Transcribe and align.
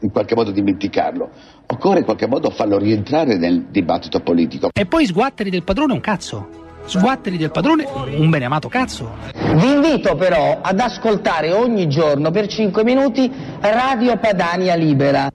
in 0.00 0.10
qualche 0.10 0.34
modo 0.34 0.50
dimenticarlo. 0.50 1.30
Occorre 1.66 2.00
in 2.00 2.04
qualche 2.04 2.26
modo 2.26 2.50
farlo 2.50 2.78
rientrare 2.78 3.36
nel 3.36 3.66
dibattito 3.70 4.20
politico. 4.20 4.70
E 4.72 4.86
poi 4.86 5.06
sguatteri 5.06 5.50
del 5.50 5.62
padrone 5.62 5.92
un 5.92 6.00
cazzo. 6.00 6.68
Sguatteri 6.84 7.36
del 7.36 7.50
padrone 7.50 7.84
un 7.84 8.30
beneamato 8.30 8.68
cazzo. 8.68 9.16
Vi 9.32 9.72
invito 9.72 10.16
però 10.16 10.60
ad 10.60 10.80
ascoltare 10.80 11.52
ogni 11.52 11.88
giorno 11.88 12.30
per 12.30 12.46
5 12.46 12.82
minuti 12.82 13.30
Radio 13.60 14.16
Padania 14.18 14.74
Libera. 14.74 15.30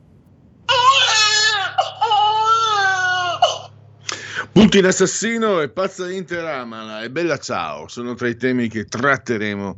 Putin 4.51 4.85
assassino 4.85 5.61
e 5.61 5.69
pazza 5.69 6.09
interamala 6.09 7.03
e 7.03 7.11
bella 7.11 7.37
ciao 7.37 7.89
sono 7.89 8.13
tra 8.13 8.29
i 8.29 8.37
temi 8.37 8.69
che 8.69 8.85
tratteremo 8.85 9.77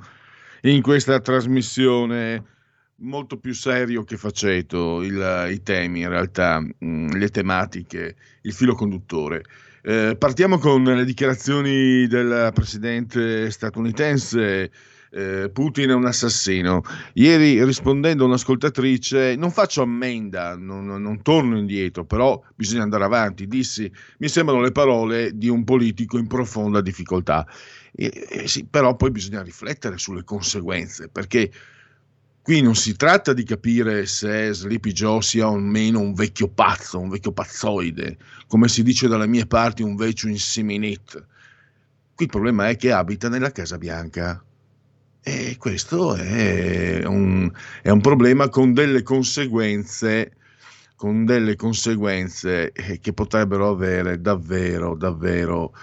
in 0.61 0.81
questa 0.83 1.19
trasmissione 1.19 2.43
molto 2.99 3.37
più 3.37 3.53
serio 3.53 4.03
che 4.03 4.17
faceto 4.17 5.01
il, 5.03 5.49
i 5.51 5.61
temi, 5.61 6.01
in 6.01 6.09
realtà, 6.09 6.59
mh, 6.59 6.75
mm, 6.83 7.09
le 7.09 7.29
tematiche, 7.29 8.15
il 8.41 8.53
filo 8.53 8.73
conduttore. 8.73 9.43
Eh, 9.83 10.15
partiamo 10.17 10.57
con 10.57 10.83
le 10.83 11.05
dichiarazioni 11.05 12.07
del 12.07 12.51
presidente 12.53 13.49
statunitense. 13.51 14.71
Eh, 15.09 15.49
Putin 15.53 15.89
è 15.89 15.93
un 15.93 16.05
assassino. 16.05 16.81
Ieri 17.13 17.63
rispondendo 17.63 18.23
a 18.23 18.27
un'ascoltatrice, 18.27 19.35
non 19.37 19.51
faccio 19.51 19.81
ammenda, 19.81 20.57
non, 20.57 20.85
non, 20.85 21.21
torno 21.21 21.57
indietro, 21.57 22.03
però 22.03 22.41
bisogna 22.55 22.83
andare 22.83 23.05
avanti. 23.05 23.47
Dissi, 23.47 23.89
mi 24.17 24.27
sembrano 24.27 24.61
le 24.61 24.71
parole 24.71 25.31
di 25.33 25.47
un 25.47 25.63
politico 25.63 26.17
in 26.17 26.27
profonda 26.27 26.81
difficoltà. 26.81 27.47
E, 27.93 28.27
e 28.29 28.47
sì, 28.47 28.65
però 28.65 28.95
poi 28.97 29.11
bisogna 29.11 29.41
riflettere 29.41 29.97
sulle 29.97 30.25
conseguenze, 30.25 31.07
perché 31.07 31.49
Qui 32.47 32.61
non 32.61 32.75
si 32.75 32.95
tratta 32.95 33.33
di 33.33 33.43
capire 33.43 34.05
se 34.05 34.53
Sleepy 34.53 34.93
Joe 34.93 35.21
sia 35.21 35.49
o 35.49 35.57
meno 35.57 35.99
un 35.99 36.13
vecchio 36.13 36.47
pazzo, 36.47 36.97
un 36.97 37.09
vecchio 37.09 37.33
pazzoide, 37.33 38.15
come 38.47 38.69
si 38.69 38.83
dice 38.83 39.09
dalle 39.09 39.27
mie 39.27 39.45
parti 39.45 39.83
un 39.83 39.97
vecchio 39.97 40.29
inseminit. 40.29 41.25
Qui 42.15 42.23
il 42.23 42.31
problema 42.31 42.69
è 42.69 42.77
che 42.77 42.93
abita 42.93 43.27
nella 43.27 43.51
Casa 43.51 43.77
Bianca. 43.77 44.41
E 45.21 45.57
questo 45.59 46.15
è 46.15 47.03
un, 47.03 47.51
è 47.81 47.89
un 47.89 47.99
problema 47.99 48.47
con 48.47 48.71
delle 48.71 49.03
conseguenze 49.03 50.31
con 50.95 51.25
delle 51.25 51.57
conseguenze 51.57 52.71
eh, 52.71 52.99
che 53.01 53.11
potrebbero 53.11 53.67
avere 53.67 54.21
davvero, 54.21 54.95
davvero 54.95 55.73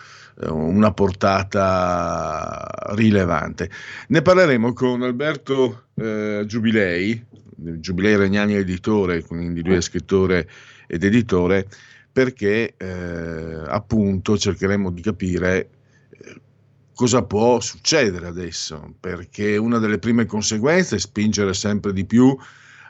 una 0.48 0.92
portata 0.92 2.66
rilevante. 2.94 3.70
Ne 4.08 4.22
parleremo 4.22 4.72
con 4.72 5.02
Alberto 5.02 5.86
eh, 5.94 6.44
Giubilei, 6.46 7.24
Giubilei 7.56 8.16
Regnani 8.16 8.54
editore, 8.54 9.22
quindi 9.22 9.62
lui 9.64 9.76
è 9.76 9.80
scrittore 9.80 10.48
ed 10.86 11.04
editore, 11.04 11.68
perché 12.12 12.74
eh, 12.76 13.62
appunto 13.66 14.36
cercheremo 14.36 14.90
di 14.90 15.02
capire 15.02 15.70
eh, 16.10 16.40
cosa 16.94 17.22
può 17.24 17.60
succedere 17.60 18.26
adesso, 18.26 18.94
perché 19.00 19.56
una 19.56 19.78
delle 19.78 19.98
prime 19.98 20.26
conseguenze 20.26 20.96
è 20.96 20.98
spingere 20.98 21.54
sempre 21.54 21.92
di 21.92 22.04
più 22.04 22.36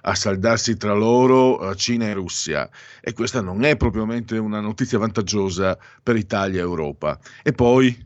a 0.06 0.14
saldarsi 0.14 0.76
tra 0.76 0.92
loro 0.92 1.70
eh, 1.70 1.76
Cina 1.76 2.06
e 2.06 2.12
Russia 2.12 2.68
e 3.00 3.12
questa 3.12 3.40
non 3.40 3.64
è 3.64 3.76
propriamente 3.76 4.36
una 4.38 4.60
notizia 4.60 4.98
vantaggiosa 4.98 5.78
per 6.02 6.16
Italia 6.16 6.58
e 6.58 6.62
Europa. 6.62 7.18
E 7.42 7.52
poi 7.52 7.96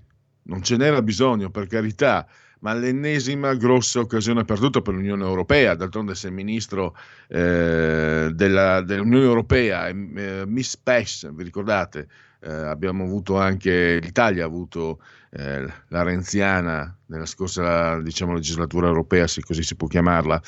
non 0.44 0.62
ce 0.62 0.76
n'era 0.76 1.02
bisogno, 1.02 1.50
per 1.50 1.66
carità, 1.66 2.26
ma 2.60 2.72
l'ennesima 2.74 3.54
grossa 3.54 4.00
occasione 4.00 4.44
perduta 4.44 4.80
per 4.80 4.94
l'Unione 4.94 5.24
Europea. 5.24 5.74
D'altronde, 5.74 6.14
se 6.14 6.30
ministro 6.30 6.96
eh, 7.28 8.30
della, 8.32 8.80
dell'Unione 8.80 9.24
Europea, 9.24 9.88
eh, 9.88 10.44
Miss 10.46 10.76
Pesh, 10.76 11.30
vi 11.32 11.42
ricordate, 11.42 12.08
eh, 12.40 12.50
abbiamo 12.50 13.04
avuto 13.04 13.38
anche 13.38 13.98
l'Italia 14.00 14.44
ha 14.44 14.46
avuto 14.46 15.00
eh, 15.30 15.66
la 15.88 16.02
renziana 16.02 16.96
nella 17.06 17.26
scorsa 17.26 18.00
diciamo, 18.00 18.34
legislatura 18.34 18.86
europea, 18.86 19.26
se 19.26 19.42
così 19.42 19.62
si 19.62 19.74
può 19.74 19.88
chiamarla, 19.88 20.40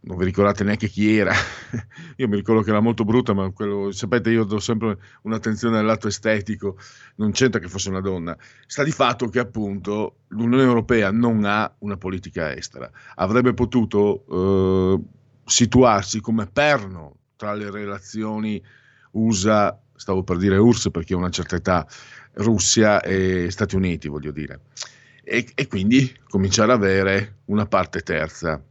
non 0.00 0.16
vi 0.16 0.24
ricordate 0.24 0.64
neanche 0.64 0.88
chi 0.88 1.16
era. 1.16 1.32
io 2.16 2.28
mi 2.28 2.36
ricordo 2.36 2.62
che 2.62 2.70
era 2.70 2.80
molto 2.80 3.04
brutta, 3.04 3.32
ma 3.32 3.50
quello, 3.50 3.90
sapete, 3.90 4.30
io 4.30 4.44
do 4.44 4.58
sempre 4.58 4.98
un'attenzione 5.22 5.78
al 5.78 5.84
lato 5.84 6.08
estetico, 6.08 6.76
non 7.16 7.32
c'entra 7.32 7.60
che 7.60 7.68
fosse 7.68 7.88
una 7.88 8.00
donna. 8.00 8.36
Sta 8.66 8.84
di 8.84 8.92
fatto 8.92 9.28
che 9.28 9.38
appunto 9.38 10.20
l'Unione 10.28 10.62
Europea 10.62 11.10
non 11.10 11.44
ha 11.44 11.72
una 11.78 11.96
politica 11.96 12.54
estera. 12.54 12.90
Avrebbe 13.16 13.54
potuto 13.54 14.24
eh, 14.30 15.00
situarsi 15.44 16.20
come 16.20 16.46
perno 16.46 17.16
tra 17.36 17.54
le 17.54 17.70
relazioni 17.70 18.62
USA, 19.12 19.78
stavo 19.94 20.22
per 20.22 20.36
dire 20.36 20.56
URSS 20.56 20.90
perché 20.90 21.14
ho 21.14 21.18
una 21.18 21.30
certa 21.30 21.56
età, 21.56 21.86
Russia 22.34 23.00
e 23.00 23.50
Stati 23.50 23.74
Uniti, 23.74 24.08
voglio 24.08 24.30
dire. 24.30 24.60
E, 25.22 25.46
e 25.54 25.66
quindi 25.66 26.16
cominciare 26.28 26.72
ad 26.72 26.82
avere 26.82 27.40
una 27.46 27.66
parte 27.66 28.00
terza 28.00 28.62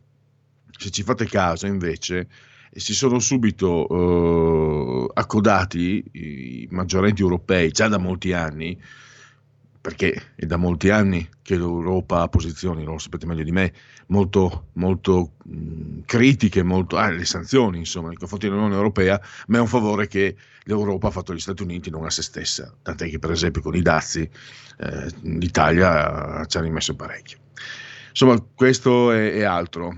se 0.77 0.89
ci 0.89 1.03
fate 1.03 1.25
caso 1.25 1.65
invece, 1.67 2.27
si 2.71 2.93
sono 2.93 3.19
subito 3.19 3.87
eh, 3.87 5.11
accodati 5.13 6.03
i 6.11 6.67
maggiorenti 6.71 7.21
europei 7.21 7.71
già 7.71 7.87
da 7.87 7.97
molti 7.97 8.33
anni, 8.33 8.79
perché 9.81 10.33
è 10.35 10.45
da 10.45 10.57
molti 10.57 10.89
anni 10.89 11.27
che 11.41 11.55
l'Europa 11.55 12.21
ha 12.21 12.27
posizioni, 12.27 12.83
lo 12.83 12.97
sapete 12.97 13.25
meglio 13.25 13.43
di 13.43 13.53
me, 13.53 13.73
molto, 14.07 14.67
molto 14.73 15.35
mh, 15.45 16.01
critiche, 16.05 16.61
molto, 16.61 16.97
ah, 16.97 17.09
le 17.09 17.23
sanzioni 17.23 17.77
insomma 17.77 18.09
nei 18.09 18.17
confronti 18.17 18.47
dell'Unione 18.47 18.75
Europea, 18.75 19.19
ma 19.47 19.57
è 19.57 19.61
un 19.61 19.67
favore 19.67 20.07
che 20.07 20.35
l'Europa 20.63 21.07
ha 21.07 21.11
fatto 21.11 21.31
agli 21.31 21.39
Stati 21.39 21.63
Uniti, 21.63 21.89
non 21.89 22.05
a 22.05 22.09
se 22.09 22.21
stessa, 22.21 22.75
tant'è 22.81 23.09
che 23.09 23.17
per 23.17 23.31
esempio 23.31 23.61
con 23.61 23.75
i 23.75 23.81
dazi 23.81 24.29
eh, 24.79 25.13
l'Italia 25.21 26.45
ci 26.47 26.57
ha 26.57 26.61
rimesso 26.61 26.95
parecchio. 26.95 27.37
Insomma, 28.09 28.43
questo 28.53 29.11
è, 29.11 29.33
è 29.33 29.43
altro 29.43 29.95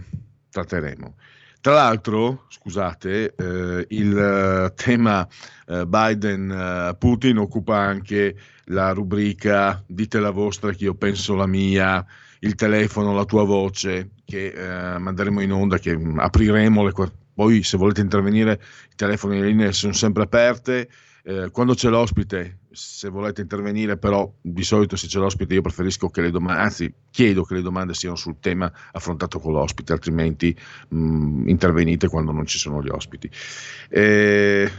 tratteremo. 0.50 1.16
Tra 1.62 1.74
l'altro, 1.74 2.46
scusate, 2.48 3.36
eh, 3.36 3.86
il 3.90 4.16
uh, 4.16 4.74
tema 4.76 5.28
uh, 5.68 5.86
Biden-Putin 5.86 7.38
occupa 7.38 7.78
anche 7.78 8.36
la 8.66 8.92
rubrica 8.92 9.84
Dite 9.86 10.20
la 10.20 10.30
vostra 10.30 10.72
che 10.72 10.86
io 10.86 10.94
penso 10.94 11.36
la 11.36 11.48
mia, 11.48 12.06
il 12.40 12.56
telefono, 12.56 13.14
la 13.14 13.26
tua 13.26 13.44
voce, 13.44 14.12
che 14.24 14.54
uh, 14.56 15.02
manderemo 15.02 15.42
in 15.42 15.52
onda, 15.52 15.78
che 15.78 16.00
apriremo 16.16 16.86
le, 16.86 16.94
poi 17.34 17.62
se 17.64 17.76
volete 17.76 18.00
intervenire 18.00 18.62
i 18.92 18.96
telefoni 18.96 19.38
e 19.38 19.42
le 19.42 19.48
linee 19.48 19.74
sono 19.74 19.92
sempre 19.92 20.24
aperte. 20.24 20.90
Eh, 21.30 21.52
quando 21.52 21.76
c'è 21.76 21.90
l'ospite, 21.90 22.62
se 22.72 23.08
volete 23.08 23.42
intervenire, 23.42 23.98
però 23.98 24.34
di 24.42 24.64
solito 24.64 24.96
se 24.96 25.06
c'è 25.06 25.20
l'ospite 25.20 25.54
io 25.54 25.62
preferisco 25.62 26.10
che 26.10 26.22
le 26.22 26.32
domande, 26.32 26.60
anzi 26.60 26.92
chiedo 27.12 27.44
che 27.44 27.54
le 27.54 27.62
domande 27.62 27.94
siano 27.94 28.16
sul 28.16 28.40
tema 28.40 28.72
affrontato 28.94 29.38
con 29.40 29.54
l'ospite, 29.54 29.94
altrimenti 29.94 30.58
mh, 30.88 30.98
mm, 30.98 31.48
intervenite 31.48 32.08
quando 32.08 32.32
non 32.32 32.48
ci 32.48 32.58
sono 32.58 32.82
gli 32.82 32.90
ospiti. 32.90 33.30
Eh, 33.90 34.72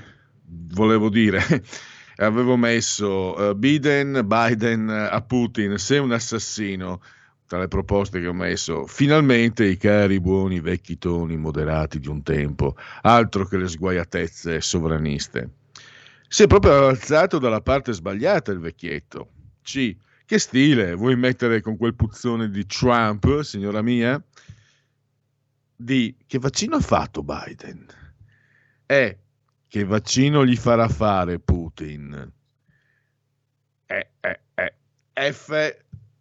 volevo 0.72 1.08
dire, 1.08 1.40
avevo 2.18 2.56
messo 2.56 3.40
uh, 3.40 3.54
Biden, 3.54 4.26
Biden 4.26 4.88
a 4.88 5.20
Putin, 5.22 5.78
se 5.78 5.98
un 5.98 6.10
assassino 6.10 7.00
tra 7.46 7.60
le 7.60 7.68
proposte 7.68 8.20
che 8.20 8.26
ho 8.26 8.32
messo, 8.32 8.86
finalmente 8.86 9.66
i 9.66 9.76
cari 9.76 10.18
buoni 10.18 10.58
vecchi 10.58 10.98
toni 10.98 11.36
moderati 11.36 12.00
di 12.00 12.08
un 12.08 12.24
tempo, 12.24 12.74
altro 13.02 13.46
che 13.46 13.56
le 13.56 13.68
sguaiatezze 13.68 14.60
sovraniste. 14.60 15.58
Si 16.32 16.44
è 16.44 16.46
proprio 16.46 16.86
alzato 16.86 17.40
dalla 17.40 17.60
parte 17.60 17.92
sbagliata 17.92 18.52
il 18.52 18.60
vecchietto. 18.60 19.32
C. 19.62 19.96
Che 20.24 20.38
stile 20.38 20.94
vuoi 20.94 21.16
mettere 21.16 21.60
con 21.60 21.76
quel 21.76 21.96
puzzone 21.96 22.48
di 22.50 22.64
Trump, 22.66 23.40
signora 23.40 23.82
mia? 23.82 24.22
D. 25.74 26.14
Che 26.24 26.38
vaccino 26.38 26.76
ha 26.76 26.80
fatto 26.80 27.24
Biden? 27.24 27.84
E. 28.86 29.18
Che 29.66 29.84
vaccino 29.84 30.46
gli 30.46 30.54
farà 30.54 30.86
fare 30.86 31.40
Putin? 31.40 32.32
Eh, 33.86 34.10
eh, 34.20 34.40
eh. 34.54 35.32
F 35.32 35.76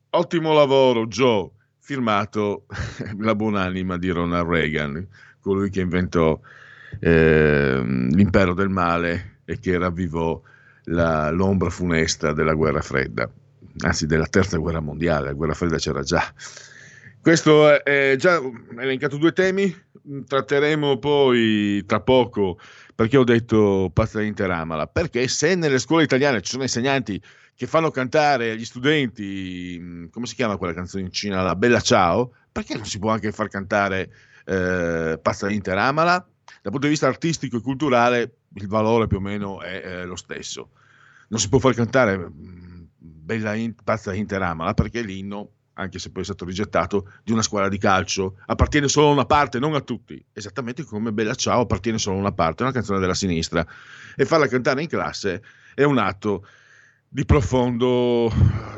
Ottimo 0.09 0.53
lavoro, 0.53 1.05
Joe, 1.05 1.51
firmato 1.77 2.65
la 3.19 3.35
buonanima 3.35 3.95
di 3.99 4.09
Ronald 4.09 4.49
Reagan, 4.49 5.07
colui 5.39 5.69
che 5.69 5.81
inventò 5.81 6.39
eh, 6.99 7.83
l'impero 7.83 8.55
del 8.55 8.69
male 8.69 9.38
e 9.49 9.59
che 9.59 9.79
ravvivò 9.79 10.39
la, 10.83 11.31
l'ombra 11.31 11.71
funesta 11.71 12.33
della 12.33 12.53
guerra 12.53 12.81
fredda, 12.81 13.27
anzi 13.79 14.05
della 14.05 14.27
terza 14.27 14.57
guerra 14.57 14.79
mondiale, 14.79 15.25
la 15.25 15.33
guerra 15.33 15.55
fredda 15.55 15.77
c'era 15.77 16.03
già. 16.03 16.31
Questo 17.19 17.83
è 17.83 18.15
già 18.15 18.39
elencato 18.77 19.17
due 19.17 19.33
temi, 19.33 19.75
tratteremo 20.25 20.99
poi 20.99 21.83
tra 21.85 21.99
poco 21.99 22.59
perché 22.93 23.17
ho 23.17 23.23
detto 23.23 23.89
pazza 23.91 24.21
interamala, 24.21 24.85
perché 24.85 25.27
se 25.27 25.55
nelle 25.55 25.79
scuole 25.79 26.03
italiane 26.03 26.41
ci 26.41 26.51
sono 26.51 26.63
insegnanti 26.63 27.19
che 27.55 27.65
fanno 27.65 27.89
cantare 27.89 28.51
agli 28.51 28.65
studenti, 28.65 30.07
come 30.11 30.27
si 30.27 30.35
chiama 30.35 30.57
quella 30.57 30.73
canzoncina, 30.73 31.41
la 31.41 31.55
Bella 31.55 31.81
Ciao, 31.81 32.33
perché 32.51 32.75
non 32.75 32.85
si 32.85 32.99
può 32.99 33.09
anche 33.09 33.31
far 33.31 33.47
cantare 33.47 34.11
eh, 34.45 35.19
Pazza 35.19 35.49
Interamala? 35.49 36.25
Dal 36.61 36.71
punto 36.71 36.85
di 36.85 36.89
vista 36.89 37.07
artistico 37.07 37.57
e 37.57 37.61
culturale 37.61 38.37
il 38.55 38.67
valore 38.67 39.07
più 39.07 39.17
o 39.17 39.21
meno 39.21 39.61
è 39.61 39.81
eh, 39.83 40.05
lo 40.05 40.15
stesso. 40.15 40.71
Non 41.29 41.39
si 41.39 41.49
può 41.49 41.59
far 41.59 41.73
cantare 41.73 42.17
mm, 42.17 42.83
Bella 42.97 43.53
in, 43.53 43.75
Pazza 43.83 44.13
Interamala 44.13 44.73
perché 44.73 45.01
l'inno, 45.01 45.51
anche 45.73 45.99
se 45.99 46.11
poi 46.11 46.23
è 46.23 46.25
stato 46.25 46.45
rigettato, 46.45 47.11
di 47.23 47.31
una 47.31 47.41
squadra 47.41 47.69
di 47.69 47.77
calcio 47.77 48.37
appartiene 48.47 48.87
solo 48.87 49.09
a 49.09 49.11
una 49.11 49.25
parte, 49.25 49.59
non 49.59 49.75
a 49.75 49.81
tutti. 49.81 50.23
Esattamente 50.33 50.83
come 50.83 51.13
Bella 51.13 51.35
Ciao 51.35 51.61
appartiene 51.61 51.97
solo 51.97 52.17
a 52.17 52.19
una 52.19 52.31
parte, 52.31 52.63
è 52.63 52.65
una 52.65 52.73
canzone 52.73 52.99
della 52.99 53.13
sinistra. 53.13 53.65
E 54.15 54.25
farla 54.25 54.47
cantare 54.47 54.81
in 54.81 54.87
classe 54.87 55.43
è 55.75 55.83
un 55.83 55.97
atto 55.97 56.45
di 57.07 57.25
profondo, 57.25 58.31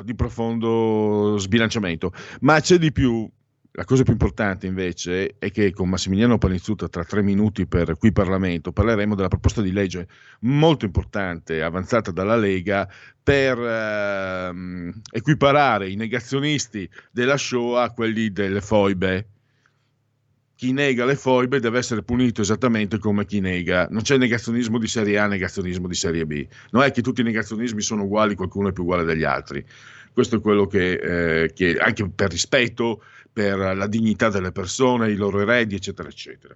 di 0.03 0.15
profondo 0.15 1.35
sbilanciamento. 1.37 2.13
Ma 2.41 2.59
c'è 2.59 2.77
di 2.77 2.91
più. 2.91 3.29
La 3.73 3.85
cosa 3.85 4.03
più 4.03 4.11
importante 4.11 4.67
invece 4.67 5.35
è 5.39 5.49
che 5.49 5.71
con 5.71 5.87
Massimiliano 5.87 6.37
Panizzuta 6.37 6.89
tra 6.89 7.05
tre 7.05 7.21
minuti 7.21 7.67
per 7.67 7.95
qui 7.97 8.11
Parlamento 8.11 8.73
parleremo 8.73 9.15
della 9.15 9.29
proposta 9.29 9.61
di 9.61 9.71
legge 9.71 10.09
molto 10.41 10.83
importante 10.83 11.61
avanzata 11.61 12.11
dalla 12.11 12.35
Lega 12.35 12.85
per 13.23 13.57
ehm, 13.57 15.01
equiparare 15.11 15.89
i 15.89 15.95
negazionisti 15.95 16.89
della 17.11 17.37
Shoah 17.37 17.83
a 17.83 17.93
quelli 17.93 18.33
delle 18.33 18.59
foibe 18.59 19.27
chi 20.61 20.73
nega 20.73 21.05
le 21.05 21.15
foibe 21.15 21.59
deve 21.59 21.79
essere 21.79 22.03
punito 22.03 22.41
esattamente 22.41 22.99
come 22.99 23.25
chi 23.25 23.39
nega. 23.39 23.87
Non 23.89 24.03
c'è 24.03 24.17
negazionismo 24.17 24.77
di 24.77 24.85
serie 24.85 25.17
A, 25.17 25.25
negazionismo 25.25 25.87
di 25.87 25.95
serie 25.95 26.23
B. 26.27 26.45
Non 26.69 26.83
è 26.83 26.91
che 26.91 27.01
tutti 27.01 27.21
i 27.21 27.23
negazionismi 27.23 27.81
sono 27.81 28.03
uguali, 28.03 28.35
qualcuno 28.35 28.69
è 28.69 28.71
più 28.71 28.83
uguale 28.83 29.03
degli 29.03 29.23
altri. 29.23 29.65
Questo 30.13 30.37
è 30.37 30.41
quello 30.41 30.67
che, 30.67 31.43
eh, 31.43 31.53
che 31.53 31.77
anche 31.77 32.09
per 32.09 32.29
rispetto, 32.29 33.03
per 33.31 33.57
la 33.57 33.87
dignità 33.87 34.29
delle 34.29 34.51
persone, 34.51 35.11
i 35.11 35.15
loro 35.15 35.39
eredi, 35.41 35.75
eccetera, 35.75 36.09
eccetera. 36.09 36.55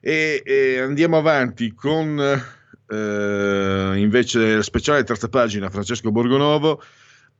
E, 0.00 0.42
e 0.44 0.78
andiamo 0.78 1.16
avanti 1.16 1.72
con 1.72 2.18
eh, 2.88 3.92
invece 3.96 4.40
il 4.40 4.64
speciale 4.64 5.04
terza 5.04 5.28
pagina, 5.28 5.70
Francesco 5.70 6.12
Borgonovo. 6.12 6.82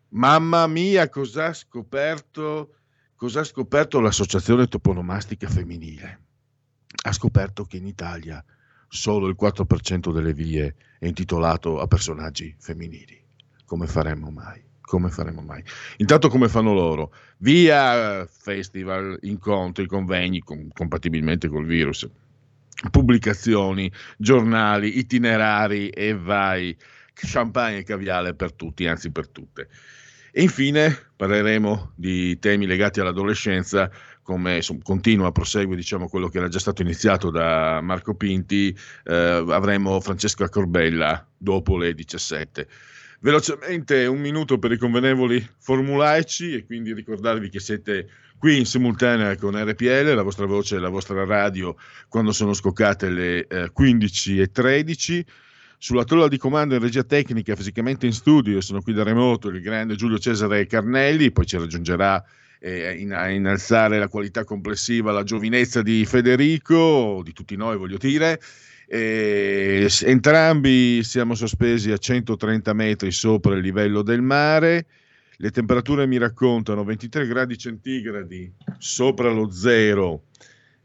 Mamma 0.09 0.67
mia, 0.67 1.09
cosa 1.09 1.53
scoperto 1.53 2.77
Cosa 3.17 3.41
ha 3.41 3.45
scoperto 3.45 3.99
l'associazione 3.99 4.67
toponomastica 4.67 5.49
femminile? 5.49 6.21
Ha 7.05 7.13
scoperto 7.13 7.65
che 7.65 7.79
in 7.79 7.87
Italia 7.87 8.45
solo 8.89 9.27
il 9.27 9.37
4% 9.41 10.13
delle 10.13 10.35
vie 10.35 10.75
è 10.99 11.07
intitolato 11.07 11.81
a 11.81 11.87
personaggi 11.87 12.55
femminili. 12.59 13.19
Come 13.65 13.87
faremmo 13.87 14.31
mai? 14.31 14.66
Come 14.87 15.11
faremo 15.11 15.43
mai? 15.43 15.63
Intanto 15.97 16.29
come 16.29 16.49
fanno 16.49 16.73
loro? 16.73 17.13
Via 17.39 18.25
festival, 18.25 19.19
incontri, 19.23 19.87
convegni 19.87 20.39
com- 20.39 20.69
compatibilmente 20.73 21.49
col 21.49 21.67
virus, 21.67 22.09
pubblicazioni, 22.93 23.91
giornali, 24.17 24.97
itinerari 24.99 25.89
e 25.89 26.15
vai, 26.15 26.77
champagne 27.13 27.79
e 27.79 27.83
caviale 27.83 28.35
per 28.35 28.53
tutti, 28.53 28.87
anzi 28.87 29.11
per 29.11 29.29
tutte. 29.29 29.69
E 30.31 30.43
infine 30.43 30.97
parleremo 31.17 31.95
di 31.97 32.39
temi 32.39 32.67
legati 32.67 33.01
all'adolescenza, 33.01 33.91
come 34.23 34.57
insomma, 34.57 34.83
continua, 34.85 35.33
prosegue 35.33 35.75
diciamo, 35.75 36.09
quello 36.09 36.29
che 36.29 36.39
era 36.39 36.49
già 36.49 36.61
stato 36.61 36.83
iniziato 36.83 37.31
da 37.31 37.81
Marco 37.81 38.15
Pinti, 38.15 38.77
eh, 39.05 39.45
avremo 39.49 39.99
Francesca 40.01 40.49
Corbella 40.49 41.27
dopo 41.37 41.77
le 41.77 41.93
17. 41.93 42.69
Velocemente 43.21 44.07
un 44.07 44.21
minuto 44.21 44.59
per 44.59 44.73
i 44.73 44.79
convenevoli 44.79 45.47
formulaici 45.59 46.55
e 46.55 46.65
quindi 46.65 46.93
ricordarvi 46.93 47.49
che 47.49 47.61
siete 47.61 48.09
qui 48.39 48.59
in 48.59 48.67
simultanea 48.67 49.37
con 49.37 49.57
RPL, 49.57 50.15
la 50.15 50.23
vostra 50.23 50.47
voce 50.47 50.77
e 50.77 50.79
la 50.79 50.91
vostra 50.91 51.25
radio 51.25 51.75
quando 52.09 52.33
sono 52.33 52.53
scoccate 52.53 53.09
le 53.09 53.47
eh, 53.47 53.71
15 53.73 54.41
e 54.41 54.51
13 54.51 55.25
sulla 55.79 56.05
tolla 56.05 56.29
di 56.29 56.39
comando 56.39 56.75
in 56.75 56.81
regia 56.81 57.05
tecnica, 57.05 57.55
fisicamente 57.55 58.07
in 58.07 58.13
studio, 58.13 58.61
sono 58.61 58.81
qui 58.81 58.93
da 58.93 59.03
remoto 59.03 59.49
il 59.49 59.61
grande 59.61 59.95
Giulio 59.95 60.19
Cesare 60.19 60.67
Carnelli, 60.67 61.31
poi 61.33 61.47
ci 61.47 61.59
raggiungerà 61.59 62.23
eh, 62.61 62.95
in, 62.95 63.13
a 63.13 63.29
innalzare 63.29 63.99
la 63.99 64.09
qualità 64.09 64.45
complessiva, 64.45 65.13
la 65.13 65.23
giovinezza 65.23 65.83
di 65.83 66.05
Federico, 66.07 67.21
di 67.23 67.33
tutti 67.33 67.57
noi 67.57 67.77
voglio 67.77 67.99
dire. 67.99 68.41
E 68.89 69.89
entrambi 70.03 71.03
siamo 71.03 71.35
sospesi 71.35 71.91
a 71.91 71.97
130 71.97 72.73
metri 72.73 73.11
sopra 73.11 73.55
il 73.55 73.61
livello 73.61 74.03
del 74.03 74.23
mare. 74.23 74.87
Le 75.39 75.51
temperature 75.51 76.07
mi 76.07 76.19
raccontano 76.19 76.85
23 76.85 77.27
gradi 77.27 77.59
centigradi 77.59 78.53
sopra 78.79 79.31
lo 79.31 79.51
zero 79.51 80.23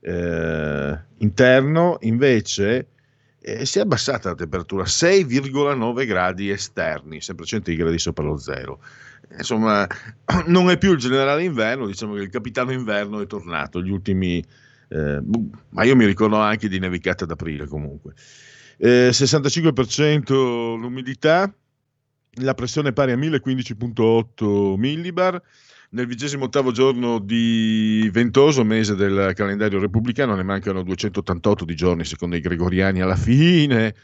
eh, 0.01 0.99
interno, 1.17 1.97
invece 2.01 2.87
eh, 3.39 3.65
si 3.65 3.79
è 3.79 3.81
abbassata 3.81 4.29
la 4.29 4.35
temperatura 4.35 4.83
6,9 4.83 6.05
gradi 6.05 6.49
esterni, 6.49 7.21
sempre 7.21 7.45
centigradi 7.45 7.97
sopra 7.97 8.23
lo 8.23 8.37
zero. 8.37 8.79
Insomma, 9.37 9.87
non 10.47 10.69
è 10.69 10.77
più 10.77 10.91
il 10.93 10.97
generale 10.97 11.43
inverno, 11.43 11.87
diciamo 11.87 12.15
che 12.15 12.21
il 12.21 12.29
capitano 12.29 12.71
inverno 12.71 13.21
è 13.21 13.27
tornato, 13.27 13.81
gli 13.81 13.89
ultimi, 13.89 14.43
eh, 14.91 15.21
boh, 15.21 15.49
ma 15.69 15.83
io 15.83 15.95
mi 15.95 16.05
ricordo 16.05 16.35
anche 16.35 16.67
di 16.67 16.77
nevicate 16.77 17.25
d'aprile 17.25 17.65
comunque. 17.65 18.13
Eh, 18.77 19.09
65% 19.11 20.33
l'umidità, 20.77 21.53
la 22.41 22.53
pressione 22.53 22.91
pari 22.91 23.13
a 23.13 23.17
1015.8 23.17 24.75
millibar, 24.75 25.41
nel 25.91 26.07
vigesimo 26.07 26.45
ottavo 26.45 26.71
giorno 26.71 27.19
di 27.19 28.09
ventoso 28.11 28.65
mese 28.65 28.95
del 28.95 29.31
calendario 29.33 29.79
repubblicano, 29.79 30.35
ne 30.35 30.43
mancano 30.43 30.83
288 30.83 31.63
di 31.63 31.75
giorni 31.75 32.03
secondo 32.03 32.35
i 32.35 32.41
gregoriani 32.41 33.01
alla 33.01 33.15
fine. 33.15 33.95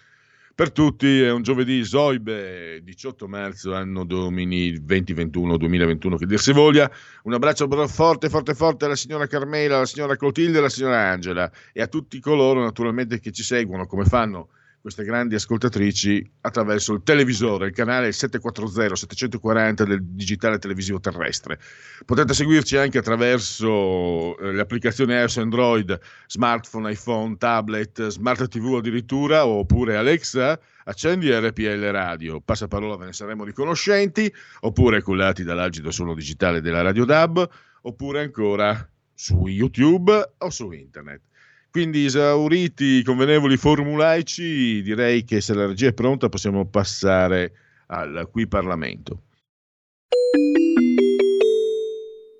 Per 0.57 0.71
tutti 0.71 1.21
è 1.21 1.29
un 1.29 1.43
giovedì 1.43 1.85
Zoibe, 1.85 2.81
18 2.81 3.27
marzo, 3.27 3.75
anno 3.75 4.03
domini 4.03 4.73
2021-2021, 4.73 6.17
che 6.17 6.25
dir 6.25 6.39
si 6.39 6.51
voglia. 6.51 6.89
Un 7.25 7.33
abbraccio 7.33 7.67
forte, 7.85 8.27
forte, 8.27 8.55
forte 8.55 8.85
alla 8.85 8.95
signora 8.95 9.27
Carmela, 9.27 9.75
alla 9.75 9.85
signora 9.85 10.15
Clotilde 10.15 10.57
alla 10.57 10.69
signora 10.69 11.11
Angela 11.11 11.51
e 11.71 11.79
a 11.83 11.85
tutti 11.85 12.19
coloro 12.19 12.63
naturalmente 12.63 13.19
che 13.19 13.31
ci 13.31 13.43
seguono, 13.43 13.85
come 13.85 14.05
fanno 14.05 14.49
queste 14.87 15.03
grandi 15.03 15.35
ascoltatrici 15.35 16.25
attraverso 16.39 16.93
il 16.93 17.03
televisore, 17.03 17.67
il 17.67 17.73
canale 17.73 18.07
740-740 18.11 19.83
del 19.83 20.01
digitale 20.01 20.59
televisivo 20.59 21.01
terrestre. 21.01 21.59
Potete 22.05 22.33
seguirci 22.33 22.77
anche 22.77 22.97
attraverso 22.97 24.37
eh, 24.37 24.53
le 24.53 24.65
iOS 24.65 25.37
Android, 25.39 25.99
smartphone, 26.27 26.89
iPhone, 26.89 27.35
tablet, 27.35 28.07
smart 28.07 28.47
TV 28.47 28.75
addirittura, 28.75 29.45
oppure 29.45 29.97
Alexa, 29.97 30.57
accendi 30.85 31.29
RPL 31.37 31.91
Radio, 31.91 32.39
passaparola 32.39 32.95
ve 32.95 33.07
ne 33.07 33.13
saremo 33.13 33.43
riconoscenti, 33.43 34.33
oppure 34.61 35.01
cullati 35.01 35.43
dall'agido 35.43 35.91
suono 35.91 36.13
digitale 36.13 36.61
della 36.61 36.81
Radio 36.81 37.03
DAB, 37.03 37.49
oppure 37.81 38.21
ancora 38.21 38.89
su 39.13 39.47
YouTube 39.47 40.35
o 40.37 40.49
su 40.49 40.71
internet. 40.71 41.23
Quindi 41.69 42.05
esauriti 42.05 42.83
i 42.83 43.03
convenevoli 43.03 43.57
formulaici, 43.57 44.81
direi 44.81 45.23
che 45.23 45.41
se 45.41 45.53
la 45.53 45.67
regia 45.67 45.89
è 45.89 45.93
pronta 45.93 46.29
possiamo 46.29 46.65
passare 46.65 47.53
al 47.87 48.27
qui 48.31 48.47
Parlamento. 48.47 49.23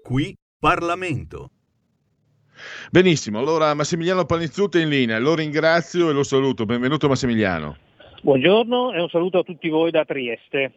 Qui 0.03 0.35
Parlamento. 0.59 1.51
Benissimo, 2.89 3.37
allora 3.37 3.73
Massimiliano 3.73 4.25
Panizzuto 4.25 4.77
è 4.77 4.81
in 4.81 4.89
linea, 4.89 5.19
lo 5.19 5.35
ringrazio 5.35 6.09
e 6.09 6.13
lo 6.13 6.23
saluto. 6.23 6.65
Benvenuto 6.65 7.07
Massimiliano. 7.07 7.77
Buongiorno 8.21 8.93
e 8.93 9.01
un 9.01 9.09
saluto 9.09 9.39
a 9.39 9.43
tutti 9.43 9.69
voi 9.69 9.91
da 9.91 10.03
Trieste. 10.05 10.73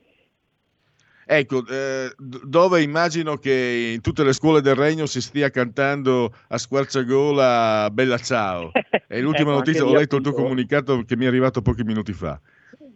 Ecco, 1.32 1.62
eh, 1.64 2.12
dove 2.18 2.82
immagino 2.82 3.36
che 3.36 3.92
in 3.94 4.00
tutte 4.00 4.24
le 4.24 4.32
scuole 4.32 4.60
del 4.60 4.74
regno 4.74 5.06
si 5.06 5.20
stia 5.20 5.48
cantando 5.48 6.32
a 6.48 6.58
squarciagola 6.58 7.88
Bella 7.92 8.18
Ciao. 8.18 8.72
È 9.06 9.20
l'ultima 9.20 9.50
ecco, 9.50 9.58
notizia, 9.58 9.84
ho 9.84 9.92
letto 9.92 10.16
appunto... 10.16 10.30
il 10.30 10.34
tuo 10.34 10.42
comunicato 10.42 11.02
che 11.06 11.16
mi 11.16 11.26
è 11.26 11.28
arrivato 11.28 11.62
pochi 11.62 11.84
minuti 11.84 12.12
fa. 12.12 12.40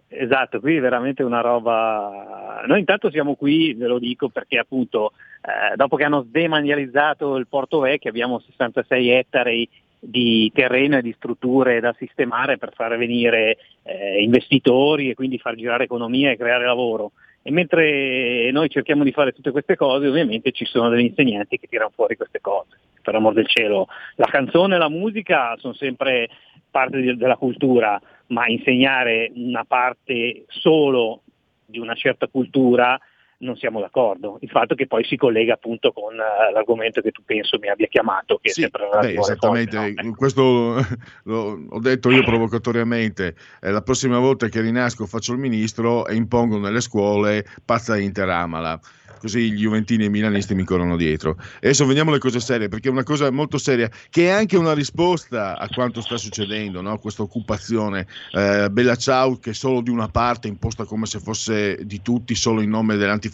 Esatto, 0.09 0.59
qui 0.59 0.77
è 0.77 0.81
veramente 0.81 1.23
una 1.23 1.43
roba. 1.43 2.65
Noi 2.67 2.81
intanto 2.81 3.09
siamo 3.09 3.37
qui, 3.37 3.73
ve 3.75 3.87
lo 3.87 4.01
dico, 4.01 4.29
perché 4.31 4.59
appunto 4.59 5.13
eh, 5.41 5.77
dopo 5.77 5.95
che 5.95 6.03
hanno 6.03 6.27
demanializzato 6.29 7.37
il 7.37 7.47
Porto 7.47 7.79
Vecchio 7.79 8.11
abbiamo 8.11 8.41
66 8.41 9.11
ettari 9.11 9.69
di 10.01 10.51
terreno 10.53 10.99
e 10.99 11.03
di 11.03 11.15
strutture 11.17 11.79
da 11.79 11.95
sistemare 11.97 12.59
per 12.59 12.73
far 12.75 12.97
venire 12.97 13.59
eh, 13.85 14.21
investitori 14.23 15.11
e 15.11 15.15
quindi 15.15 15.39
far 15.39 15.55
girare 15.55 15.85
economia 15.85 16.33
e 16.33 16.37
creare 16.37 16.65
lavoro. 16.65 17.13
E 17.47 17.51
mentre 17.51 18.51
noi 18.53 18.71
cerchiamo 18.71 19.05
di 19.05 19.13
fare 19.13 19.33
tutte 19.33 19.51
queste 19.51 19.77
cose, 19.77 20.07
ovviamente 20.07 20.51
ci 20.51 20.65
sono 20.65 20.89
degli 20.89 21.05
insegnanti 21.05 21.59
che 21.59 21.67
tirano 21.69 21.93
fuori 21.95 22.17
queste 22.17 22.41
cose. 22.41 22.79
Per 23.03 23.15
amor 23.15 23.35
del 23.35 23.47
cielo, 23.47 23.87
la 24.15 24.25
canzone 24.25 24.77
e 24.77 24.79
la 24.79 24.89
musica 24.89 25.55
sono 25.59 25.75
sempre 25.75 26.31
parte 26.71 27.03
di, 27.03 27.15
della 27.19 27.37
cultura, 27.37 28.01
ma 28.29 28.47
insegnare 28.47 29.31
una 29.35 29.65
parte 29.65 30.47
solo 30.49 31.21
di 31.67 31.79
una 31.79 31.93
certa 31.93 32.29
cultura 32.29 32.99
non 33.45 33.57
siamo 33.57 33.79
d'accordo. 33.79 34.39
Il 34.41 34.49
fatto 34.49 34.75
che 34.75 34.87
poi 34.87 35.05
si 35.05 35.17
collega 35.17 35.55
appunto 35.55 35.93
con 35.93 36.15
uh, 36.15 36.53
l'argomento 36.53 37.01
che 37.01 37.13
tu 37.13 37.23
penso 37.25 37.59
mi 37.59 37.69
abbia 37.69 37.87
chiamato, 37.87 38.39
che 38.41 38.51
sì, 38.51 38.61
è 38.61 38.63
sempre 38.63 38.89
beh, 39.01 39.21
esattamente, 39.21 39.77
forte, 39.77 40.03
no? 40.03 40.15
questo 40.15 40.43
lo, 41.25 41.67
ho 41.69 41.81
detto 41.81 42.11
io 42.11 42.25
provocatoriamente, 42.25 43.37
eh, 43.61 43.71
la 43.71 43.83
prossima 43.83 44.19
volta 44.19 44.49
che 44.49 44.61
rinasco 44.61 45.07
faccio 45.07 45.33
il 45.33 45.39
ministro 45.39 46.07
e 46.07 46.15
impongo 46.15 46.59
nelle 46.59 46.81
scuole 46.81 47.45
pazza 47.65 47.97
interamala 47.97 48.81
così 49.25 49.53
gli 49.53 49.61
Juventini 49.61 50.03
e 50.05 50.07
i 50.07 50.11
Milanisti 50.11 50.55
mi 50.55 50.65
corrono 50.65 50.97
dietro. 50.97 51.39
Adesso 51.57 51.87
veniamo 51.87 52.11
alle 52.11 52.19
cose 52.19 52.41
serie, 52.41 52.69
perché 52.69 52.89
è 52.89 52.93
una 52.93 53.05
cosa 53.05 53.31
molto 53.31 53.57
seria, 53.57 53.91
che 54.11 54.27
è 54.27 54.31
anche 54.31 54.59
una 54.59 54.75
risposta 54.75 55.59
a 55.59 55.67
quanto 55.69 56.03
sta 56.03 56.19
succedendo, 56.19 56.83
no? 56.83 56.99
questa 56.99 57.23
occupazione. 57.23 58.07
Eh, 58.33 58.69
Bella 58.71 58.97
Ciao, 58.97 59.39
che 59.39 59.51
è 59.51 59.55
solo 59.55 59.81
di 59.81 59.89
una 59.89 60.09
parte, 60.09 60.49
imposta 60.49 60.85
come 60.85 61.07
se 61.07 61.21
fosse 61.21 61.87
di 61.87 62.03
tutti, 62.03 62.35
solo 62.35 62.61
in 62.61 62.69
nome 62.69 62.97
dell'antifascismo, 62.97 63.34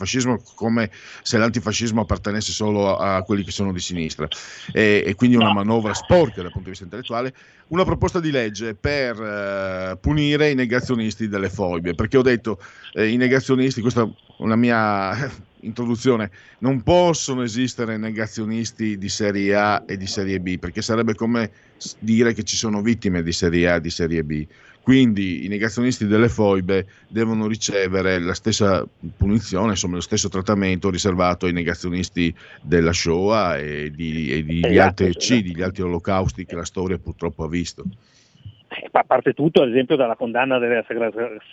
come 0.54 0.90
se 1.23 1.38
l'antifascismo 1.38 2.02
appartenesse 2.02 2.52
solo 2.52 2.97
a, 2.97 3.16
a 3.16 3.23
quelli 3.23 3.45
che 3.45 3.50
sono 3.50 3.73
di 3.73 3.80
sinistra. 3.80 4.28
E, 4.73 5.02
e 5.07 5.14
quindi 5.14 5.37
una 5.37 5.52
manovra 5.52 5.95
sporca 5.95 6.42
dal 6.42 6.50
punto 6.50 6.64
di 6.64 6.71
vista 6.71 6.85
intellettuale. 6.85 7.35
Una 7.69 7.85
proposta 7.85 8.19
di 8.19 8.30
legge 8.30 8.75
per 8.75 9.21
eh, 9.21 9.99
punire 10.00 10.50
i 10.50 10.54
negazionisti 10.54 11.28
delle 11.28 11.49
foibe, 11.49 11.95
perché 11.95 12.16
ho 12.16 12.23
detto 12.23 12.61
eh, 12.95 13.07
i 13.07 13.16
negazionisti, 13.16 13.80
questa 13.80 14.02
è 14.02 14.09
una 14.38 14.57
mia 14.57 15.14
introduzione, 15.61 16.30
non 16.59 16.83
possono 16.83 17.42
esistere 17.42 17.97
negazionisti 17.97 18.99
di 18.99 19.09
serie 19.09 19.54
A 19.54 19.85
e 19.87 19.97
di 19.97 20.07
serie 20.07 20.40
B, 20.40 20.59
perché 20.59 20.83
sarebbe 20.83 21.14
come 21.14 21.50
dire 21.99 22.33
che 22.33 22.42
ci 22.42 22.57
sono 22.57 22.83
vittime 22.83 23.23
di 23.23 23.33
serie 23.33 23.71
A 23.71 23.75
e 23.76 23.80
di 23.80 23.90
serie 23.90 24.25
B. 24.25 24.47
Quindi 24.82 25.44
i 25.44 25.49
negazionisti 25.49 26.06
delle 26.06 26.28
foibe 26.28 26.87
devono 27.08 27.46
ricevere 27.46 28.18
la 28.18 28.34
stessa 28.34 28.84
punizione, 29.16 29.70
insomma 29.70 29.96
lo 29.96 30.00
stesso 30.00 30.28
trattamento 30.28 30.90
riservato 30.90 31.46
ai 31.46 31.52
negazionisti 31.52 32.34
della 32.62 32.92
Shoah 32.92 33.58
e, 33.58 33.90
di, 33.90 34.32
e 34.32 34.42
di, 34.42 34.60
esatto, 34.64 34.80
altri 34.80 35.06
eccidi, 35.06 35.54
gli 35.54 35.62
altri 35.62 35.82
olocausti 35.82 36.46
che 36.46 36.54
la 36.54 36.64
storia 36.64 36.99
purtroppo 36.99 37.44
ha 37.44 37.49
visto. 37.49 37.84
Eh, 38.68 38.88
a 38.90 39.04
parte 39.04 39.34
tutto, 39.34 39.62
ad 39.62 39.68
esempio, 39.68 39.96
dalla 39.96 40.16
condanna 40.16 40.58
della 40.58 40.84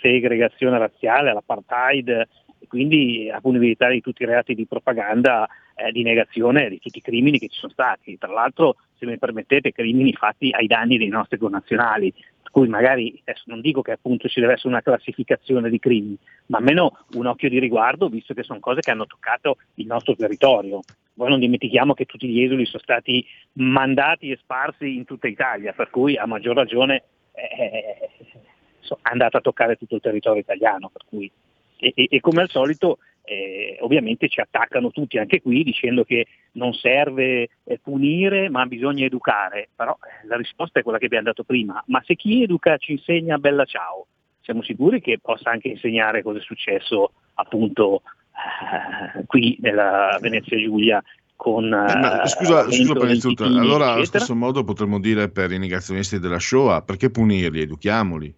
segregazione 0.01 0.77
razziale, 0.77 1.31
all'apartheid, 1.31 2.27
e 2.59 2.67
quindi 2.67 3.25
la 3.25 3.41
punibilità 3.41 3.89
di 3.89 4.01
tutti 4.01 4.23
i 4.23 4.25
reati 4.25 4.55
di 4.55 4.65
propaganda, 4.65 5.47
eh, 5.75 5.91
di 5.91 6.03
negazione 6.03 6.69
di 6.69 6.79
tutti 6.79 6.99
i 6.99 7.01
crimini 7.01 7.39
che 7.39 7.49
ci 7.49 7.59
sono 7.59 7.71
stati. 7.71 8.17
Tra 8.17 8.31
l'altro, 8.31 8.77
se 8.97 9.05
mi 9.05 9.17
permettete, 9.17 9.71
crimini 9.71 10.13
fatti 10.13 10.51
ai 10.51 10.67
danni 10.67 10.97
dei 10.97 11.07
nostri 11.07 11.37
connazionali, 11.37 12.13
cui 12.57 12.67
magari 12.67 13.21
non 13.45 13.61
dico 13.61 13.83
che 13.83 13.91
appunto 13.91 14.27
ci 14.27 14.39
deve 14.39 14.53
essere 14.53 14.69
una 14.69 14.81
classificazione 14.81 15.69
di 15.69 15.77
crimini, 15.77 16.17
ma 16.47 16.57
almeno 16.57 17.05
un 17.11 17.27
occhio 17.27 17.49
di 17.49 17.59
riguardo, 17.59 18.09
visto 18.09 18.33
che 18.33 18.41
sono 18.41 18.59
cose 18.59 18.81
che 18.81 18.89
hanno 18.89 19.05
toccato 19.05 19.57
il 19.75 19.85
nostro 19.85 20.15
territorio. 20.15 20.79
Poi 21.13 21.29
non 21.29 21.39
dimentichiamo 21.39 21.93
che 21.93 22.05
tutti 22.05 22.27
gli 22.27 22.41
esuli 22.41 22.65
sono 22.65 22.81
stati 22.81 23.23
mandati 23.53 24.31
e 24.31 24.37
sparsi 24.37 24.95
in 24.95 25.05
tutta 25.05 25.27
Italia, 25.27 25.73
per 25.73 25.91
cui 25.91 26.17
a 26.17 26.25
maggior 26.25 26.55
ragione 26.55 27.03
eh, 27.33 27.45
è 27.51 28.95
andata 29.03 29.37
a 29.37 29.41
toccare 29.41 29.75
tutto 29.75 29.93
il 29.93 30.01
territorio 30.01 30.41
italiano, 30.41 30.91
e, 31.11 31.91
e, 31.93 32.07
e 32.09 32.19
come 32.21 32.41
al 32.41 32.49
solito 32.49 32.97
eh, 33.27 33.77
ovviamente 33.81 34.29
ci 34.29 34.39
attaccano 34.39 34.89
tutti 34.91 35.17
anche 35.17 35.41
qui 35.41 35.63
dicendo 35.63 36.05
che 36.05 36.27
non 36.53 36.73
serve 36.73 37.49
eh, 37.63 37.79
punire 37.83 38.49
ma 38.49 38.65
bisogna 38.65 39.03
educare, 39.03 39.67
però 39.75 39.97
eh, 40.01 40.27
la 40.27 40.37
risposta 40.37 40.79
è 40.79 40.83
quella 40.83 40.97
che 40.97 41.05
abbiamo 41.05 41.25
dato 41.25 41.43
prima, 41.43 41.83
ma 41.87 42.01
se 42.05 42.15
chi 42.15 42.43
educa 42.43 42.77
ci 42.77 42.93
insegna 42.93 43.37
bella 43.37 43.65
ciao, 43.65 44.07
siamo 44.41 44.63
sicuri 44.63 45.01
che 45.01 45.19
possa 45.21 45.49
anche 45.49 45.67
insegnare 45.67 46.23
cosa 46.23 46.39
è 46.39 46.41
successo 46.41 47.11
appunto 47.33 48.01
eh, 48.31 49.25
qui 49.25 49.57
nella 49.59 50.17
Venezia 50.21 50.57
Giulia 50.57 51.03
con 51.35 51.65
eh, 51.65 51.69
ma, 51.69 52.25
scusa, 52.25 52.71
scusa 52.71 52.93
per 52.93 53.11
allora 53.41 53.91
allo 53.91 54.05
stesso 54.05 54.33
modo 54.35 54.63
potremmo 54.63 55.01
dire 55.01 55.29
per 55.29 55.51
i 55.51 55.59
negazionisti 55.59 56.17
della 56.17 56.39
Shoah 56.39 56.81
perché 56.81 57.11
punirli? 57.11 57.61
Educhiamoli 57.61 58.33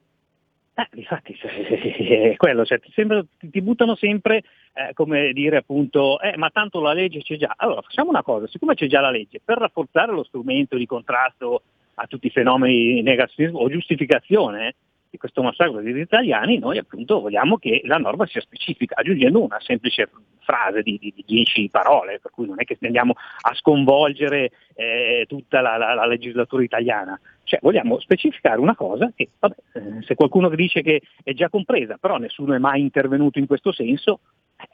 eh, 0.79 0.87
infatti, 0.99 1.33
è 1.41 2.35
quello, 2.37 2.65
cioè, 2.65 2.79
ti, 2.79 2.91
sembra, 2.93 3.21
ti, 3.37 3.61
buttano 3.61 3.95
sempre 3.95 4.43
eh, 4.73 4.93
come 4.93 5.33
dire 5.33 5.57
appunto, 5.57 6.19
eh, 6.21 6.37
ma 6.37 6.49
tanto 6.49 6.79
la 6.79 6.93
legge 6.93 7.21
c'è 7.21 7.35
già. 7.35 7.53
Allora 7.57 7.81
facciamo 7.81 8.09
una 8.09 8.23
cosa, 8.23 8.47
siccome 8.47 8.75
c'è 8.75 8.87
già 8.87 9.01
la 9.01 9.11
legge, 9.11 9.41
per 9.43 9.57
rafforzare 9.57 10.13
lo 10.13 10.23
strumento 10.23 10.77
di 10.77 10.85
contrasto 10.85 11.63
a 11.95 12.07
tutti 12.07 12.27
i 12.27 12.31
fenomeni 12.31 12.93
di 12.93 13.01
negazionismo 13.01 13.59
o 13.59 13.69
giustificazione 13.69 14.75
di 15.09 15.17
questo 15.17 15.41
massacro 15.41 15.81
degli 15.81 15.99
italiani, 15.99 16.59
noi 16.59 16.77
appunto 16.77 17.19
vogliamo 17.19 17.57
che 17.57 17.81
la 17.85 17.97
norma 17.97 18.27
sia 18.27 18.41
specifica, 18.41 18.95
aggiungendo 18.95 19.43
una 19.43 19.59
semplice 19.59 20.09
frase 20.41 20.81
di, 20.83 20.97
di, 20.99 21.11
di 21.15 21.23
dieci 21.25 21.69
parole, 21.69 22.19
per 22.19 22.31
cui 22.31 22.45
non 22.45 22.59
è 22.59 22.63
che 22.63 22.77
andiamo 22.81 23.13
a 23.41 23.53
sconvolgere 23.55 24.51
eh, 24.75 25.25
tutta 25.27 25.61
la, 25.61 25.77
la, 25.77 25.93
la 25.93 26.05
legislatura 26.05 26.63
italiana. 26.63 27.19
Cioè 27.43 27.59
vogliamo 27.61 27.99
specificare 27.99 28.59
una 28.59 28.75
cosa 28.75 29.11
che, 29.15 29.29
vabbè, 29.39 29.55
eh, 29.73 30.01
se 30.01 30.13
qualcuno 30.13 30.49
dice 30.49 30.81
che 30.81 31.01
è 31.23 31.33
già 31.33 31.49
compresa, 31.49 31.97
però 31.97 32.17
nessuno 32.17 32.53
è 32.53 32.59
mai 32.59 32.81
intervenuto 32.81 33.39
in 33.39 33.47
questo 33.47 33.71
senso, 33.71 34.19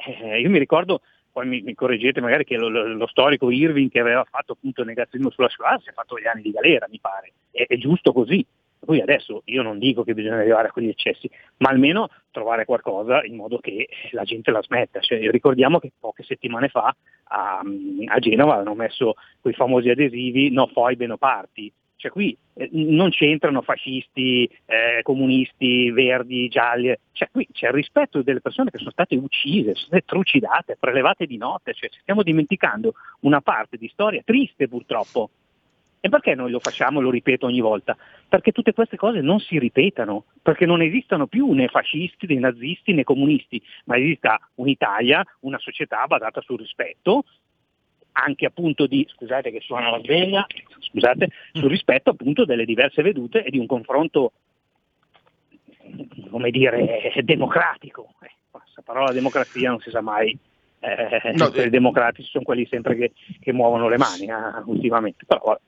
eh, 0.05 0.41
io 0.41 0.49
mi 0.49 0.59
ricordo, 0.59 1.01
poi 1.31 1.47
mi, 1.47 1.61
mi 1.61 1.73
correggete 1.73 2.19
magari 2.19 2.43
che 2.43 2.57
lo, 2.57 2.67
lo, 2.67 2.87
lo, 2.87 3.07
storico 3.07 3.49
Irving 3.51 3.89
che 3.89 3.99
aveva 3.99 4.25
fatto 4.29 4.53
appunto 4.53 4.81
il 4.81 4.87
negazionismo 4.87 5.31
sulla 5.31 5.49
Shoah 5.49 5.79
si 5.81 5.89
è 5.89 5.93
fatto 5.93 6.19
gli 6.19 6.27
anni 6.27 6.41
di 6.41 6.51
galera, 6.51 6.87
mi 6.89 6.99
pare, 6.99 7.33
è, 7.51 7.65
è 7.67 7.77
giusto 7.77 8.11
così. 8.11 8.45
Poi 8.85 9.01
adesso 9.01 9.41
io 9.45 9.61
non 9.61 9.79
dico 9.79 10.03
che 10.03 10.13
bisogna 10.13 10.37
arrivare 10.37 10.67
a 10.67 10.71
quegli 10.71 10.89
eccessi, 10.89 11.29
ma 11.57 11.69
almeno 11.69 12.09
trovare 12.31 12.65
qualcosa 12.65 13.23
in 13.23 13.35
modo 13.35 13.57
che 13.57 13.89
la 14.11 14.23
gente 14.23 14.51
la 14.51 14.61
smetta. 14.61 14.99
Cioè, 14.99 15.29
ricordiamo 15.31 15.79
che 15.79 15.91
poche 15.99 16.23
settimane 16.23 16.69
fa 16.69 16.95
a, 17.23 17.61
a 18.05 18.19
Genova 18.19 18.55
hanno 18.55 18.75
messo 18.75 19.15
quei 19.41 19.53
famosi 19.53 19.89
adesivi 19.89 20.51
no 20.51 20.67
foibe 20.67 21.07
no 21.07 21.17
parti, 21.17 21.71
cioè 22.05 22.11
qui 22.11 22.37
eh, 22.53 22.69
non 22.71 23.09
c'entrano 23.09 23.61
fascisti, 23.61 24.49
eh, 24.65 25.01
comunisti, 25.01 25.89
verdi, 25.91 26.47
gialli, 26.49 26.93
cioè 27.13 27.29
qui 27.31 27.47
c'è 27.51 27.67
il 27.67 27.73
rispetto 27.73 28.21
delle 28.21 28.41
persone 28.41 28.69
che 28.69 28.77
sono 28.77 28.91
state 28.91 29.15
uccise, 29.15 29.73
sono 29.73 29.87
state 29.87 30.03
trucidate, 30.05 30.77
prelevate 30.79 31.25
di 31.25 31.37
notte, 31.37 31.73
cioè 31.73 31.89
stiamo 32.01 32.21
dimenticando 32.21 32.93
una 33.21 33.41
parte 33.41 33.77
di 33.77 33.87
storia 33.87 34.21
triste 34.23 34.67
purtroppo. 34.67 35.29
E 36.05 36.09
perché 36.09 36.35
noi 36.35 36.51
lo 36.51 36.59
facciamo, 36.59 37.01
lo 37.01 37.09
ripeto 37.09 37.47
ogni 37.47 37.61
volta? 37.61 37.97
Perché 38.29 38.51
tutte 38.51 38.73
queste 38.73 38.95
cose 38.95 39.21
non 39.21 39.39
si 39.39 39.57
ripetano, 39.57 40.25
perché 40.39 40.67
non 40.67 40.83
esistono 40.83 41.25
più 41.25 41.51
né 41.53 41.67
fascisti, 41.67 42.27
né 42.27 42.37
nazisti, 42.37 42.93
né 42.93 43.03
comunisti, 43.03 43.59
ma 43.85 43.97
esista 43.97 44.39
un'Italia, 44.55 45.25
una 45.39 45.57
società 45.57 46.05
basata 46.05 46.41
sul 46.41 46.59
rispetto, 46.59 47.23
anche 48.11 48.45
appunto 48.45 48.85
di, 48.85 49.03
scusate 49.09 49.49
che 49.49 49.61
suona 49.61 49.89
la 49.89 49.99
sveglia, 49.99 50.45
scusate, 50.77 51.29
sul 51.53 51.69
rispetto 51.71 52.11
appunto 52.11 52.45
delle 52.45 52.65
diverse 52.65 53.01
vedute 53.01 53.43
e 53.43 53.49
di 53.49 53.57
un 53.57 53.65
confronto, 53.65 54.33
come 56.29 56.51
dire, 56.51 57.13
democratico. 57.23 58.13
Eh, 58.21 58.29
questa 58.51 58.83
parola 58.83 59.11
democrazia 59.11 59.71
non 59.71 59.79
si 59.79 59.89
sa 59.89 60.01
mai, 60.01 60.37
eh, 60.81 61.31
no, 61.33 61.47
i 61.47 61.69
democratici 61.71 62.29
sono 62.29 62.43
quelli 62.43 62.67
sempre 62.67 62.95
che, 62.95 63.13
che 63.39 63.53
muovono 63.53 63.89
le 63.89 63.97
mani 63.97 64.27
eh, 64.27 64.61
ultimamente, 64.65 65.25
però 65.25 65.41
vabbè. 65.43 65.61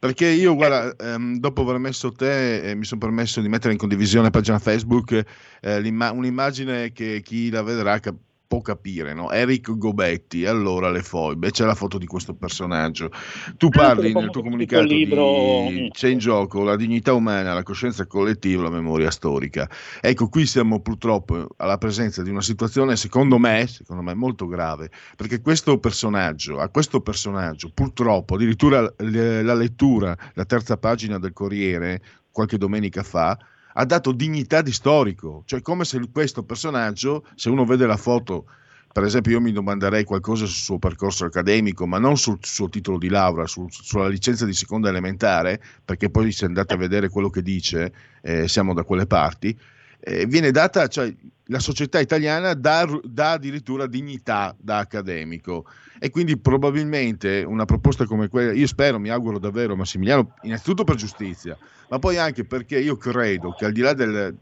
Perché 0.00 0.28
io, 0.28 0.54
guarda, 0.54 0.96
ehm, 0.96 1.36
dopo 1.38 1.60
aver 1.60 1.76
messo 1.76 2.10
te, 2.10 2.70
eh, 2.70 2.74
mi 2.74 2.84
sono 2.86 3.00
permesso 3.00 3.42
di 3.42 3.48
mettere 3.50 3.74
in 3.74 3.78
condivisione 3.78 4.28
a 4.28 4.30
pagina 4.30 4.58
Facebook 4.58 5.12
eh, 5.60 5.78
un'immagine 5.78 6.90
che 6.92 7.20
chi 7.22 7.50
la 7.50 7.62
vedrà 7.62 7.98
cap- 8.00 8.16
può 8.50 8.62
capire, 8.62 9.14
no? 9.14 9.30
Eric 9.30 9.76
Gobetti, 9.76 10.44
allora 10.44 10.90
le 10.90 11.04
foibe, 11.04 11.52
c'è 11.52 11.64
la 11.64 11.76
foto 11.76 11.98
di 11.98 12.06
questo 12.06 12.34
personaggio. 12.34 13.12
Tu 13.56 13.68
parli 13.68 14.12
nel 14.12 14.30
tuo 14.30 14.42
comunicato 14.42 14.82
libro... 14.82 15.66
di 15.68 15.88
c'è 15.92 16.08
in 16.08 16.18
gioco 16.18 16.64
la 16.64 16.74
dignità 16.74 17.12
umana, 17.12 17.54
la 17.54 17.62
coscienza 17.62 18.06
collettiva, 18.06 18.64
la 18.64 18.70
memoria 18.70 19.12
storica. 19.12 19.70
Ecco, 20.00 20.28
qui 20.28 20.46
siamo 20.46 20.80
purtroppo 20.80 21.46
alla 21.58 21.78
presenza 21.78 22.24
di 22.24 22.30
una 22.30 22.42
situazione, 22.42 22.96
secondo 22.96 23.38
me, 23.38 23.68
secondo 23.68 24.02
me 24.02 24.14
molto 24.14 24.48
grave, 24.48 24.90
perché 25.14 25.40
questo 25.40 25.78
personaggio, 25.78 26.58
a 26.58 26.70
questo 26.70 27.00
personaggio, 27.02 27.70
purtroppo, 27.72 28.34
addirittura 28.34 28.80
la 28.96 29.54
lettura, 29.54 30.16
la 30.34 30.44
terza 30.44 30.76
pagina 30.76 31.20
del 31.20 31.32
Corriere, 31.32 32.02
qualche 32.32 32.58
domenica 32.58 33.04
fa, 33.04 33.38
ha 33.74 33.84
dato 33.84 34.12
dignità 34.12 34.62
di 34.62 34.72
storico, 34.72 35.42
cioè 35.46 35.62
come 35.62 35.84
se 35.84 36.00
questo 36.12 36.42
personaggio, 36.42 37.24
se 37.34 37.48
uno 37.50 37.64
vede 37.64 37.86
la 37.86 37.96
foto, 37.96 38.46
per 38.92 39.04
esempio 39.04 39.32
io 39.32 39.40
mi 39.40 39.52
domanderei 39.52 40.02
qualcosa 40.04 40.46
sul 40.46 40.56
suo 40.56 40.78
percorso 40.78 41.24
accademico, 41.24 41.86
ma 41.86 41.98
non 41.98 42.16
sul 42.16 42.38
suo 42.40 42.68
titolo 42.68 42.98
di 42.98 43.08
laurea, 43.08 43.46
sul, 43.46 43.68
sulla 43.70 44.08
licenza 44.08 44.44
di 44.44 44.52
seconda 44.52 44.88
elementare, 44.88 45.62
perché 45.84 46.10
poi 46.10 46.32
se 46.32 46.46
andate 46.46 46.74
a 46.74 46.76
vedere 46.76 47.08
quello 47.08 47.30
che 47.30 47.42
dice, 47.42 47.92
eh, 48.22 48.48
siamo 48.48 48.74
da 48.74 48.82
quelle 48.82 49.06
parti, 49.06 49.56
eh, 50.00 50.26
viene 50.26 50.50
data, 50.50 50.86
cioè 50.88 51.12
la 51.46 51.58
società 51.58 51.98
italiana 52.00 52.54
dà, 52.54 52.88
dà, 53.02 53.32
addirittura 53.32 53.86
dignità 53.86 54.54
da 54.58 54.78
accademico 54.78 55.66
e 55.98 56.10
quindi 56.10 56.38
probabilmente 56.38 57.42
una 57.46 57.64
proposta 57.64 58.06
come 58.06 58.28
quella, 58.28 58.52
io 58.52 58.66
spero, 58.66 58.98
mi 58.98 59.10
auguro 59.10 59.38
davvero 59.38 59.76
Massimiliano, 59.76 60.34
innanzitutto 60.42 60.84
per 60.84 60.94
giustizia, 60.94 61.56
ma 61.88 61.98
poi 61.98 62.16
anche 62.16 62.44
perché 62.44 62.78
io 62.78 62.96
credo 62.96 63.52
che 63.52 63.64
al 63.64 63.72
di 63.72 63.80
là 63.80 63.92
del, 63.92 64.34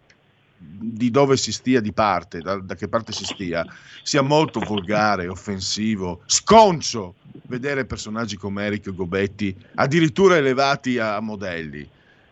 di 0.59 1.11
dove 1.11 1.37
si 1.37 1.51
stia 1.51 1.81
di 1.81 1.93
parte, 1.93 2.41
da, 2.41 2.57
da, 2.57 2.75
che 2.75 2.89
parte 2.89 3.13
si 3.13 3.25
stia, 3.25 3.65
sia 4.03 4.23
molto 4.23 4.61
volgare, 4.61 5.29
offensivo, 5.29 6.23
sconcio 6.27 7.15
vedere 7.47 7.87
personaggi 7.87 8.37
come 8.37 8.67
Eric 8.67 8.93
Gobetti 8.93 9.57
addirittura 9.77 10.37
elevati 10.37 10.99
a 10.99 11.19
modelli. 11.21 11.89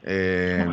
Eh, 0.09 0.65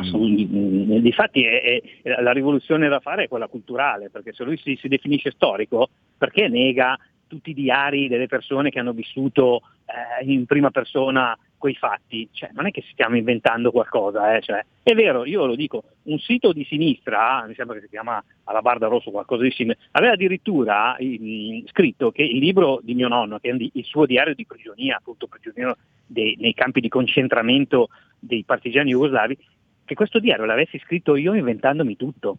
Difatti 1.00 1.42
è, 1.44 1.82
è, 2.02 2.20
la 2.22 2.30
rivoluzione 2.30 2.88
da 2.88 3.00
fare 3.00 3.24
è 3.24 3.28
quella 3.28 3.48
culturale, 3.48 4.08
perché 4.08 4.32
se 4.32 4.44
lui 4.44 4.56
si, 4.58 4.78
si 4.80 4.86
definisce 4.86 5.32
storico, 5.32 5.88
perché 6.16 6.46
nega 6.46 6.96
tutti 7.26 7.50
i 7.50 7.54
diari 7.54 8.06
delle 8.06 8.28
persone 8.28 8.70
che 8.70 8.78
hanno 8.78 8.92
vissuto 8.92 9.62
eh, 9.86 10.24
in 10.24 10.46
prima 10.46 10.70
persona 10.70 11.36
quei 11.64 11.74
fatti, 11.76 12.28
cioè, 12.30 12.50
non 12.52 12.66
è 12.66 12.70
che 12.70 12.84
stiamo 12.90 13.16
inventando 13.16 13.70
qualcosa, 13.70 14.36
eh, 14.36 14.42
cioè, 14.42 14.62
è 14.82 14.92
vero, 14.92 15.24
io 15.24 15.46
lo 15.46 15.54
dico, 15.54 15.84
un 16.02 16.18
sito 16.18 16.52
di 16.52 16.62
sinistra, 16.64 17.42
mi 17.48 17.54
sembra 17.54 17.76
che 17.76 17.84
si 17.84 17.88
chiama 17.88 18.22
Alabarda 18.44 18.86
Rosso, 18.86 19.10
qualcosa 19.10 19.44
di 19.44 19.50
simile, 19.50 19.78
aveva 19.92 20.12
addirittura 20.12 20.94
in, 20.98 21.64
scritto 21.68 22.12
che 22.12 22.22
il 22.22 22.36
libro 22.36 22.80
di 22.82 22.94
mio 22.94 23.08
nonno, 23.08 23.38
che 23.38 23.48
è 23.48 23.56
il 23.56 23.84
suo 23.84 24.04
diario 24.04 24.34
di 24.34 24.44
prigionia, 24.44 24.98
appunto 24.98 25.26
prigioniero 25.26 25.78
dei, 26.04 26.36
nei 26.38 26.52
campi 26.52 26.80
di 26.80 26.90
concentramento 26.90 27.88
dei 28.18 28.44
partigiani 28.44 28.90
jugoslavi, 28.90 29.38
che 29.86 29.94
questo 29.94 30.18
diario 30.18 30.44
l'avessi 30.44 30.78
scritto 30.80 31.16
io 31.16 31.32
inventandomi 31.32 31.96
tutto. 31.96 32.36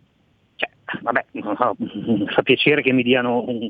Cioè, 0.55 0.69
vabbè, 1.01 1.25
no, 1.31 1.55
fa 2.29 2.41
piacere 2.43 2.83
che 2.83 2.91
mi 2.91 3.01
diano 3.01 3.43
un, 3.47 3.69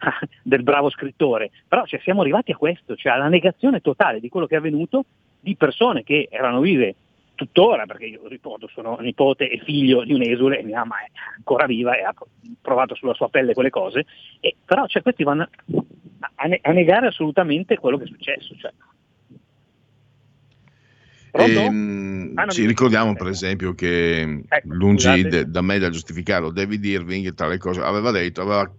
del 0.42 0.62
bravo 0.62 0.90
scrittore, 0.90 1.50
però 1.68 1.84
cioè, 1.86 2.00
siamo 2.00 2.22
arrivati 2.22 2.52
a 2.52 2.56
questo, 2.56 2.96
cioè 2.96 3.12
alla 3.12 3.28
negazione 3.28 3.80
totale 3.80 4.20
di 4.20 4.28
quello 4.28 4.46
che 4.46 4.54
è 4.54 4.58
avvenuto 4.58 5.04
di 5.40 5.56
persone 5.56 6.02
che 6.02 6.28
erano 6.30 6.60
vive 6.60 6.94
tuttora, 7.34 7.86
perché 7.86 8.04
io 8.04 8.28
ricordo 8.28 8.68
sono 8.68 8.98
nipote 9.00 9.48
e 9.48 9.62
figlio 9.64 10.04
di 10.04 10.12
un 10.12 10.22
esule 10.22 10.58
e 10.58 10.62
mia 10.62 10.80
mamma 10.80 11.00
è 11.00 11.10
ancora 11.36 11.64
viva 11.64 11.96
e 11.96 12.02
ha 12.02 12.14
provato 12.60 12.94
sulla 12.94 13.14
sua 13.14 13.30
pelle 13.30 13.54
quelle 13.54 13.70
cose, 13.70 14.04
e, 14.40 14.56
però 14.64 14.86
cioè, 14.86 15.00
questi 15.00 15.22
vanno 15.22 15.48
a, 16.20 16.58
a, 16.60 16.72
negare 16.72 17.06
assolutamente 17.06 17.78
quello 17.78 17.96
che 17.96 18.04
è 18.04 18.08
successo. 18.08 18.54
Cioè. 18.56 18.72
Ehm, 21.32 22.32
ah, 22.34 22.46
ci 22.48 22.66
ricordiamo 22.66 23.14
per 23.14 23.28
esempio 23.28 23.72
che 23.72 24.42
ecco, 24.46 24.68
lungi 24.68 25.22
de, 25.22 25.48
da 25.48 25.62
me 25.62 25.78
da 25.78 25.88
giustificarlo, 25.88 26.50
David 26.50 26.84
Irving 26.84 27.32
tra 27.34 27.46
le 27.46 27.56
cose 27.56 27.80
aveva 27.80 28.10
detto, 28.10 28.42
aveva 28.42 28.70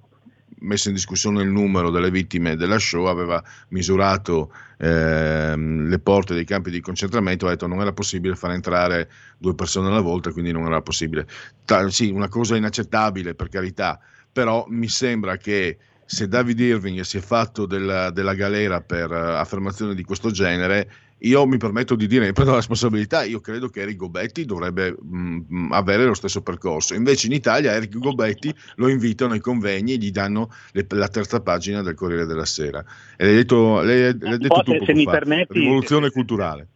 messo 0.61 0.89
in 0.89 0.95
discussione 0.95 1.43
il 1.43 1.49
numero 1.49 1.89
delle 1.89 2.09
vittime 2.11 2.55
della 2.55 2.79
show, 2.79 3.05
aveva 3.05 3.43
misurato 3.69 4.53
ehm, 4.77 5.87
le 5.87 5.99
porte 5.99 6.33
dei 6.33 6.45
campi 6.45 6.71
di 6.71 6.81
concentramento, 6.81 7.45
ha 7.45 7.49
detto 7.49 7.67
non 7.67 7.81
era 7.81 7.93
possibile 7.93 8.35
far 8.35 8.51
entrare 8.51 9.09
due 9.37 9.55
persone 9.55 9.87
alla 9.87 10.01
volta, 10.01 10.31
quindi 10.31 10.51
non 10.51 10.65
era 10.65 10.81
possibile. 10.81 11.27
Ta- 11.65 11.89
sì, 11.89 12.09
una 12.09 12.27
cosa 12.27 12.55
inaccettabile 12.55 13.35
per 13.35 13.49
carità, 13.49 13.99
però 14.31 14.65
mi 14.69 14.87
sembra 14.87 15.37
che 15.37 15.77
se 16.05 16.27
David 16.27 16.59
Irving 16.59 16.99
si 17.01 17.17
è 17.17 17.21
fatto 17.21 17.65
della, 17.65 18.09
della 18.09 18.33
galera 18.33 18.81
per 18.81 19.11
uh, 19.11 19.37
affermazioni 19.37 19.95
di 19.95 20.03
questo 20.03 20.29
genere, 20.29 20.91
io 21.21 21.45
mi 21.45 21.57
permetto 21.57 21.95
di 21.95 22.07
dire, 22.07 22.25
mi 22.27 22.33
prendo 22.33 22.51
la 22.51 22.57
responsabilità, 22.57 23.23
io 23.23 23.39
credo 23.39 23.67
che 23.69 23.81
Eric 23.81 23.97
Gobetti 23.97 24.45
dovrebbe 24.45 24.95
mh, 24.99 25.45
mm, 25.51 25.71
avere 25.71 26.05
lo 26.05 26.13
stesso 26.13 26.41
percorso. 26.41 26.93
Invece 26.93 27.27
in 27.27 27.33
Italia 27.33 27.73
Eric 27.73 27.97
Gobetti 27.97 28.53
lo 28.75 28.87
invitano 28.87 29.33
ai 29.33 29.39
convegni 29.39 29.93
e 29.93 29.97
gli 29.97 30.11
danno 30.11 30.49
le, 30.71 30.85
la 30.89 31.07
terza 31.07 31.41
pagina 31.41 31.81
del 31.81 31.95
Corriere 31.95 32.25
della 32.25 32.45
Sera. 32.45 32.83
E 33.17 33.25
l'hai 33.25 33.35
detto, 33.35 33.81
l'hai, 33.81 34.17
l'hai 34.17 34.37
detto 34.37 34.61
tu 34.63 34.71
se, 34.71 34.85
se 34.85 34.93
mi 34.93 35.05
permetti, 35.05 35.59
rivoluzione 35.59 36.09
culturale. 36.09 36.67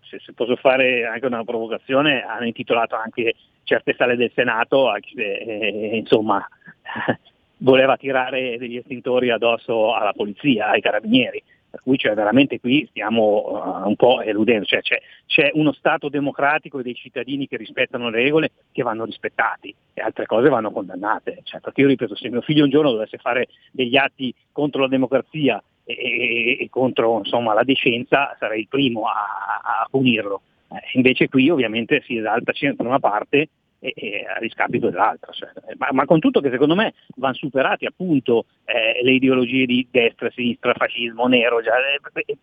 Se, 0.00 0.20
se, 0.24 0.32
posso 0.32 0.56
fare 0.56 1.04
anche 1.04 1.26
una 1.26 1.44
provocazione, 1.44 2.22
hanno 2.22 2.46
intitolato 2.46 2.96
anche 2.96 3.34
certe 3.64 3.94
sale 3.98 4.16
del 4.16 4.30
Senato, 4.34 4.94
eh, 4.94 5.90
insomma, 5.92 6.46
voleva 7.58 7.98
tirare 7.98 8.56
degli 8.56 8.76
estintori 8.76 9.30
addosso 9.30 9.94
alla 9.94 10.12
polizia, 10.14 10.70
ai 10.70 10.80
carabinieri 10.80 11.42
per 11.70 11.80
cui 11.82 11.98
cioè, 11.98 12.14
veramente 12.14 12.60
qui 12.60 12.86
stiamo 12.90 13.82
uh, 13.82 13.88
un 13.88 13.96
po' 13.96 14.20
eludendo, 14.22 14.64
cioè, 14.64 14.80
c'è, 14.80 15.00
c'è, 15.26 15.50
uno 15.54 15.72
Stato 15.72 16.08
democratico 16.08 16.78
e 16.78 16.82
dei 16.82 16.94
cittadini 16.94 17.46
che 17.46 17.56
rispettano 17.56 18.08
le 18.08 18.22
regole 18.22 18.50
che 18.72 18.82
vanno 18.82 19.04
rispettati 19.04 19.74
e 19.92 20.00
altre 20.00 20.26
cose 20.26 20.48
vanno 20.48 20.70
condannate. 20.70 21.40
Cioè, 21.44 21.60
perché 21.60 21.82
io 21.82 21.88
ripeto, 21.88 22.14
se 22.14 22.30
mio 22.30 22.40
figlio 22.40 22.64
un 22.64 22.70
giorno 22.70 22.92
dovesse 22.92 23.18
fare 23.18 23.48
degli 23.70 23.96
atti 23.96 24.34
contro 24.52 24.82
la 24.82 24.88
democrazia 24.88 25.62
e, 25.84 25.92
e, 25.92 26.58
e 26.60 26.68
contro 26.70 27.18
insomma, 27.18 27.54
la 27.54 27.64
decenza, 27.64 28.34
sarei 28.38 28.60
il 28.60 28.68
primo 28.68 29.04
a, 29.06 29.82
a 29.82 29.86
punirlo. 29.90 30.42
Eh, 30.70 30.96
invece 30.96 31.28
qui 31.28 31.48
ovviamente 31.48 32.02
si 32.04 32.16
esalta 32.16 32.52
da 32.52 32.84
una 32.84 32.98
parte 32.98 33.48
e, 33.78 33.92
e 33.94 34.24
a 34.24 34.38
riscapito 34.38 34.90
dell'altra. 34.90 35.32
Cioè, 35.32 35.50
ma, 35.76 35.88
ma, 35.92 36.04
con 36.04 36.20
tutto 36.20 36.40
che 36.40 36.50
secondo 36.50 36.74
me 36.74 36.94
vanno 37.16 37.34
superati 37.34 37.86
appunto 37.86 38.46
eh, 38.64 39.02
le 39.02 39.12
ideologie 39.12 39.66
di 39.66 39.86
destra, 39.90 40.30
sinistra, 40.30 40.74
fascismo, 40.74 41.26
nero, 41.26 41.60
già, 41.62 41.74
eh, 41.76 42.24
eh, 42.26 42.38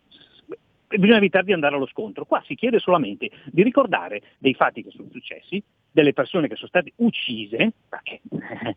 bisogna 0.97 1.17
evitare 1.17 1.45
di 1.45 1.53
andare 1.53 1.75
allo 1.75 1.87
scontro. 1.87 2.25
Qua 2.25 2.41
si 2.45 2.55
chiede 2.55 2.79
solamente 2.79 3.29
di 3.45 3.63
ricordare 3.63 4.21
dei 4.37 4.53
fatti 4.53 4.83
che 4.83 4.91
sono 4.91 5.09
successi, 5.11 5.61
delle 5.91 6.13
persone 6.13 6.47
che 6.47 6.55
sono 6.55 6.67
state 6.67 6.93
uccise, 6.97 7.73
perché 7.89 8.21
eh, 8.29 8.75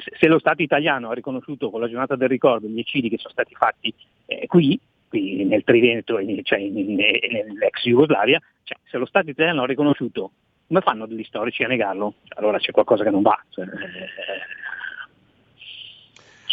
se 0.18 0.26
lo 0.26 0.38
Stato 0.38 0.62
italiano 0.62 1.10
ha 1.10 1.14
riconosciuto 1.14 1.70
con 1.70 1.80
la 1.80 1.88
giornata 1.88 2.16
del 2.16 2.28
ricordo 2.28 2.66
gli 2.66 2.78
eccidi 2.78 3.08
che 3.08 3.18
sono 3.18 3.32
stati 3.32 3.54
fatti 3.54 3.92
eh, 4.26 4.46
qui, 4.46 4.78
qui 5.08 5.44
nel 5.44 5.64
Triveneto, 5.64 6.18
cioè 6.42 6.58
nell'ex 6.60 7.84
Jugoslavia, 7.84 8.40
cioè, 8.64 8.78
se 8.84 8.98
lo 8.98 9.06
Stato 9.06 9.30
italiano 9.30 9.62
ha 9.62 9.66
riconosciuto 9.66 10.32
come 10.66 10.80
fanno 10.80 11.06
degli 11.06 11.24
storici 11.24 11.62
a 11.64 11.68
negarlo? 11.68 12.14
Allora 12.36 12.58
c'è 12.58 12.72
qualcosa 12.72 13.04
che 13.04 13.10
non 13.10 13.22
va. 13.22 13.38
Cioè, 13.48 13.64
eh, 13.64 13.68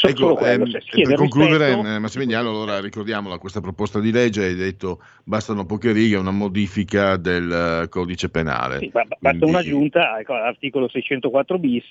Ecco, 0.06 0.36
quello, 0.36 0.66
ehm, 0.66 0.80
cioè, 0.82 1.04
per 1.04 1.16
concludere, 1.16 1.68
rispetto... 1.68 1.88
Eh, 1.88 2.00
Massimiliano, 2.00 2.50
allora 2.50 2.82
ricordiamola, 2.82 3.38
questa 3.38 3.62
proposta 3.62 4.02
di 4.02 4.12
legge, 4.12 4.44
hai 4.44 4.56
detto 4.56 5.02
bastano 5.24 5.66
poche 5.66 5.94
righe, 5.94 6.18
una 6.18 6.32
modifica 6.32 7.16
del 7.16 7.84
uh, 7.86 7.88
codice 7.88 8.30
penale. 8.30 8.80
Sì, 8.80 8.90
basta 8.90 9.16
Quindi... 9.20 9.46
un'aggiunta 9.46 10.20
ecco, 10.20 10.34
all'articolo 10.34 10.90
604 10.90 11.58
bis, 11.58 11.90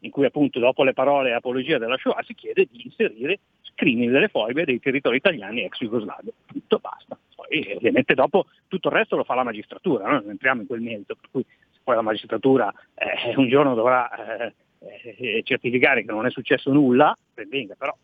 in 0.00 0.10
cui 0.10 0.24
appunto 0.24 0.58
dopo 0.58 0.82
le 0.82 0.92
parole 0.92 1.34
apologia 1.34 1.78
della 1.78 1.96
Shoah 1.96 2.24
si 2.26 2.34
chiede 2.34 2.66
di 2.68 2.82
inserire 2.84 3.38
crimini 3.74 4.10
delle 4.10 4.28
foibe 4.28 4.64
dei 4.64 4.80
territori 4.80 5.16
italiani 5.16 5.62
ex 5.62 5.78
Jugoslavia. 5.78 6.32
Tutto 6.46 6.78
basta. 6.78 7.16
Poi 7.34 7.74
ovviamente 7.76 8.14
dopo 8.14 8.46
tutto 8.68 8.88
il 8.88 8.94
resto 8.94 9.16
lo 9.16 9.24
fa 9.24 9.34
la 9.34 9.44
magistratura, 9.44 10.06
no? 10.06 10.20
non 10.20 10.30
entriamo 10.30 10.62
in 10.62 10.66
quel 10.66 10.80
merito, 10.80 11.14
per 11.14 11.30
cui 11.30 11.44
poi 11.82 11.94
la 11.94 12.02
magistratura 12.02 12.72
eh, 12.94 13.34
un 13.36 13.48
giorno 13.48 13.74
dovrà 13.74 14.46
eh, 14.46 14.54
eh, 14.84 15.40
certificare 15.44 16.04
che 16.04 16.12
non 16.12 16.26
è 16.26 16.30
successo 16.30 16.72
nulla, 16.72 17.16
ben 17.34 17.48
venga, 17.48 17.74
però 17.74 17.96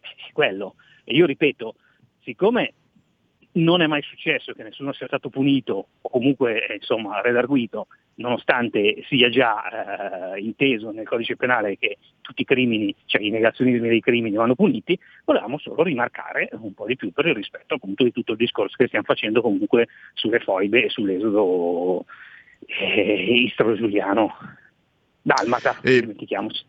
è 0.00 0.32
quello. 0.32 0.74
E 1.04 1.14
io 1.14 1.26
ripeto, 1.26 1.74
siccome 2.20 2.74
non 3.52 3.82
è 3.82 3.86
mai 3.86 4.02
successo 4.02 4.52
che 4.52 4.62
nessuno 4.62 4.92
sia 4.92 5.06
stato 5.06 5.28
punito 5.28 5.86
o 6.00 6.08
comunque 6.08 6.66
eh, 6.66 6.74
insomma, 6.74 7.20
redarguito, 7.20 7.88
nonostante 8.16 9.02
sia 9.08 9.28
già 9.28 10.34
eh, 10.34 10.40
inteso 10.40 10.90
nel 10.92 11.06
codice 11.06 11.36
penale 11.36 11.76
che 11.76 11.98
tutti 12.20 12.42
i 12.42 12.44
crimini, 12.44 12.94
cioè 13.06 13.22
i 13.22 13.30
negazionismi 13.30 13.88
dei 13.88 14.00
crimini 14.00 14.36
vanno 14.36 14.54
puniti, 14.54 14.96
volevamo 15.24 15.58
solo 15.58 15.82
rimarcare 15.82 16.48
un 16.52 16.74
po' 16.74 16.86
di 16.86 16.96
più 16.96 17.10
per 17.12 17.26
il 17.26 17.34
rispetto 17.34 17.74
appunto 17.74 18.04
di 18.04 18.12
tutto 18.12 18.32
il 18.32 18.38
discorso 18.38 18.76
che 18.76 18.86
stiamo 18.86 19.04
facendo 19.04 19.40
comunque 19.40 19.88
sulle 20.14 20.40
foibe 20.40 20.84
e 20.84 20.90
sull'esodo 20.90 22.04
eh, 22.66 23.42
istro-giuliano. 23.46 24.58
Dalmata, 25.22 25.78
e, 25.82 26.00
dimentichiamoci. 26.00 26.64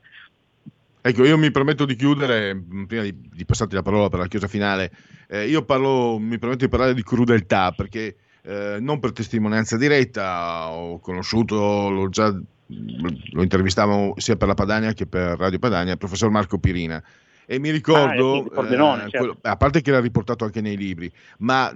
Ecco, 1.04 1.26
io 1.26 1.38
mi 1.38 1.50
permetto 1.50 1.86
di 1.86 1.96
chiudere, 1.96 2.54
mm, 2.54 2.84
prima 2.84 3.04
di, 3.04 3.16
di 3.34 3.46
passarti 3.46 3.74
la 3.74 3.82
parola 3.82 4.10
per 4.10 4.20
la 4.20 4.28
chiusa 4.28 4.48
finale, 4.48 4.92
eh, 5.28 5.48
io 5.48 5.64
parlo, 5.64 6.20
mi 6.20 6.38
permetto 6.38 6.66
di 6.66 6.70
parlare 6.70 6.94
di 6.94 7.04
crudeltà 7.04 7.72
perché 7.72 8.16
eh, 8.44 8.78
non 8.80 9.00
per 9.00 9.12
testimonianza 9.12 9.78
diretta, 9.78 10.70
ho 10.70 11.00
conosciuto, 11.00 11.90
l'ho 11.90 12.10
già, 12.10 12.28
lo 12.28 13.42
intervistavo 13.42 14.14
sia 14.18 14.36
per 14.36 14.48
la 14.48 14.54
Padania 14.54 14.94
che 14.94 15.08
per 15.08 15.38
Radio 15.38 15.60
Padania, 15.60 15.94
il 15.94 15.98
professor 15.98 16.30
Marco 16.30 16.60
Pirina. 16.60 17.04
E 17.46 17.60
mi 17.60 17.72
ricordo, 17.72 18.46
ah, 18.54 19.04
eh, 19.04 19.10
certo. 19.10 19.38
a 19.42 19.58
parte 19.58 19.82
che 19.82 19.92
l'ha 19.92 20.00
riportato 20.00 20.46
anche 20.46 20.62
nei 20.62 20.78
libri, 20.78 21.12
ma 21.40 21.76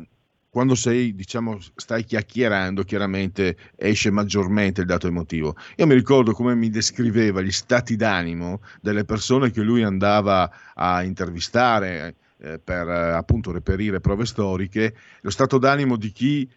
quando 0.56 0.76
sei, 0.76 1.13
diciamo, 1.13 1.60
stai 1.76 2.06
chiacchierando, 2.06 2.84
chiaramente 2.84 3.58
esce 3.76 4.10
maggiormente 4.10 4.80
il 4.80 4.88
dato 4.88 5.06
emotivo. 5.06 5.58
Io 5.76 5.86
mi 5.86 5.96
ricordo 5.96 6.32
come 6.32 6.56
mi 6.56 6.70
descriveva 6.70 7.41
gli 7.41 7.52
stati 7.52 7.98
d'animo 7.98 8.62
delle 8.80 9.04
persone 9.04 9.52
che 9.52 9.60
lui 9.60 9.84
andava 9.84 10.50
a 10.74 11.04
intervistare 11.04 12.15
eh, 12.38 12.58
per 12.58 12.88
appunto 12.88 13.52
reperire 13.52 14.00
prove 14.00 14.26
storiche, 14.26 14.96
lo 15.20 15.30
stato 15.30 15.58
d'animo 15.58 15.98
di 15.98 16.12
chi 16.13 16.50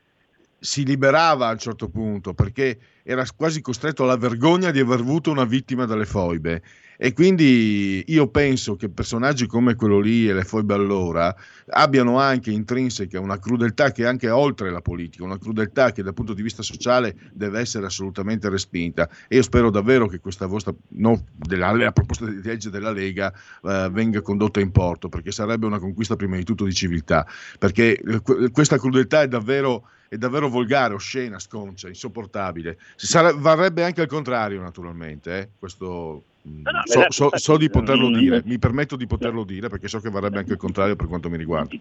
si 0.59 0.85
liberava 0.85 1.49
a 1.49 1.53
un 1.53 1.59
certo 1.59 1.89
punto 1.89 2.35
perché 2.35 2.79
era 3.03 3.25
quasi 3.37 3.61
costretto 3.61 4.03
alla 4.03 4.17
vergogna 4.17 4.71
di 4.71 4.81
aver 4.81 5.01
avuto 5.01 5.31
una 5.31 5.45
vittima 5.45 5.85
dalle 5.87 6.05
foibe 6.05 6.63
e 7.01 7.13
quindi 7.13 8.03
io 8.09 8.27
penso 8.27 8.75
che 8.75 8.89
personaggi 8.89 9.47
come 9.47 9.77
quello 9.77 10.01
lì 10.01 10.29
e 10.29 10.33
le 10.33 10.43
foibe 10.43 10.75
allora 10.75 11.33
abbiano 11.69 12.19
anche 12.19 12.51
intrinseca 12.51 13.21
una 13.21 13.39
crudeltà 13.39 13.93
che 13.93 14.03
è 14.03 14.07
anche 14.07 14.29
oltre 14.29 14.69
la 14.73 14.81
politica, 14.81 15.23
una 15.23 15.39
crudeltà 15.39 15.93
che 15.93 16.03
dal 16.03 16.13
punto 16.13 16.35
di 16.35 16.43
vista 16.43 16.61
sociale 16.63 17.15
deve 17.33 17.61
essere 17.61 17.87
assolutamente 17.87 18.49
respinta. 18.49 19.09
E 19.29 19.37
io 19.37 19.43
spero 19.43 19.71
davvero 19.71 20.09
che 20.09 20.19
questa 20.19 20.47
vostra 20.47 20.75
no, 20.95 21.25
della, 21.37 21.71
la 21.71 21.93
proposta 21.93 22.27
di 22.27 22.43
legge 22.43 22.69
della 22.69 22.91
Lega 22.91 23.33
eh, 23.63 23.89
venga 23.93 24.21
condotta 24.21 24.59
in 24.59 24.73
porto, 24.73 25.09
perché 25.09 25.31
sarebbe 25.31 25.67
una 25.67 25.79
conquista 25.79 26.17
prima 26.17 26.35
di 26.35 26.43
tutto 26.43 26.65
di 26.65 26.75
civiltà, 26.75 27.25
perché 27.61 27.97
eh, 27.97 28.51
questa 28.51 28.77
crudeltà 28.77 29.23
è 29.23 29.29
davvero 29.29 29.85
è 30.09 30.17
davvero 30.17 30.49
volgare, 30.49 30.95
oscena, 30.95 31.39
sconcia, 31.39 31.89
insopportabile. 31.89 32.79
Sare- 32.97 33.35
varrebbe 33.37 33.85
anche 33.85 34.01
al 34.01 34.07
contrario, 34.07 34.61
naturalmente. 34.61 35.39
Eh? 35.39 35.49
Questo 35.59 36.25
No, 36.49 36.71
no, 36.71 36.81
so, 36.85 37.05
so, 37.09 37.31
so, 37.37 37.57
di 37.59 37.69
poterlo 37.69 38.09
dire, 38.11 38.43
mi 38.47 38.59
permetto 38.59 38.97
di 38.97 39.07
poterlo 39.07 39.45
dire 39.45 39.69
perché 39.69 39.87
so 39.87 40.01
che 40.01 40.09
varrebbe 40.09 40.39
anche 40.39 40.53
il 40.53 40.59
contrario 40.59 40.97
per 40.97 41.07
quanto 41.07 41.29
mi 41.29 41.37
riguarda. 41.37 41.77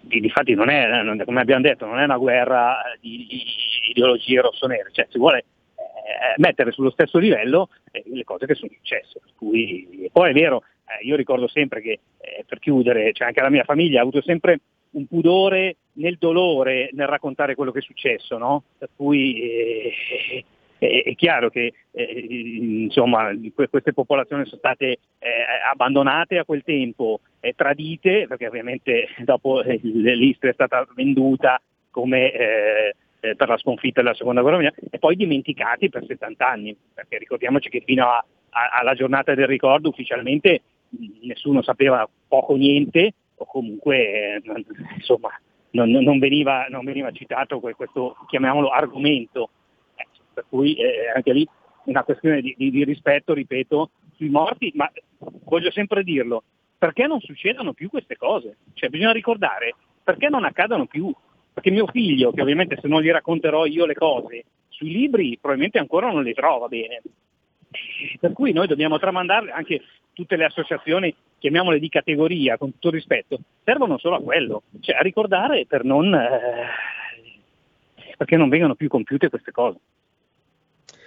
Difatti 0.00 0.54
non 0.54 0.70
è, 0.70 0.88
come 1.24 1.40
abbiamo 1.40 1.62
detto, 1.62 1.84
non 1.84 1.98
è 1.98 2.04
una 2.04 2.16
guerra 2.16 2.76
di, 3.00 3.26
di 3.28 3.42
ideologie 3.90 4.40
rosso-nere, 4.40 4.88
cioè 4.92 5.06
si 5.10 5.18
vuole 5.18 5.44
eh, 5.74 6.34
mettere 6.36 6.70
sullo 6.70 6.90
stesso 6.90 7.18
livello 7.18 7.68
eh, 7.90 8.04
le 8.06 8.24
cose 8.24 8.46
che 8.46 8.54
sono 8.54 8.70
successe. 8.72 9.20
Cui, 9.36 10.08
poi 10.12 10.30
è 10.30 10.32
vero, 10.32 10.62
eh, 10.86 11.04
io 11.04 11.16
ricordo 11.16 11.48
sempre 11.48 11.82
che 11.82 11.98
eh, 12.18 12.44
per 12.46 12.58
chiudere, 12.60 13.12
cioè 13.12 13.26
anche 13.26 13.42
la 13.42 13.50
mia 13.50 13.64
famiglia 13.64 13.98
ha 13.98 14.02
avuto 14.02 14.22
sempre 14.22 14.60
un 14.96 15.06
pudore 15.06 15.76
nel 15.94 16.16
dolore 16.18 16.90
nel 16.92 17.06
raccontare 17.06 17.54
quello 17.54 17.70
che 17.70 17.78
è 17.78 17.82
successo, 17.82 18.38
no? 18.38 18.64
Per 18.78 18.90
cui 18.96 19.40
eh, 19.40 20.44
è 20.78 21.14
chiaro 21.14 21.48
che 21.50 21.72
eh, 21.92 22.26
insomma, 22.84 23.30
queste 23.54 23.92
popolazioni 23.92 24.44
sono 24.44 24.58
state 24.58 24.86
eh, 25.18 25.28
abbandonate 25.70 26.38
a 26.38 26.44
quel 26.44 26.62
tempo, 26.64 27.20
eh, 27.40 27.52
tradite, 27.54 28.26
perché 28.26 28.46
ovviamente 28.46 29.08
dopo 29.24 29.62
eh, 29.62 29.78
l'Istria 29.82 30.50
è 30.50 30.54
stata 30.54 30.86
venduta 30.94 31.60
come 31.90 32.32
eh, 32.32 32.94
per 33.34 33.48
la 33.48 33.58
sconfitta 33.58 34.02
della 34.02 34.14
seconda 34.14 34.40
guerra 34.40 34.60
mondiale 34.60 34.88
e 34.90 34.98
poi 34.98 35.16
dimenticati 35.16 35.88
per 35.88 36.04
70 36.06 36.46
anni, 36.46 36.76
perché 36.94 37.18
ricordiamoci 37.18 37.68
che 37.68 37.82
fino 37.84 38.06
a, 38.06 38.24
a, 38.50 38.68
alla 38.78 38.94
giornata 38.94 39.34
del 39.34 39.46
ricordo 39.46 39.88
ufficialmente 39.88 40.62
nessuno 41.22 41.62
sapeva 41.62 42.08
poco 42.28 42.52
o 42.52 42.56
niente 42.56 43.12
o 43.36 43.44
comunque 43.46 44.40
insomma, 44.96 45.30
non, 45.70 45.90
non, 45.90 46.18
veniva, 46.18 46.66
non, 46.68 46.84
veniva, 46.84 47.10
citato 47.10 47.60
questo, 47.60 48.16
chiamiamolo, 48.26 48.68
argomento 48.68 49.50
per 50.36 50.44
cui 50.50 50.74
eh, 50.74 51.10
anche 51.14 51.32
lì 51.32 51.48
una 51.84 52.04
questione 52.04 52.42
di, 52.42 52.54
di, 52.58 52.70
di, 52.70 52.84
rispetto, 52.84 53.32
ripeto, 53.32 53.90
sui 54.16 54.28
morti, 54.28 54.70
ma 54.74 54.90
voglio 55.44 55.70
sempre 55.70 56.02
dirlo, 56.02 56.44
perché 56.76 57.06
non 57.06 57.20
succedono 57.20 57.72
più 57.72 57.88
queste 57.88 58.16
cose? 58.16 58.58
Cioè 58.74 58.90
bisogna 58.90 59.12
ricordare 59.12 59.74
perché 60.02 60.28
non 60.28 60.44
accadono 60.44 60.84
più, 60.86 61.10
perché 61.54 61.70
mio 61.70 61.86
figlio, 61.86 62.32
che 62.32 62.42
ovviamente 62.42 62.78
se 62.80 62.86
non 62.86 63.00
gli 63.00 63.10
racconterò 63.10 63.64
io 63.64 63.86
le 63.86 63.94
cose, 63.94 64.44
sui 64.68 64.90
libri 64.90 65.38
probabilmente 65.40 65.78
ancora 65.78 66.10
non 66.10 66.22
le 66.22 66.34
trova 66.34 66.68
bene. 66.68 67.00
Per 68.20 68.32
cui 68.32 68.52
noi 68.52 68.66
dobbiamo 68.66 68.98
tramandarle 68.98 69.50
anche 69.50 69.82
tutte 70.12 70.36
le 70.36 70.46
associazioni, 70.46 71.14
chiamiamole 71.38 71.78
di 71.78 71.88
categoria, 71.88 72.56
con 72.56 72.72
tutto 72.72 72.90
rispetto, 72.90 73.38
servono 73.64 73.98
solo 73.98 74.16
a 74.16 74.20
quello, 74.20 74.62
cioè 74.80 74.96
a 74.96 75.02
ricordare 75.02 75.66
per 75.66 75.84
non, 75.84 76.14
eh, 76.14 76.66
perché 78.16 78.36
non 78.36 78.48
vengano 78.48 78.74
più 78.74 78.88
compiute 78.88 79.28
queste 79.28 79.52
cose. 79.52 79.78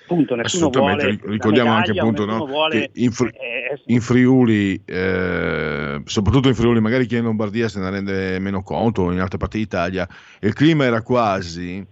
Nessuno 0.10 0.69
vuole 0.69 1.19
ricordiamo 1.23 1.69
medaglia, 1.69 1.75
anche 1.75 1.99
appunto 1.99 2.25
no, 2.25 2.45
vuole, 2.47 2.89
in, 2.93 3.12
Fri- 3.12 3.29
eh, 3.29 3.73
eh 3.73 3.82
in, 3.86 4.01
Friuli 4.01 4.82
eh, 4.84 6.01
soprattutto 6.03 6.47
in 6.47 6.55
Friuli 6.55 6.79
magari 6.79 7.05
chi 7.05 7.13
è 7.13 7.19
in 7.19 7.25
Lombardia 7.25 7.67
se 7.67 7.79
ne 7.79 7.91
rende 7.91 8.39
meno 8.39 8.63
conto 8.63 9.03
o 9.03 9.12
in 9.12 9.19
altre 9.19 9.38
parti 9.38 9.60
d'Italia 9.60 10.08
il 10.39 10.53
clima 10.53 10.86
era 10.86 11.03
quasi 11.03 11.86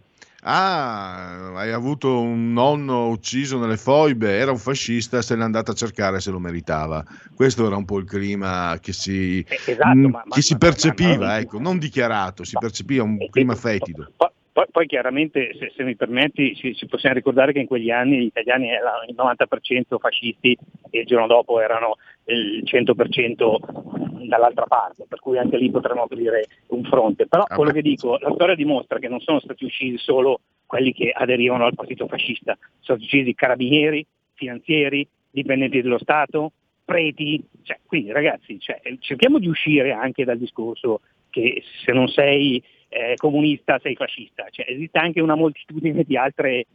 ah 0.50 1.56
hai 1.56 1.72
avuto 1.72 2.22
un 2.22 2.54
nonno 2.54 3.10
ucciso 3.10 3.60
nelle 3.60 3.76
foibe 3.76 4.38
era 4.38 4.52
un 4.52 4.58
fascista 4.58 5.22
se 5.22 5.36
l'è 5.36 5.44
andato 5.44 5.72
a 5.72 5.74
cercare 5.74 6.20
se 6.22 6.32
lo 6.32 6.40
meritava. 6.40 7.04
Questo 7.36 7.66
era 7.66 7.76
un 7.76 7.86
po' 7.86 8.00
il 8.00 8.06
clima 8.06 8.78
che 8.82 8.94
si, 8.94 9.40
eh, 9.48 9.60
esatto, 9.66 9.96
mh, 9.96 10.10
ma, 10.10 10.22
che 10.22 10.28
ma, 10.30 10.42
si 10.42 10.58
percepiva 10.58 11.26
ma, 11.26 11.40
ecco 11.40 11.60
non 11.60 11.78
dichiarato 11.78 12.44
si 12.44 12.56
percepiva 12.58 13.04
un 13.04 13.18
clima 13.30 13.56
fetido. 13.56 14.12
poi, 14.16 14.66
poi 14.72 14.88
chiaramente, 14.88 15.56
se, 15.60 15.72
se, 15.76 15.84
mi 15.84 15.96
permetti, 15.96 16.56
ci, 16.56 16.76
ci, 16.76 16.88
possiamo 16.88 17.16
ricordare 17.16 17.52
che 17.52 17.60
in 17.60 17.68
quegli 17.68 17.92
anni 17.92 18.20
gli 18.20 18.26
italiani 18.26 18.70
erano 18.70 19.04
il 19.08 19.16
90% 19.16 20.00
fascisti 20.00 20.58
e 20.90 21.00
il 21.02 21.06
giorno 21.06 21.28
dopo 21.28 21.60
erano 21.60 21.98
il 22.34 22.64
100% 22.64 24.28
dall'altra 24.28 24.66
parte, 24.66 25.06
per 25.08 25.20
cui 25.20 25.38
anche 25.38 25.58
lì 25.58 25.72
potremmo 25.72 26.04
aprire 26.04 26.48
un 26.68 26.84
fronte. 26.84 27.28
Però 27.28 27.44
ah, 27.44 27.56
quello 27.56 27.72
che 27.72 27.82
dico, 27.82 28.18
la 28.20 28.32
storia 28.34 28.56
dimostra 28.56 29.00
che 29.00 29.08
non 29.08 29.20
sono 29.20 29.40
stati 29.40 29.66
uccisi 29.66 29.98
solo 29.98 30.42
quelli 30.66 30.92
che 30.92 31.12
aderivano 31.12 31.66
al 31.66 31.76
partito 31.76 32.08
fascista, 32.08 32.58
sono 32.80 33.00
stati 33.00 33.04
uccisi 33.04 33.34
carabinieri, 33.34 34.06
finanzieri, 34.34 35.08
dipendenti 35.30 35.82
dello 35.82 35.98
Stato, 36.00 36.52
preti, 36.84 37.44
cioè, 37.64 37.80
quindi 37.86 38.12
ragazzi 38.12 38.60
cioè, 38.60 38.82
cerchiamo 39.00 39.40
di 39.40 39.48
uscire 39.48 39.92
anche 39.92 40.24
dal 40.24 40.38
discorso 40.38 41.02
che 41.30 41.62
se 41.84 41.92
non 41.92 42.08
sei 42.08 42.64
eh, 42.90 43.16
comunista 43.18 43.80
sei 43.82 43.96
fascista, 43.96 44.46
cioè, 44.50 44.66
esiste 44.70 44.98
anche 44.98 45.22
una 45.22 45.36
moltitudine 45.36 46.04
di 46.04 46.16
altre 46.16 46.66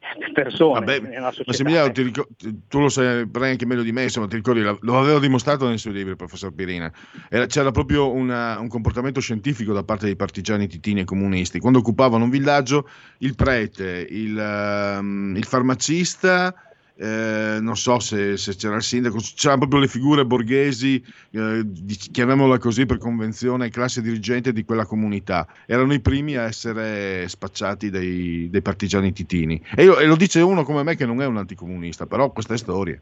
persone 0.32 0.80
Vabbè. 0.80 1.00
Massimiliano, 1.44 1.92
ricor- 1.94 2.28
tu 2.68 2.78
lo 2.80 2.88
sai 2.88 3.28
anche 3.32 3.66
meglio 3.66 3.82
di 3.82 3.92
me, 3.92 4.04
insomma, 4.04 4.26
ti 4.26 4.36
ricordi, 4.36 4.62
lo 4.62 4.98
aveva 4.98 5.18
dimostrato 5.18 5.68
nei 5.68 5.78
suoi 5.78 5.92
libri 5.92 6.10
il 6.10 6.16
professor 6.16 6.52
Pirina, 6.52 6.90
Era, 7.28 7.46
c'era 7.46 7.70
proprio 7.70 8.10
una, 8.10 8.58
un 8.58 8.68
comportamento 8.68 9.20
scientifico 9.20 9.72
da 9.72 9.82
parte 9.82 10.06
dei 10.06 10.16
partigiani 10.16 10.66
titini 10.66 11.00
e 11.00 11.04
comunisti, 11.04 11.58
quando 11.58 11.78
occupavano 11.80 12.24
un 12.24 12.30
villaggio 12.30 12.88
il 13.18 13.34
prete, 13.34 14.06
il, 14.08 14.36
um, 14.36 15.34
il 15.36 15.44
farmacista, 15.44 16.54
eh, 17.02 17.58
non 17.60 17.76
so 17.76 17.98
se, 17.98 18.36
se, 18.36 18.54
c'era 18.56 18.76
il 18.76 18.82
sindaco, 18.82 19.16
c'erano 19.34 19.60
proprio 19.60 19.80
le 19.80 19.88
figure 19.88 20.26
borghesi, 20.26 21.02
eh, 21.30 21.64
chiamiamola 22.12 22.58
così 22.58 22.84
per 22.84 22.98
convenzione, 22.98 23.70
classe 23.70 24.02
dirigente 24.02 24.52
di 24.52 24.64
quella 24.64 24.84
comunità. 24.84 25.46
Erano 25.66 25.94
i 25.94 26.00
primi 26.00 26.36
a 26.36 26.42
essere 26.42 27.26
spacciati 27.26 27.88
dei, 27.88 28.50
dei 28.50 28.60
partigiani 28.60 29.12
titini. 29.12 29.62
E, 29.74 29.84
io, 29.84 29.98
e, 29.98 30.04
lo 30.04 30.14
dice 30.14 30.42
uno 30.42 30.62
come 30.62 30.82
me 30.82 30.94
che 30.94 31.06
non 31.06 31.22
è 31.22 31.26
un 31.26 31.38
anticomunista, 31.38 32.04
però 32.04 32.30
questa 32.32 32.52
è 32.52 32.58
storia. 32.58 33.00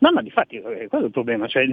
No, 0.00 0.12
ma 0.12 0.20
di 0.20 0.30
fatti 0.30 0.56
eh, 0.56 0.86
quello 0.88 1.04
è 1.04 1.06
il 1.06 1.10
problema, 1.10 1.48
cioè, 1.48 1.66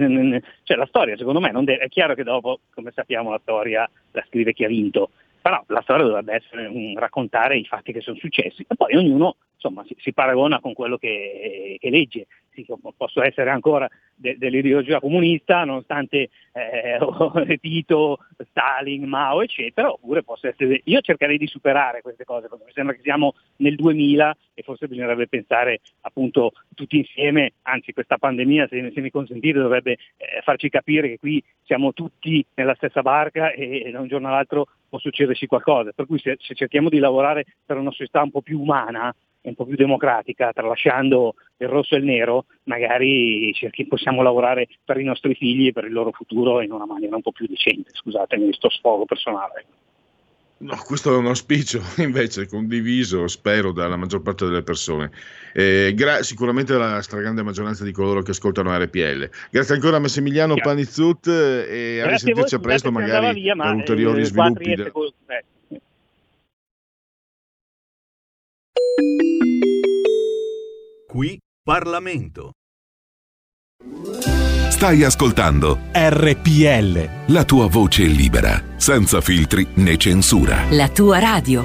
cioè 0.62 0.76
la 0.76 0.86
storia 0.86 1.16
secondo 1.18 1.38
me 1.38 1.52
deve, 1.52 1.76
è 1.76 1.88
chiaro 1.88 2.14
che 2.14 2.24
dopo, 2.24 2.60
come 2.74 2.92
sappiamo, 2.94 3.30
la 3.30 3.40
storia 3.42 3.88
la 4.12 4.24
scrive 4.26 4.54
chi 4.54 4.64
ha 4.64 4.68
vinto, 4.68 5.10
però 5.42 5.62
la 5.68 5.82
storia 5.82 6.06
dovrebbe 6.06 6.34
essere 6.34 6.66
un, 6.66 6.94
raccontare 6.98 7.58
i 7.58 7.64
fatti 7.64 7.92
che 7.92 8.00
sono 8.00 8.16
successi 8.16 8.64
e 8.66 8.74
poi 8.74 8.96
ognuno 8.96 9.36
insomma, 9.66 9.84
si, 9.86 9.94
si, 9.98 10.12
paragona 10.12 10.60
con 10.60 10.72
quello 10.72 10.96
che, 10.96 11.76
che 11.78 11.90
legge. 11.90 12.26
Sì, 12.52 12.66
posso 12.96 13.22
essere 13.22 13.50
ancora 13.50 13.88
de, 14.14 14.36
dell'ideologia 14.38 14.98
comunista, 14.98 15.64
nonostante 15.64 16.30
eh, 16.52 17.58
Tito, 17.60 18.18
Stalin, 18.48 19.04
Mao, 19.04 19.42
eccetera, 19.42 19.90
oppure 19.90 20.22
posso 20.22 20.48
essere... 20.48 20.80
Io 20.84 21.00
cercherei 21.00 21.36
di 21.36 21.46
superare 21.46 22.00
queste 22.00 22.24
cose, 22.24 22.48
perché 22.48 22.64
mi 22.64 22.72
sembra 22.72 22.94
che 22.94 23.02
siamo 23.02 23.34
nel 23.56 23.74
2000 23.74 24.36
e 24.54 24.62
forse 24.62 24.88
bisognerebbe 24.88 25.28
pensare 25.28 25.80
appunto 26.02 26.52
tutti 26.74 26.96
insieme, 26.96 27.52
anzi 27.62 27.92
questa 27.92 28.16
pandemia, 28.16 28.68
se, 28.68 28.90
se 28.94 29.00
mi 29.02 29.10
consentite, 29.10 29.58
dovrebbe 29.58 29.92
eh, 29.92 30.40
farci 30.42 30.70
capire 30.70 31.08
che 31.08 31.18
qui 31.18 31.42
siamo 31.62 31.92
tutti 31.92 32.44
nella 32.54 32.74
stessa 32.74 33.02
barca 33.02 33.50
e, 33.50 33.90
da 33.92 34.00
un 34.00 34.08
giorno 34.08 34.28
all'altro 34.28 34.66
può 34.88 34.98
succederci 34.98 35.46
qualcosa. 35.46 35.92
Per 35.92 36.06
cui 36.06 36.18
se, 36.18 36.36
se 36.40 36.54
cerchiamo 36.54 36.88
di 36.88 36.98
lavorare 36.98 37.44
per 37.66 37.76
una 37.76 37.90
società 37.90 38.22
un 38.22 38.30
po' 38.30 38.40
più 38.40 38.60
umana, 38.60 39.14
un 39.48 39.54
po' 39.54 39.64
più 39.64 39.76
democratica, 39.76 40.52
tralasciando 40.52 41.34
il 41.58 41.68
rosso 41.68 41.94
e 41.94 41.98
il 41.98 42.04
nero, 42.04 42.46
magari 42.64 43.52
cerchi, 43.54 43.86
possiamo 43.86 44.22
lavorare 44.22 44.66
per 44.84 44.98
i 44.98 45.04
nostri 45.04 45.34
figli 45.34 45.68
e 45.68 45.72
per 45.72 45.84
il 45.84 45.92
loro 45.92 46.12
futuro 46.12 46.60
in 46.60 46.72
una 46.72 46.86
maniera 46.86 47.16
un 47.16 47.22
po' 47.22 47.32
più 47.32 47.46
decente. 47.46 47.90
Scusatemi 47.92 48.44
questo 48.44 48.68
sfogo 48.70 49.04
personale. 49.04 49.64
No, 50.58 50.74
questo 50.86 51.12
è 51.12 51.16
un 51.16 51.26
auspicio 51.26 51.82
invece 51.98 52.46
condiviso, 52.48 53.28
spero, 53.28 53.72
dalla 53.72 53.96
maggior 53.96 54.22
parte 54.22 54.46
delle 54.46 54.62
persone. 54.62 55.10
Eh, 55.52 55.92
gra- 55.94 56.22
sicuramente 56.22 56.72
dalla 56.72 57.02
stragrande 57.02 57.42
maggioranza 57.42 57.84
di 57.84 57.92
coloro 57.92 58.22
che 58.22 58.30
ascoltano 58.30 58.74
RPL. 58.76 59.28
Grazie 59.50 59.74
ancora 59.74 59.96
a 59.96 60.00
Massimiliano 60.00 60.54
yeah. 60.54 60.64
Panizzut 60.64 61.26
e 61.26 62.00
a 62.00 62.08
risentirci 62.08 62.54
a 62.54 62.58
presto 62.58 62.90
magari 62.90 63.40
via, 63.40 63.54
per 63.54 63.74
ulteriori 63.74 64.22
eh, 64.22 64.24
sviluppi. 64.24 64.74
De- 64.74 64.92
eh. 65.26 65.44
Qui 71.16 71.38
Parlamento. 71.64 72.50
Stai 74.68 75.02
ascoltando 75.02 75.78
RPL. 75.90 77.32
La 77.32 77.44
tua 77.46 77.68
voce 77.68 78.04
libera, 78.04 78.62
senza 78.76 79.22
filtri 79.22 79.66
né 79.76 79.96
censura. 79.96 80.66
La 80.68 80.90
tua 80.90 81.18
radio. 81.18 81.64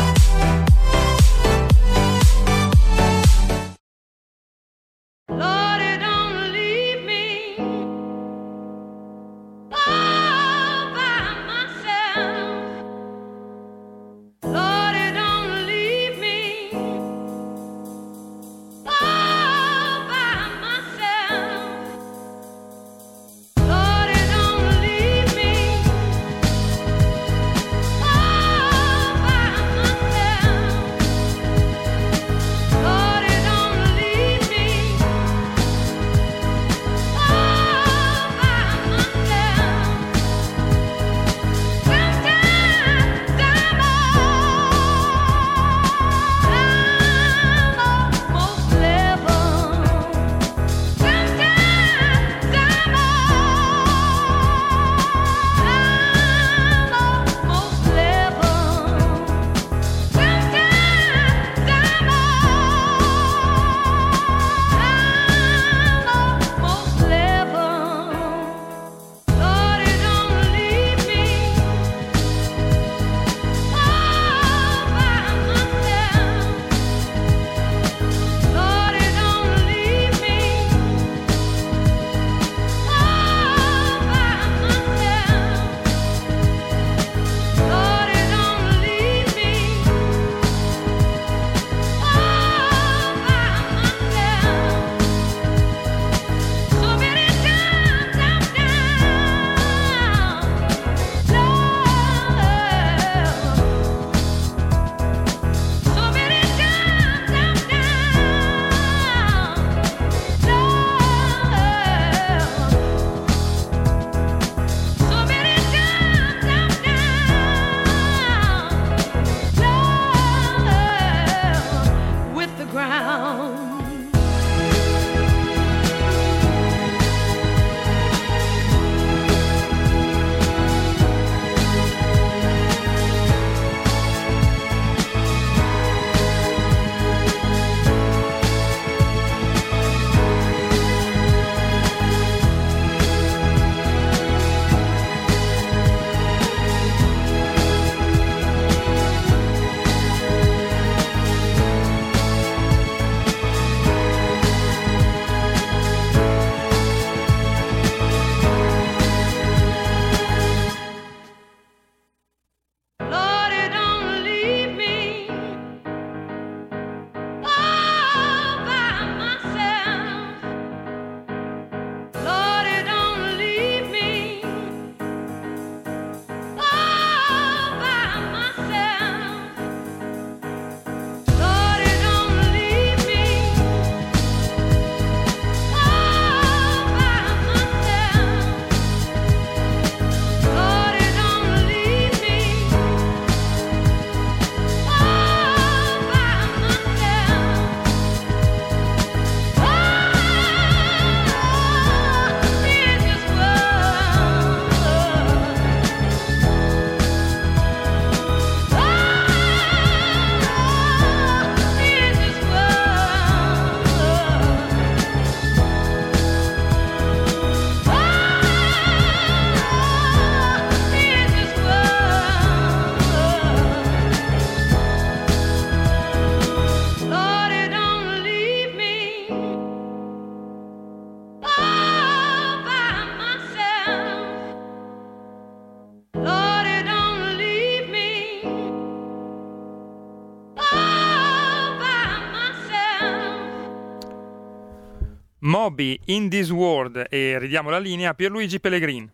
Moby 245.61 245.99
in 246.05 246.27
This 246.27 246.49
World 246.49 247.05
e 247.07 247.37
ridiamo 247.37 247.69
la 247.69 247.77
linea 247.77 248.09
a 248.09 248.13
Pierluigi 248.15 248.59
Pellegrin. 248.59 249.07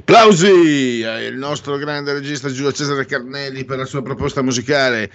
Applausi 0.00 1.02
al 1.02 1.32
nostro 1.32 1.78
grande 1.78 2.12
regista 2.12 2.50
Giulio 2.50 2.72
Cesare 2.72 3.06
Carnelli 3.06 3.64
per 3.64 3.78
la 3.78 3.86
sua 3.86 4.02
proposta 4.02 4.42
musicale 4.42 5.10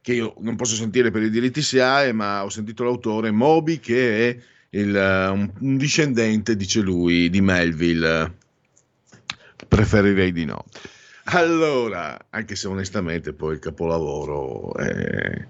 che 0.00 0.14
io 0.14 0.34
non 0.40 0.56
posso 0.56 0.74
sentire 0.74 1.12
per 1.12 1.22
i 1.22 1.30
diritti 1.30 1.62
SIAE, 1.62 2.10
ma 2.12 2.42
ho 2.42 2.48
sentito 2.48 2.82
l'autore 2.82 3.30
Moby 3.30 3.78
che 3.78 4.28
è 4.28 4.36
il, 4.70 4.92
un, 4.92 5.48
un 5.60 5.76
discendente, 5.76 6.56
dice 6.56 6.80
lui, 6.80 7.30
di 7.30 7.40
Melville. 7.40 8.34
Preferirei 9.68 10.32
di 10.32 10.44
no. 10.44 10.64
Allora, 11.26 12.18
anche 12.30 12.56
se 12.56 12.66
onestamente 12.66 13.32
poi 13.32 13.52
il 13.54 13.60
capolavoro 13.60 14.74
è, 14.74 15.46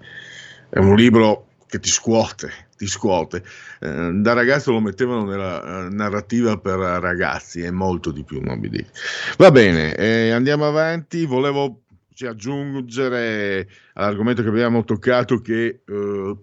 è 0.69 0.77
un 0.77 0.95
libro 0.95 1.47
che 1.73 1.79
ti 1.79 1.89
scuote, 1.89 2.67
ti 2.77 2.85
scuote. 2.85 3.43
Eh, 3.79 4.11
da 4.13 4.33
ragazzo 4.33 4.71
lo 4.71 4.79
mettevano 4.79 5.25
nella 5.25 5.87
uh, 5.87 5.91
narrativa 5.91 6.55
per 6.59 6.77
ragazzi, 6.77 7.61
è 7.61 7.71
molto 7.71 8.11
di 8.11 8.23
più 8.23 8.41
Moby 8.41 8.69
Dick. 8.69 9.35
Va 9.37 9.49
bene, 9.49 9.95
eh, 9.95 10.29
andiamo 10.29 10.67
avanti. 10.67 11.25
Volevo 11.25 11.81
cioè, 12.13 12.29
aggiungere 12.29 13.67
all'argomento 13.93 14.43
che 14.43 14.49
abbiamo 14.49 14.83
toccato 14.83 15.41
che 15.41 15.81
eh, 15.83 16.35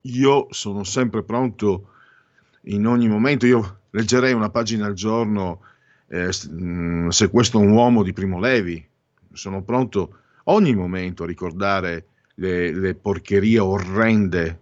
io 0.00 0.46
sono 0.48 0.84
sempre 0.84 1.22
pronto 1.22 1.90
in 2.62 2.86
ogni 2.86 3.08
momento, 3.08 3.44
io 3.44 3.80
leggerei 3.90 4.32
una 4.32 4.48
pagina 4.48 4.86
al 4.86 4.94
giorno 4.94 5.60
eh, 6.08 6.30
mm, 6.48 7.08
se 7.08 7.28
questo 7.28 7.60
è 7.60 7.62
un 7.62 7.72
uomo 7.72 8.02
di 8.02 8.14
Primo 8.14 8.40
Levi, 8.40 8.82
sono 9.34 9.62
pronto 9.62 10.16
ogni 10.44 10.74
momento 10.74 11.24
a 11.24 11.26
ricordare 11.26 12.06
le, 12.40 12.72
le 12.72 12.94
porcherie 12.94 13.58
orrende, 13.58 14.58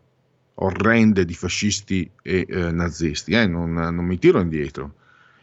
orrende 0.54 1.24
di 1.24 1.34
fascisti 1.34 2.10
e 2.22 2.44
eh, 2.48 2.72
nazisti, 2.72 3.32
eh, 3.32 3.46
non, 3.46 3.72
non, 3.72 4.04
mi 4.04 4.18
tiro 4.18 4.40
indietro. 4.40 4.94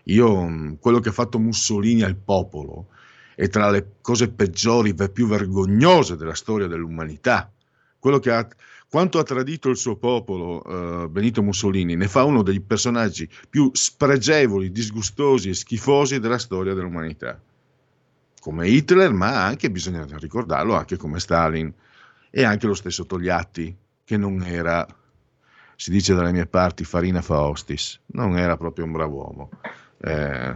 Io, 0.05 0.45
mm, 0.45 0.73
quello 0.79 0.99
che 0.99 1.09
ha 1.09 1.13
fatto 1.13 1.39
Mussolini 1.39 2.03
al 2.03 2.15
popolo 2.15 2.87
è 3.35 3.47
tra 3.47 3.69
le 3.69 3.95
cose 4.01 4.29
peggiori 4.29 4.93
e 4.97 5.09
più 5.09 5.27
vergognose 5.27 6.17
della 6.17 6.35
storia 6.35 6.67
dell'umanità. 6.67 7.49
Ha, 7.99 8.47
quanto 8.87 9.17
ha 9.17 9.23
tradito 9.23 9.69
il 9.69 9.77
suo 9.77 9.95
popolo 9.95 10.61
uh, 10.61 11.09
Benito 11.09 11.41
Mussolini 11.41 11.95
ne 11.95 12.07
fa 12.07 12.23
uno 12.23 12.43
dei 12.43 12.59
personaggi 12.59 13.27
più 13.49 13.71
spregevoli, 13.73 14.71
disgustosi 14.71 15.49
e 15.49 15.55
schifosi 15.55 16.19
della 16.19 16.37
storia 16.37 16.75
dell'umanità. 16.75 17.39
Come 18.39 18.67
Hitler, 18.67 19.11
ma 19.11 19.43
anche, 19.43 19.71
bisogna 19.71 20.05
ricordarlo, 20.19 20.75
anche 20.75 20.97
come 20.97 21.19
Stalin 21.19 21.73
e 22.37 22.43
anche 22.43 22.67
lo 22.67 22.73
stesso 22.73 23.05
Togliatti, 23.05 23.73
che 24.03 24.17
non 24.17 24.43
era, 24.43 24.85
si 25.77 25.89
dice 25.89 26.13
dalle 26.13 26.33
mie 26.33 26.45
parti, 26.45 26.83
farina 26.83 27.21
faustis, 27.21 28.01
non 28.07 28.37
era 28.37 28.57
proprio 28.57 28.83
un 28.83 28.91
bravo 28.91 29.15
uomo. 29.15 29.49
Eh, 29.99 30.53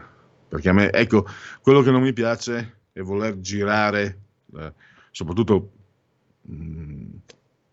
perché 0.49 0.67
a 0.67 0.73
me, 0.73 0.91
ecco, 0.91 1.25
quello 1.61 1.81
che 1.81 1.91
non 1.91 2.01
mi 2.01 2.11
piace 2.11 2.79
è 2.91 2.99
voler 2.99 3.39
girare, 3.39 4.19
eh, 4.57 4.73
soprattutto 5.11 5.71
mh, 6.41 6.53
mm, 6.53 7.05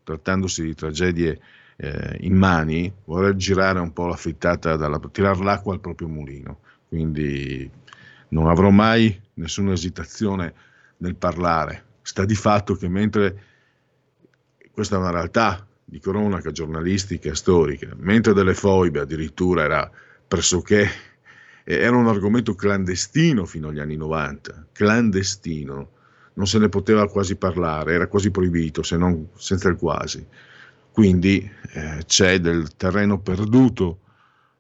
trattandosi 0.05 0.63
di 0.63 0.75
tragedie 0.77 1.41
eh, 1.75 2.17
immani, 2.21 2.95
voler 3.07 3.35
girare 3.35 3.81
un 3.81 3.93
po' 3.93 4.07
la 4.07 4.15
frittata, 4.15 4.77
dalla, 4.77 5.01
tirare 5.11 5.43
l'acqua 5.43 5.73
al 5.73 5.81
proprio 5.81 6.07
mulino. 6.07 6.61
Quindi 6.87 7.69
non 8.29 8.47
avrò 8.47 8.71
mai 8.71 9.21
nessuna 9.35 9.73
esitazione 9.73 10.55
nel 10.99 11.17
parlare. 11.17 11.87
Sta 12.03 12.25
di 12.25 12.37
fatto 12.37 12.77
che 12.77 12.87
mentre 12.87 13.55
questa 14.77 14.97
è 14.97 14.99
una 14.99 15.11
realtà 15.11 15.67
di 15.83 15.99
cronaca 15.99 16.51
giornalistica 16.51 17.35
storica, 17.35 17.89
mentre 17.97 18.35
delle 18.35 18.53
foibe 18.53 19.01
addirittura 19.01 19.63
era 19.63 19.91
pressoché 20.29 20.87
era 21.65 21.97
un 21.97 22.07
argomento 22.07 22.55
clandestino 22.55 23.47
fino 23.47 23.69
agli 23.69 23.79
anni 23.79 23.97
90, 23.97 24.67
clandestino, 24.73 25.91
non 26.35 26.47
se 26.47 26.59
ne 26.59 26.69
poteva 26.69 27.09
quasi 27.09 27.37
parlare, 27.37 27.95
era 27.95 28.07
quasi 28.07 28.31
proibito, 28.31 28.83
se 28.83 28.99
non 28.99 29.29
senza 29.37 29.71
il 29.71 29.77
quasi. 29.77 30.27
Quindi 30.93 31.51
eh, 31.73 32.05
c'è 32.05 32.39
del 32.39 32.77
terreno 32.77 33.19
perduto 33.19 34.01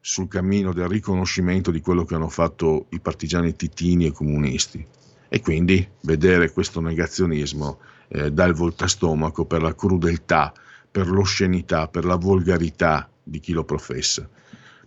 sul 0.00 0.28
cammino 0.28 0.72
del 0.72 0.88
riconoscimento 0.88 1.70
di 1.70 1.82
quello 1.82 2.06
che 2.06 2.14
hanno 2.14 2.30
fatto 2.30 2.86
i 2.92 3.00
partigiani 3.00 3.54
titini 3.54 4.06
e 4.06 4.12
comunisti. 4.12 4.82
E 5.28 5.40
quindi 5.40 5.86
vedere 6.02 6.52
questo 6.52 6.80
negazionismo 6.80 7.80
eh, 8.08 8.30
dà 8.30 8.44
il 8.44 8.54
voltastomaco 8.54 9.44
per 9.44 9.62
la 9.62 9.74
crudeltà, 9.74 10.52
per 10.90 11.08
l'oscenità, 11.08 11.88
per 11.88 12.04
la 12.04 12.16
volgarità 12.16 13.08
di 13.22 13.40
chi 13.40 13.52
lo 13.52 13.64
professa. 13.64 14.28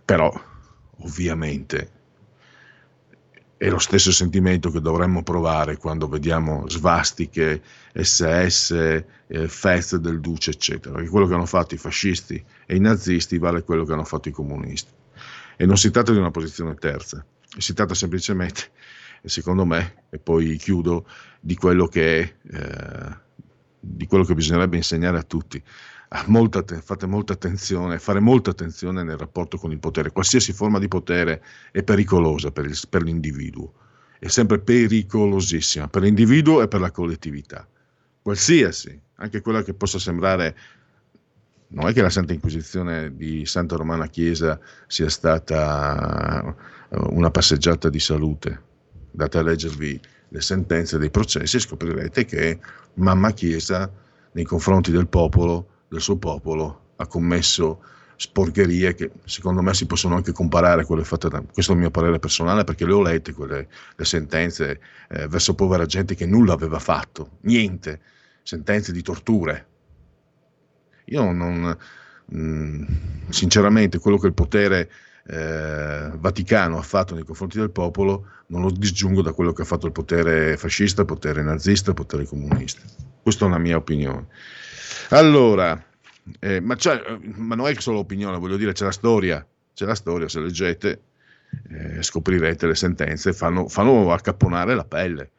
Però, 0.04 0.32
ovviamente, 0.98 1.90
è 3.60 3.68
lo 3.68 3.78
stesso 3.78 4.10
sentimento 4.10 4.70
che 4.70 4.80
dovremmo 4.80 5.22
provare 5.22 5.76
quando 5.76 6.08
vediamo 6.08 6.66
svastiche, 6.66 7.62
SS, 7.92 8.70
eh, 9.26 9.48
fest 9.48 9.96
del 9.96 10.20
Duce, 10.20 10.52
eccetera. 10.52 10.94
Perché 10.94 11.10
quello 11.10 11.26
che 11.26 11.34
hanno 11.34 11.44
fatto 11.44 11.74
i 11.74 11.78
fascisti 11.78 12.42
e 12.64 12.76
i 12.76 12.80
nazisti 12.80 13.36
vale 13.36 13.62
quello 13.62 13.84
che 13.84 13.92
hanno 13.92 14.04
fatto 14.04 14.30
i 14.30 14.32
comunisti. 14.32 14.90
E 15.58 15.66
non 15.66 15.76
si 15.76 15.90
tratta 15.90 16.10
di 16.10 16.16
una 16.16 16.30
posizione 16.30 16.74
terza, 16.76 17.22
si 17.58 17.74
tratta 17.74 17.92
semplicemente 17.92 18.70
secondo 19.28 19.64
me, 19.64 20.04
e 20.10 20.18
poi 20.18 20.56
chiudo, 20.56 21.06
di 21.40 21.56
quello 21.56 21.86
che, 21.86 22.36
eh, 22.42 23.16
di 23.78 24.06
quello 24.06 24.24
che 24.24 24.34
bisognerebbe 24.34 24.76
insegnare 24.76 25.18
a 25.18 25.22
tutti. 25.22 25.62
Molta, 26.26 26.64
fate 26.82 27.06
molta 27.06 27.34
attenzione, 27.34 28.00
fare 28.00 28.18
molta 28.18 28.50
attenzione 28.50 29.04
nel 29.04 29.16
rapporto 29.16 29.58
con 29.58 29.70
il 29.70 29.78
potere. 29.78 30.10
Qualsiasi 30.10 30.52
forma 30.52 30.80
di 30.80 30.88
potere 30.88 31.42
è 31.70 31.84
pericolosa 31.84 32.50
per, 32.50 32.64
il, 32.64 32.76
per 32.88 33.02
l'individuo, 33.02 33.74
è 34.18 34.26
sempre 34.26 34.58
pericolosissima 34.58 35.86
per 35.86 36.02
l'individuo 36.02 36.62
e 36.62 36.68
per 36.68 36.80
la 36.80 36.90
collettività. 36.90 37.66
Qualsiasi, 38.22 39.00
anche 39.16 39.40
quella 39.40 39.62
che 39.62 39.72
possa 39.72 40.00
sembrare 40.00 40.56
non 41.68 41.86
è 41.86 41.92
che 41.92 42.02
la 42.02 42.10
Santa 42.10 42.32
Inquisizione 42.32 43.14
di 43.14 43.46
Santa 43.46 43.76
Romana 43.76 44.08
Chiesa 44.08 44.58
sia 44.88 45.08
stata 45.08 46.54
una 46.88 47.30
passeggiata 47.30 47.88
di 47.88 48.00
salute, 48.00 48.62
andate 49.12 49.38
a 49.38 49.42
leggervi 49.42 50.00
le 50.28 50.40
sentenze 50.40 50.98
dei 50.98 51.10
processi 51.10 51.56
e 51.56 51.60
scoprirete 51.60 52.24
che 52.24 52.58
mamma 52.94 53.32
Chiesa 53.32 53.90
nei 54.32 54.44
confronti 54.44 54.90
del 54.90 55.08
popolo, 55.08 55.66
del 55.88 56.00
suo 56.00 56.16
popolo, 56.16 56.92
ha 56.96 57.06
commesso 57.06 57.82
sporcherie 58.16 58.94
che 58.94 59.10
secondo 59.24 59.62
me 59.62 59.72
si 59.72 59.86
possono 59.86 60.14
anche 60.14 60.32
comparare 60.32 60.82
a 60.82 60.84
quelle 60.84 61.04
fatte 61.04 61.30
da 61.30 61.40
questo 61.40 61.72
è 61.72 61.74
il 61.74 61.80
mio 61.80 61.90
parere 61.90 62.18
personale 62.18 62.64
perché 62.64 62.84
le 62.84 62.92
ho 62.92 63.00
lette 63.00 63.32
quelle 63.32 63.66
le 63.96 64.04
sentenze 64.04 64.80
eh, 65.08 65.26
verso 65.26 65.54
povera 65.54 65.86
gente 65.86 66.14
che 66.14 66.26
nulla 66.26 66.52
aveva 66.52 66.78
fatto, 66.78 67.38
niente, 67.42 68.00
sentenze 68.42 68.92
di 68.92 69.00
torture. 69.00 69.66
Io 71.06 71.32
non, 71.32 71.76
mh, 72.26 72.38
mm, 72.38 72.84
sinceramente 73.30 73.98
quello 73.98 74.18
che 74.18 74.26
il 74.26 74.34
potere 74.34 74.90
eh, 75.32 76.10
Vaticano 76.18 76.78
ha 76.78 76.82
fatto 76.82 77.14
nei 77.14 77.24
confronti 77.24 77.58
del 77.58 77.70
popolo 77.70 78.26
non 78.46 78.62
lo 78.62 78.70
disgiungo 78.70 79.22
da 79.22 79.32
quello 79.32 79.52
che 79.52 79.62
ha 79.62 79.64
fatto 79.64 79.86
il 79.86 79.92
potere 79.92 80.56
fascista, 80.56 81.02
il 81.02 81.06
potere 81.06 81.42
nazista, 81.42 81.90
il 81.90 81.96
potere 81.96 82.24
comunista. 82.24 82.82
Questa 83.22 83.44
è 83.44 83.48
una 83.48 83.58
mia 83.58 83.76
opinione. 83.76 84.26
Allora, 85.10 85.80
eh, 86.40 86.60
ma, 86.60 86.76
ma, 87.36 87.54
non 87.54 87.68
è 87.68 87.74
solo 87.80 87.98
opinione, 87.98 88.38
voglio 88.38 88.56
dire, 88.56 88.72
c'è 88.72 88.84
la 88.84 88.90
storia, 88.90 89.46
c'è 89.72 89.84
la 89.84 89.94
storia, 89.94 90.28
se 90.28 90.40
leggete 90.40 91.02
eh, 91.68 92.02
scoprirete 92.02 92.66
le 92.66 92.74
sentenze, 92.74 93.32
fanno, 93.32 93.68
fanno 93.68 94.12
accapponare 94.12 94.74
la 94.74 94.84
pelle. 94.84 95.30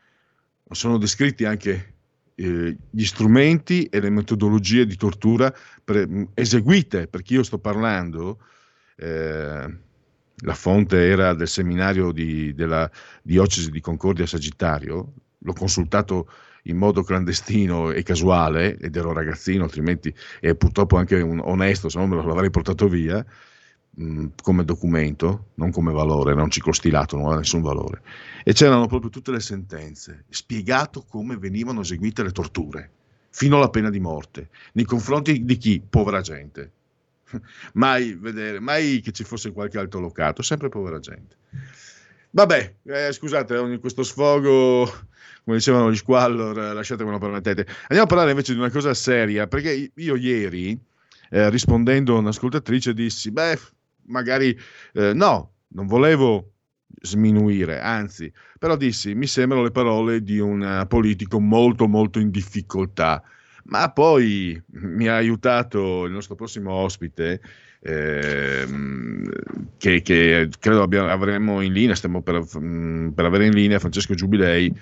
Sono 0.70 0.98
descritti 0.98 1.44
anche 1.44 1.94
eh, 2.36 2.78
gli 2.90 3.04
strumenti 3.04 3.88
e 3.88 4.00
le 4.00 4.10
metodologie 4.10 4.86
di 4.86 4.96
tortura 4.96 5.54
pre- 5.84 6.30
eseguite, 6.34 7.08
perché 7.08 7.34
io 7.34 7.44
sto 7.44 7.58
parlando 7.58 8.40
eh, 8.96 9.78
la 10.44 10.54
fonte 10.54 11.08
era 11.08 11.34
del 11.34 11.48
seminario 11.48 12.12
di, 12.12 12.54
della 12.54 12.90
diocesi 13.22 13.70
di 13.70 13.80
Concordia 13.80 14.26
Sagittario, 14.26 15.14
l'ho 15.38 15.54
consultato 15.54 16.28
in 16.64 16.78
modo 16.78 17.04
clandestino 17.04 17.92
e 17.92 18.04
casuale 18.04 18.78
ed 18.78 18.96
ero 18.96 19.14
ragazzino, 19.14 19.64
altrimenti 19.64 20.14
è 20.40 20.54
purtroppo 20.56 20.98
anche 20.98 21.20
un 21.22 21.40
onesto, 21.40 21.90
se 21.90 21.98
no 21.98 22.08
me 22.08 22.16
lo 22.16 22.32
avrei 22.32 22.50
portato 22.50 22.88
via 22.88 23.24
mm, 24.00 24.28
come 24.42 24.64
documento, 24.64 25.50
non 25.56 25.72
come 25.72 25.92
valore, 25.92 26.32
era 26.32 26.44
un 26.44 26.52
ciclo 26.52 26.72
stilato, 26.72 27.16
non 27.16 27.26
aveva 27.26 27.40
nessun 27.40 27.62
valore. 27.62 28.02
E 28.44 28.54
c'erano 28.54 28.88
proprio 28.88 29.10
tutte 29.10 29.32
le 29.32 29.40
sentenze, 29.40 30.26
spiegato 30.30 31.04
come 31.08 31.38
venivano 31.38 31.82
eseguite 31.82 32.24
le 32.24 32.32
torture, 32.32 32.90
fino 33.30 33.58
alla 33.58 33.70
pena 33.70 33.90
di 33.90 34.00
morte, 34.00 34.50
nei 34.74 34.86
confronti 34.86 35.44
di 35.44 35.58
chi? 35.58 35.84
Povera 35.88 36.22
gente 36.22 36.72
mai 37.74 38.14
vedere, 38.14 38.60
mai 38.60 39.02
che 39.02 39.12
ci 39.12 39.24
fosse 39.24 39.52
qualche 39.52 39.78
altro 39.78 40.00
locato, 40.00 40.42
sempre 40.42 40.70
povera 40.70 41.00
gente. 41.00 41.36
Vabbè, 42.32 42.76
eh, 42.84 43.12
scusate, 43.12 43.80
questo 43.80 44.04
sfogo, 44.04 44.86
come 45.44 45.58
dicevano 45.58 45.92
gli 45.92 45.98
squallor, 45.98 46.74
lasciatemelo 46.74 47.18
permettete. 47.18 47.66
Andiamo 47.82 48.04
a 48.04 48.08
parlare 48.08 48.32
invece 48.32 48.54
di 48.54 48.60
una 48.60 48.70
cosa 48.70 48.94
seria, 48.94 49.48
perché 49.48 49.92
io 49.94 50.16
ieri 50.16 50.80
eh, 51.30 51.50
rispondendo 51.50 52.16
a 52.16 52.20
un'ascoltatrice 52.20 52.94
dissi, 52.94 53.32
beh, 53.32 53.60
magari 54.08 54.58
eh, 54.94 55.14
no, 55.14 55.52
non 55.70 55.88
volevo 55.88 56.52
sminuire, 57.02 57.80
anzi, 57.80 58.32
però 58.60 58.76
dissi, 58.76 59.16
mi 59.16 59.28
sembrano 59.28 59.64
le 59.64 59.72
parole 59.72 60.22
di 60.22 60.40
un 60.40 60.86
politico 60.88 61.40
molto 61.40 61.88
molto 61.88 62.20
in 62.20 62.30
difficoltà. 62.30 63.24
Ma 63.66 63.92
poi 63.92 64.62
mi 64.72 65.08
ha 65.08 65.16
aiutato 65.16 66.06
il 66.06 66.12
nostro 66.12 66.36
prossimo 66.36 66.72
ospite, 66.72 67.42
ehm, 67.82 69.30
che, 69.78 70.02
che, 70.02 70.50
credo 70.60 70.84
abbiamo, 70.84 71.10
avremo 71.10 71.62
in 71.62 71.74
linea, 71.74 71.96
stiamo 71.96 72.22
per, 72.22 72.44
per 72.46 73.26
avere 73.26 73.46
in 73.46 73.54
linea 73.54 73.80
Francesco 73.80 74.14
Giubilei, 74.14 74.74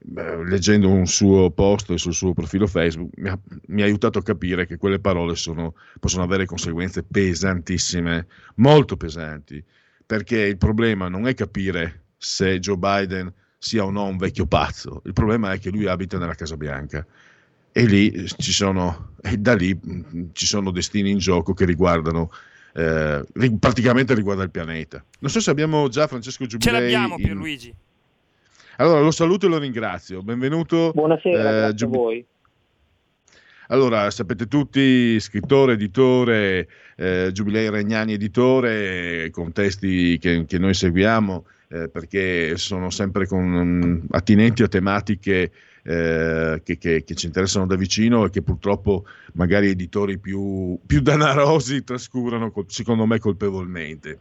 leggendo 0.00 0.88
un 0.88 1.06
suo 1.06 1.50
post 1.50 1.92
sul 1.94 2.14
suo 2.14 2.32
profilo 2.32 2.66
Facebook, 2.66 3.10
mi 3.16 3.28
ha, 3.28 3.38
mi 3.66 3.82
ha 3.82 3.84
aiutato 3.84 4.18
a 4.18 4.22
capire 4.22 4.66
che 4.66 4.76
quelle 4.76 5.00
parole 5.00 5.34
sono, 5.34 5.74
possono 5.98 6.22
avere 6.22 6.46
conseguenze 6.46 7.02
pesantissime, 7.02 8.26
molto 8.56 8.96
pesanti, 8.96 9.62
perché 10.06 10.38
il 10.38 10.56
problema 10.56 11.08
non 11.08 11.26
è 11.26 11.34
capire 11.34 12.04
se 12.16 12.60
Joe 12.60 12.76
Biden 12.76 13.32
sia 13.58 13.84
o 13.84 13.90
no 13.90 14.04
un 14.04 14.16
vecchio 14.16 14.46
pazzo, 14.46 15.02
il 15.04 15.12
problema 15.12 15.52
è 15.52 15.58
che 15.58 15.70
lui 15.70 15.86
abita 15.86 16.16
nella 16.16 16.34
Casa 16.34 16.56
Bianca 16.56 17.04
e 17.72 17.84
lì 17.84 18.26
ci 18.38 18.52
sono, 18.52 19.12
e 19.22 19.36
da 19.36 19.54
lì 19.54 19.78
ci 20.32 20.46
sono 20.46 20.70
destini 20.70 21.10
in 21.10 21.18
gioco 21.18 21.54
che 21.54 21.64
riguardano 21.64 22.30
eh, 22.74 23.24
praticamente 23.58 24.14
riguarda 24.14 24.42
il 24.42 24.50
pianeta. 24.50 25.04
Non 25.20 25.30
so 25.30 25.40
se 25.40 25.50
abbiamo 25.50 25.88
già 25.88 26.06
Francesco 26.06 26.46
Giubilei. 26.46 26.74
Ce 26.74 26.80
l'abbiamo 26.80 27.16
Pierluigi. 27.16 27.68
In... 27.68 27.74
Allora 28.76 29.00
lo 29.00 29.10
saluto 29.10 29.46
e 29.46 29.48
lo 29.48 29.58
ringrazio. 29.58 30.22
Benvenuto. 30.22 30.92
Buonasera, 30.94 31.68
eh, 31.68 31.74
Giub... 31.74 31.94
a 31.94 31.96
voi. 31.96 32.24
Allora, 33.70 34.10
sapete 34.10 34.46
tutti, 34.46 35.20
scrittore, 35.20 35.74
editore, 35.74 36.68
eh, 36.96 37.30
Giubilei 37.32 37.68
Regnani 37.68 38.14
editore, 38.14 39.28
con 39.30 39.52
testi 39.52 40.16
che, 40.18 40.46
che 40.46 40.58
noi 40.58 40.72
seguiamo 40.72 41.44
eh, 41.68 41.88
perché 41.88 42.56
sono 42.56 42.88
sempre 42.90 43.26
con, 43.26 43.44
um, 43.44 44.02
attinenti 44.10 44.62
a 44.62 44.68
tematiche 44.68 45.52
eh, 45.82 46.60
che, 46.64 46.78
che, 46.78 47.04
che, 47.04 47.14
ci 47.14 47.26
interessano 47.26 47.66
da 47.66 47.76
vicino 47.76 48.24
e 48.24 48.30
che 48.30 48.42
purtroppo 48.42 49.04
magari 49.34 49.68
editori 49.68 50.18
più, 50.18 50.78
più 50.84 51.00
danarosi 51.00 51.84
trascurano, 51.84 52.52
secondo 52.66 53.06
me, 53.06 53.18
colpevolmente. 53.18 54.20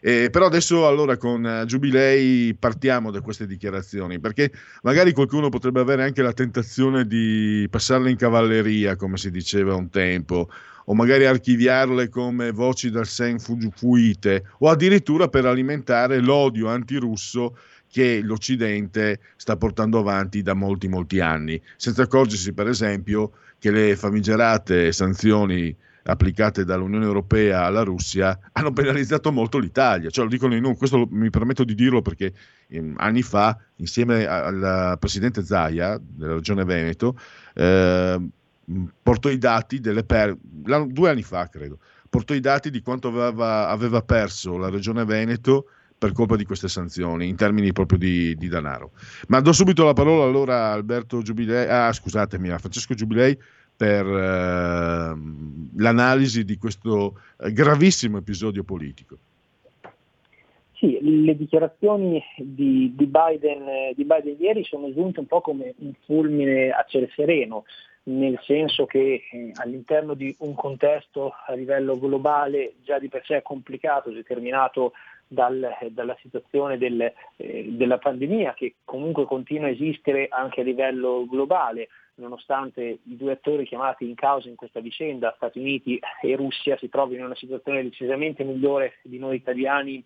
Eh, 0.00 0.30
però 0.30 0.46
adesso 0.46 0.86
allora 0.86 1.18
con 1.18 1.44
uh, 1.44 1.66
Giubilei 1.66 2.54
partiamo 2.54 3.10
da 3.10 3.20
queste 3.20 3.46
dichiarazioni, 3.46 4.18
perché 4.18 4.50
magari 4.82 5.12
qualcuno 5.12 5.50
potrebbe 5.50 5.80
avere 5.80 6.04
anche 6.04 6.22
la 6.22 6.32
tentazione 6.32 7.06
di 7.06 7.66
passarle 7.70 8.10
in 8.10 8.16
cavalleria, 8.16 8.96
come 8.96 9.18
si 9.18 9.30
diceva 9.30 9.74
un 9.74 9.90
tempo, 9.90 10.48
o 10.86 10.94
magari 10.94 11.26
archiviarle 11.26 12.08
come 12.08 12.50
voci 12.50 12.90
dal 12.90 13.06
sen 13.06 13.38
fuite, 13.38 14.44
o 14.58 14.68
addirittura 14.70 15.28
per 15.28 15.44
alimentare 15.44 16.18
l'odio 16.20 16.68
antirusso 16.68 17.56
che 17.90 18.20
l'Occidente 18.22 19.20
sta 19.36 19.56
portando 19.56 19.98
avanti 19.98 20.42
da 20.42 20.54
molti, 20.54 20.88
molti 20.88 21.20
anni, 21.20 21.60
senza 21.76 22.02
accorgersi, 22.02 22.52
per 22.52 22.68
esempio, 22.68 23.32
che 23.58 23.70
le 23.70 23.96
famigerate 23.96 24.92
sanzioni 24.92 25.76
applicate 26.04 26.64
dall'Unione 26.64 27.04
Europea 27.04 27.64
alla 27.64 27.82
Russia 27.82 28.38
hanno 28.52 28.72
penalizzato 28.72 29.32
molto 29.32 29.58
l'Italia. 29.58 30.08
Cioè, 30.08 30.24
lo 30.24 30.30
dicono 30.30 30.54
in 30.54 30.64
un, 30.64 30.76
questo 30.76 31.06
mi 31.10 31.30
permetto 31.30 31.64
di 31.64 31.74
dirlo 31.74 32.00
perché 32.00 32.32
eh, 32.68 32.92
anni 32.96 33.22
fa, 33.22 33.58
insieme 33.76 34.24
al 34.24 34.96
presidente 34.98 35.44
Zaia 35.44 36.00
della 36.00 36.34
regione 36.34 36.64
Veneto, 36.64 37.18
eh, 37.54 38.20
portò 39.02 39.28
i 39.28 39.38
dati 39.38 39.80
delle 39.80 40.04
per- 40.04 40.36
due 40.40 41.10
anni 41.10 41.22
fa, 41.22 41.48
credo, 41.48 41.78
portò 42.08 42.34
i 42.34 42.40
dati 42.40 42.70
di 42.70 42.80
quanto 42.82 43.08
aveva, 43.08 43.68
aveva 43.68 44.00
perso 44.02 44.56
la 44.56 44.70
regione 44.70 45.04
Veneto 45.04 45.66
per 46.00 46.12
colpa 46.12 46.34
di 46.34 46.46
queste 46.46 46.66
sanzioni, 46.66 47.28
in 47.28 47.36
termini 47.36 47.72
proprio 47.72 47.98
di, 47.98 48.34
di 48.36 48.48
denaro. 48.48 48.92
Ma 49.28 49.40
do 49.40 49.52
subito 49.52 49.84
la 49.84 49.92
parola 49.92 50.24
allora 50.24 50.72
a 50.72 50.82
Giubilei, 51.22 51.68
ah 51.68 51.92
scusatemi, 51.92 52.48
a 52.48 52.56
Francesco 52.56 52.94
Giubilei 52.94 53.38
per 53.76 54.06
eh, 54.06 55.14
l'analisi 55.76 56.46
di 56.46 56.56
questo 56.56 57.20
eh, 57.38 57.52
gravissimo 57.52 58.16
episodio 58.16 58.64
politico. 58.64 59.18
Sì, 60.72 60.98
le 61.02 61.36
dichiarazioni 61.36 62.22
di, 62.38 62.94
di, 62.96 63.06
Biden, 63.06 63.92
di, 63.94 64.04
Biden, 64.06 64.36
ieri 64.38 64.64
sono 64.64 64.90
giunte 64.94 65.20
un 65.20 65.26
po' 65.26 65.42
come 65.42 65.74
un 65.80 65.92
fulmine 66.06 66.70
a 66.70 66.82
ciel 66.88 67.10
sereno, 67.14 67.64
nel 68.04 68.40
senso 68.46 68.86
che 68.86 69.22
eh, 69.30 69.52
all'interno 69.56 70.14
di 70.14 70.34
un 70.38 70.54
contesto 70.54 71.34
a 71.46 71.52
livello 71.52 71.98
globale 71.98 72.76
già 72.82 72.98
di 72.98 73.08
per 73.08 73.22
sé 73.26 73.42
complicato, 73.42 74.08
determinato 74.10 74.92
dal, 75.32 75.76
dalla 75.90 76.16
situazione 76.20 76.76
del, 76.76 77.00
eh, 77.36 77.66
della 77.68 77.98
pandemia 77.98 78.52
che 78.54 78.74
comunque 78.84 79.26
continua 79.26 79.68
a 79.68 79.70
esistere 79.70 80.26
anche 80.28 80.62
a 80.62 80.64
livello 80.64 81.24
globale, 81.30 81.88
nonostante 82.16 82.82
i 82.82 83.16
due 83.16 83.32
attori 83.32 83.64
chiamati 83.64 84.08
in 84.08 84.16
causa 84.16 84.48
in 84.48 84.56
questa 84.56 84.80
vicenda, 84.80 85.32
Stati 85.36 85.60
Uniti 85.60 86.00
e 86.20 86.34
Russia, 86.34 86.76
si 86.78 86.88
trovino 86.88 87.20
in 87.20 87.26
una 87.26 87.36
situazione 87.36 87.84
decisamente 87.84 88.42
migliore 88.42 88.94
di 89.02 89.18
noi 89.18 89.36
italiani 89.36 90.04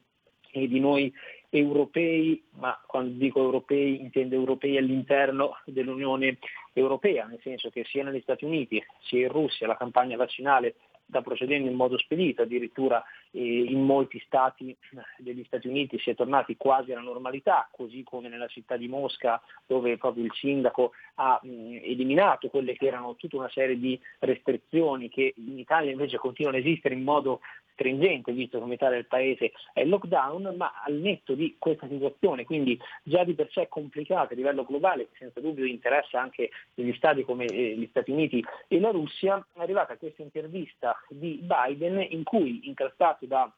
e 0.51 0.69
di 0.69 0.79
noi 0.79 1.11
europei, 1.49 2.45
ma 2.59 2.79
quando 2.87 3.17
dico 3.17 3.41
europei 3.41 4.01
intendo 4.01 4.35
europei 4.35 4.77
all'interno 4.77 5.57
dell'Unione 5.65 6.37
Europea, 6.75 7.25
nel 7.25 7.41
senso 7.43 7.71
che 7.71 7.85
sia 7.85 8.05
negli 8.05 8.21
Stati 8.21 8.45
Uniti 8.45 8.85
sia 9.01 9.27
in 9.27 9.33
Russia 9.33 9.67
la 9.67 9.77
campagna 9.77 10.17
vaccinale 10.17 10.75
sta 11.09 11.23
procedendo 11.23 11.69
in 11.69 11.77
modo 11.77 11.99
spedito, 11.99 12.43
addirittura 12.43 13.03
eh, 13.31 13.65
in 13.65 13.83
molti 13.83 14.21
stati 14.27 14.77
degli 15.19 15.45
Stati 15.45 15.69
Uniti 15.69 15.99
si 15.99 16.11
è 16.11 16.15
tornati 16.15 16.57
quasi 16.57 16.93
alla 16.93 17.01
normalità, 17.01 17.69
così 17.71 18.03
come 18.03 18.29
nella 18.29 18.47
città 18.47 18.77
di 18.77 18.89
Mosca 18.89 19.41
dove 19.67 19.97
proprio 19.97 20.25
il 20.25 20.33
sindaco 20.35 20.93
ha 21.17 21.39
mh, 21.43 21.81
eliminato 21.83 22.49
quelle 22.49 22.75
che 22.75 22.87
erano 22.87 23.15
tutta 23.17 23.37
una 23.37 23.51
serie 23.51 23.79
di 23.79 23.99
restrizioni 24.21 25.09
che 25.09 25.35
in 25.37 25.59
Italia 25.59 25.91
invece 25.91 26.17
continuano 26.17 26.57
a 26.59 26.61
esistere 26.61 26.95
in 26.95 27.03
modo 27.03 27.41
stringente, 27.75 28.33
visto 28.33 28.59
che 28.59 28.65
metà 28.65 28.89
del 28.89 29.07
paese 29.07 29.53
è 29.73 29.81
in 29.83 29.89
lockdown, 29.89 30.55
ma 30.57 30.83
al 30.85 30.95
netto 30.95 31.35
di 31.35 31.57
questa 31.59 31.87
situazione, 31.89 32.45
quindi 32.45 32.81
già 33.03 33.25
di 33.25 33.35
per 33.35 33.51
sé 33.51 33.69
complicata 33.69 34.33
a 34.33 34.37
livello 34.37 34.65
globale, 34.65 35.09
senza 35.19 35.41
dubbio 35.41 35.65
interessa 35.65 36.21
anche 36.21 36.51
degli 36.73 36.95
stati 36.95 37.23
come 37.25 37.45
eh, 37.47 37.77
gli 37.77 37.87
Stati 37.91 38.11
Uniti 38.11 38.45
e 38.69 38.81
la 38.81 38.91
Russia, 38.91 39.45
è 39.53 39.61
arrivata 39.61 39.97
questa 39.97 40.23
intervista 40.23 40.94
di 41.09 41.41
Biden 41.43 42.05
in 42.11 42.23
cui, 42.25 42.69
incalzato 42.69 43.27
da 43.27 43.53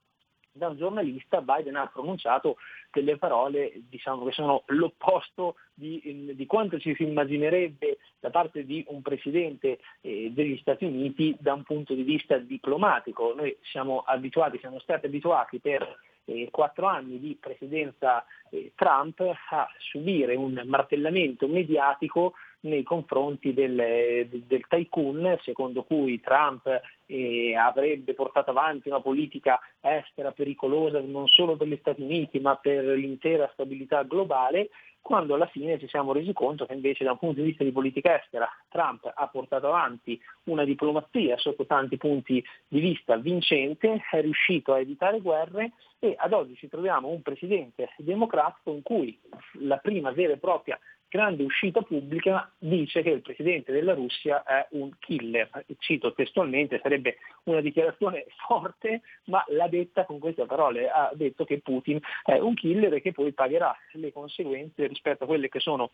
da 0.57 0.69
un 0.69 0.77
giornalista 0.77 1.41
Biden 1.41 1.77
ha 1.77 1.87
pronunciato 1.87 2.57
delle 2.91 3.17
parole 3.19 3.73
diciamo, 3.89 4.25
che 4.25 4.33
sono 4.33 4.63
l'opposto 4.67 5.57
di, 5.75 6.33
di, 6.35 6.47
quanto 6.47 6.79
ci 6.79 6.95
si 6.95 7.03
immaginerebbe 7.03 7.99
da 8.19 8.31
parte 8.31 8.65
di 8.65 8.85
un 8.89 9.03
presidente 9.03 9.79
eh, 10.01 10.31
degli 10.33 10.57
Stati 10.59 10.85
Uniti 10.85 11.37
da 11.39 11.53
un 11.53 11.63
punto 11.63 11.95
di 11.95 12.03
vista 12.03 12.39
diplomatico. 12.39 13.35
Noi 13.35 13.57
siamo 13.63 14.01
abituati, 14.01 14.59
siamo 14.59 14.79
stati 14.81 15.07
abituati 15.07 15.59
per 15.59 15.99
eh, 16.25 16.49
quattro 16.51 16.87
anni 16.87 17.21
di 17.21 17.37
presidenza 17.39 18.25
eh, 18.51 18.73
Trump 18.75 19.21
a 19.21 19.69
subire 19.79 20.35
un 20.35 20.61
martellamento 20.65 21.47
mediatico 21.47 22.33
nei 22.67 22.83
confronti 22.83 23.55
del, 23.55 24.29
del 24.29 24.67
tycoon, 24.69 25.39
secondo 25.43 25.83
cui 25.85 26.21
Trump 26.21 26.67
eh, 27.07 27.55
avrebbe 27.57 28.15
portato 28.15 28.51
avanti 28.51 28.89
una 28.89 29.01
politica 29.01 29.59
estera 29.81 30.33
pericolosa 30.33 31.01
non 31.01 31.27
solo 31.29 31.57
per 31.57 31.69
gli 31.69 31.79
Stati 31.81 32.03
Uniti 32.03 32.41
ma 32.41 32.57
per 32.57 32.85
l'intera 32.85 33.49
stabilità 33.53 34.03
globale, 34.03 34.71
quando 35.07 35.35
alla 35.35 35.47
fine 35.47 35.79
ci 35.79 35.87
siamo 35.87 36.13
resi 36.13 36.33
conto 36.33 36.67
che 36.67 36.75
invece 36.75 37.05
da 37.05 37.13
un 37.13 37.19
punto 37.19 37.41
di 37.41 37.47
vista 37.47 37.63
di 37.63 37.71
politica 37.71 38.21
estera 38.21 38.49
Trump 38.69 39.09
ha 39.15 39.29
portato 39.29 39.69
avanti 39.69 40.21
una 40.47 40.65
diplomazia 40.65 41.39
sotto 41.39 41.65
tanti 41.65 41.97
punti 41.97 42.45
di 42.67 42.81
vista. 42.81 43.17
Vincente, 43.17 44.03
è 44.11 44.21
riuscito 44.21 44.73
a 44.73 44.81
evitare 44.81 45.21
guerre 45.21 45.75
e 46.01 46.17
ad 46.19 46.33
oggi 46.33 46.57
ci 46.57 46.69
troviamo 46.69 47.07
un 47.07 47.23
presidente 47.23 47.91
democratico 47.99 48.73
in 48.73 48.83
cui 48.83 49.17
la 49.61 49.77
prima 49.77 50.11
vera 50.11 50.33
e 50.33 50.39
propria 50.39 50.77
grande 51.09 51.43
uscita 51.43 51.83
pubblica 51.83 52.51
dice 52.59 53.03
che 53.03 53.11
il 53.11 53.23
presidente 53.23 53.73
della 53.73 53.95
Russia 53.95 54.43
è 54.43 54.67
un 54.71 54.91
killer. 54.99 55.65
Cito 55.79 56.13
testualmente, 56.13 56.81
sarebbe 56.83 57.19
una 57.45 57.61
dichiarazione 57.61 58.27
forte, 58.47 59.03
ma 59.25 59.45
l'ha 59.49 59.69
detta 59.69 60.05
con 60.05 60.19
queste 60.19 60.47
parole. 60.47 60.89
Ha 60.89 61.11
detto 61.15 61.45
che 61.45 61.61
Putin 61.61 62.01
è 62.25 62.39
un 62.39 62.55
killer 62.55 62.95
e 62.95 63.01
che 63.01 63.13
poi 63.13 63.33
pagherà 63.33 63.75
le 63.93 64.13
conseguenze 64.13 64.87
rispetto 64.87 65.25
a 65.25 65.27
quelle 65.27 65.49
che 65.49 65.61
sono 65.61 65.93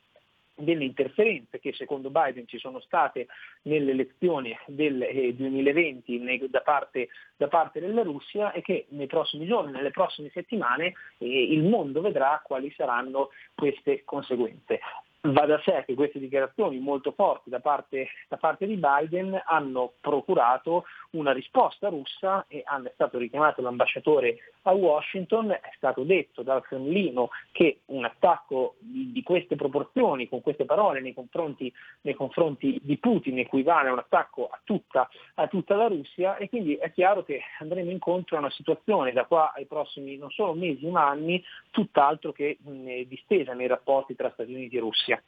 delle 0.55 0.84
interferenze 0.84 1.59
che 1.59 1.72
secondo 1.72 2.11
Biden 2.11 2.46
ci 2.46 2.59
sono 2.59 2.80
state 2.80 3.26
nelle 3.62 3.92
elezioni 3.92 4.57
del 4.66 5.34
2020 5.34 6.24
eh, 6.24 6.48
da, 6.48 6.61
parte, 6.61 7.09
da, 7.36 7.48
parte, 7.48 7.80
della 7.80 8.03
Russia 8.03 8.53
e 8.53 8.62
che 8.62 8.86
nei 8.90 9.07
prossimi 9.07 9.46
giorni, 9.46 9.72
nelle 9.72 9.90
prossime 9.90 10.30
settimane 10.32 10.94
eh, 11.18 11.53
il 11.53 11.64
mondo 11.64 12.00
vedrà 12.00 12.40
quali 12.44 12.72
saranno 12.76 13.30
queste 13.55 14.05
conseguenze. 14.05 14.80
Va 15.24 15.46
da 15.46 15.61
sé 15.64 15.84
che 15.86 15.94
queste 15.94 16.18
dichiarazioni 16.18 16.80
molto 16.80 17.12
forti 17.12 17.48
da 17.48 17.61
parte, 17.61 18.09
da 18.28 18.38
parte, 18.38 18.66
di 18.66 18.76
Biden 18.76 19.40
hanno 19.46 19.92
procurato 20.00 20.84
una 21.11 21.30
risposta 21.30 21.88
russa 21.90 22.44
e 22.48 22.64
è 22.66 22.90
stato 22.94 23.18
richiamato 23.18 23.62
l'ambasciatore 23.62 24.38
a 24.63 24.73
Washington, 24.73 25.51
è 25.51 25.73
stato 25.77 26.03
detto 26.05 26.43
dal 26.43 26.63
Cremlino 26.63 27.31
che 27.51 27.81
un 27.87 28.05
attacco 28.05 28.77
di, 28.79 29.23
queste 29.23 29.57
proporzioni, 29.57 30.29
con 30.29 30.41
queste 30.41 30.65
parole 30.65 31.01
nei 31.01 31.15
confronti, 31.15 31.73
nei 32.03 32.15
confronti, 32.15 32.79
di 32.83 32.99
Putin 32.99 33.39
equivale 33.39 33.89
a 33.89 33.93
un 33.93 33.99
attacco 33.99 34.49
a 34.49 34.61
tutta, 34.65 35.09
a 35.35 35.47
tutta 35.49 35.75
la 35.75 35.89
Russia 35.89 36.37
e 36.37 36.49
quindi 36.49 36.75
è 36.75 36.93
chiaro 36.93 37.25
che 37.25 37.41
andremo 37.59 37.91
incontro 37.91 38.37
a 38.37 38.41
una 38.41 38.51
situazione 38.51 39.13
da 39.13 39.25
qua 39.25 39.53
ai 39.55 39.67
prossimi 39.67 40.17
non 40.17 40.31
solo 40.31 40.55
mesi 40.55 40.87
ma 40.87 41.09
anni 41.09 41.43
tutt'altro 41.71 42.33
che 42.33 42.59
mh, 42.61 43.03
distesa 43.03 43.55
nei 43.55 43.67
rapporti 43.67 44.15
tra 44.15 44.31
Stati 44.31 44.53
Uniti 44.53 44.77
e 44.77 44.81
Russia. 44.81 45.23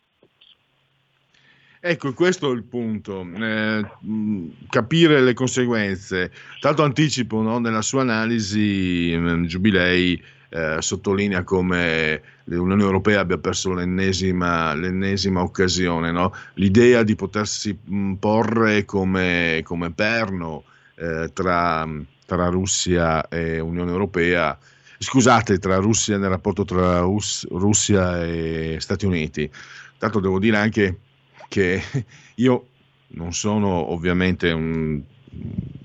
Ecco, 1.87 2.15
questo 2.15 2.51
è 2.51 2.55
il 2.55 2.63
punto, 2.63 3.29
eh, 3.37 3.85
capire 4.71 5.21
le 5.21 5.35
conseguenze. 5.35 6.31
Tanto 6.59 6.83
anticipo, 6.83 7.43
no? 7.43 7.59
nella 7.59 7.83
sua 7.83 8.01
analisi 8.01 9.11
Giubilei 9.45 10.19
eh, 10.49 10.77
sottolinea 10.81 11.43
come 11.43 12.23
l'Unione 12.45 12.83
Europea 12.83 13.21
abbia 13.21 13.37
perso 13.37 13.75
l'ennesima, 13.75 14.73
l'ennesima 14.73 15.43
occasione, 15.43 16.11
no? 16.11 16.33
l'idea 16.55 17.03
di 17.03 17.15
potersi 17.17 17.79
porre 18.19 18.87
come, 18.87 19.61
come 19.63 19.93
perno 19.93 20.65
eh, 20.95 21.29
tra, 21.35 21.87
tra, 22.25 22.49
Russia 22.49 23.29
e 23.29 23.61
Unione 23.61 23.91
Europea, 23.91 24.59
scusate, 24.97 25.59
tra 25.59 25.77
Russia 25.77 26.17
nel 26.17 26.31
rapporto 26.31 26.65
tra 26.65 27.05
Us- 27.05 27.47
Russia 27.51 28.25
e 28.25 28.79
Stati 28.81 29.05
Uniti. 29.05 29.51
Tanto 29.99 30.21
devo 30.21 30.39
dire 30.39 30.57
anche 30.57 30.99
che 31.55 31.81
io 32.35 32.67
non 33.09 33.33
sono 33.33 33.93
ovviamente 33.93 34.51
un, 34.51 35.01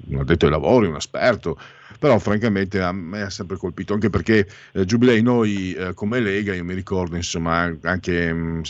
un 0.08 0.20
addetto 0.20 0.46
ai 0.46 0.52
lavori, 0.52 0.88
un 0.88 0.96
esperto, 0.96 1.60
però 2.00 2.18
francamente 2.18 2.82
a 2.82 2.92
me 2.92 3.22
ha 3.22 3.30
sempre 3.30 3.58
colpito, 3.58 3.94
anche 3.94 4.10
perché 4.10 4.50
eh, 4.72 4.86
Giubilei 4.86 5.22
noi 5.22 5.74
eh, 5.74 5.94
come 5.94 6.20
Lega, 6.22 6.56
io 6.56 6.64
mi 6.64 6.74
ricordo 6.74 7.16
insomma 7.16 7.72
anche 7.84 8.34
mh, 8.34 8.38
mm, 8.38 8.62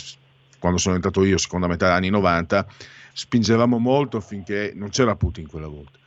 quando 0.58 0.76
sono 0.76 0.96
entrato 0.96 1.24
io, 1.24 1.38
seconda 1.38 1.66
metà 1.66 1.86
degli 1.86 1.96
anni 1.96 2.10
90, 2.10 2.66
spingevamo 3.14 3.78
molto 3.78 4.18
affinché 4.18 4.72
non 4.74 4.90
c'era 4.90 5.16
Putin 5.16 5.48
quella 5.48 5.68
volta, 5.68 5.98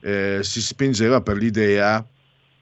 eh, 0.00 0.40
si 0.42 0.60
spingeva 0.60 1.20
per 1.20 1.36
l'idea, 1.36 2.04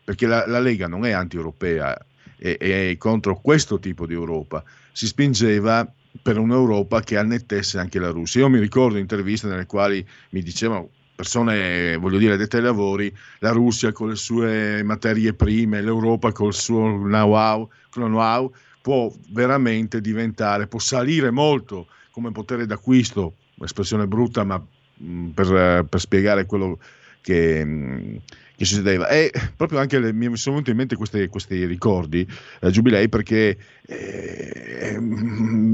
perché 0.04 0.26
la, 0.26 0.46
la 0.46 0.60
Lega 0.60 0.86
non 0.86 1.06
è 1.06 1.12
anti-europea, 1.12 1.96
è, 2.36 2.58
è 2.58 2.94
contro 2.98 3.40
questo 3.40 3.78
tipo 3.78 4.06
di 4.06 4.12
Europa, 4.12 4.62
si 4.92 5.06
spingeva 5.06 5.90
per 6.22 6.38
un'Europa 6.38 7.00
che 7.00 7.16
annettesse 7.16 7.78
anche 7.78 7.98
la 7.98 8.10
Russia. 8.10 8.40
Io 8.40 8.48
mi 8.48 8.58
ricordo 8.58 8.98
interviste 8.98 9.48
nelle 9.48 9.66
quali 9.66 10.06
mi 10.30 10.42
dicevano 10.42 10.90
persone, 11.14 11.96
voglio 11.96 12.16
dire, 12.16 12.38
dette 12.38 12.56
ai 12.56 12.62
lavori, 12.62 13.14
la 13.40 13.50
Russia 13.50 13.92
con 13.92 14.08
le 14.08 14.16
sue 14.16 14.82
materie 14.82 15.34
prime, 15.34 15.82
l'Europa 15.82 16.32
col 16.32 16.54
suo 16.54 16.96
know-how, 16.96 17.68
know-how 17.90 18.50
può 18.80 19.12
veramente 19.28 20.00
diventare, 20.00 20.66
può 20.66 20.78
salire 20.78 21.30
molto 21.30 21.88
come 22.10 22.32
potere 22.32 22.64
d'acquisto, 22.64 23.34
espressione 23.60 24.06
brutta, 24.06 24.44
ma 24.44 24.64
mh, 24.96 25.28
per, 25.28 25.84
per, 25.84 26.00
spiegare 26.00 26.46
quello 26.46 26.78
che, 27.20 27.64
mh, 27.64 28.20
che 28.60 28.66
succedeva. 28.66 29.08
E 29.08 29.32
proprio 29.56 29.78
anche 29.78 29.98
le, 29.98 30.12
mi 30.12 30.36
sono 30.36 30.56
venuti 30.56 30.70
in 30.72 30.76
mente 30.76 30.94
questi, 30.94 31.26
questi 31.28 31.64
ricordi, 31.64 32.28
eh, 32.60 32.70
Giubilei, 32.70 33.08
perché 33.08 33.56
eh, 33.86 34.98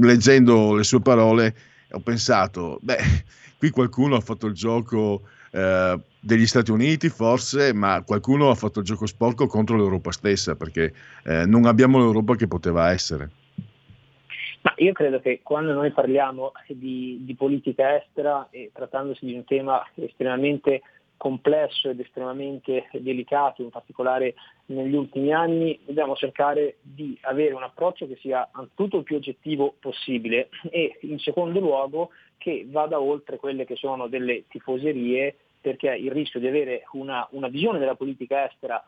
leggendo 0.01 0.73
le 0.73 0.83
sue 0.83 1.01
parole 1.01 1.53
ho 1.91 1.99
pensato, 1.99 2.79
beh, 2.81 2.97
qui 3.57 3.71
qualcuno 3.71 4.15
ha 4.15 4.21
fatto 4.21 4.47
il 4.47 4.53
gioco 4.53 5.23
eh, 5.51 5.99
degli 6.17 6.45
Stati 6.45 6.71
Uniti, 6.71 7.09
forse, 7.09 7.73
ma 7.73 8.01
qualcuno 8.03 8.49
ha 8.49 8.55
fatto 8.55 8.79
il 8.79 8.85
gioco 8.85 9.05
sporco 9.05 9.47
contro 9.47 9.75
l'Europa 9.75 10.11
stessa, 10.11 10.55
perché 10.55 10.93
eh, 11.25 11.45
non 11.45 11.65
abbiamo 11.65 11.97
l'Europa 11.97 12.35
che 12.35 12.47
poteva 12.47 12.91
essere. 12.91 13.29
Ma 14.61 14.73
io 14.77 14.93
credo 14.93 15.19
che 15.19 15.41
quando 15.43 15.73
noi 15.73 15.91
parliamo 15.91 16.53
di, 16.69 17.19
di 17.21 17.35
politica 17.35 17.97
estera 17.97 18.47
e 18.49 18.71
trattandosi 18.73 19.25
di 19.25 19.33
un 19.33 19.43
tema 19.43 19.85
estremamente 19.95 20.81
complesso 21.17 21.89
ed 21.89 21.99
estremamente 21.99 22.87
delicato, 22.93 23.61
in 23.61 23.69
particolare 23.69 24.35
negli 24.67 24.95
ultimi 24.95 25.33
anni, 25.33 25.79
dobbiamo 25.83 26.15
cercare 26.15 26.77
di 26.81 27.17
avere 27.21 27.53
un 27.53 27.63
approccio 27.63 28.07
che 28.07 28.17
sia 28.21 28.47
anzitutto 28.51 28.97
il 28.97 29.03
più 29.03 29.15
oggettivo 29.17 29.75
possibile 29.79 30.49
e 30.69 30.97
in 31.01 31.19
secondo 31.19 31.59
luogo 31.59 32.11
che 32.37 32.65
vada 32.69 32.99
oltre 32.99 33.37
quelle 33.37 33.65
che 33.65 33.75
sono 33.75 34.07
delle 34.07 34.45
tifoserie 34.47 35.35
perché 35.59 35.93
il 35.93 36.11
rischio 36.11 36.39
di 36.39 36.47
avere 36.47 36.83
una, 36.93 37.27
una 37.31 37.47
visione 37.47 37.79
della 37.79 37.95
politica 37.95 38.47
estera 38.47 38.81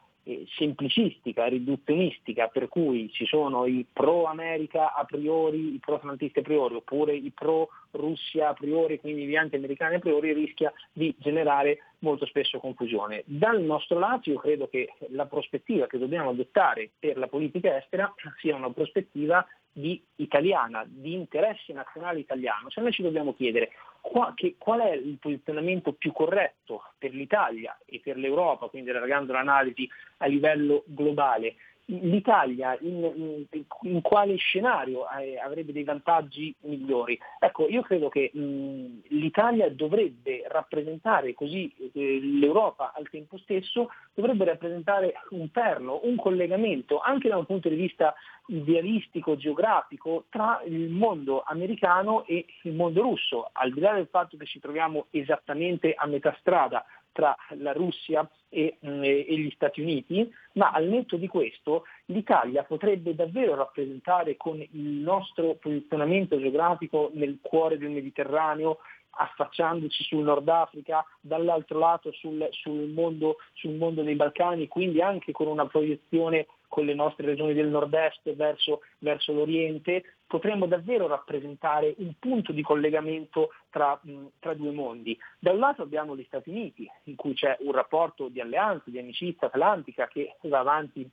semplicistica, 0.58 1.48
riduzionistica, 1.48 2.48
per 2.48 2.68
cui 2.68 3.10
ci 3.12 3.26
sono 3.26 3.66
i 3.66 3.86
pro 3.92 4.26
America 4.26 4.94
a 4.94 5.04
priori, 5.06 5.74
i 5.76 5.80
pro 5.80 5.96
atlantisti 5.96 6.40
a 6.40 6.44
priori, 6.44 6.76
oppure 6.76 7.16
i 7.16 7.32
pro 7.32 7.70
Russia 7.92 8.50
a 8.50 8.54
priori, 8.54 9.00
quindi 9.00 9.26
gli 9.26 9.36
anti-americani 9.36 9.96
a 9.96 10.00
priori, 10.00 10.34
rischia 10.34 10.72
di 10.92 11.16
generare 11.18 11.80
molto 12.00 12.26
spesso 12.26 12.60
confusione. 12.60 13.24
Dal 13.26 13.62
nostro 13.62 14.00
lato 14.00 14.30
io 14.30 14.40
credo 14.40 14.68
che 14.68 14.94
la 15.10 15.26
prospettiva 15.26 15.88
che 15.88 15.98
dobbiamo 15.98 16.30
adottare 16.30 16.92
per 16.98 17.18
la 17.18 17.28
politica 17.28 17.78
estera 17.78 18.14
sia 18.40 18.56
una 18.56 18.72
prospettiva 18.72 19.46
di 19.72 20.02
italiana, 20.16 20.84
di 20.88 21.14
interesse 21.14 21.74
nazionale 21.74 22.20
italiano. 22.20 22.70
Se 22.70 22.82
noi 22.82 22.92
ci 22.92 23.02
dobbiamo 23.02 23.34
chiedere 23.34 23.72
qua, 24.02 24.34
che, 24.36 24.56
qual 24.58 24.82
è 24.82 24.92
il 24.92 25.18
posizionamento 25.20 25.94
più 25.94 26.12
corretto 26.12 26.84
per 26.98 27.14
l'Italia 27.14 27.78
e 27.86 28.00
per 28.04 28.18
l'Europa, 28.18 28.68
quindi 28.68 28.90
allargando 28.90 29.34
l'analisi 29.34 29.90
a 30.18 30.26
livello 30.26 30.84
globale, 30.88 31.56
l'Italia 31.90 32.78
in, 32.82 33.46
in, 33.52 33.66
in, 33.82 34.02
quale 34.02 34.36
scenario 34.36 35.06
avrebbe 35.44 35.72
dei 35.72 35.84
vantaggi 35.84 36.54
migliori? 36.62 37.20
Ecco, 37.40 37.68
io 37.68 37.82
credo 37.82 38.10
che 38.10 38.30
mh, 38.34 39.02
l'Italia 39.10 39.70
dovrebbe 39.70 40.44
rappresentare 40.48 41.34
così 41.34 41.72
eh, 41.94 42.20
l'Europa 42.22 42.94
al 42.96 43.10
tempo 43.10 43.38
stesso, 43.38 43.90
dovrebbe 44.14 44.46
rappresentare 44.46 45.14
un 45.32 45.50
perno, 45.50 46.02
un 46.04 46.16
collegamento 46.16 47.00
anche 47.00 47.30
da 47.30 47.38
un 47.38 47.46
punto 47.46 47.70
di 47.70 47.76
vista 47.76 48.14
idealistico, 48.48 49.36
geografico 49.36 50.26
tra 50.30 50.62
il 50.66 50.90
mondo 50.90 51.44
americano 51.46 52.26
e 52.26 52.46
il 52.64 52.74
mondo 52.74 53.02
russo, 53.02 53.50
al 53.54 53.72
di 53.72 53.80
là 53.80 53.94
del 53.94 54.08
fatto 54.10 54.38
che 54.38 54.46
ci 54.46 54.60
troviamo 54.60 55.08
esattamente 55.12 55.94
a 55.96 56.06
metà 56.08 56.36
strada 56.40 56.84
tra 57.12 57.36
la 57.58 57.72
Russia 57.72 58.30
e, 58.50 58.78
mm, 58.86 59.04
e, 59.04 59.38
gli 59.38 59.52
Stati 59.52 59.82
Uniti, 59.82 60.32
ma 60.54 60.72
al 60.72 60.88
netto 60.88 61.18
di 61.18 61.28
questo 61.28 61.84
l'Italia 62.06 62.64
potrebbe 62.64 63.16
davvero 63.16 63.56
rappresentare 63.56 64.38
con 64.38 64.60
il 64.60 64.80
nostro 64.80 65.56
posizionamento 65.56 66.40
geografico 66.40 67.12
nel 67.14 67.38
cuore 67.42 67.78
del 67.78 67.90
Mediterraneo 67.90 68.80
affacciandoci 69.12 70.04
sul 70.04 70.24
Nord 70.24 70.48
Africa, 70.48 71.06
dall'altro 71.20 71.80
lato 71.80 72.12
sul, 72.14 72.48
sul, 72.52 72.90
mondo, 72.90 73.38
sul 73.54 73.76
mondo 73.76 74.02
dei 74.04 74.16
Balcani, 74.16 74.68
quindi 74.68 75.02
anche 75.02 75.32
con 75.32 75.48
una 75.48 75.66
proiezione 75.66 76.48
con 76.70 76.86
le 76.86 76.94
nostre 76.94 77.26
regioni 77.26 77.54
del 77.54 77.68
nord-est 77.68 78.34
verso, 78.36 78.82
verso 79.00 79.34
l'Oriente, 79.34 80.18
potremmo 80.28 80.68
davvero 80.68 81.08
rappresentare 81.08 81.96
un 81.98 82.14
punto 82.20 82.54
di 82.54 82.62
collegamento 82.62 83.50
tra, 83.72 84.00
tra, 84.38 84.54
due 84.54 84.72
mondi. 84.72 85.18
Da 85.40 85.52
un 85.52 85.58
lato 85.58 85.82
abbiamo 85.82 86.16
gli 86.16 86.24
Stati 86.26 86.52
Uniti, 86.52 86.90
in 87.06 87.16
cui 87.16 87.34
c'è 87.34 87.58
un 87.62 87.72
rapporto 87.72 88.28
di 88.30 88.40
alleanza, 88.40 88.84
di 88.86 89.00
amicizia 89.00 89.48
atlantica 89.48 90.08
che 90.08 90.36
va 90.42 90.60
avanti 90.60 91.10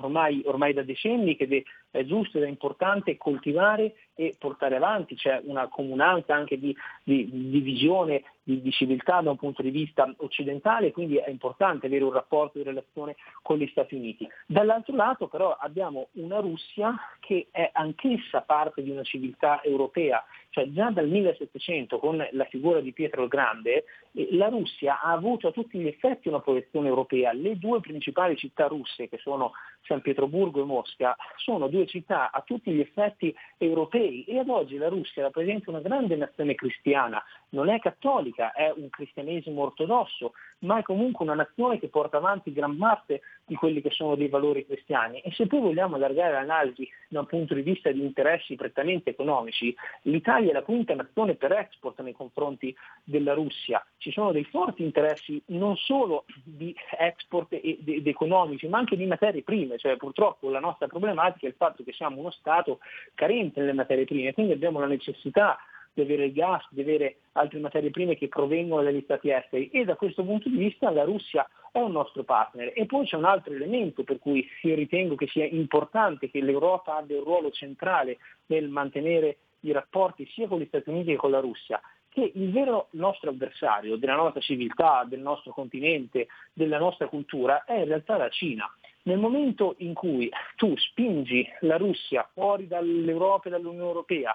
ormai, 0.00 0.40
ormai 0.46 0.72
da 0.72 0.82
decenni, 0.82 1.36
che 1.36 1.64
è 1.92 2.04
giusto 2.04 2.38
ed 2.38 2.44
è 2.44 2.48
importante 2.48 3.16
coltivare 3.16 3.94
e 4.14 4.34
portare 4.38 4.76
avanti, 4.76 5.14
c'è 5.14 5.40
una 5.44 5.68
comunanza 5.68 6.34
anche 6.34 6.58
di, 6.58 6.74
di, 7.02 7.28
di 7.30 7.60
visione, 7.60 8.24
di, 8.42 8.60
di, 8.60 8.70
civiltà 8.70 9.20
da 9.20 9.30
un 9.30 9.36
punto 9.36 9.62
di 9.62 9.70
vista 9.70 10.12
occidentale, 10.18 10.90
quindi 10.90 11.16
è 11.16 11.30
importante 11.30 11.86
avere 11.86 12.04
un 12.04 12.12
rapporto 12.12 12.58
di 12.58 12.64
relazione 12.64 13.16
con 13.42 13.58
gli 13.58 13.66
Stati 13.68 13.94
Uniti. 13.94 14.28
Dall'altro 14.46 14.94
lato 14.96 15.28
però 15.28 15.56
abbiamo 15.58 16.08
una 16.12 16.40
Russia 16.40 16.94
che 17.20 17.48
è 17.50 17.70
anch'essa 17.72 18.42
parte 18.42 18.82
di 18.82 18.90
una 18.90 19.02
civiltà 19.02 19.62
europea, 19.62 20.22
cioè 20.50 20.70
già 20.70 20.90
dal 20.90 21.08
1700 21.08 21.98
con 21.98 22.26
la 22.30 22.44
figura 22.44 22.80
di 22.80 22.92
Pietro 22.92 23.22
il 23.22 23.28
Grande, 23.28 23.84
eh, 24.12 24.28
la 24.32 24.48
Russia 24.48 25.00
ha 25.00 25.12
avuto 25.12 25.48
a 25.48 25.52
tutti 25.52 25.78
gli 25.78 25.86
effetti 25.86 26.28
una 26.28 26.40
proiezione 26.40 26.88
europea. 26.88 27.32
Le 27.32 27.56
due 27.58 27.80
principali 27.80 28.36
città 28.36 28.66
russe, 28.66 29.08
che 29.08 29.18
sono 29.18 29.52
San 29.86 30.02
Pietroburgo 30.02 30.60
e 30.60 30.64
Mosca, 30.64 31.16
sono 31.36 31.68
due 31.68 31.81
città 31.86 32.30
a 32.30 32.42
tutti 32.42 32.70
gli 32.70 32.80
effetti 32.80 33.34
europei. 33.58 34.24
E 34.24 34.38
ad 34.38 34.48
oggi 34.48 34.76
la 34.76 34.88
Russia 34.88 35.22
rappresenta 35.22 35.70
una 35.70 35.80
grande 35.80 36.16
nazione 36.16 36.54
cristiana, 36.54 37.22
non 37.50 37.68
è 37.68 37.78
cattolica 37.78 38.52
è 38.52 38.72
un 38.74 38.88
cristianesimo 38.90 39.62
ortodosso, 39.62 40.32
ma 40.62 40.78
è 40.78 40.82
comunque 40.82 41.24
una 41.24 41.34
nazione 41.34 41.78
che 41.78 41.88
porta 41.88 42.16
avanti 42.16 42.52
gran 42.52 42.76
parte 42.76 43.22
di 43.44 43.54
quelli 43.54 43.80
che 43.80 43.90
sono 43.90 44.14
dei 44.14 44.28
valori 44.28 44.66
cristiani. 44.66 45.20
E 45.20 45.32
se 45.32 45.46
poi 45.46 45.60
vogliamo 45.60 45.96
allargare 45.96 46.32
l'analisi 46.32 46.88
da 47.08 47.20
un 47.20 47.26
punto 47.26 47.54
di 47.54 47.62
vista 47.62 47.90
di 47.90 48.02
interessi 48.02 48.54
prettamente 48.54 49.10
economici, 49.10 49.74
l'Italia 50.02 50.50
è 50.50 50.52
la 50.52 50.62
quinta 50.62 50.94
nazione 50.94 51.34
per 51.34 51.52
export 51.52 52.00
nei 52.00 52.12
confronti 52.12 52.74
della 53.04 53.34
Russia. 53.34 53.84
Ci 53.96 54.10
sono 54.12 54.32
dei 54.32 54.44
forti 54.44 54.82
interessi 54.82 55.42
non 55.46 55.76
solo 55.76 56.24
di 56.42 56.74
export 56.98 57.52
ed 57.52 58.06
economici, 58.06 58.68
ma 58.68 58.78
anche 58.78 58.96
di 58.96 59.06
materie 59.06 59.42
prime, 59.42 59.78
cioè 59.78 59.96
purtroppo 59.96 60.48
la 60.50 60.60
nostra 60.60 60.86
problematica 60.86 61.46
è 61.46 61.50
il 61.50 61.56
fatto 61.56 61.82
che 61.82 61.92
siamo 61.92 62.18
uno 62.18 62.30
Stato 62.30 62.78
carente 63.14 63.60
nelle 63.60 63.72
materie 63.72 64.04
prime, 64.04 64.32
quindi 64.32 64.52
abbiamo 64.52 64.80
la 64.80 64.86
necessità 64.86 65.58
di 65.94 66.02
avere 66.02 66.26
il 66.26 66.32
gas, 66.32 66.64
di 66.70 66.80
avere 66.80 67.18
altre 67.32 67.58
materie 67.58 67.90
prime 67.90 68.16
che 68.16 68.28
provengono 68.28 68.82
dagli 68.82 69.02
stati 69.02 69.30
esteri 69.30 69.68
e 69.68 69.84
da 69.84 69.96
questo 69.96 70.24
punto 70.24 70.48
di 70.48 70.56
vista 70.56 70.90
la 70.90 71.04
Russia 71.04 71.48
è 71.70 71.80
un 71.80 71.92
nostro 71.92 72.22
partner. 72.22 72.72
E 72.74 72.86
poi 72.86 73.06
c'è 73.06 73.16
un 73.16 73.24
altro 73.24 73.52
elemento 73.52 74.04
per 74.04 74.18
cui 74.18 74.46
io 74.62 74.74
ritengo 74.74 75.14
che 75.14 75.26
sia 75.28 75.44
importante 75.44 76.30
che 76.30 76.40
l'Europa 76.40 76.96
abbia 76.96 77.18
un 77.18 77.24
ruolo 77.24 77.50
centrale 77.50 78.18
nel 78.46 78.68
mantenere 78.68 79.38
i 79.60 79.72
rapporti 79.72 80.26
sia 80.26 80.48
con 80.48 80.60
gli 80.60 80.66
Stati 80.66 80.90
Uniti 80.90 81.12
che 81.12 81.16
con 81.16 81.30
la 81.30 81.40
Russia, 81.40 81.80
che 82.08 82.30
il 82.34 82.50
vero 82.50 82.88
nostro 82.92 83.30
avversario 83.30 83.96
della 83.96 84.16
nostra 84.16 84.40
civiltà, 84.40 85.04
del 85.08 85.20
nostro 85.20 85.52
continente, 85.52 86.28
della 86.52 86.78
nostra 86.78 87.06
cultura 87.06 87.64
è 87.64 87.78
in 87.78 87.86
realtà 87.86 88.16
la 88.16 88.28
Cina. 88.28 88.70
Nel 89.04 89.18
momento 89.18 89.74
in 89.78 89.94
cui 89.94 90.30
tu 90.56 90.76
spingi 90.76 91.44
la 91.60 91.76
Russia 91.76 92.28
fuori 92.32 92.68
dall'Europa 92.68 93.48
e 93.48 93.50
dall'Unione 93.50 93.88
Europea, 93.88 94.34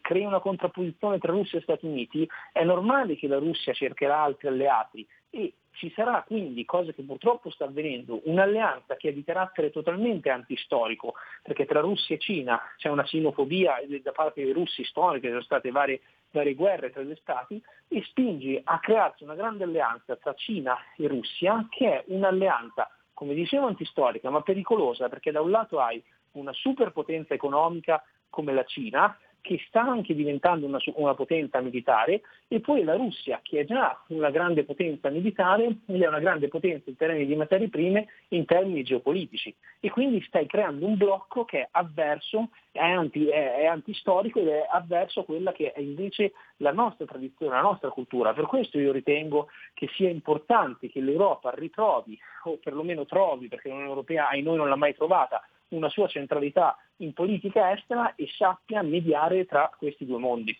crei 0.00 0.24
una 0.24 0.40
contrapposizione 0.40 1.18
tra 1.18 1.32
Russia 1.32 1.58
e 1.58 1.62
Stati 1.62 1.86
Uniti, 1.86 2.28
è 2.52 2.64
normale 2.64 3.16
che 3.16 3.26
la 3.26 3.38
Russia 3.38 3.72
cercherà 3.72 4.22
altri 4.22 4.48
alleati 4.48 5.06
e 5.30 5.54
ci 5.72 5.92
sarà 5.94 6.22
quindi, 6.24 6.64
cosa 6.64 6.92
che 6.92 7.02
purtroppo 7.02 7.50
sta 7.50 7.64
avvenendo, 7.64 8.20
un'alleanza 8.24 8.96
che 8.96 9.08
è 9.08 9.12
di 9.12 9.24
carattere 9.24 9.70
totalmente 9.70 10.30
antistorico, 10.30 11.14
perché 11.42 11.66
tra 11.66 11.80
Russia 11.80 12.14
e 12.14 12.18
Cina 12.18 12.60
c'è 12.76 12.88
una 12.88 13.04
sinofobia 13.06 13.80
da 14.02 14.12
parte 14.12 14.44
dei 14.44 14.52
russi 14.52 14.84
storiche, 14.84 15.26
ci 15.26 15.32
sono 15.32 15.42
state 15.42 15.70
varie, 15.72 16.00
varie 16.30 16.54
guerre 16.54 16.90
tra 16.90 17.02
gli 17.02 17.16
stati, 17.16 17.60
e 17.88 18.02
spingi 18.04 18.60
a 18.62 18.78
crearsi 18.78 19.24
una 19.24 19.34
grande 19.34 19.64
alleanza 19.64 20.14
tra 20.16 20.34
Cina 20.34 20.76
e 20.96 21.08
Russia, 21.08 21.66
che 21.68 21.90
è 21.90 22.04
un'alleanza 22.08 22.88
come 23.14 23.34
dicevo, 23.34 23.66
antistorica, 23.66 24.28
ma 24.28 24.42
pericolosa, 24.42 25.08
perché 25.08 25.30
da 25.30 25.40
un 25.40 25.50
lato 25.50 25.80
hai 25.80 26.02
una 26.32 26.52
superpotenza 26.52 27.32
economica 27.32 28.02
come 28.28 28.52
la 28.52 28.64
Cina, 28.64 29.16
che 29.44 29.62
sta 29.68 29.82
anche 29.82 30.14
diventando 30.14 30.64
una, 30.64 30.78
una, 30.94 31.12
potenza 31.12 31.60
militare, 31.60 32.22
e 32.48 32.60
poi 32.60 32.82
la 32.82 32.96
Russia, 32.96 33.40
che 33.42 33.60
è 33.60 33.64
già 33.66 34.02
una 34.06 34.30
grande 34.30 34.64
potenza 34.64 35.10
militare, 35.10 35.66
ed 35.84 36.00
è 36.00 36.06
una 36.06 36.18
grande 36.18 36.48
potenza 36.48 36.88
in 36.88 36.96
termini 36.96 37.26
di 37.26 37.36
materie 37.36 37.68
prime, 37.68 38.06
in 38.28 38.46
termini 38.46 38.82
geopolitici. 38.82 39.54
E 39.80 39.90
quindi 39.90 40.22
stai 40.22 40.46
creando 40.46 40.86
un 40.86 40.96
blocco 40.96 41.44
che 41.44 41.60
è 41.60 41.68
avverso, 41.72 42.48
è, 42.72 42.80
anti, 42.80 43.28
è, 43.28 43.56
è 43.56 43.66
antistorico 43.66 44.40
ed 44.40 44.48
è 44.48 44.66
avverso 44.66 45.20
a 45.20 45.24
quella 45.26 45.52
che 45.52 45.72
è 45.72 45.80
invece 45.80 46.32
la 46.56 46.72
nostra 46.72 47.04
tradizione, 47.04 47.54
la 47.54 47.60
nostra 47.60 47.90
cultura. 47.90 48.32
Per 48.32 48.46
questo 48.46 48.78
io 48.78 48.92
ritengo 48.92 49.48
che 49.74 49.90
sia 49.92 50.08
importante 50.08 50.88
che 50.88 51.02
l'Europa 51.02 51.52
ritrovi, 51.54 52.18
o 52.44 52.56
perlomeno 52.56 53.04
trovi, 53.04 53.48
perché 53.48 53.68
l'Unione 53.68 53.90
Europea 53.90 54.28
ai 54.28 54.40
noi 54.40 54.56
non 54.56 54.70
l'ha 54.70 54.76
mai 54.76 54.94
trovata, 54.94 55.46
una 55.74 55.88
sua 55.88 56.08
centralità 56.08 56.76
in 56.98 57.12
politica 57.12 57.72
estera 57.72 58.14
e 58.14 58.28
sappia 58.36 58.82
mediare 58.82 59.44
tra 59.46 59.70
questi 59.76 60.06
due 60.06 60.18
mondi. 60.18 60.56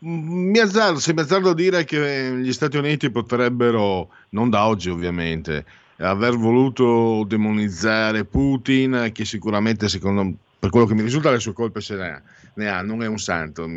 Mi 0.00 0.58
azzardo, 0.58 0.98
se 0.98 1.12
mi 1.12 1.20
azzardo 1.20 1.50
a 1.50 1.54
dire 1.54 1.84
che 1.84 2.36
gli 2.36 2.52
Stati 2.52 2.76
Uniti 2.76 3.10
potrebbero, 3.10 4.10
non 4.30 4.48
da 4.48 4.66
oggi 4.66 4.88
ovviamente, 4.88 5.64
aver 5.98 6.36
voluto 6.36 7.24
demonizzare 7.26 8.24
Putin, 8.24 9.10
che 9.12 9.24
sicuramente 9.24 9.88
secondo 9.88 10.32
per 10.58 10.70
quello 10.70 10.86
che 10.86 10.94
mi 10.94 11.02
risulta 11.02 11.30
le 11.30 11.38
sue 11.38 11.52
colpe 11.52 11.80
se 11.80 11.96
ne 11.96 12.08
ha, 12.10 12.22
ne 12.54 12.68
ha 12.68 12.82
non 12.82 13.02
è 13.02 13.06
un 13.06 13.18
santo 13.18 13.68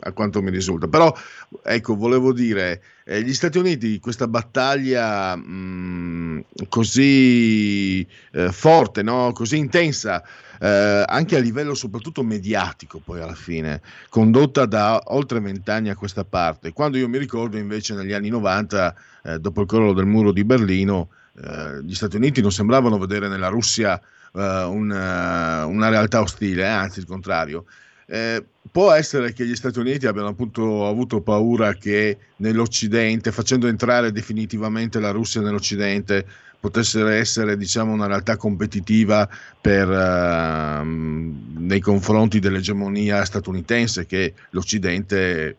a 0.00 0.12
quanto 0.12 0.42
mi 0.42 0.50
risulta, 0.50 0.88
però 0.88 1.14
ecco 1.62 1.96
volevo 1.96 2.32
dire, 2.32 2.82
eh, 3.04 3.22
gli 3.22 3.34
Stati 3.34 3.58
Uniti 3.58 3.98
questa 4.00 4.28
battaglia 4.28 5.36
mh, 5.36 5.44
mm, 5.48 6.38
così 6.68 8.06
eh, 8.32 8.52
forte, 8.52 9.02
no? 9.02 9.32
così 9.32 9.56
intensa, 9.56 10.22
eh, 10.60 11.04
anche 11.06 11.36
a 11.36 11.40
livello 11.40 11.74
soprattutto 11.74 12.22
mediatico 12.22 13.00
poi 13.04 13.20
alla 13.20 13.34
fine, 13.34 13.80
condotta 14.08 14.66
da 14.66 15.00
oltre 15.06 15.40
vent'anni 15.40 15.90
a 15.90 15.96
questa 15.96 16.24
parte, 16.24 16.72
quando 16.72 16.98
io 16.98 17.08
mi 17.08 17.18
ricordo 17.18 17.56
invece 17.56 17.94
negli 17.94 18.12
anni 18.12 18.28
90, 18.28 18.94
eh, 19.24 19.38
dopo 19.38 19.62
il 19.62 19.66
crollo 19.66 19.92
del 19.92 20.06
muro 20.06 20.32
di 20.32 20.44
Berlino, 20.44 21.10
eh, 21.34 21.82
gli 21.82 21.94
Stati 21.94 22.16
Uniti 22.16 22.40
non 22.40 22.52
sembravano 22.52 22.98
vedere 22.98 23.28
nella 23.28 23.48
Russia 23.48 24.00
uh, 24.32 24.40
una, 24.40 25.66
una, 25.66 25.88
realtà 25.88 26.20
ostile, 26.20 26.64
eh, 26.64 26.66
anzi 26.66 27.00
il 27.00 27.06
contrario. 27.06 27.64
Eh, 28.10 28.42
può 28.72 28.90
essere 28.92 29.34
che 29.34 29.44
gli 29.44 29.54
Stati 29.54 29.78
Uniti 29.78 30.06
abbiano 30.06 30.28
appunto 30.28 30.88
avuto 30.88 31.20
paura 31.20 31.74
che 31.74 32.16
nell'Occidente, 32.36 33.32
facendo 33.32 33.66
entrare 33.66 34.12
definitivamente 34.12 34.98
la 34.98 35.10
Russia 35.10 35.42
nell'Occidente, 35.42 36.26
potesse 36.58 37.04
essere 37.06 37.56
diciamo, 37.56 37.92
una 37.92 38.06
realtà 38.06 38.36
competitiva 38.36 39.28
per, 39.60 39.88
uh, 39.88 40.84
nei 40.84 41.80
confronti 41.80 42.38
dell'egemonia 42.38 43.24
statunitense 43.24 44.06
che 44.06 44.34
l'Occidente 44.50 45.56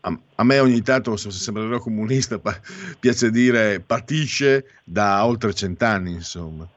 a, 0.00 0.44
me 0.44 0.58
ogni 0.60 0.80
tanto, 0.82 1.16
se 1.16 1.30
sembrerò 1.30 1.78
comunista, 1.80 2.38
piace 3.00 3.30
dire 3.30 3.80
patisce 3.80 4.64
da 4.84 5.24
oltre 5.24 5.52
cent'anni 5.54 6.12
insomma. 6.12 6.68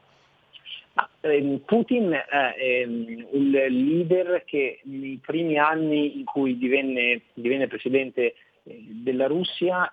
Ehm, 1.20 1.60
Putin 1.64 2.10
è 2.12 2.54
ehm, 2.58 3.26
un 3.30 3.50
leader 3.50 4.44
che 4.44 4.80
nei 4.84 5.18
primi 5.22 5.56
anni 5.56 6.18
in 6.18 6.24
cui 6.24 6.58
divenne, 6.58 7.22
divenne 7.34 7.68
presidente 7.68 8.34
eh, 8.64 8.84
della 8.88 9.26
Russia 9.26 9.92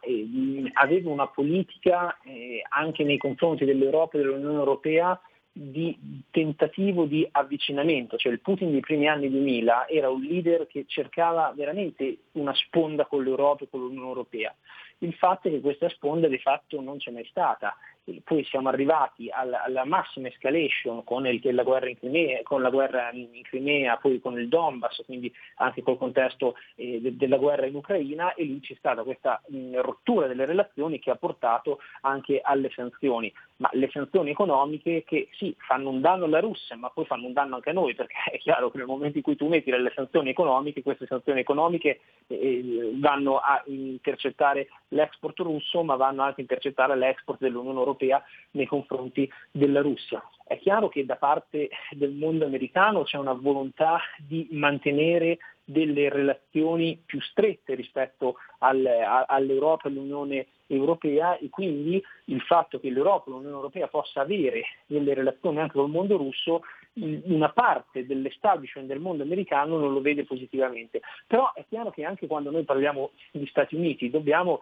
aveva 0.73 1.09
una 1.09 1.27
politica 1.27 2.17
eh, 2.23 2.63
anche 2.69 3.03
nei 3.03 3.17
confronti 3.17 3.65
dell'Europa 3.65 4.17
e 4.17 4.21
dell'Unione 4.21 4.57
Europea 4.57 5.19
di 5.51 6.23
tentativo 6.31 7.05
di 7.05 7.27
avvicinamento, 7.29 8.17
cioè 8.17 8.31
il 8.31 8.39
Putin 8.39 8.71
dei 8.71 8.79
primi 8.79 9.07
anni 9.07 9.29
2000 9.29 9.87
era 9.87 10.09
un 10.09 10.21
leader 10.21 10.67
che 10.67 10.85
cercava 10.87 11.51
veramente 11.55 12.19
una 12.33 12.53
sponda 12.53 13.05
con 13.05 13.23
l'Europa 13.23 13.63
e 13.63 13.69
con 13.69 13.81
l'Unione 13.81 14.07
Europea. 14.07 14.55
Il 14.99 15.13
fatto 15.13 15.47
è 15.47 15.51
che 15.51 15.61
questa 15.61 15.89
sponda 15.89 16.27
di 16.27 16.37
fatto 16.37 16.79
non 16.81 16.97
c'è 16.97 17.11
mai 17.11 17.25
stata 17.25 17.75
poi 18.23 18.43
siamo 18.45 18.69
arrivati 18.69 19.29
alla, 19.29 19.63
alla 19.63 19.85
massima 19.85 20.27
escalation 20.27 21.03
con, 21.03 21.27
il, 21.27 21.41
la 21.53 21.63
guerra 21.63 21.89
in 21.89 21.97
Crimea, 21.97 22.41
con 22.43 22.61
la 22.61 22.69
guerra 22.69 23.11
in 23.11 23.41
Crimea, 23.43 23.97
poi 23.97 24.19
con 24.19 24.39
il 24.39 24.47
Donbass, 24.47 25.03
quindi 25.05 25.31
anche 25.57 25.81
col 25.83 25.97
contesto 25.97 26.55
eh, 26.75 26.99
de, 27.01 27.15
della 27.15 27.37
guerra 27.37 27.65
in 27.65 27.75
Ucraina 27.75 28.33
e 28.33 28.43
lì 28.43 28.59
c'è 28.59 28.75
stata 28.77 29.03
questa 29.03 29.41
mh, 29.47 29.79
rottura 29.81 30.27
delle 30.27 30.45
relazioni 30.45 30.99
che 30.99 31.11
ha 31.11 31.15
portato 31.15 31.79
anche 32.01 32.41
alle 32.41 32.69
sanzioni, 32.73 33.31
ma 33.57 33.69
le 33.73 33.89
sanzioni 33.91 34.31
economiche 34.31 35.03
che 35.05 35.29
sì 35.33 35.55
fanno 35.59 35.89
un 35.89 36.01
danno 36.01 36.25
alla 36.25 36.39
Russia 36.39 36.75
ma 36.75 36.89
poi 36.89 37.05
fanno 37.05 37.27
un 37.27 37.33
danno 37.33 37.55
anche 37.55 37.69
a 37.69 37.73
noi 37.73 37.93
perché 37.93 38.15
è 38.31 38.37
chiaro 38.37 38.71
che 38.71 38.77
nel 38.77 38.87
momento 38.87 39.17
in 39.17 39.23
cui 39.23 39.35
tu 39.35 39.47
metti 39.47 39.69
delle 39.69 39.91
sanzioni 39.93 40.29
economiche, 40.29 40.81
queste 40.81 41.05
sanzioni 41.05 41.41
economiche 41.41 41.99
eh, 42.27 42.91
vanno 42.95 43.37
a 43.37 43.61
intercettare 43.67 44.69
l'export 44.89 45.37
russo 45.39 45.83
ma 45.83 45.95
vanno 45.95 46.23
anche 46.23 46.39
a 46.39 46.41
intercettare 46.41 46.95
l'export 46.95 47.39
dell'Unione 47.39 47.77
Europea 47.77 47.88
europea 47.89 48.23
nei 48.51 48.65
confronti 48.65 49.29
della 49.51 49.81
Russia. 49.81 50.23
È 50.45 50.57
chiaro 50.57 50.89
che 50.89 51.05
da 51.05 51.15
parte 51.15 51.69
del 51.91 52.11
mondo 52.11 52.45
americano 52.45 53.03
c'è 53.03 53.17
una 53.17 53.33
volontà 53.33 53.99
di 54.17 54.47
mantenere 54.51 55.37
delle 55.63 56.09
relazioni 56.09 56.99
più 57.05 57.21
strette 57.21 57.75
rispetto 57.75 58.37
al, 58.59 58.83
a, 58.83 59.25
all'Europa 59.27 59.87
e 59.87 59.91
all'Unione 59.91 60.47
Europea 60.65 61.37
e 61.37 61.49
quindi 61.49 62.01
il 62.25 62.41
fatto 62.41 62.79
che 62.79 62.89
l'Europa 62.89 63.25
e 63.27 63.33
l'Unione 63.33 63.53
Europea 63.53 63.87
possa 63.87 64.21
avere 64.21 64.63
delle 64.87 65.13
relazioni 65.13 65.59
anche 65.59 65.73
col 65.73 65.89
mondo 65.89 66.17
russo 66.17 66.61
una 66.93 67.49
parte 67.49 68.05
dell'establishment 68.05 68.87
del 68.87 68.99
mondo 68.99 69.23
americano 69.23 69.77
non 69.77 69.93
lo 69.93 70.01
vede 70.01 70.25
positivamente. 70.25 71.01
Però 71.27 71.53
è 71.53 71.65
chiaro 71.67 71.91
che 71.91 72.03
anche 72.03 72.27
quando 72.27 72.51
noi 72.51 72.63
parliamo 72.63 73.11
di 73.31 73.45
Stati 73.47 73.75
Uniti 73.75 74.09
dobbiamo 74.09 74.61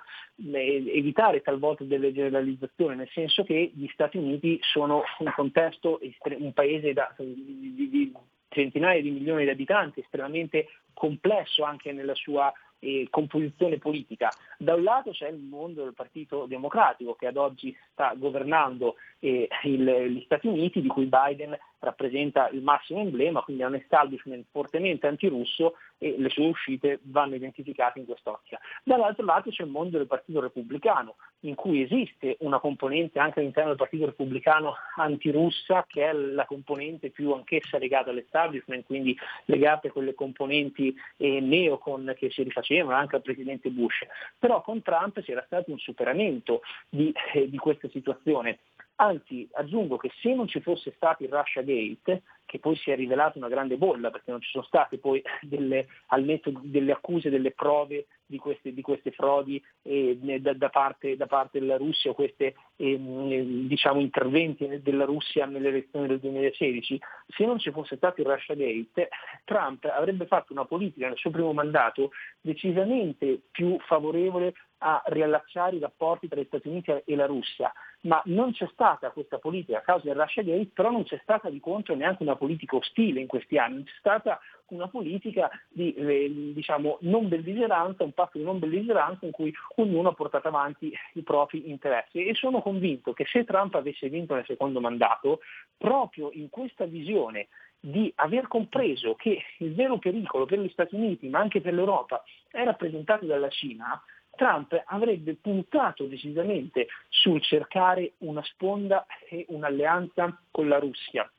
eh, 0.51 0.83
evitare 0.93 1.41
talvolta 1.41 1.83
delle 1.83 2.13
generalizzazioni, 2.13 2.95
nel 2.95 3.09
senso 3.09 3.43
che 3.43 3.71
gli 3.73 3.87
Stati 3.93 4.17
Uniti 4.17 4.59
sono 4.61 5.03
un 5.19 5.31
contesto, 5.35 5.99
un 6.37 6.53
paese 6.53 6.93
da, 6.93 7.13
di, 7.17 7.89
di 7.89 8.13
centinaia 8.49 9.01
di 9.01 9.11
milioni 9.11 9.43
di 9.43 9.49
abitanti, 9.49 9.99
estremamente 9.99 10.67
complesso 10.93 11.63
anche 11.63 11.91
nella 11.91 12.15
sua 12.15 12.51
eh, 12.79 13.07
composizione 13.09 13.77
politica. 13.77 14.31
Da 14.57 14.75
un 14.75 14.83
lato 14.83 15.11
c'è 15.11 15.29
il 15.29 15.39
mondo 15.39 15.83
del 15.83 15.93
Partito 15.93 16.45
Democratico 16.45 17.15
che 17.15 17.27
ad 17.27 17.37
oggi 17.37 17.75
sta 17.91 18.13
governando 18.15 18.95
eh, 19.19 19.47
il, 19.63 19.83
gli 19.83 20.21
Stati 20.25 20.47
Uniti, 20.47 20.81
di 20.81 20.87
cui 20.87 21.05
Biden 21.05 21.57
rappresenta 21.79 22.49
il 22.49 22.61
massimo 22.61 22.99
emblema, 22.99 23.41
quindi 23.41 23.63
è 23.63 23.65
un 23.65 23.75
establishment 23.75 24.45
fortemente 24.51 25.07
antirusso 25.07 25.75
e 25.97 26.15
le 26.17 26.29
sue 26.29 26.47
uscite 26.47 26.99
vanno 27.03 27.35
identificate 27.35 27.99
in 27.99 28.05
quest'ottica. 28.05 28.59
Dall'altro 28.83 29.25
lato 29.25 29.49
c'è 29.49 29.63
il 29.63 29.69
mondo 29.69 29.97
del 29.97 30.07
Partito 30.07 30.39
Repubblicano, 30.39 31.15
in 31.41 31.55
cui 31.55 31.81
esiste 31.81 32.37
una 32.39 32.59
componente 32.59 33.19
anche 33.19 33.39
all'interno 33.39 33.69
del 33.69 33.77
Partito 33.77 34.05
Repubblicano 34.05 34.75
antirussa, 34.95 35.85
che 35.87 36.09
è 36.09 36.13
la 36.13 36.45
componente 36.45 37.09
più 37.09 37.31
anch'essa 37.33 37.77
legata 37.77 38.09
all'establishment, 38.09 38.85
quindi 38.85 39.17
legata 39.45 39.87
a 39.87 39.91
quelle 39.91 40.13
componenti 40.13 40.95
eh, 41.17 41.39
neocon 41.39 42.13
che 42.17 42.29
si 42.29 42.43
rifacevano 42.43 42.95
anche 42.95 43.15
al 43.15 43.21
Presidente 43.21 43.69
Bush. 43.69 44.05
Però 44.37 44.61
con 44.61 44.81
Trump 44.81 45.21
c'era 45.21 45.43
stato 45.45 45.71
un 45.71 45.79
superamento 45.79 46.61
di, 46.89 47.13
eh, 47.33 47.49
di 47.49 47.57
questa 47.57 47.89
situazione. 47.89 48.59
Anzi, 48.99 49.47
aggiungo 49.53 49.97
che 49.97 50.11
se 50.21 50.33
non 50.33 50.47
ci 50.47 50.59
fosse 50.59 50.91
stato 50.95 51.23
il 51.23 51.29
Russia 51.29 51.61
Gate, 51.61 52.23
che 52.47 52.59
poi 52.59 52.75
si 52.77 52.89
è 52.89 52.95
rivelato 52.95 53.37
una 53.37 53.49
grande 53.49 53.77
bolla 53.77 54.09
perché 54.09 54.31
non 54.31 54.41
ci 54.41 54.49
sono 54.49 54.63
state 54.63 54.97
poi 54.97 55.21
delle, 55.41 55.87
al 56.07 56.23
netto 56.23 56.51
delle 56.63 56.93
accuse, 56.93 57.29
delle 57.29 57.51
prove 57.51 58.07
di 58.25 58.39
queste, 58.39 58.73
di 58.73 58.81
queste 58.81 59.11
frodi 59.11 59.63
eh, 59.83 60.17
da, 60.41 60.53
da, 60.53 60.69
parte, 60.69 61.15
da, 61.15 61.27
parte, 61.27 61.59
della 61.59 61.77
Russia 61.77 62.09
o 62.09 62.15
questi 62.15 62.53
eh, 62.75 63.65
diciamo, 63.67 63.99
interventi 63.99 64.81
della 64.81 65.05
Russia 65.05 65.45
nelle 65.45 65.69
elezioni 65.69 66.07
del 66.07 66.19
2016, 66.19 66.99
se 67.27 67.45
non 67.45 67.59
ci 67.59 67.71
fosse 67.71 67.97
stato 67.97 68.21
il 68.21 68.27
Russia 68.27 68.55
Gate, 68.55 69.09
Trump 69.45 69.85
avrebbe 69.85 70.25
fatto 70.25 70.53
una 70.53 70.65
politica 70.65 71.07
nel 71.07 71.17
suo 71.17 71.29
primo 71.29 71.53
mandato 71.53 72.11
decisamente 72.41 73.41
più 73.51 73.77
favorevole 73.81 74.53
a 74.79 75.01
riallacciare 75.07 75.75
i 75.75 75.79
rapporti 75.79 76.27
tra 76.27 76.39
gli 76.39 76.45
Stati 76.45 76.67
Uniti 76.67 76.91
e 76.91 77.15
la 77.15 77.25
Russia, 77.25 77.71
ma 78.01 78.21
non 78.25 78.51
c'è 78.51 78.67
stata 78.71 79.09
questa 79.11 79.39
politica 79.39 79.79
a 79.79 79.81
causa 79.81 80.05
del 80.05 80.15
Russia 80.15 80.43
Gate, 80.43 80.69
però 80.73 80.91
non 80.91 81.03
c'è 81.03 81.19
stata 81.23 81.49
di 81.49 81.59
contro 81.59 81.95
neanche 81.95 82.23
una 82.23 82.35
politica 82.35 82.75
ostile 82.75 83.19
in 83.19 83.27
questi 83.27 83.57
anni, 83.57 83.83
c'è 83.83 83.93
stata 83.97 84.39
una 84.67 84.87
politica 84.87 85.49
di 85.69 85.93
eh, 85.93 86.51
diciamo, 86.53 86.97
non 87.01 87.27
belligeranza, 87.27 88.03
un 88.03 88.13
patto 88.13 88.37
di 88.37 88.43
non 88.43 88.59
belligeranza 88.59 89.25
in 89.25 89.31
cui 89.31 89.53
ognuno 89.75 90.09
ha 90.09 90.13
portato 90.13 90.47
avanti 90.47 90.91
i 91.13 91.21
propri 91.21 91.69
interessi. 91.69 92.25
E 92.25 92.35
sono 92.35 92.61
convinto 92.61 93.13
che 93.13 93.25
se 93.25 93.45
Trump 93.45 93.75
avesse 93.75 94.09
vinto 94.09 94.35
nel 94.35 94.45
secondo 94.45 94.81
mandato, 94.81 95.39
proprio 95.77 96.31
in 96.33 96.49
questa 96.49 96.85
visione 96.85 97.47
di 97.79 98.11
aver 98.15 98.47
compreso 98.47 99.15
che 99.15 99.41
il 99.59 99.73
vero 99.73 99.99
pericolo 99.99 100.45
per 100.45 100.59
gli 100.59 100.69
Stati 100.69 100.95
Uniti, 100.95 101.29
ma 101.29 101.39
anche 101.39 101.61
per 101.61 101.73
l'Europa, 101.73 102.23
è 102.49 102.63
rappresentato 102.63 103.25
dalla 103.25 103.49
Cina, 103.49 104.01
Trump 104.37 104.81
avrebbe 104.85 105.35
puntato 105.35 106.05
decisamente 106.05 106.87
sul 107.09 107.41
cercare 107.41 108.13
una 108.19 108.43
sponda 108.43 109.05
e 109.27 109.45
un'alleanza 109.49 110.41
con 110.49 110.69
la 110.69 110.79
Russia, 110.79 111.29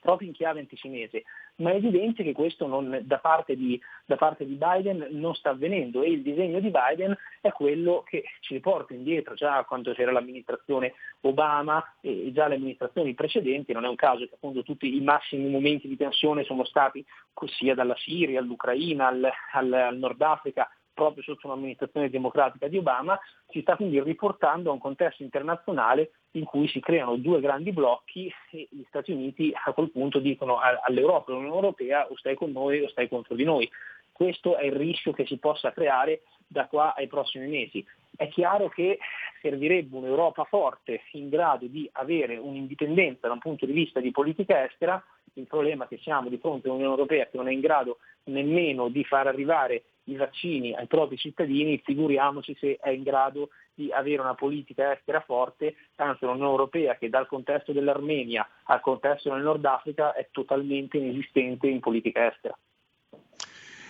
proprio 0.00 0.28
in 0.28 0.34
chiave 0.34 0.60
anticinese, 0.60 1.24
ma 1.56 1.70
è 1.70 1.76
evidente 1.76 2.24
che 2.24 2.32
questo 2.32 2.66
non, 2.66 3.00
da, 3.02 3.18
parte 3.18 3.54
di, 3.54 3.80
da, 4.06 4.16
parte 4.16 4.44
di, 4.44 4.54
Biden 4.54 5.06
non 5.10 5.34
sta 5.34 5.50
avvenendo 5.50 6.02
e 6.02 6.10
il 6.10 6.22
disegno 6.22 6.58
di 6.58 6.70
Biden 6.70 7.16
è 7.40 7.50
quello 7.52 8.02
che 8.04 8.24
ci 8.40 8.54
riporta 8.54 8.94
indietro. 8.94 9.34
Già 9.34 9.62
quando 9.64 9.92
c'era 9.92 10.10
l'amministrazione 10.10 10.94
Obama 11.20 11.96
e 12.00 12.30
già 12.32 12.48
le 12.48 12.56
amministrazioni 12.56 13.14
precedenti, 13.14 13.72
non 13.72 13.84
è 13.84 13.88
un 13.88 13.94
caso 13.94 14.26
che 14.26 14.34
appunto 14.34 14.62
tutti 14.62 14.94
i 14.96 15.00
massimi 15.00 15.48
momenti 15.48 15.86
di 15.86 15.96
tensione 15.96 16.44
sono 16.44 16.64
stati 16.64 17.04
sia 17.46 17.74
dalla 17.74 17.96
Siria 17.96 18.40
all'Ucraina 18.40 19.08
al, 19.08 19.30
al, 19.52 19.72
al 19.72 19.98
Nord 19.98 20.20
Africa 20.22 20.68
proprio 20.94 21.22
sotto 21.22 21.48
un'amministrazione 21.48 22.08
democratica 22.08 22.68
di 22.68 22.78
Obama, 22.78 23.18
si 23.48 23.60
sta 23.60 23.76
quindi 23.76 24.00
riportando 24.00 24.70
a 24.70 24.72
un 24.72 24.78
contesto 24.78 25.22
internazionale 25.22 26.12
in 26.32 26.44
cui 26.44 26.68
si 26.68 26.80
creano 26.80 27.16
due 27.16 27.40
grandi 27.40 27.72
blocchi 27.72 28.32
e 28.50 28.68
gli 28.70 28.84
Stati 28.88 29.12
Uniti 29.12 29.52
a 29.52 29.72
quel 29.72 29.90
punto 29.90 30.20
dicono 30.20 30.58
all'Europa, 30.58 31.32
all'Unione 31.32 31.54
Europea 31.54 32.06
o 32.08 32.16
stai 32.16 32.36
con 32.36 32.52
noi 32.52 32.80
o 32.82 32.88
stai 32.88 33.08
contro 33.08 33.34
di 33.34 33.44
noi. 33.44 33.68
Questo 34.10 34.56
è 34.56 34.64
il 34.64 34.72
rischio 34.72 35.12
che 35.12 35.26
si 35.26 35.38
possa 35.38 35.72
creare 35.72 36.22
da 36.46 36.66
qua 36.66 36.94
ai 36.94 37.08
prossimi 37.08 37.48
mesi. 37.48 37.84
È 38.16 38.28
chiaro 38.28 38.68
che 38.68 38.98
servirebbe 39.40 39.96
un'Europa 39.96 40.44
forte 40.44 41.02
in 41.12 41.28
grado 41.28 41.66
di 41.66 41.88
avere 41.94 42.36
un'indipendenza 42.36 43.26
da 43.26 43.32
un 43.32 43.40
punto 43.40 43.66
di 43.66 43.72
vista 43.72 44.00
di 44.00 44.12
politica 44.12 44.64
estera. 44.64 45.02
Il 45.34 45.46
problema 45.46 45.84
è 45.84 45.88
che 45.88 45.98
siamo 45.98 46.28
di 46.28 46.38
fronte 46.38 46.68
a 46.68 46.70
un'Unione 46.70 46.94
Europea 46.94 47.26
che 47.26 47.36
non 47.36 47.48
è 47.48 47.52
in 47.52 47.60
grado 47.60 47.98
nemmeno 48.24 48.88
di 48.88 49.04
far 49.04 49.26
arrivare 49.26 49.82
i 50.04 50.16
vaccini 50.16 50.74
ai 50.74 50.86
propri 50.86 51.16
cittadini, 51.16 51.80
figuriamoci 51.82 52.56
se 52.58 52.78
è 52.80 52.90
in 52.90 53.02
grado 53.02 53.50
di 53.74 53.90
avere 53.90 54.20
una 54.20 54.34
politica 54.34 54.92
estera 54.92 55.20
forte, 55.20 55.74
anzi 55.96 56.24
l'Unione 56.24 56.50
Europea 56.50 56.96
che 56.96 57.08
dal 57.08 57.26
contesto 57.26 57.72
dell'Armenia 57.72 58.46
al 58.64 58.80
contesto 58.80 59.32
del 59.32 59.42
Nord 59.42 59.64
Africa 59.64 60.14
è 60.14 60.28
totalmente 60.30 60.98
inesistente 60.98 61.66
in 61.66 61.80
politica 61.80 62.30
estera. 62.32 62.56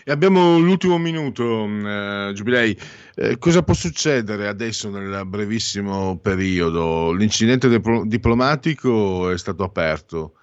E 0.07 0.13
abbiamo 0.13 0.59
l'ultimo 0.59 0.99
minuto, 0.99 1.65
eh, 1.65 2.31
Giubilei. 2.35 2.77
Eh, 3.15 3.39
cosa 3.39 3.63
può 3.63 3.73
succedere 3.73 4.49
adesso 4.49 4.91
nel 4.91 5.25
brevissimo 5.25 6.19
periodo? 6.19 7.11
L'incidente 7.13 7.71
dipl- 7.71 8.07
diplomatico 8.07 9.31
è 9.31 9.39
stato 9.39 9.63
aperto. 9.63 10.35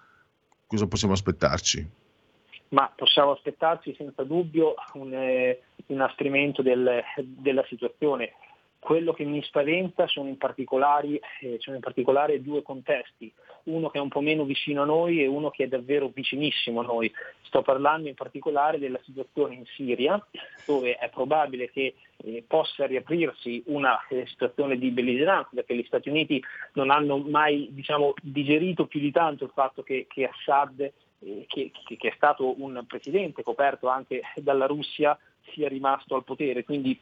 Cosa 0.66 0.88
possiamo 0.88 1.14
aspettarci? 1.14 1.88
Ma 2.72 2.92
possiamo 2.96 3.32
aspettarci 3.32 3.94
senza 3.96 4.24
dubbio 4.24 4.76
un 4.94 5.14
eh, 5.14 5.62
inasprimento 5.88 6.62
del, 6.62 7.04
della 7.18 7.64
situazione. 7.68 8.34
Quello 8.80 9.14
che 9.14 9.26
mi 9.26 9.44
spaventa 9.44 10.08
sono 10.08 10.30
in, 10.30 10.38
eh, 10.40 11.58
sono 11.60 11.76
in, 11.76 11.82
particolare 11.82 12.42
due 12.42 12.64
contesti, 12.64 13.32
uno 13.66 13.90
che 13.90 14.00
è 14.00 14.02
un 14.02 14.10
po' 14.10 14.22
meno 14.22 14.44
vicino 14.44 14.82
a 14.82 14.86
noi 14.86 15.22
e 15.22 15.28
uno 15.28 15.52
che 15.52 15.66
è 15.66 15.68
davvero 15.68 16.10
vicinissimo 16.12 16.80
a 16.80 16.84
noi. 16.84 17.12
Sto 17.42 17.62
parlando 17.62 18.08
in 18.08 18.16
particolare 18.16 18.80
della 18.80 19.00
situazione 19.04 19.54
in 19.54 19.66
Siria, 19.66 20.20
dove 20.66 20.96
è 20.96 21.10
probabile 21.10 21.70
che 21.70 21.94
eh, 22.24 22.44
possa 22.48 22.88
riaprirsi 22.88 23.62
una 23.68 24.00
eh, 24.08 24.26
situazione 24.26 24.78
di 24.78 24.90
belligeranza, 24.90 25.50
perché 25.54 25.76
gli 25.76 25.86
Stati 25.86 26.10
Uniti 26.10 26.42
non 26.74 26.90
hanno 26.90 27.18
mai 27.18 27.68
diciamo, 27.72 28.14
digerito 28.20 28.88
più 28.88 29.00
di 29.00 29.12
tanto 29.12 29.44
il 29.44 29.52
fatto 29.54 29.84
che, 29.84 30.08
che 30.10 30.26
Assad 30.26 30.92
eh, 31.24 31.46
che, 31.48 31.72
che, 31.86 32.08
è 32.08 32.14
stato 32.16 32.62
un 32.62 32.84
presidente 32.88 33.44
coperto 33.44 33.88
anche 33.88 34.22
dalla 34.36 34.66
Russia, 34.66 35.18
sia 35.54 35.68
rimasto 35.68 36.16
al 36.16 36.24
potere. 36.24 36.64
Quindi 36.64 37.00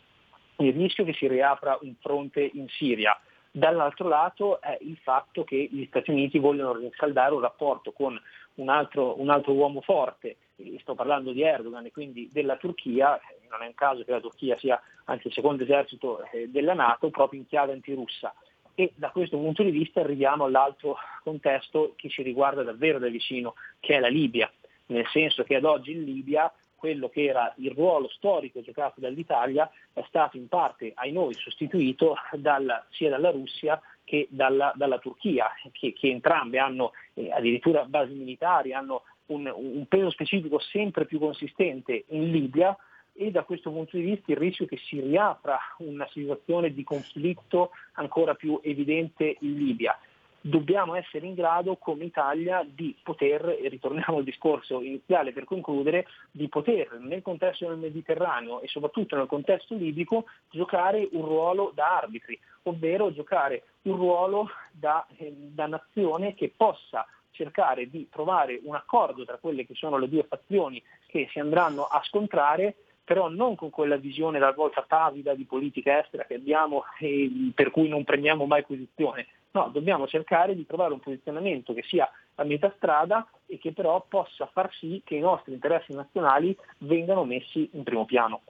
il 0.57 0.73
rischio 0.73 1.05
che 1.05 1.13
si 1.13 1.27
riapra 1.27 1.77
un 1.81 1.95
fronte 1.99 2.49
in 2.53 2.67
Siria. 2.67 3.17
Dall'altro 3.51 4.07
lato 4.07 4.61
è 4.61 4.77
il 4.81 4.97
fatto 4.97 5.43
che 5.43 5.69
gli 5.71 5.85
Stati 5.85 6.11
Uniti 6.11 6.37
vogliono 6.37 6.73
rinsaldare 6.73 7.33
un 7.33 7.41
rapporto 7.41 7.91
con 7.91 8.19
un 8.55 8.69
altro, 8.69 9.19
un 9.19 9.29
altro 9.29 9.53
uomo 9.53 9.81
forte, 9.81 10.37
sto 10.79 10.93
parlando 10.93 11.31
di 11.31 11.41
Erdogan 11.41 11.85
e 11.85 11.91
quindi 11.91 12.29
della 12.31 12.57
Turchia, 12.57 13.19
non 13.49 13.63
è 13.63 13.67
un 13.67 13.73
caso 13.73 14.03
che 14.03 14.11
la 14.11 14.19
Turchia 14.19 14.57
sia 14.57 14.79
anche 15.05 15.29
il 15.29 15.33
secondo 15.33 15.63
esercito 15.63 16.21
eh, 16.31 16.49
della 16.49 16.73
Nato, 16.73 17.09
proprio 17.09 17.39
in 17.39 17.47
chiave 17.47 17.71
antirussa 17.73 18.33
e 18.79 18.93
da 18.95 19.09
questo 19.09 19.35
punto 19.35 19.61
di 19.61 19.71
vista 19.71 19.99
arriviamo 19.99 20.45
all'altro 20.45 20.95
contesto 21.21 21.95
che 21.97 22.07
ci 22.07 22.23
riguarda 22.23 22.63
davvero 22.63 22.97
da 22.97 23.09
vicino, 23.09 23.55
che 23.81 23.97
è 23.97 23.99
la 23.99 24.07
Libia, 24.07 24.49
nel 24.85 25.05
senso 25.07 25.43
che 25.43 25.55
ad 25.55 25.65
oggi 25.65 25.91
in 25.91 26.05
Libia 26.05 26.49
quello 26.75 27.09
che 27.09 27.25
era 27.25 27.53
il 27.57 27.71
ruolo 27.71 28.07
storico 28.07 28.61
giocato 28.61 29.01
dall'Italia 29.01 29.69
è 29.91 30.01
stato 30.07 30.37
in 30.37 30.47
parte 30.47 30.93
ai 30.95 31.11
noi 31.11 31.33
sostituito 31.33 32.15
dalla, 32.35 32.85
sia 32.89 33.09
dalla 33.09 33.31
Russia 33.31 33.81
che 34.05 34.29
dalla, 34.31 34.71
dalla 34.73 34.97
Turchia, 34.97 35.49
che, 35.73 35.91
che, 35.91 36.09
entrambe 36.09 36.57
hanno 36.57 36.93
eh, 37.15 37.29
addirittura 37.33 37.83
basi 37.83 38.13
militari, 38.13 38.71
hanno 38.71 39.03
un, 39.25 39.51
un 39.53 39.85
peso 39.89 40.09
specifico 40.09 40.57
sempre 40.57 41.05
più 41.05 41.19
consistente 41.19 42.05
in 42.07 42.31
Libia 42.31 42.77
e 43.19 43.31
da 43.31 43.43
questo 43.43 43.69
punto 43.69 43.97
di 43.97 44.03
vista 44.03 44.31
il 44.31 44.37
rischio 44.37 44.65
che 44.65 44.77
si 44.77 45.01
riapra 45.01 45.59
una 45.79 46.07
situazione 46.07 46.73
di 46.73 46.85
conflitto 46.85 47.71
ancora 47.93 48.33
più 48.33 48.61
evidente 48.63 49.35
in 49.41 49.57
Libia. 49.57 49.99
Dobbiamo 50.39 50.95
essere 50.95 51.27
in 51.27 51.33
grado 51.33 51.75
come 51.75 52.05
Italia 52.05 52.65
di 52.65 52.95
poter, 53.03 53.57
e 53.61 53.67
ritorniamo 53.67 54.19
al 54.19 54.23
discorso 54.23 54.81
iniziale 54.81 55.33
per 55.33 55.43
concludere, 55.43 56.07
di 56.31 56.47
poter 56.47 56.97
nel 57.01 57.21
contesto 57.21 57.67
del 57.67 57.77
Mediterraneo 57.77 58.61
e 58.61 58.69
soprattutto 58.69 59.17
nel 59.17 59.27
contesto 59.27 59.75
libico 59.75 60.23
giocare 60.49 61.05
un 61.11 61.25
ruolo 61.25 61.73
da 61.75 61.97
arbitri, 61.97 62.39
ovvero 62.63 63.11
giocare 63.11 63.63
un 63.81 63.97
ruolo 63.97 64.49
da, 64.71 65.05
eh, 65.17 65.33
da 65.35 65.67
nazione 65.67 66.35
che 66.35 66.53
possa 66.55 67.05
cercare 67.31 67.89
di 67.89 68.07
trovare 68.09 68.61
un 68.63 68.75
accordo 68.75 69.25
tra 69.25 69.37
quelle 69.37 69.65
che 69.65 69.75
sono 69.75 69.97
le 69.97 70.07
due 70.07 70.23
fazioni 70.23 70.81
che 71.05 71.27
si 71.31 71.39
andranno 71.39 71.83
a 71.83 72.01
scontrare 72.03 72.75
però 73.09 73.27
non 73.27 73.55
con 73.55 73.71
quella 73.71 73.97
visione 73.97 74.37
talvolta 74.37 74.85
pavida 74.87 75.33
di 75.33 75.43
politica 75.43 75.99
estera 75.99 76.25
che 76.25 76.35
abbiamo 76.35 76.83
e 76.99 77.51
per 77.55 77.71
cui 77.71 77.89
non 77.89 78.03
prendiamo 78.03 78.45
mai 78.45 78.63
posizione. 78.63 79.25
No, 79.49 79.71
dobbiamo 79.73 80.05
cercare 80.05 80.53
di 80.53 80.63
trovare 80.67 80.93
un 80.93 80.99
posizionamento 80.99 81.73
che 81.73 81.81
sia 81.87 82.07
a 82.35 82.43
metà 82.43 82.71
strada 82.77 83.27
e 83.47 83.57
che 83.57 83.73
però 83.73 84.05
possa 84.07 84.47
far 84.53 84.71
sì 84.75 85.01
che 85.03 85.15
i 85.15 85.21
nostri 85.21 85.53
interessi 85.53 85.91
nazionali 85.91 86.55
vengano 86.77 87.25
messi 87.25 87.67
in 87.73 87.81
primo 87.81 88.05
piano. 88.05 88.41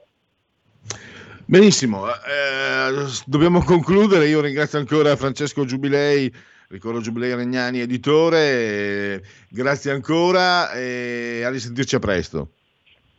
Benissimo, 1.46 2.06
eh, 2.06 3.06
dobbiamo 3.24 3.64
concludere. 3.64 4.28
Io 4.28 4.42
ringrazio 4.42 4.78
ancora 4.78 5.16
Francesco 5.16 5.64
Giubilei 5.64 6.30
Ricordo 6.68 7.00
Giubilei 7.00 7.34
Regnani, 7.34 7.80
editore, 7.80 8.38
eh, 8.38 9.22
grazie 9.48 9.90
ancora 9.90 10.70
e 10.72 11.42
a 11.44 11.48
risentirci 11.48 11.96
a 11.96 11.98
presto. 11.98 12.50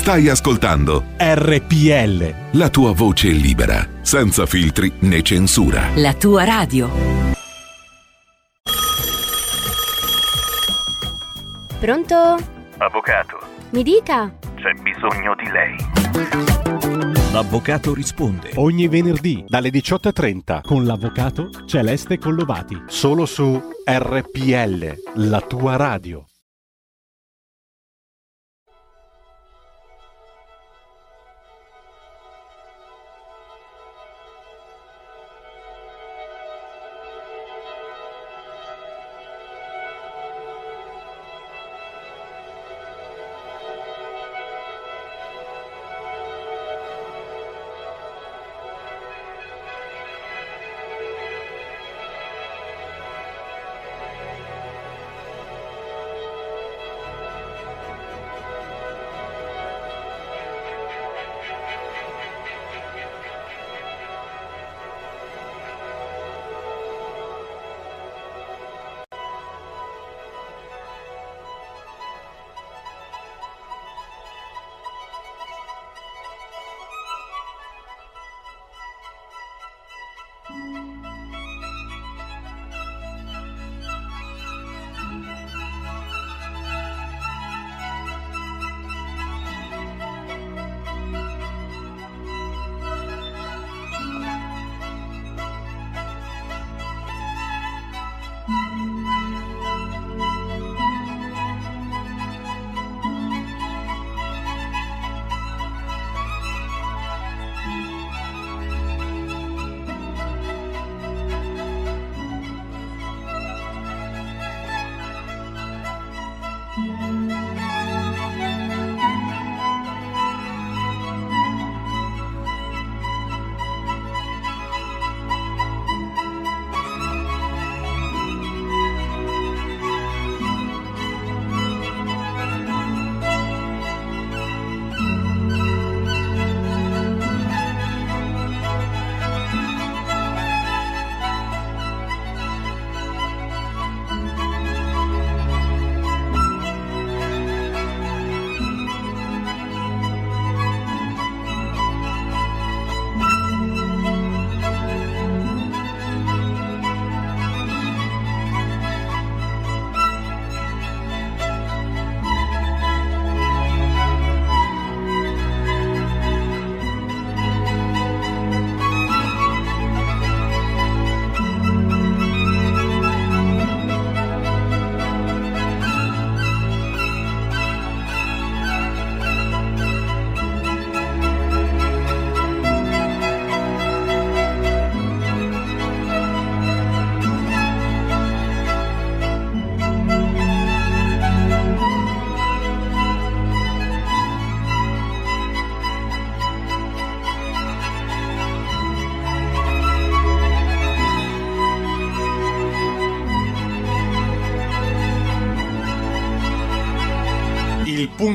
Stai 0.00 0.28
ascoltando 0.28 1.04
RPL. 1.18 2.34
la 2.52 2.70
tua 2.70 2.92
voce 2.92 3.28
libera, 3.28 3.86
senza 4.00 4.46
filtri 4.46 4.90
né 5.00 5.20
censura. 5.22 5.88
La 5.96 6.14
tua 6.14 6.44
radio. 6.44 6.90
Pronto? 11.78 12.14
Avvocato, 12.78 13.38
Mi 13.72 13.82
dica. 13.82 14.32
c'è 14.56 14.72
bisogno 14.82 15.34
di 15.36 15.50
lei. 15.50 15.76
L'avvocato 17.32 17.94
risponde 17.94 18.52
ogni 18.56 18.88
venerdì 18.88 19.44
dalle 19.46 19.68
18.30 19.70 20.62
con 20.62 20.84
l'avvocato 20.84 21.50
Celeste 21.66 22.18
Collovati. 22.18 22.82
Solo 22.86 23.24
su 23.26 23.60
RPL, 23.84 24.94
la 25.28 25.40
tua 25.42 25.76
radio. 25.76 26.24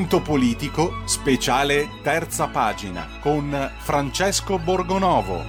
Punto 0.06 0.22
politico, 0.22 1.02
speciale 1.04 1.88
terza 2.00 2.46
pagina, 2.46 3.18
con 3.20 3.72
Francesco 3.78 4.56
Borgonovo. 4.56 5.42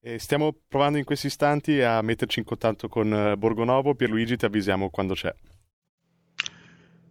E 0.00 0.20
stiamo 0.20 0.54
provando 0.68 0.96
in 0.96 1.04
questi 1.04 1.26
istanti 1.26 1.80
a 1.80 2.00
metterci 2.00 2.38
in 2.38 2.44
contatto 2.44 2.88
con 2.88 3.12
eh, 3.12 3.36
Borgonovo. 3.36 3.96
Pierluigi, 3.96 4.36
ti 4.36 4.44
avvisiamo 4.44 4.88
quando 4.88 5.14
c'è. 5.14 5.34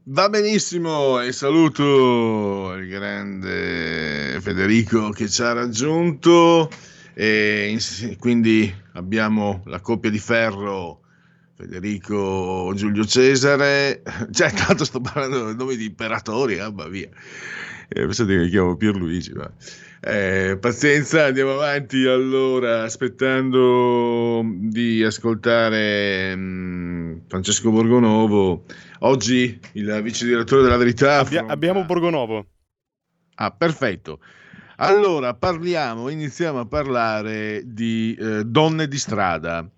Va 0.04 0.30
benissimo 0.30 1.20
e 1.20 1.34
saluto 1.34 2.72
il 2.76 2.88
grande 2.88 4.40
Federico 4.40 5.10
che 5.10 5.28
ci 5.28 5.42
ha 5.42 5.52
raggiunto 5.52 6.70
e 7.14 7.78
quindi 8.18 8.74
abbiamo 8.94 9.62
la 9.66 9.82
coppia 9.82 10.10
di 10.10 10.20
ferro 10.20 11.02
Federico 11.60 12.72
Giulio 12.74 13.04
Cesare, 13.04 14.02
cioè 14.32 14.50
tanto 14.54 14.86
sto 14.86 15.02
parlando 15.02 15.48
del 15.48 15.58
nome 15.58 15.76
di 15.76 15.88
imperatori, 15.88 16.58
ah, 16.58 16.72
ma 16.72 16.88
via. 16.88 17.10
Eh, 17.90 18.06
pensate 18.06 18.34
che 18.34 18.44
mi 18.44 18.50
chiamo 18.50 18.78
Pierluigi, 18.78 19.34
ma... 19.34 19.52
Eh, 20.02 20.58
pazienza, 20.58 21.26
andiamo 21.26 21.56
avanti 21.56 22.06
allora, 22.06 22.84
aspettando 22.84 24.42
di 24.46 25.04
ascoltare 25.04 26.34
mm, 26.34 27.18
Francesco 27.28 27.72
Borgonovo. 27.72 28.64
Oggi 29.00 29.60
il 29.74 30.00
vice 30.02 30.26
direttore 30.26 30.62
della 30.62 30.78
Verità. 30.78 31.18
Abbia- 31.18 31.44
abbiamo 31.46 31.84
Borgonovo. 31.84 32.46
Ah, 33.36 33.52
perfetto. 33.52 34.22
Allora 34.78 35.34
parliamo, 35.34 36.08
iniziamo 36.08 36.62
a 36.62 36.66
parlare 36.66 37.64
di 37.66 38.16
eh, 38.18 38.46
donne 38.46 38.88
di 38.88 38.98
strada. 38.98 39.70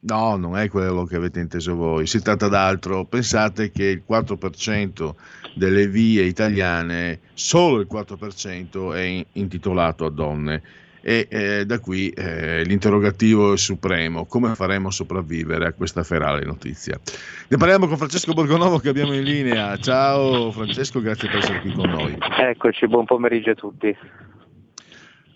No, 0.00 0.36
non 0.36 0.56
è 0.56 0.68
quello 0.68 1.04
che 1.04 1.16
avete 1.16 1.40
inteso 1.40 1.74
voi, 1.74 2.06
si 2.06 2.22
tratta 2.22 2.48
d'altro. 2.48 3.04
Pensate 3.04 3.70
che 3.70 3.84
il 3.84 4.02
4% 4.08 5.14
delle 5.54 5.88
vie 5.88 6.22
italiane, 6.22 7.20
solo 7.34 7.80
il 7.80 7.88
4% 7.90 8.92
è 8.94 9.26
intitolato 9.32 10.04
a 10.04 10.10
donne 10.10 10.62
e 11.06 11.28
eh, 11.30 11.64
da 11.66 11.78
qui 11.78 12.08
eh, 12.08 12.64
l'interrogativo 12.64 13.52
è 13.52 13.56
supremo, 13.56 14.26
come 14.26 14.56
faremo 14.56 14.88
a 14.88 14.90
sopravvivere 14.90 15.66
a 15.66 15.72
questa 15.72 16.02
ferale 16.02 16.44
notizia? 16.44 16.98
Ne 17.46 17.56
parliamo 17.56 17.86
con 17.86 17.96
Francesco 17.96 18.32
Borgonovo 18.32 18.78
che 18.78 18.88
abbiamo 18.88 19.14
in 19.14 19.22
linea. 19.22 19.76
Ciao 19.76 20.50
Francesco, 20.50 21.00
grazie 21.00 21.28
per 21.28 21.38
essere 21.38 21.60
qui 21.60 21.72
con 21.74 21.90
noi. 21.90 22.18
Eccoci, 22.18 22.88
buon 22.88 23.04
pomeriggio 23.04 23.50
a 23.50 23.54
tutti. 23.54 23.96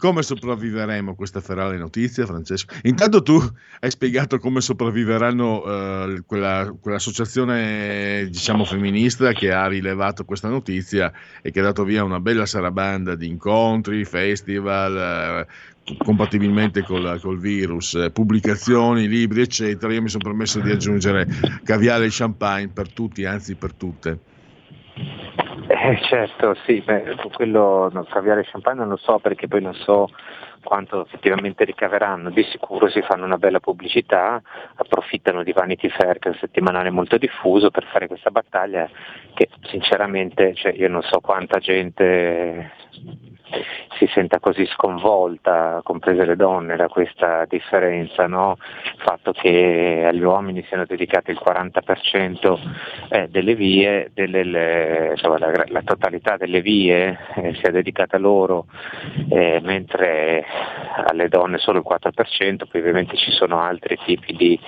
Come 0.01 0.23
sopravviveremo 0.23 1.11
a 1.11 1.15
questa 1.15 1.43
ferale 1.43 1.77
notizia, 1.77 2.25
Francesco? 2.25 2.75
Intanto 2.85 3.23
tu 3.23 3.39
hai 3.81 3.91
spiegato 3.91 4.39
come 4.39 4.63
sopravviveranno 4.63 5.63
eh, 5.63 6.23
quella, 6.25 6.75
quell'associazione, 6.81 8.27
diciamo, 8.31 8.65
femminista 8.65 9.33
che 9.33 9.53
ha 9.53 9.67
rilevato 9.67 10.25
questa 10.25 10.49
notizia 10.49 11.13
e 11.43 11.51
che 11.51 11.61
ha 11.61 11.65
dato 11.65 11.85
via 11.85 12.03
una 12.03 12.19
bella 12.19 12.47
sarabanda 12.47 13.15
di 13.15 13.27
incontri, 13.27 14.07
festival, 14.07 15.47
eh, 15.85 15.95
compatibilmente 16.03 16.83
col, 16.83 17.21
col 17.21 17.39
virus, 17.39 17.93
eh, 17.97 18.11
pubblicazioni, 18.11 19.07
libri, 19.07 19.43
eccetera. 19.43 19.93
Io 19.93 20.01
mi 20.01 20.09
sono 20.09 20.25
permesso 20.25 20.61
di 20.61 20.71
aggiungere 20.71 21.27
caviale 21.63 22.07
e 22.07 22.11
champagne 22.11 22.69
per 22.69 22.91
tutti, 22.91 23.27
anzi 23.27 23.55
per 23.55 23.75
tutte. 23.75 24.30
Eh, 25.69 26.01
certo, 26.03 26.55
sì, 26.67 26.81
beh, 26.81 27.17
quello 27.33 27.89
no, 27.93 28.05
caviare 28.05 28.45
champagne 28.45 28.81
non 28.81 28.89
lo 28.89 28.97
so 28.97 29.19
perché 29.19 29.47
poi 29.47 29.63
non 29.63 29.75
so 29.75 30.09
quanto 30.63 31.05
effettivamente 31.07 31.65
ricaveranno, 31.65 32.31
di 32.31 32.43
sicuro 32.45 32.89
si 32.89 33.01
fanno 33.03 33.25
una 33.25 33.39
bella 33.39 33.61
pubblicità, 33.61 34.43
approfittano 34.75 35.43
di 35.43 35.53
Vanity 35.53 35.89
Fair 35.89 36.19
che 36.19 36.29
è 36.29 36.33
un 36.33 36.39
settimanale 36.39 36.91
molto 36.91 37.17
diffuso 37.19 37.71
per 37.71 37.85
fare 37.85 38.09
questa 38.09 38.31
battaglia 38.31 38.89
che 39.35 39.49
sinceramente 39.63 40.55
cioè, 40.55 40.73
io 40.73 40.89
non 40.89 41.03
so 41.03 41.21
quanta 41.21 41.59
gente 41.59 42.73
si 43.99 44.07
senta 44.13 44.39
così 44.39 44.65
sconvolta, 44.67 45.81
comprese 45.83 46.25
le 46.25 46.37
donne, 46.37 46.77
da 46.77 46.89
questa 46.89 47.45
differenza, 47.47 48.27
no? 48.27 48.57
il 48.85 49.03
fatto 49.03 49.33
che 49.33 50.05
agli 50.07 50.23
uomini 50.23 50.65
siano 50.69 50.85
dedicate 50.87 51.33
il 51.33 51.41
40% 51.45 52.59
eh, 53.11 53.29
delle 53.29 53.55
vie, 53.55 54.11
delle, 54.15 54.45
le, 54.45 55.09
insomma, 55.11 55.39
la, 55.39 55.65
la, 55.67 55.83
totalità 55.83 56.37
delle 56.37 56.63
vie 56.63 57.19
eh, 57.35 57.55
sia 57.55 57.71
dedicata 57.71 58.17
a 58.17 58.21
loro, 58.21 58.67
eh, 59.29 59.61
mentre 59.63 60.45
alle 61.07 61.29
donne 61.29 61.59
solo 61.59 61.79
il 61.79 61.85
4%, 61.87 62.69
poi 62.71 62.81
ovviamente 62.81 63.17
ci 63.17 63.31
sono 63.33 63.61
altri 63.61 63.99
tipi 64.05 64.35
di, 64.35 64.59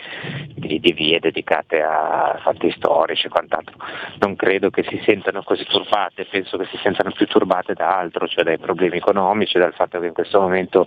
di, 0.54 0.80
di 0.80 0.92
vie 0.92 1.18
dedicate 1.20 1.82
a 1.82 2.38
fatti 2.42 2.70
storici 2.72 3.26
e 3.26 3.30
quant'altro. 3.30 3.76
Non 4.18 4.36
credo 4.36 4.70
che 4.70 4.82
si 4.82 5.00
sentano 5.04 5.42
così 5.42 5.64
turbate, 5.64 6.26
penso 6.26 6.58
che 6.58 6.66
si 6.66 6.78
sentano 6.82 7.12
più 7.12 7.26
turbate 7.26 7.74
da 7.74 7.96
altro, 7.96 8.26
cioè 8.26 8.44
dai 8.44 8.58
problemi 8.58 8.71
economici, 8.80 9.58
dal 9.58 9.74
fatto 9.74 10.00
che 10.00 10.06
in 10.06 10.12
questo 10.12 10.40
momento 10.40 10.86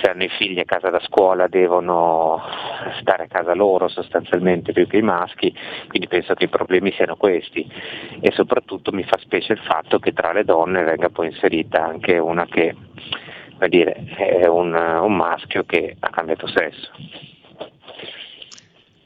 se 0.00 0.10
hanno 0.10 0.24
i 0.24 0.28
figli 0.28 0.58
a 0.58 0.64
casa 0.64 0.90
da 0.90 1.00
scuola 1.00 1.46
devono 1.46 2.42
stare 3.00 3.24
a 3.24 3.26
casa 3.26 3.54
loro 3.54 3.88
sostanzialmente 3.88 4.72
più 4.72 4.86
che 4.86 4.98
i 4.98 5.02
maschi, 5.02 5.54
quindi 5.88 6.08
penso 6.08 6.34
che 6.34 6.44
i 6.44 6.48
problemi 6.48 6.92
siano 6.92 7.16
questi 7.16 7.68
e 8.20 8.30
soprattutto 8.32 8.92
mi 8.92 9.04
fa 9.04 9.18
specie 9.18 9.52
il 9.52 9.60
fatto 9.60 9.98
che 9.98 10.12
tra 10.12 10.32
le 10.32 10.44
donne 10.44 10.82
venga 10.82 11.08
poi 11.08 11.26
inserita 11.26 11.84
anche 11.84 12.18
una 12.18 12.46
che 12.46 12.74
dire, 13.68 13.94
è 14.16 14.46
un, 14.46 14.72
un 14.74 15.16
maschio 15.16 15.64
che 15.64 15.96
ha 15.98 16.10
cambiato 16.10 16.46
sesso. 16.46 16.90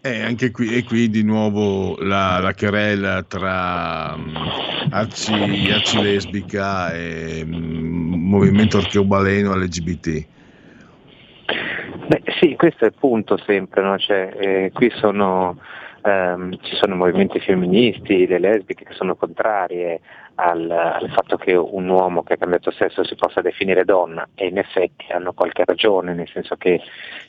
E 0.06 0.22
anche 0.22 0.50
qui, 0.50 0.76
e 0.76 0.84
qui 0.84 1.08
di 1.08 1.22
nuovo 1.22 1.96
la, 1.96 2.38
la 2.38 2.52
querela 2.52 3.22
tra 3.22 4.12
um, 4.14 4.34
arci, 4.90 5.32
arci 5.72 6.02
lesbica 6.02 6.92
e 6.92 7.42
um, 7.42 8.12
movimento 8.14 8.76
archeobaleno 8.76 9.56
LGBT. 9.56 10.26
Beh, 12.06 12.22
sì, 12.38 12.54
questo 12.54 12.84
è 12.84 12.88
il 12.88 12.94
punto 13.00 13.38
sempre, 13.46 13.80
no? 13.80 13.96
cioè, 13.96 14.36
eh, 14.38 14.70
qui 14.74 14.90
sono, 14.90 15.58
ehm, 16.02 16.54
ci 16.60 16.76
sono 16.76 16.96
movimenti 16.96 17.40
femministi, 17.40 18.26
le 18.26 18.38
lesbiche 18.38 18.84
che 18.84 18.92
sono 18.92 19.16
contrarie 19.16 20.00
al, 20.36 20.70
al, 20.70 21.10
fatto 21.10 21.36
che 21.36 21.54
un 21.54 21.88
uomo 21.88 22.22
che 22.22 22.34
ha 22.34 22.36
cambiato 22.36 22.70
sesso 22.70 23.04
si 23.04 23.14
possa 23.14 23.40
definire 23.40 23.84
donna 23.84 24.28
e 24.34 24.46
in 24.46 24.58
effetti 24.58 25.12
hanno 25.12 25.32
qualche 25.32 25.64
ragione, 25.64 26.14
nel 26.14 26.28
senso 26.28 26.56
che 26.56 26.80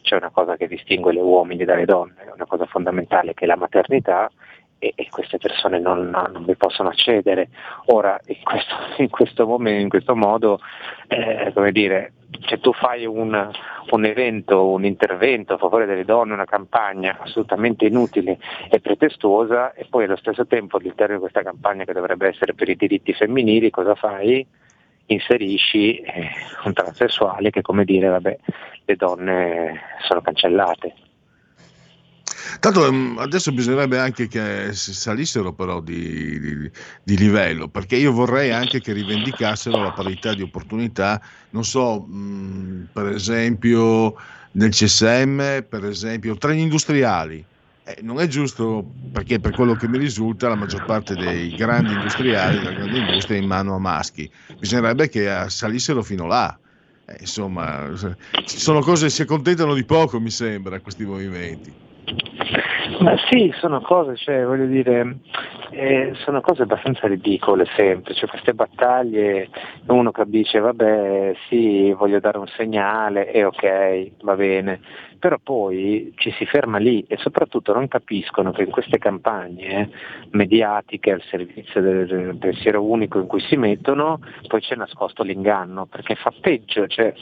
c'è 0.02 0.16
una 0.16 0.30
cosa 0.30 0.56
che 0.58 0.68
distingue 0.68 1.14
gli 1.14 1.20
uomini 1.20 1.66
dalle 1.66 1.86
donne, 1.86 2.32
una 2.34 2.46
cosa 2.46 2.66
fondamentale 2.66 3.34
che 3.34 3.46
è 3.46 3.48
la 3.48 3.58
maternità 3.58 4.30
e, 4.86 4.94
e 4.96 5.08
queste 5.10 5.38
persone 5.40 5.80
non, 5.80 6.10
non, 6.10 6.46
vi 6.46 6.56
possono 6.56 6.90
accedere. 6.90 7.50
Ora, 7.86 8.20
in 8.28 8.44
questo, 8.44 8.76
in 9.02 9.10
questo, 9.10 9.48
momento, 9.48 9.82
in 9.82 9.90
questo 9.90 10.16
modo, 10.16 10.60
eh, 11.08 11.52
come 11.54 11.72
dire, 11.72 12.14
cioè 12.42 12.60
tu 12.60 12.72
fai 12.74 13.06
un, 13.06 13.50
un, 13.90 14.06
evento, 14.06 14.68
un 14.68 14.86
intervento 14.86 15.54
a 15.54 15.58
favore 15.58 15.86
delle 15.86 16.06
donne, 16.06 16.34
una 16.34 16.46
campagna 16.46 17.18
assolutamente 17.20 17.86
inutile 17.86 18.38
e 18.70 18.80
pretestuosa 18.80 19.74
e 19.74 19.88
poi 19.90 20.04
allo 20.04 20.18
stesso 20.18 20.46
tempo 20.46 20.78
all'interno 20.78 21.16
di 21.16 21.22
questa 21.22 21.42
campagna 21.42 21.84
che 21.84 21.94
dovrebbe 21.94 22.28
essere 22.28 22.54
per 22.54 22.70
i 22.70 22.76
diritti 22.76 23.14
femminili 23.14 23.70
cosa 23.72 23.96
fai? 23.96 24.46
Inserisci 25.08 25.98
eh, 25.98 26.30
un 26.66 26.74
transessuale 26.74 27.52
che 27.52 27.62
come 27.62 27.86
dire 27.86 28.08
vabbè 28.08 28.38
le 28.86 28.96
donne 28.96 29.82
sono 30.02 30.22
cancellate. 30.22 31.05
Tanto 32.60 32.88
ehm, 32.88 33.18
adesso 33.20 33.52
bisognerebbe 33.52 34.00
anche 34.00 34.28
che 34.28 34.70
salissero 34.74 35.54
però 35.54 35.82
di, 35.82 36.40
di, 36.40 36.72
di, 37.04 37.18
livello, 37.18 37.68
perché 37.68 37.96
io 37.96 38.12
vorrei 38.12 38.52
anche 38.52 38.82
che 38.82 38.94
rivendicassero 38.94 39.82
la 39.82 39.92
parità 39.92 40.34
di 40.34 40.42
opportunità, 40.42 41.22
non 41.52 41.64
so, 41.64 42.02
mh, 42.02 42.90
per 42.94 43.08
esempio 43.08 44.16
nel 44.52 44.70
CSM, 44.70 45.64
per 45.68 45.86
esempio 45.86 46.36
tra 46.38 46.52
gli 46.52 46.60
industriali. 46.60 47.46
Eh, 47.88 48.00
non 48.02 48.20
è 48.20 48.28
giusto 48.28 48.84
perché 49.12 49.40
per 49.40 49.54
quello 49.54 49.76
che 49.76 49.88
mi 49.88 49.98
risulta 49.98 50.48
la 50.48 50.56
maggior 50.56 50.84
parte 50.84 51.16
dei 51.16 51.54
grandi 51.54 51.94
industriali, 51.94 52.58
della 52.58 52.72
grande 52.72 52.98
industria 52.98 53.38
è 53.38 53.40
in 53.42 53.48
mano 53.48 53.76
a 53.76 53.80
maschi. 53.80 54.30
Bisognerebbe 54.58 55.08
che 55.08 55.46
salissero 55.50 56.02
fino 56.04 56.26
là. 56.26 56.58
Eh, 57.06 57.18
insomma, 57.20 57.92
sono 58.44 58.80
cose, 58.82 59.10
si 59.10 59.22
accontentano 59.22 59.76
di 59.76 59.86
poco, 59.86 60.20
mi 60.20 60.32
sembra, 60.32 60.80
questi 60.80 61.06
movimenti. 61.06 61.85
Ma 63.00 63.16
sì, 63.30 63.52
sono 63.60 63.82
cose, 63.82 64.16
cioè, 64.16 64.46
voglio 64.46 64.66
dire, 64.66 65.18
eh, 65.72 66.12
sono 66.24 66.42
cose 66.42 66.62
abbastanza 66.62 67.08
ridicole 67.08 67.66
sempre, 67.76 68.14
cioè, 68.14 68.30
queste 68.30 68.54
battaglie, 68.54 69.50
uno 69.88 70.12
dice 70.26 70.60
vabbè 70.60 71.36
sì, 71.50 71.92
voglio 71.94 72.20
dare 72.20 72.38
un 72.38 72.48
segnale 72.48 73.32
e 73.32 73.44
ok, 73.44 74.12
va 74.22 74.36
bene, 74.36 74.80
però 75.20 75.38
poi 75.42 76.14
ci 76.16 76.32
si 76.32 76.46
ferma 76.46 76.78
lì 76.78 77.04
e 77.08 77.18
soprattutto 77.18 77.74
non 77.74 77.88
capiscono 77.88 78.52
che 78.52 78.64
in 78.64 78.72
queste 78.72 78.98
campagne 78.98 79.90
mediatiche 80.32 81.12
al 81.12 81.22
servizio 81.30 81.82
del, 81.82 82.06
del 82.08 82.38
pensiero 82.38 82.84
unico 82.84 83.20
in 83.20 83.28
cui 83.28 83.42
si 83.42 83.56
mettono, 83.56 84.20
poi 84.48 84.62
c'è 84.62 84.76
nascosto 84.76 85.24
l'inganno, 85.24 85.86
perché 85.88 86.16
fa 86.16 86.32
peggio, 86.40 86.88
cioè, 86.88 87.14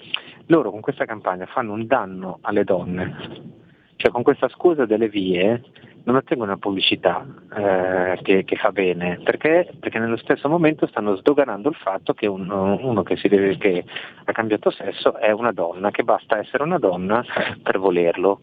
loro 0.48 0.72
con 0.72 0.82
questa 0.82 1.06
campagna 1.06 1.46
fanno 1.46 1.74
un 1.74 1.88
danno 1.88 2.40
alle 2.42 2.64
donne 2.64 3.62
cioè 4.04 4.12
con 4.12 4.22
questa 4.22 4.50
scusa 4.50 4.86
delle 4.86 5.08
vie 5.08 5.62
non 6.04 6.18
ottengono 6.18 6.52
una 6.52 6.60
pubblicità 6.60 7.26
eh, 7.56 8.20
che, 8.22 8.44
che, 8.44 8.58
fa 8.58 8.74
bene, 8.74 9.22
perché? 9.24 9.70
perché? 9.80 9.98
nello 9.98 10.18
stesso 10.18 10.50
momento 10.50 10.86
stanno 10.88 11.16
sdoganando 11.16 11.70
il 11.70 11.76
fatto 11.76 12.14
che 12.14 12.28
uno, 12.28 12.78
uno 12.82 13.02
che, 13.04 13.18
deve, 13.30 13.56
che, 13.58 13.86
ha 14.26 14.32
cambiato 14.34 14.72
sesso 14.72 15.16
è 15.16 15.32
una 15.32 15.54
donna, 15.54 15.90
che 15.92 16.04
basta 16.04 16.38
essere 16.38 16.64
una 16.64 16.80
donna 16.80 17.24
per 17.64 17.80
volerlo, 17.80 18.42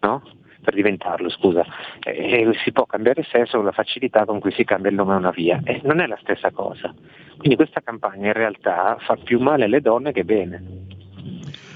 no? 0.00 0.22
per 0.64 0.72
diventarlo, 0.72 1.28
scusa. 1.28 1.62
E 2.00 2.50
si 2.64 2.72
può 2.72 2.86
cambiare 2.86 3.22
sesso 3.24 3.58
con 3.58 3.66
la 3.66 3.72
facilità 3.72 4.24
con 4.24 4.40
cui 4.40 4.52
si 4.52 4.64
cambia 4.64 4.88
il 4.88 4.96
nome 4.96 5.12
a 5.12 5.18
una 5.18 5.30
via. 5.30 5.60
E 5.62 5.82
non 5.84 6.00
è 6.00 6.06
la 6.06 6.18
stessa 6.22 6.50
cosa. 6.52 6.94
Quindi 7.36 7.56
questa 7.56 7.80
campagna 7.80 8.28
in 8.28 8.32
realtà 8.32 8.96
fa 9.00 9.16
più 9.16 9.40
male 9.40 9.64
alle 9.64 9.82
donne 9.82 10.12
che 10.12 10.24
bene 10.24 11.00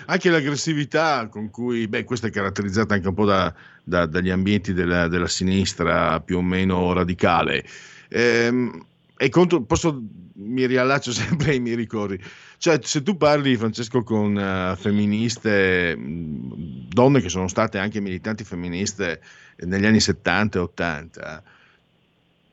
anche 0.07 0.30
l'aggressività 0.30 1.28
con 1.28 1.50
cui, 1.50 1.86
beh, 1.88 2.04
questa 2.04 2.28
è 2.28 2.30
caratterizzata 2.30 2.94
anche 2.94 3.09
un 3.09 3.14
po' 3.14 3.24
da, 3.24 3.52
da, 3.82 4.07
dagli 4.07 4.30
ambienti 4.30 4.72
della, 4.72 5.09
della, 5.09 5.28
sinistra 5.28 6.20
più 6.20 6.38
o 6.38 6.42
meno 6.42 6.92
radicale. 6.92 7.64
Ehm, 8.09 8.84
e 9.16 9.28
contro, 9.28 9.62
posso, 9.62 10.02
mi 10.34 10.66
riallaccio 10.66 11.11
sempre 11.12 11.52
ai 11.52 11.61
miei 11.61 11.76
ricordi. 11.76 12.20
Cioè, 12.59 12.80
se 12.82 13.02
tu 13.02 13.16
parli, 13.16 13.57
Francesco, 13.57 14.02
con 14.02 14.34
uh, 14.36 14.76
femministe, 14.76 15.96
mh, 15.96 16.88
donne 16.88 17.20
che 17.20 17.28
sono 17.28 17.48
state 17.48 17.78
anche 17.78 18.00
militanti 18.00 18.44
femministe 18.44 19.20
negli 19.59 19.86
anni 19.86 20.00
70 20.00 20.59
e 20.59 20.61
80, 20.62 21.42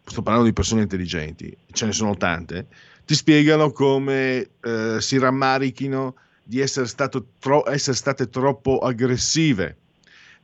sto 0.06 0.22
parlando 0.22 0.48
di 0.48 0.54
persone 0.54 0.82
intelligenti, 0.82 1.56
ce 1.72 1.86
ne 1.86 1.92
sono 1.92 2.16
tante, 2.16 2.68
ti 3.06 3.16
spiegano 3.16 3.72
come 3.72 4.50
uh, 4.64 5.00
si 5.00 5.18
rammarichino 5.18 6.16
di 6.44 6.60
essere, 6.60 6.88
tro- 7.40 7.70
essere 7.70 7.96
state 7.96 8.30
troppo 8.30 8.80
aggressive 8.80 9.78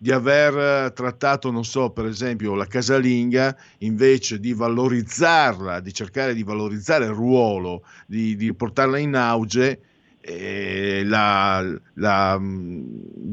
di 0.02 0.12
aver 0.12 0.94
trattato, 0.94 1.52
non 1.52 1.66
so, 1.66 1.90
per 1.90 2.06
esempio 2.06 2.56
la 2.56 2.66
casalinga, 2.66 3.56
invece 3.80 4.40
di 4.40 4.54
valorizzarla, 4.54 5.82
di 5.82 5.94
cercare 5.94 6.34
di 6.34 6.44
valorizzare 6.44 7.04
il 7.04 7.12
ruolo, 7.12 7.84
di, 8.08 8.38
di 8.38 8.54
portarla 8.54 8.98
in 8.98 9.14
auge, 9.16 9.82
eh, 10.22 11.04
la, 11.04 11.66
la 11.96 12.40
mh, 12.40 12.86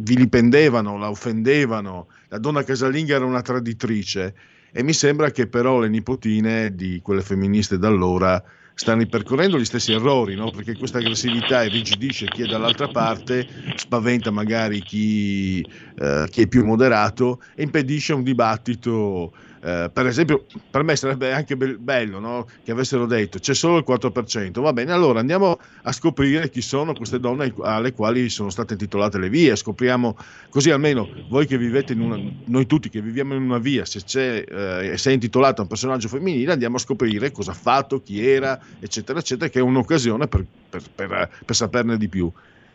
vilipendevano, 0.03 0.99
la 0.99 1.09
offendevano, 1.09 2.09
la 2.29 2.39
donna 2.39 2.65
casalinga 2.65 3.15
era 3.15 3.25
una 3.25 3.43
traditrice 3.43 4.35
e 4.73 4.83
mi 4.83 4.93
sembra 4.93 5.31
che 5.31 5.47
però 5.47 5.79
le 5.79 5.89
nipotine 5.89 6.75
di 6.75 7.01
quelle 7.01 7.23
femministe 7.23 7.79
d'allora 7.79 8.43
stanno 8.79 8.99
ripercorrendo 9.01 9.59
gli 9.59 9.65
stessi 9.65 9.93
errori, 9.93 10.35
no? 10.35 10.51
perché 10.51 10.77
questa 10.77 10.99
aggressività 10.99 11.65
irrigidisce 11.65 12.27
chi 12.27 12.43
è 12.43 12.47
dall'altra 12.47 12.89
parte, 12.89 13.49
spaventa 13.75 14.31
magari 14.31 14.83
chi, 14.83 15.67
eh, 15.99 16.27
chi 16.29 16.43
è 16.43 16.47
più 16.47 16.63
moderato 16.63 17.41
e 17.55 17.63
impedisce 17.63 18.13
un 18.13 18.23
dibattito 18.23 19.33
eh, 19.67 19.91
per 19.93 20.07
esempio, 20.07 20.47
per 20.71 20.85
me 20.85 20.95
sarebbe 20.95 21.33
anche 21.33 21.57
be- 21.57 21.77
bello 21.77 22.21
no? 22.21 22.47
che 22.63 22.71
avessero 22.71 23.05
detto 23.05 23.41
c'è 23.41 23.53
solo 23.53 23.79
il 23.79 23.85
4%. 23.85 24.61
Va 24.61 24.73
bene, 24.73 24.93
allora 24.93 25.19
andiamo 25.19 25.59
a 25.83 25.91
scoprire 25.91 26.49
chi 26.51 26.61
sono 26.61 26.93
queste 26.93 27.19
donne 27.19 27.53
alle 27.63 27.93
quali 27.93 28.29
sono 28.29 28.49
state 28.49 28.75
intitolate 28.75 29.19
le 29.19 29.29
vie. 29.29 29.57
Scopriamo 29.57 30.17
così 30.51 30.71
almeno 30.71 31.09
voi 31.29 31.47
che 31.47 31.59
vivete 31.59 31.95
in 31.95 32.01
una, 32.01 32.17
noi 32.45 32.67
tutti 32.67 32.89
che 32.89 33.01
viviamo 33.01 33.35
in 33.35 33.43
una 33.43 33.59
via, 33.59 33.85
se, 33.85 34.05
c'è, 34.05 34.45
eh, 34.47 34.97
se 34.97 35.11
è 35.11 35.13
intitolato 35.13 35.59
a 35.59 35.63
un 35.65 35.69
personaggio 35.69 36.07
femminile, 36.07 36.53
andiamo 36.53 36.77
a 36.77 36.79
scoprire 36.79 37.33
cosa 37.33 37.51
ha 37.51 37.55
fatto, 37.55 38.01
chi 38.01 38.25
era, 38.25 38.61
eccetera, 38.79 39.19
eccetera, 39.19 39.51
che 39.51 39.59
è 39.59 39.63
un'occasione 39.63 40.29
per, 40.29 40.45
per, 40.71 40.83
per, 40.95 41.31
per 41.45 41.57
saperne 41.57 41.97
di 41.97 42.07
più. 42.07 42.31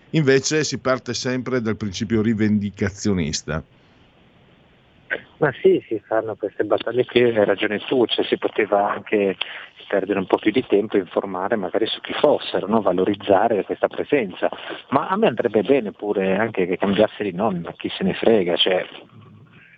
Invece 0.09 0.65
si 0.65 0.77
parte 0.77 1.13
sempre 1.13 1.61
dal 1.61 1.77
principio 1.77 2.21
rivendicazionista. 2.21 3.63
Ma 5.37 5.51
sì, 5.61 5.83
si 5.87 5.99
fanno 6.05 6.35
queste 6.35 6.63
battaglie 6.63 7.05
qui, 7.05 7.23
hai 7.23 7.45
ragione 7.45 7.79
tu, 7.79 8.05
cioè 8.05 8.23
si 8.25 8.37
poteva 8.37 8.91
anche 8.91 9.35
perdere 9.87 10.19
un 10.19 10.25
po' 10.25 10.37
più 10.37 10.51
di 10.51 10.65
tempo 10.65 10.95
e 10.95 10.99
informare 10.99 11.55
magari 11.55 11.85
su 11.85 11.99
chi 11.99 12.13
fossero, 12.13 12.67
no? 12.67 12.81
valorizzare 12.81 13.65
questa 13.65 13.87
presenza. 13.87 14.49
Ma 14.89 15.07
a 15.07 15.17
me 15.17 15.27
andrebbe 15.27 15.63
bene 15.63 15.91
pure 15.91 16.37
anche 16.37 16.65
che 16.65 16.77
cambiasse 16.77 17.23
di 17.23 17.33
nome, 17.33 17.73
chi 17.77 17.89
se 17.89 18.03
ne 18.03 18.13
frega, 18.13 18.55
cioè, 18.55 18.85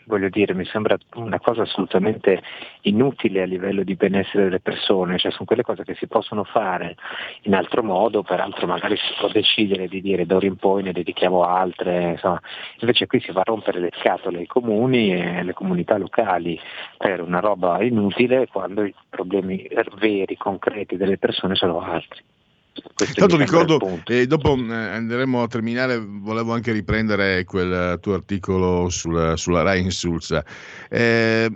voglio 0.05 0.29
dire, 0.29 0.53
mi 0.53 0.65
sembra 0.65 0.97
una 1.15 1.39
cosa 1.39 1.63
assolutamente 1.63 2.41
inutile 2.81 3.41
a 3.41 3.45
livello 3.45 3.83
di 3.83 3.95
benessere 3.95 4.45
delle 4.45 4.59
persone, 4.59 5.17
cioè 5.17 5.31
sono 5.31 5.45
quelle 5.45 5.63
cose 5.63 5.83
che 5.83 5.95
si 5.95 6.07
possono 6.07 6.43
fare 6.43 6.95
in 7.43 7.55
altro 7.55 7.83
modo, 7.83 8.23
peraltro 8.23 8.67
magari 8.67 8.95
si 8.97 9.13
può 9.17 9.29
decidere 9.29 9.87
di 9.87 10.01
dire 10.01 10.25
d'ora 10.25 10.45
in 10.45 10.55
poi 10.57 10.83
ne 10.83 10.91
dedichiamo 10.91 11.43
altre, 11.43 12.11
insomma. 12.11 12.41
invece 12.79 13.07
qui 13.07 13.19
si 13.19 13.31
va 13.31 13.41
a 13.41 13.45
rompere 13.45 13.79
le 13.79 13.91
scatole 13.93 14.39
ai 14.39 14.47
comuni 14.47 15.13
e 15.13 15.39
alle 15.39 15.53
comunità 15.53 15.97
locali 15.97 16.59
per 16.97 17.21
una 17.21 17.39
roba 17.39 17.81
inutile 17.83 18.47
quando 18.47 18.83
i 18.83 18.93
problemi 19.09 19.67
veri, 19.95 20.37
concreti 20.37 20.97
delle 20.97 21.17
persone 21.17 21.55
sono 21.55 21.79
altri. 21.79 22.21
Tanto 23.13 23.37
ricordo, 23.37 24.01
e 24.05 24.25
dopo 24.25 24.55
eh, 24.55 24.73
andremo 24.73 25.43
a 25.43 25.47
terminare, 25.47 26.03
volevo 26.03 26.53
anche 26.53 26.71
riprendere 26.71 27.43
quel 27.43 27.99
tuo 27.99 28.15
articolo 28.15 28.89
sul, 28.89 29.33
sulla 29.35 29.61
Rai 29.61 29.81
Insulsa. 29.81 30.43
Eh, 30.89 31.51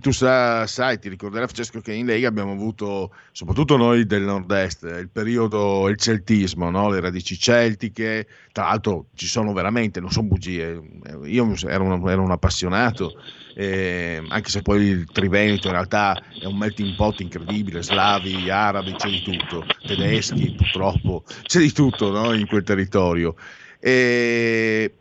tu 0.00 0.10
sa, 0.10 0.66
sai, 0.66 0.98
ti 0.98 1.10
ricorderai 1.10 1.48
Francesco 1.48 1.80
che 1.80 1.92
in 1.92 2.06
Lega 2.06 2.28
abbiamo 2.28 2.52
avuto, 2.52 3.12
soprattutto 3.30 3.76
noi 3.76 4.06
del 4.06 4.22
nord-est, 4.22 4.84
il 4.84 5.10
periodo, 5.12 5.86
il 5.88 5.98
celtismo, 5.98 6.70
no? 6.70 6.88
le 6.88 7.00
radici 7.00 7.38
celtiche, 7.38 8.26
tra 8.52 8.64
l'altro 8.64 9.08
ci 9.14 9.26
sono 9.26 9.52
veramente, 9.52 10.00
non 10.00 10.10
sono 10.10 10.28
bugie, 10.28 10.80
io 11.24 11.54
ero 11.66 11.84
un, 11.84 12.08
ero 12.08 12.22
un 12.22 12.30
appassionato 12.30 13.12
eh, 13.60 14.22
anche 14.28 14.50
se 14.50 14.62
poi 14.62 14.84
il 14.84 15.10
Triveneto 15.10 15.66
in 15.66 15.72
realtà 15.72 16.16
è 16.40 16.44
un 16.44 16.56
melting 16.56 16.94
pot 16.94 17.18
incredibile, 17.18 17.82
slavi, 17.82 18.48
arabi, 18.48 18.94
c'è 18.94 19.08
di 19.08 19.20
tutto, 19.20 19.66
tedeschi 19.84 20.54
purtroppo, 20.56 21.24
c'è 21.42 21.58
di 21.58 21.72
tutto 21.72 22.12
no? 22.12 22.32
in 22.34 22.46
quel 22.46 22.62
territorio. 22.62 23.34
E 23.80 24.98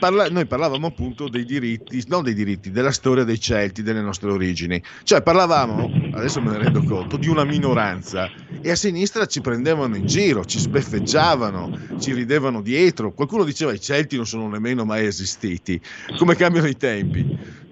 Parla, 0.00 0.28
noi 0.28 0.44
parlavamo 0.44 0.88
appunto 0.88 1.28
dei 1.28 1.44
diritti, 1.44 2.02
non 2.08 2.24
dei 2.24 2.34
diritti, 2.34 2.72
della 2.72 2.90
storia 2.90 3.22
dei 3.22 3.38
Celti, 3.38 3.82
delle 3.82 4.00
nostre 4.00 4.30
origini. 4.30 4.82
Cioè 5.04 5.22
parlavamo, 5.22 6.10
adesso 6.12 6.40
me 6.40 6.50
ne 6.50 6.58
rendo 6.58 6.82
conto, 6.82 7.16
di 7.16 7.28
una 7.28 7.44
minoranza 7.44 8.28
e 8.60 8.70
a 8.70 8.74
sinistra 8.74 9.26
ci 9.26 9.40
prendevano 9.40 9.94
in 9.94 10.06
giro, 10.06 10.44
ci 10.44 10.58
sbeffeggiavano, 10.58 11.98
ci 12.00 12.12
ridevano 12.12 12.60
dietro. 12.60 13.12
Qualcuno 13.12 13.44
diceva 13.44 13.72
i 13.72 13.80
Celti 13.80 14.16
non 14.16 14.26
sono 14.26 14.48
nemmeno 14.48 14.84
mai 14.84 15.06
esistiti. 15.06 15.80
Come 16.18 16.34
cambiano 16.34 16.66
i 16.66 16.76
tempi? 16.76 17.64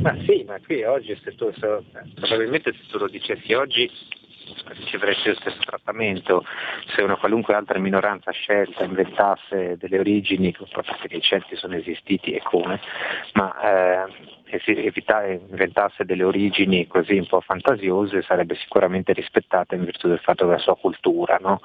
Ma 0.00 0.16
sì, 0.26 0.42
ma 0.46 0.58
qui 0.64 0.82
oggi, 0.84 1.16
se 1.22 1.34
tu, 1.34 1.52
se, 1.60 1.82
probabilmente 2.14 2.72
se 2.72 2.80
tu 2.90 2.98
lo 2.98 3.08
dicessi 3.08 3.52
oggi 3.52 3.88
riceveresti 4.66 5.28
lo 5.28 5.34
stesso 5.34 5.60
trattamento 5.64 6.44
se 6.94 7.02
una 7.02 7.16
qualunque 7.16 7.54
altra 7.54 7.78
minoranza 7.78 8.30
scelta 8.30 8.84
inventasse 8.84 9.76
delle 9.76 9.98
origini, 9.98 10.54
perché 10.72 11.16
i 11.16 11.20
Celti 11.20 11.56
sono 11.56 11.74
esistiti 11.76 12.32
e 12.32 12.40
come, 12.42 12.80
ma 13.34 14.06
eh, 14.06 14.40
evitare, 14.66 15.40
inventasse 15.48 16.04
delle 16.04 16.24
origini 16.24 16.86
così 16.86 17.16
un 17.16 17.26
po' 17.26 17.40
fantasiose 17.40 18.22
sarebbe 18.22 18.54
sicuramente 18.56 19.12
rispettata 19.12 19.74
in 19.74 19.84
virtù 19.84 20.08
del 20.08 20.18
fatto 20.18 20.44
della 20.44 20.58
sua 20.58 20.76
cultura. 20.76 21.38
No? 21.40 21.60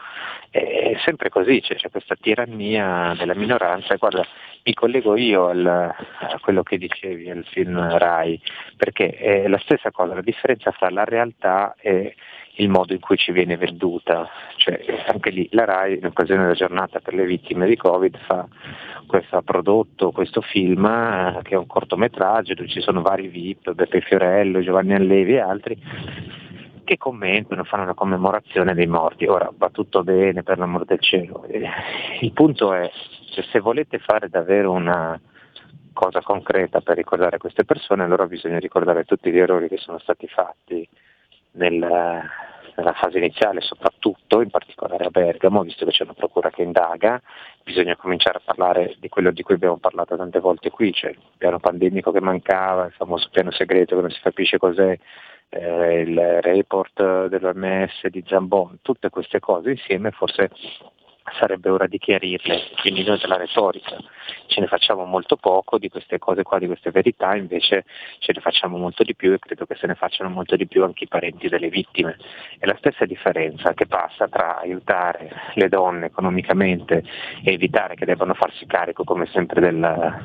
È 0.50 0.96
sempre 1.04 1.30
così, 1.30 1.62
cioè, 1.62 1.78
c'è 1.78 1.90
questa 1.90 2.16
tirannia 2.16 3.14
della 3.18 3.36
minoranza 3.36 3.94
e 3.94 3.98
guarda, 3.98 4.26
mi 4.64 4.74
collego 4.74 5.16
io 5.16 5.48
al, 5.48 5.66
a 5.66 6.40
quello 6.40 6.64
che 6.64 6.78
dicevi 6.78 7.30
al 7.30 7.46
film 7.46 7.98
Rai, 7.98 8.42
perché 8.76 9.10
è 9.10 9.48
la 9.48 9.60
stessa 9.60 9.92
cosa, 9.92 10.16
la 10.16 10.22
differenza 10.22 10.72
tra 10.72 10.90
la 10.90 11.04
realtà 11.04 11.76
e 11.80 12.16
il 12.58 12.70
modo 12.70 12.94
in 12.94 13.00
cui 13.00 13.18
ci 13.18 13.32
viene 13.32 13.58
venduta. 13.58 14.30
Cioè, 14.56 14.84
anche 15.08 15.30
lì 15.30 15.48
la 15.52 15.66
RAI 15.66 15.98
in 15.98 16.06
occasione 16.06 16.44
della 16.44 16.54
giornata 16.54 17.00
per 17.00 17.14
le 17.14 17.26
vittime 17.26 17.68
di 17.68 17.76
Covid 17.76 18.18
fa 18.26 18.48
questo 19.06 19.42
prodotto, 19.42 20.12
questo 20.12 20.42
film 20.42 20.86
eh, 20.86 21.40
che 21.44 21.54
è 21.54 21.58
un 21.58 21.68
cortometraggio 21.68 22.54
dove 22.54 22.68
ci 22.68 22.82
sono 22.82 23.02
vari 23.02 23.28
VIP, 23.28 23.72
Beppe 23.72 24.02
Fiorello, 24.02 24.62
Giovanni 24.62 24.94
Allevi 24.94 25.34
e 25.34 25.40
altri 25.40 25.82
che 26.84 26.98
commentano, 26.98 27.66
fanno 27.66 27.84
una 27.84 27.94
commemorazione 27.94 28.74
dei 28.74 28.88
morti. 28.88 29.26
Ora 29.26 29.52
va 29.56 29.70
tutto 29.70 30.04
bene 30.04 30.44
per 30.44 30.58
l'amor 30.58 30.86
del 30.86 31.02
cielo. 31.02 31.46
Il 32.22 32.32
punto 32.32 32.74
è, 32.74 32.90
cioè, 33.32 33.44
se 33.52 33.60
volete 33.60 34.00
fare 34.00 34.30
davvero 34.30 34.72
una 34.72 35.20
cosa 35.92 36.22
concreta 36.22 36.80
per 36.80 36.96
ricordare 36.96 37.40
queste 37.40 37.66
persone, 37.66 38.04
allora 38.04 38.26
bisogna 38.26 38.60
ricordare 38.60 39.04
tutti 39.04 39.32
gli 39.32 39.38
errori 39.38 39.68
che 39.68 39.78
sono 39.78 39.98
stati 40.00 40.28
fatti 40.28 40.88
nel, 41.58 41.78
nella 42.78 42.94
fase 42.94 43.18
iniziale 43.18 43.62
soprattutto, 43.62 44.42
in 44.42 44.50
particolare 44.50 45.06
a 45.06 45.10
Bergamo, 45.10 45.64
visto 45.64 45.86
che 45.86 45.92
c'è 45.92 46.04
una 46.04 46.14
procura 46.14 46.50
che 46.50 46.62
indaga, 46.62 47.22
bisogna 47.64 47.96
cominciare 47.96 48.38
a 48.38 48.42
parlare 48.44 48.96
di 49.00 49.10
quello 49.10 49.32
di 49.32 49.44
cui 49.44 49.56
abbiamo 49.56 49.78
parlato 49.78 50.16
tante 50.16 50.40
volte 50.40 50.70
qui, 50.70 50.94
cioè 50.94 51.12
il 51.12 51.20
piano 51.38 51.60
pandemico 51.60 52.12
che 52.12 52.22
mancava, 52.22 52.86
il 52.86 52.94
famoso 52.94 53.30
piano 53.32 53.52
segreto 53.52 53.96
che 53.96 54.02
non 54.02 54.12
si 54.12 54.22
capisce 54.22 54.58
cos'è, 54.58 54.98
eh, 55.50 56.02
il 56.02 56.42
report 56.42 57.28
dell'OMS 57.28 58.08
di 58.08 58.24
Zambon, 58.28 58.80
tutte 58.82 59.10
queste 59.10 59.40
cose 59.40 59.72
insieme 59.72 60.12
forse 60.12 60.52
sarebbe 61.38 61.70
ora 61.70 61.88
di 61.88 61.98
chiarirle, 61.98 62.70
quindi 62.82 63.04
noi 63.04 63.20
della 63.20 63.38
retorica 63.38 63.98
ce 64.48 64.62
ne 64.62 64.68
facciamo 64.68 65.06
molto 65.06 65.36
poco 65.36 65.78
di 65.78 65.90
queste 65.90 66.18
cose 66.20 66.44
qua, 66.44 66.58
di 66.58 66.68
queste 66.68 66.92
verità, 66.92 67.36
invece 67.36 67.86
ce 68.20 68.32
ne 68.34 68.42
facciamo 68.42 68.78
molto 68.78 69.04
di 69.04 69.16
più 69.16 69.34
e 69.34 69.40
credo 69.40 69.66
che 69.66 69.76
se 69.76 69.88
ne 69.88 69.96
facciano 69.96 70.30
molto 70.30 70.56
di 70.56 70.68
più 70.68 70.84
anche 70.84 71.04
i 71.04 71.08
parenti 71.08 71.48
delle 71.48 71.70
vittime. 71.70 72.18
È 72.58 72.66
la 72.66 72.76
stessa 72.78 73.06
differenza 73.06 73.74
che 73.74 73.88
passa 73.88 74.28
tra 74.28 74.60
aiutare 74.60 75.32
le 75.56 75.70
donne 75.70 76.08
economicamente 76.08 77.04
e 77.44 77.54
evitare 77.54 77.96
che 77.96 78.06
debbano 78.06 78.34
farsi 78.34 78.66
carico 78.66 79.04
come 79.04 79.28
sempre 79.28 79.62
della, 79.62 80.20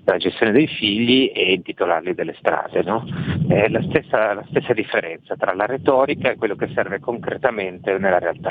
della 0.00 0.18
gestione 0.18 0.52
dei 0.52 0.66
figli 0.66 1.32
e 1.34 1.52
intitolarli 1.54 2.14
delle 2.14 2.34
strade. 2.38 2.82
No? 2.82 3.04
È 3.48 3.68
la 3.68 3.82
stessa, 3.88 4.34
la 4.34 4.44
stessa 4.48 4.72
differenza 4.72 5.36
tra 5.36 5.54
la 5.54 5.66
retorica 5.66 6.30
e 6.30 6.36
quello 6.36 6.56
che 6.56 6.70
serve 6.74 7.00
concretamente 7.00 7.96
nella 7.98 8.18
realtà. 8.18 8.50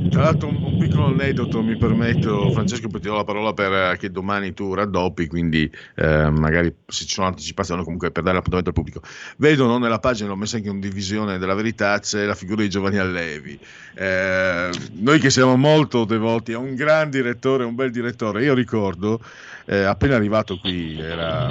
Tra 0.11 0.23
l'altro 0.23 0.49
un, 0.49 0.61
un, 0.61 0.77
piccolo 0.77 1.05
aneddoto 1.05 1.63
mi 1.63 1.77
permetto, 1.77 2.51
Francesco, 2.51 2.89
poi 2.89 2.99
ti 2.99 3.07
do 3.07 3.15
la 3.15 3.23
parola 3.23 3.53
per 3.53 3.71
eh, 3.71 3.97
che 3.97 4.11
domani 4.11 4.53
tu 4.53 4.73
raddoppi, 4.73 5.25
quindi 5.27 5.71
eh, 5.95 6.29
magari 6.29 6.75
se 6.85 7.05
ci 7.05 7.13
sono 7.13 7.27
anticipazioni 7.27 7.81
comunque 7.85 8.11
per 8.11 8.21
dare 8.21 8.35
l'appuntamento 8.35 8.71
al 8.71 8.75
pubblico. 8.75 9.01
Vedo 9.37 9.67
no, 9.67 9.77
nella 9.77 9.99
pagina, 9.99 10.27
l'ho 10.27 10.35
messa 10.35 10.57
anche 10.57 10.67
in 10.67 10.81
divisione 10.81 11.37
della 11.37 11.53
verità, 11.53 11.97
c'è 11.99 12.25
la 12.25 12.35
figura 12.35 12.61
di 12.61 12.69
Giovanni 12.69 12.97
Allevi. 12.97 13.57
Eh, 13.93 14.69
noi 14.95 15.19
che 15.19 15.29
siamo 15.29 15.55
molto 15.55 16.03
devoti 16.03 16.51
a 16.51 16.57
un 16.57 16.75
gran 16.75 17.09
direttore, 17.09 17.63
un 17.63 17.75
bel 17.75 17.89
direttore, 17.89 18.43
io 18.43 18.53
ricordo 18.53 19.21
eh, 19.65 19.83
appena 19.83 20.17
arrivato 20.17 20.57
qui, 20.57 20.99
era 20.99 21.49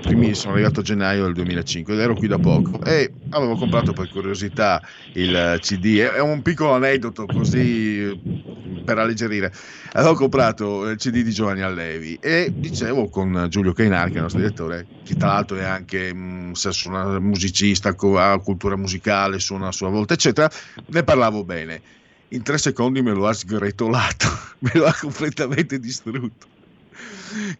primi, 0.00 0.34
sono 0.34 0.54
arrivato 0.54 0.80
a 0.80 0.82
gennaio 0.82 1.24
del 1.24 1.34
2005 1.34 1.92
ed 1.92 2.00
ero 2.00 2.14
qui 2.14 2.28
da 2.28 2.38
poco 2.38 2.82
e 2.84 3.12
avevo 3.30 3.56
comprato 3.56 3.92
per 3.92 4.08
curiosità 4.08 4.80
il 5.12 5.58
CD, 5.60 5.98
è 5.98 6.20
un 6.20 6.40
piccolo 6.40 6.72
aneddoto 6.72 7.26
così 7.26 7.57
per 8.84 8.98
alleggerire, 8.98 9.52
avevo 9.92 10.14
comprato 10.14 10.88
il 10.88 10.96
CD 10.96 11.22
di 11.22 11.30
Giovanni 11.30 11.62
Allevi 11.62 12.18
e 12.20 12.52
dicevo 12.54 13.08
con 13.08 13.46
Giulio 13.48 13.72
Cainar, 13.72 14.06
che 14.06 14.14
è 14.14 14.16
il 14.16 14.22
nostro 14.22 14.40
direttore, 14.40 14.86
che 15.04 15.14
tra 15.14 15.28
l'altro 15.28 15.56
è 15.58 15.64
anche 15.64 16.12
mh, 16.12 16.52
suona, 16.52 17.18
musicista, 17.18 17.94
ha 17.98 18.38
cultura 18.38 18.76
musicale, 18.76 19.38
suona 19.38 19.68
a 19.68 19.72
sua 19.72 19.88
volta, 19.88 20.14
eccetera, 20.14 20.50
ne 20.86 21.02
parlavo 21.02 21.44
bene. 21.44 21.80
In 22.28 22.42
tre 22.42 22.58
secondi 22.58 23.00
me 23.02 23.12
lo 23.12 23.26
ha 23.26 23.32
sgretolato, 23.32 24.26
me 24.60 24.70
lo 24.74 24.86
ha 24.86 24.96
completamente 24.98 25.78
distrutto. 25.78 26.46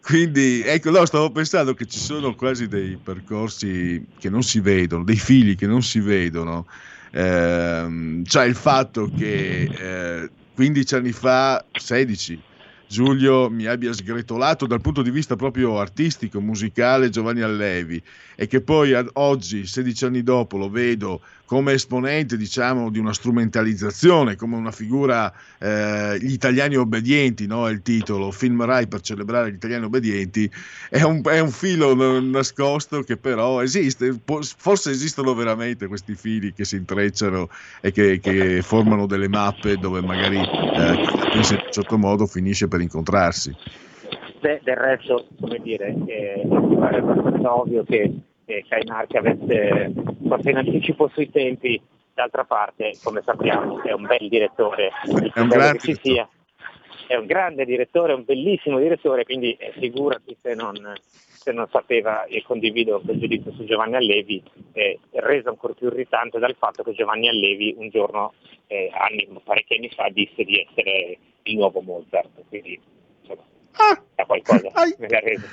Quindi, 0.01 0.61
ecco, 0.63 0.89
no, 0.89 1.05
stavo 1.05 1.31
pensando 1.31 1.73
che 1.73 1.85
ci 1.85 1.99
sono 1.99 2.35
quasi 2.35 2.67
dei 2.67 2.97
percorsi 2.97 4.03
che 4.17 4.29
non 4.29 4.43
si 4.43 4.59
vedono, 4.59 5.03
dei 5.03 5.17
fili 5.17 5.55
che 5.55 5.67
non 5.67 5.83
si 5.83 5.99
vedono. 5.99 6.65
Cioè 7.11 8.45
il 8.45 8.55
fatto 8.55 9.09
che 9.15 9.63
eh, 9.63 10.29
15 10.53 10.95
anni 10.95 11.11
fa, 11.11 11.63
16, 11.71 12.41
Giulio 12.87 13.49
mi 13.49 13.65
abbia 13.65 13.93
sgretolato 13.93 14.65
dal 14.65 14.81
punto 14.81 15.01
di 15.01 15.11
vista 15.11 15.35
proprio 15.35 15.79
artistico, 15.79 16.41
musicale 16.41 17.09
Giovanni 17.09 17.41
Allevi 17.41 18.01
e 18.41 18.47
che 18.47 18.61
poi 18.61 18.93
ad 18.93 19.09
oggi, 19.15 19.65
16 19.65 20.05
anni 20.05 20.23
dopo, 20.23 20.55
lo 20.55 20.69
vedo 20.69 21.19
come 21.43 21.73
esponente 21.73 22.37
diciamo 22.37 22.89
di 22.89 22.97
una 22.97 23.11
strumentalizzazione, 23.11 24.37
come 24.37 24.55
una 24.55 24.71
figura 24.71 25.29
eh, 25.57 26.17
gli 26.21 26.31
italiani 26.31 26.77
obbedienti, 26.77 27.47
no? 27.47 27.67
è 27.67 27.71
il 27.71 27.81
titolo, 27.81 28.31
film 28.31 28.63
Rai 28.63 28.87
per 28.87 29.01
celebrare 29.01 29.51
gli 29.51 29.55
italiani 29.55 29.83
obbedienti, 29.83 30.49
è 30.89 31.01
un, 31.01 31.21
è 31.25 31.39
un 31.41 31.49
filo 31.49 31.93
nascosto 32.21 33.01
che 33.01 33.17
però 33.17 33.61
esiste, 33.61 34.17
forse 34.23 34.91
esistono 34.91 35.33
veramente 35.33 35.87
questi 35.87 36.15
fili 36.15 36.53
che 36.53 36.63
si 36.63 36.77
intrecciano 36.77 37.49
e 37.81 37.91
che, 37.91 38.21
che 38.21 38.61
formano 38.61 39.05
delle 39.05 39.27
mappe 39.27 39.75
dove 39.75 40.01
magari 40.01 40.37
eh, 40.37 40.93
in 41.33 41.39
un 41.39 41.43
certo 41.43 41.97
modo 41.97 42.25
finisce 42.25 42.69
per 42.69 42.79
incontrarsi. 42.79 43.53
Beh, 44.39 44.61
del 44.63 44.77
resto, 44.77 45.27
come 45.37 45.59
dire, 45.61 45.93
è 46.05 46.41
abbastanza 46.47 47.55
ovvio 47.55 47.83
che 47.83 48.09
che 48.49 48.65
Kainark 48.67 49.13
avesse 49.13 49.93
forse 50.27 50.49
in 50.49 50.57
anticipo 50.57 51.07
sui 51.09 51.29
tempi, 51.29 51.79
d'altra 52.15 52.45
parte, 52.45 52.97
come 53.03 53.21
sappiamo, 53.23 53.83
è 53.83 53.91
un 53.91 54.07
bel 54.07 54.27
direttore, 54.27 54.89
è 55.33 55.39
un 55.39 55.47
grande 55.47 55.77
ci 55.77 55.95
sia. 56.01 56.27
È 57.05 57.15
un 57.15 57.25
grande 57.25 57.65
direttore, 57.65 58.13
un 58.13 58.23
bellissimo 58.23 58.79
direttore, 58.79 59.23
quindi 59.23 59.53
eh, 59.53 59.71
figurati 59.77 60.35
se 60.39 60.53
non, 60.53 60.75
se 60.99 61.51
non 61.51 61.67
sapeva 61.71 62.25
e 62.25 62.43
condivido 62.43 63.01
quel 63.03 63.19
giudizio 63.19 63.51
su 63.53 63.65
Giovanni 63.65 63.95
Allevi, 63.95 64.43
eh, 64.73 64.99
reso 65.13 65.49
ancora 65.49 65.73
più 65.73 65.87
irritante 65.87 66.37
dal 66.37 66.55
fatto 66.55 66.83
che 66.83 66.93
Giovanni 66.93 67.27
Allevi 67.27 67.75
un 67.77 67.89
giorno, 67.89 68.33
eh, 68.67 68.91
anni, 68.93 69.27
parecchi 69.43 69.75
anni 69.75 69.89
fa, 69.89 70.09
disse 70.11 70.43
di 70.43 70.59
essere 70.59 71.17
il 71.43 71.55
nuovo 71.55 71.81
Mozart. 71.81 72.43
Quindi 72.47 72.79
insomma, 73.21 73.43
ah, 73.77 74.25
qualcosa 74.25 74.69
me 74.97 75.07
l'ha 75.07 75.19
reso. 75.19 75.47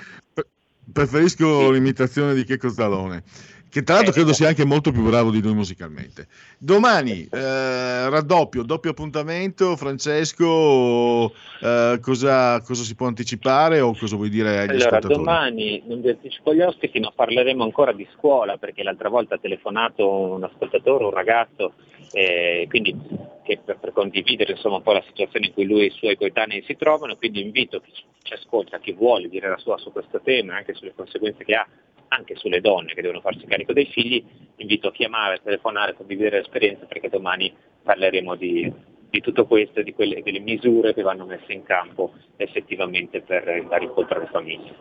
Preferisco 0.93 1.71
l'imitazione 1.71 2.33
di 2.35 2.45
Checco 2.45 2.69
Zalone, 2.71 3.25
che 3.69 3.83
tra 3.83 3.97
l'altro 3.97 4.13
credo 4.13 4.33
sia 4.33 4.49
anche 4.49 4.65
molto 4.65 4.91
più 4.91 5.03
bravo 5.03 5.31
di 5.31 5.43
noi 5.43 5.55
musicalmente. 5.55 6.29
Domani 6.59 7.29
eh, 7.31 8.09
raddoppio, 8.09 8.63
doppio 8.63 8.91
appuntamento. 8.91 9.77
Francesco, 9.77 11.33
eh, 11.61 11.99
cosa, 12.01 12.61
cosa, 12.63 12.83
si 12.83 12.95
può 12.95 13.07
anticipare 13.07 13.81
o 13.81 13.95
cosa 13.95 14.17
vuoi 14.17 14.31
dire 14.31 14.61
agli 14.61 14.83
allora? 14.83 15.01
Domani 15.01 15.83
non 15.87 16.01
vi 16.01 16.11
anticipo 16.11 16.55
gli 16.55 16.61
ospiti, 16.61 17.01
ma 17.01 17.13
parleremo 17.15 17.63
ancora 17.63 17.93
di 17.93 18.07
scuola 18.17 18.57
perché 18.57 18.83
l'altra 18.83 19.09
volta 19.09 19.35
ha 19.35 19.39
telefonato 19.39 20.09
un 20.09 20.45
ascoltatore, 20.45 21.05
un 21.05 21.11
ragazzo, 21.11 21.75
eh, 22.13 22.67
quindi 22.69 22.97
che 23.43 23.61
per, 23.65 23.79
per 23.79 23.93
condividere 23.93 24.53
insomma, 24.53 24.77
un 24.77 24.83
po' 24.83 24.93
la 24.93 25.05
situazione 25.07 25.47
in 25.47 25.53
cui 25.53 25.67
lui 25.67 25.83
e 25.83 25.87
i 25.87 25.91
suoi 25.91 26.17
coetanei 26.17 26.65
si 26.67 26.77
trovano, 26.77 27.17
quindi 27.17 27.43
invito 27.43 27.81
chi 27.81 27.93
ci 28.23 28.33
ascolta, 28.33 28.79
chi 28.79 28.93
vuole 28.93 29.29
dire 29.29 29.49
la 29.49 29.59
sua 29.59 29.79
su 29.79 29.93
questo 29.93 30.21
tema 30.23 30.55
e 30.55 30.57
anche 30.57 30.75
sulle 30.75 30.95
conseguenze 30.95 31.45
che 31.45 31.55
ha 31.55 31.67
anche 32.09 32.37
sulle 32.37 32.61
donne 32.61 32.95
che 32.95 33.03
devono 33.03 33.21
farsi 33.21 33.47
carico 33.47 33.73
dei 33.73 33.87
figli, 33.87 34.25
invito 34.57 34.89
a 34.89 34.93
chiamare, 34.93 35.35
a 35.37 35.41
telefonare, 35.43 35.93
a 35.93 35.95
condividere 35.95 36.39
l'esperienza 36.39 36.87
perché 36.87 37.09
domani 37.09 37.53
parleremo 37.83 38.35
di, 38.35 38.73
di 39.11 39.21
tutto 39.21 39.47
questo 39.47 39.81
e 39.81 39.85
di 39.85 39.93
quelle, 39.93 40.23
delle 40.23 40.41
misure 40.41 40.95
che 40.95 41.03
vanno 41.03 41.25
messe 41.25 41.53
in 41.53 41.63
campo 41.63 42.15
effettivamente 42.37 43.21
per 43.21 43.65
dare 43.69 43.85
incontro 43.85 44.17
alle 44.17 44.29
famiglie. 44.31 44.75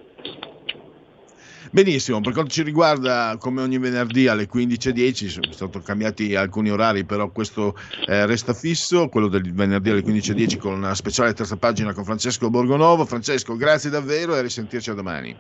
Benissimo, 1.72 2.22
per 2.22 2.32
quanto 2.32 2.52
ci 2.52 2.64
riguarda, 2.64 3.36
come 3.38 3.62
ogni 3.62 3.78
venerdì 3.80 4.28
alle 4.28 4.48
15.10, 4.48 5.28
sono 5.28 5.52
stati 5.52 5.82
cambiati 5.82 6.36
alcuni 6.36 6.70
orari, 6.70 7.04
però 7.04 7.30
questo 7.32 7.76
eh, 8.08 8.26
resta 8.26 8.54
fisso, 8.54 9.10
quello 9.10 9.28
del 9.28 9.52
venerdì 9.54 9.90
alle 9.90 10.02
15.10 10.02 10.58
con 10.58 10.74
una 10.74 10.96
speciale 10.96 11.34
terza 11.34 11.58
pagina 11.58 11.92
con 11.94 12.06
Francesco 12.06 12.50
Borgonovo. 12.50 13.06
Francesco, 13.06 13.58
grazie 13.58 13.90
davvero 13.90 14.36
e 14.36 14.42
risentirci 14.42 14.92
a 14.92 14.94
domani. 14.94 15.36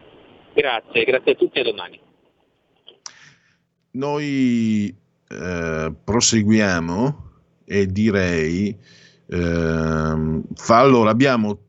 Grazie, 0.55 1.03
grazie 1.03 1.31
a 1.33 1.35
tutti 1.35 1.57
e 1.57 1.61
a 1.61 1.63
domani. 1.65 1.99
Noi 3.91 4.95
eh, 5.27 5.93
proseguiamo 6.01 7.23
e 7.65 7.85
direi, 7.87 8.69
eh, 9.27 10.41
fa, 10.55 10.79
allora 10.79 11.09
abbiamo 11.09 11.64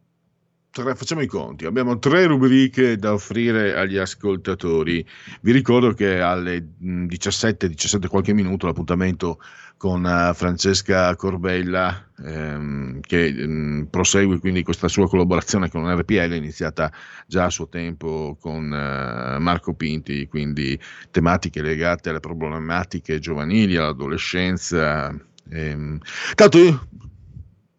tre, 0.83 0.95
facciamo 0.95 1.23
i 1.23 1.27
conti, 1.27 1.65
abbiamo 1.65 1.99
tre 1.99 2.27
rubriche 2.27 2.99
da 2.99 3.15
offrire 3.15 3.75
agli 3.75 3.97
ascoltatori. 3.97 5.07
Vi 5.41 5.53
ricordo 5.53 5.93
che 5.95 6.21
alle 6.21 6.63
17, 6.77 7.69
17 7.69 8.09
qualche 8.09 8.35
minuto 8.35 8.67
l'appuntamento 8.67 9.41
con 9.79 10.05
uh, 10.05 10.35
Francesca 10.35 11.15
Corbella 11.17 12.11
ehm, 12.23 13.01
che 13.01 13.31
mh, 13.33 13.47
mm, 13.47 13.83
prosegue 13.85 14.39
quindi 14.39 14.63
questa 14.63 14.89
sua 14.89 15.09
collaborazione 15.09 15.71
con 15.71 15.91
RPL 15.95 16.35
iniziata 16.35 16.91
già 17.27 17.45
a 17.45 17.51
suo 17.51 17.69
tempo 17.69 18.37
con 18.39 18.65
uh, 18.65 19.41
Marco 19.41 19.75
Pinti, 19.75 20.27
quindi 20.29 20.79
tematiche 21.11 21.63
legate 21.63 22.11
alle 22.11 22.21
problematiche 22.21 23.19
giovanili, 23.19 23.77
all'adolescenza. 23.77 25.15
Ehm. 25.49 25.99
Tanto 26.35 26.59
io, 26.59 26.89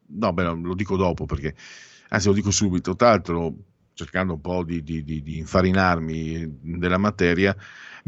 no, 0.07 0.33
beh, 0.33 0.43
lo 0.43 0.73
dico 0.73 0.95
dopo 0.97 1.25
perché 1.25 1.53
anzi 2.09 2.27
lo 2.27 2.33
dico 2.33 2.51
subito, 2.51 2.95
tra 2.95 3.09
l'altro 3.09 3.53
cercando 3.93 4.33
un 4.33 4.41
po' 4.41 4.63
di, 4.63 4.83
di, 4.83 5.03
di, 5.03 5.23
di 5.23 5.39
infarinarmi 5.39 6.59
della 6.77 6.97
materia, 6.97 7.55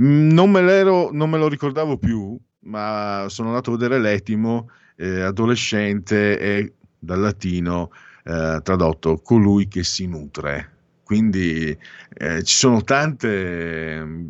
mm, 0.02 0.30
non 0.32 0.52
me, 0.52 0.62
non 0.84 1.30
me, 1.30 1.38
lo 1.38 1.48
ricordavo 1.48 1.98
più, 1.98 2.38
ma 2.62 3.26
sono 3.28 3.50
andato 3.50 3.72
a 3.72 3.78
vedere 3.78 4.00
l'etimo, 4.00 4.70
eh, 4.96 5.22
adolescente 5.22 6.38
e 6.40 6.74
dal 7.00 7.20
latino 7.20 7.92
eh, 8.24 8.60
tradotto 8.62 9.18
colui 9.18 9.68
che 9.68 9.84
si 9.84 10.06
nutre. 10.06 10.78
Quindi 11.04 11.76
eh, 12.14 12.44
ci 12.44 12.56
sono 12.56 12.84
tante, 12.84 14.28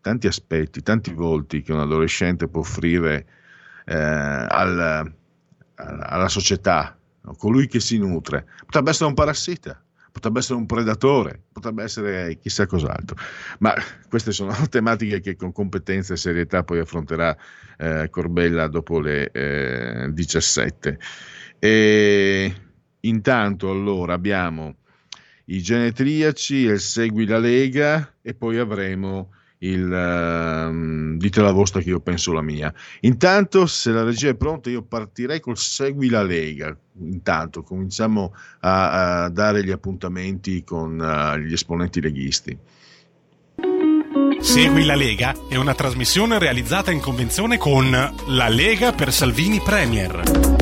tanti 0.00 0.26
aspetti, 0.28 0.82
tanti 0.82 1.12
volti 1.12 1.62
che 1.62 1.72
un 1.72 1.80
adolescente 1.80 2.46
può 2.46 2.60
offrire 2.60 3.26
eh, 3.84 3.96
al, 3.96 5.12
alla 5.74 6.28
società, 6.28 6.97
colui 7.36 7.66
che 7.66 7.80
si 7.80 7.98
nutre. 7.98 8.46
Potrebbe 8.64 8.90
essere 8.90 9.08
un 9.08 9.14
parassita, 9.14 9.82
potrebbe 10.10 10.38
essere 10.38 10.58
un 10.58 10.66
predatore, 10.66 11.42
potrebbe 11.52 11.82
essere 11.82 12.38
chissà 12.38 12.66
cos'altro. 12.66 13.16
Ma 13.58 13.74
queste 14.08 14.32
sono 14.32 14.54
tematiche 14.68 15.20
che 15.20 15.36
con 15.36 15.52
competenza 15.52 16.14
e 16.14 16.16
serietà 16.16 16.64
poi 16.64 16.78
affronterà 16.78 17.36
eh, 17.76 18.08
Corbella 18.10 18.66
dopo 18.68 19.00
le 19.00 19.30
eh, 19.30 20.08
17. 20.12 20.98
E 21.58 22.54
intanto 23.00 23.70
allora 23.70 24.14
abbiamo 24.14 24.76
i 25.46 25.62
genetriaci, 25.62 26.54
il 26.56 26.80
Segui 26.80 27.26
la 27.26 27.38
Lega 27.38 28.14
e 28.20 28.34
poi 28.34 28.58
avremo 28.58 29.30
il 29.58 29.84
uh, 29.90 31.16
dite 31.16 31.40
la 31.40 31.52
vostra 31.52 31.80
che 31.80 31.90
io 31.90 32.00
penso 32.00 32.32
la 32.32 32.42
mia. 32.42 32.72
Intanto, 33.00 33.66
se 33.66 33.90
la 33.90 34.02
regia 34.02 34.28
è 34.28 34.34
pronta, 34.34 34.70
io 34.70 34.82
partirei 34.82 35.40
col 35.40 35.56
Segui 35.56 36.08
la 36.08 36.22
Lega. 36.22 36.76
Intanto 37.00 37.62
cominciamo 37.62 38.34
a, 38.60 39.24
a 39.24 39.28
dare 39.28 39.64
gli 39.64 39.70
appuntamenti 39.70 40.62
con 40.64 40.98
uh, 40.98 41.38
gli 41.38 41.52
esponenti 41.52 42.00
leghisti. 42.00 42.58
Segui 44.40 44.84
la 44.84 44.94
Lega 44.94 45.34
è 45.48 45.56
una 45.56 45.74
trasmissione 45.74 46.38
realizzata 46.38 46.92
in 46.92 47.00
convenzione 47.00 47.58
con 47.58 47.90
La 47.90 48.48
Lega 48.48 48.92
per 48.92 49.12
Salvini 49.12 49.60
Premier. 49.60 50.57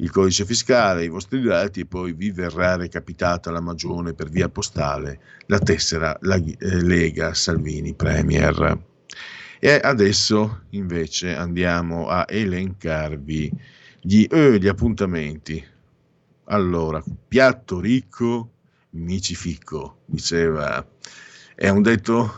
il 0.02 0.10
codice 0.10 0.46
fiscale, 0.46 1.04
i 1.04 1.10
vostri 1.10 1.42
dati 1.42 1.82
e 1.82 1.86
poi 1.86 2.14
vi 2.14 2.32
verrà 2.32 2.76
recapitata 2.76 3.52
la 3.52 3.62
magione 3.62 4.14
per 4.14 4.30
via 4.30 4.50
postale 4.50 5.20
la 5.46 5.60
tessera 5.60 6.18
la, 6.22 6.36
eh, 6.36 6.56
Lega 6.82 7.34
Salvini 7.36 7.94
Premier. 7.94 8.80
E 9.60 9.80
adesso 9.84 10.64
invece 10.72 11.36
andiamo 11.36 12.08
a 12.08 12.26
elencarvi 12.28 13.52
gli, 14.02 14.26
eh, 14.28 14.58
gli 14.60 14.68
appuntamenti. 14.68 15.64
Allora, 16.46 17.02
piatto 17.28 17.80
ricco, 17.80 18.54
micifico, 18.92 20.00
diceva, 20.06 20.84
è 21.54 21.70
un 21.70 21.84
detto, 21.84 22.34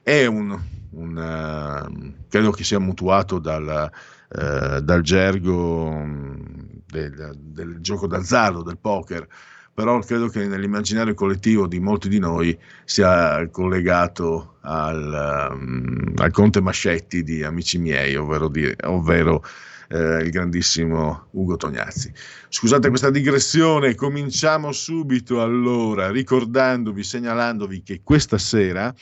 è 0.00 0.26
un, 0.26 0.56
un 0.90 1.16
uh, 1.16 2.14
credo 2.28 2.52
che 2.52 2.62
sia 2.62 2.78
mutuato 2.78 3.40
dal, 3.40 3.90
uh, 4.28 4.80
dal 4.80 5.02
gergo 5.02 5.90
mm, 5.90 6.58
del, 6.90 7.36
del, 7.38 7.78
gioco 7.80 8.06
d'azzardo, 8.06 8.62
del 8.62 8.78
poker, 8.78 9.26
però 9.72 9.98
credo 10.00 10.28
che 10.28 10.46
nell'immaginario 10.46 11.14
collettivo 11.14 11.66
di 11.66 11.78
molti 11.78 12.08
di 12.08 12.18
noi 12.18 12.58
sia 12.84 13.48
collegato 13.50 14.56
al, 14.62 15.50
um, 15.52 16.14
al 16.16 16.32
Conte 16.32 16.60
Mascetti 16.60 17.22
di 17.22 17.44
Amici 17.44 17.78
miei, 17.78 18.16
ovvero, 18.16 18.48
di, 18.48 18.74
ovvero 18.84 19.44
eh, 19.88 20.22
il 20.22 20.30
grandissimo 20.30 21.28
Ugo 21.32 21.56
Tognazzi. 21.56 22.12
Scusate 22.48 22.88
questa 22.88 23.10
digressione, 23.10 23.94
cominciamo 23.94 24.72
subito 24.72 25.40
allora 25.40 26.10
ricordandovi, 26.10 27.02
segnalandovi 27.04 27.82
che 27.82 28.00
questa 28.02 28.38
sera 28.38 28.92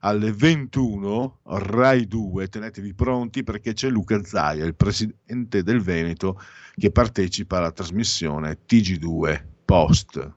alle 0.00 0.32
21 0.32 1.40
Rai 1.44 2.06
2, 2.06 2.48
tenetevi 2.48 2.94
pronti 2.94 3.44
perché 3.44 3.72
c'è 3.72 3.88
Luca 3.88 4.22
Zaia, 4.24 4.64
il 4.64 4.74
presidente 4.74 5.62
del 5.62 5.80
Veneto, 5.80 6.40
che 6.74 6.90
partecipa 6.90 7.58
alla 7.58 7.72
trasmissione 7.72 8.58
TG2 8.66 9.44
Post. 9.64 10.32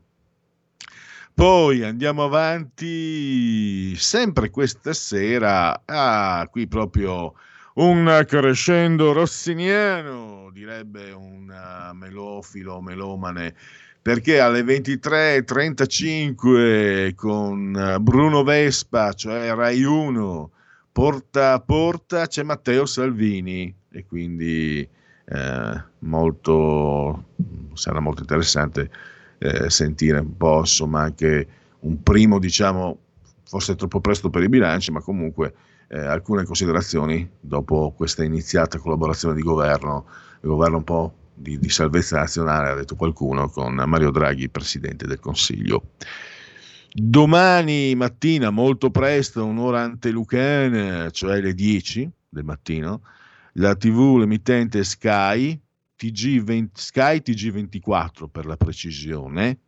Poi 1.34 1.84
andiamo 1.84 2.24
avanti, 2.24 3.96
sempre 3.98 4.50
questa 4.50 4.94
sera, 4.94 5.82
ah, 5.84 6.48
qui 6.50 6.68
proprio 6.68 7.34
un 7.76 8.24
crescendo 8.26 9.12
rossiniano, 9.12 10.50
direbbe 10.54 11.12
un 11.12 11.50
uh, 11.50 11.94
melofilo, 11.94 12.80
melomane, 12.80 13.54
perché 14.02 14.40
alle 14.40 14.62
23.35 14.62 17.14
con 17.16 17.76
eh, 17.76 18.00
Bruno 18.00 18.44
Vespa, 18.44 19.12
cioè 19.12 19.54
Rai 19.54 19.84
1, 19.84 20.52
porta 20.92 21.52
a 21.54 21.60
porta 21.60 22.28
c'è 22.28 22.44
Matteo 22.44 22.86
Salvini 22.86 23.76
e 23.92 24.06
quindi 24.06 24.88
eh, 25.26 25.84
molto, 26.00 27.26
sarà 27.74 28.00
molto 28.00 28.22
interessante 28.22 28.90
eh, 29.40 29.70
sentire 29.70 30.20
un 30.20 30.38
po' 30.38 30.60
insomma 30.60 31.02
anche 31.02 31.48
un 31.80 32.02
primo 32.02 32.40
diciamo 32.40 32.98
forse 33.44 33.76
troppo 33.76 34.00
presto 34.00 34.30
per 34.30 34.44
i 34.44 34.50
bilanci 34.50 34.92
ma 34.92 35.02
comunque 35.02 35.54
eh, 35.88 36.00
alcune 36.00 36.44
considerazioni 36.44 37.28
dopo 37.40 37.94
questa 37.96 38.24
iniziata 38.24 38.80
collaborazione 38.80 39.36
di 39.36 39.42
governo, 39.42 40.06
il 40.42 40.50
governo 40.50 40.78
un 40.78 40.84
po' 40.84 41.14
di, 41.34 41.60
di 41.60 41.70
salvezza 41.70 42.18
nazionale, 42.18 42.70
ha 42.70 42.76
detto 42.76 42.96
qualcuno, 42.96 43.50
con 43.50 43.74
Mario 43.74 44.12
Draghi, 44.12 44.50
Presidente 44.50 45.06
del 45.06 45.20
Consiglio. 45.20 45.92
Domani 46.92 47.94
mattina, 47.96 48.50
molto 48.52 48.90
presto, 48.90 49.46
un'ora 49.46 49.82
ante 49.82 50.12
Lucan, 50.12 51.10
cioè 51.12 51.42
le 51.42 51.54
10 51.54 52.10
del 52.30 52.46
mattino, 52.46 53.02
la 53.58 53.76
TV, 53.76 54.18
l'emittente 54.18 54.84
Sky, 54.84 55.60
TG20, 56.00 56.70
Sky 56.74 57.22
TG24 57.24 58.28
per 58.30 58.46
la 58.46 58.58
precisione, 58.58 59.60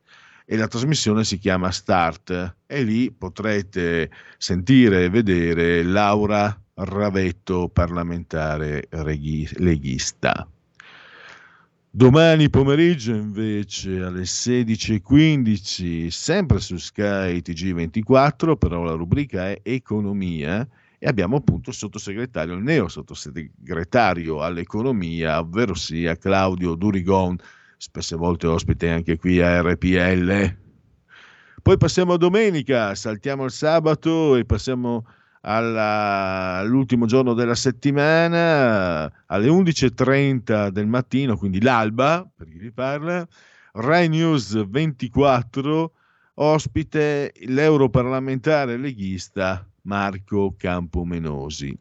e 0.49 0.55
la 0.55 0.67
trasmissione 0.67 1.25
si 1.25 1.37
chiama 1.37 1.71
Start 1.71 2.55
e 2.65 2.83
lì 2.83 3.11
potrete 3.11 4.09
sentire 4.37 5.03
e 5.03 5.09
vedere 5.09 5.83
Laura 5.83 6.57
Ravetto, 6.73 7.67
parlamentare 7.67 8.87
leghista. 8.89 10.49
Domani 11.89 12.49
pomeriggio 12.49 13.13
invece 13.13 14.01
alle 14.03 14.21
16.15, 14.21 16.07
sempre 16.07 16.59
su 16.59 16.77
Sky 16.77 17.41
TG24, 17.43 18.55
però 18.57 18.83
la 18.83 18.93
rubrica 18.93 19.49
è 19.49 19.59
Economia 19.63 20.65
e 20.99 21.07
abbiamo 21.07 21.37
appunto 21.37 21.69
il 21.69 21.75
sottosegretario, 21.75 22.55
il 22.55 22.63
neo 22.63 22.87
sottosegretario 22.87 24.41
all'economia, 24.41 25.39
ovvero 25.39 25.75
sia 25.75 26.17
Claudio 26.17 26.75
Durigon, 26.75 27.37
spesse 27.77 28.15
volte 28.15 28.47
ospite 28.47 28.89
anche 28.89 29.17
qui 29.17 29.39
a 29.39 29.61
RPL. 29.61 30.57
Poi 31.61 31.77
passiamo 31.77 32.13
a 32.13 32.17
domenica, 32.17 32.95
saltiamo 32.95 33.45
il 33.45 33.51
sabato 33.51 34.35
e 34.35 34.45
passiamo 34.45 35.05
alla, 35.41 36.55
all'ultimo 36.57 37.05
giorno 37.05 37.33
della 37.33 37.55
settimana, 37.55 39.11
alle 39.27 39.47
11.30 39.47 40.69
del 40.69 40.87
mattino, 40.87 41.37
quindi 41.37 41.61
l'alba, 41.61 42.27
per 42.35 42.47
chi 42.47 42.57
vi 42.57 42.71
parla, 42.71 43.27
Rai 43.73 44.09
News 44.09 44.67
24, 44.67 45.91
ospite 46.35 47.33
l'europarlamentare 47.45 48.77
leghista 48.77 49.63
Marco 49.87 50.53
Campomenosi. 50.57 51.77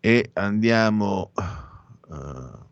E 0.00 0.30
andiamo... 0.34 1.32
Uh, 2.06 2.68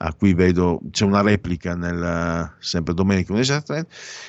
a 0.00 0.14
cui 0.14 0.32
vedo 0.32 0.80
c'è 0.90 1.04
una 1.04 1.22
replica 1.22 1.74
nel, 1.74 2.54
sempre 2.60 2.94
domenica 2.94 3.34
11.30 3.34 3.86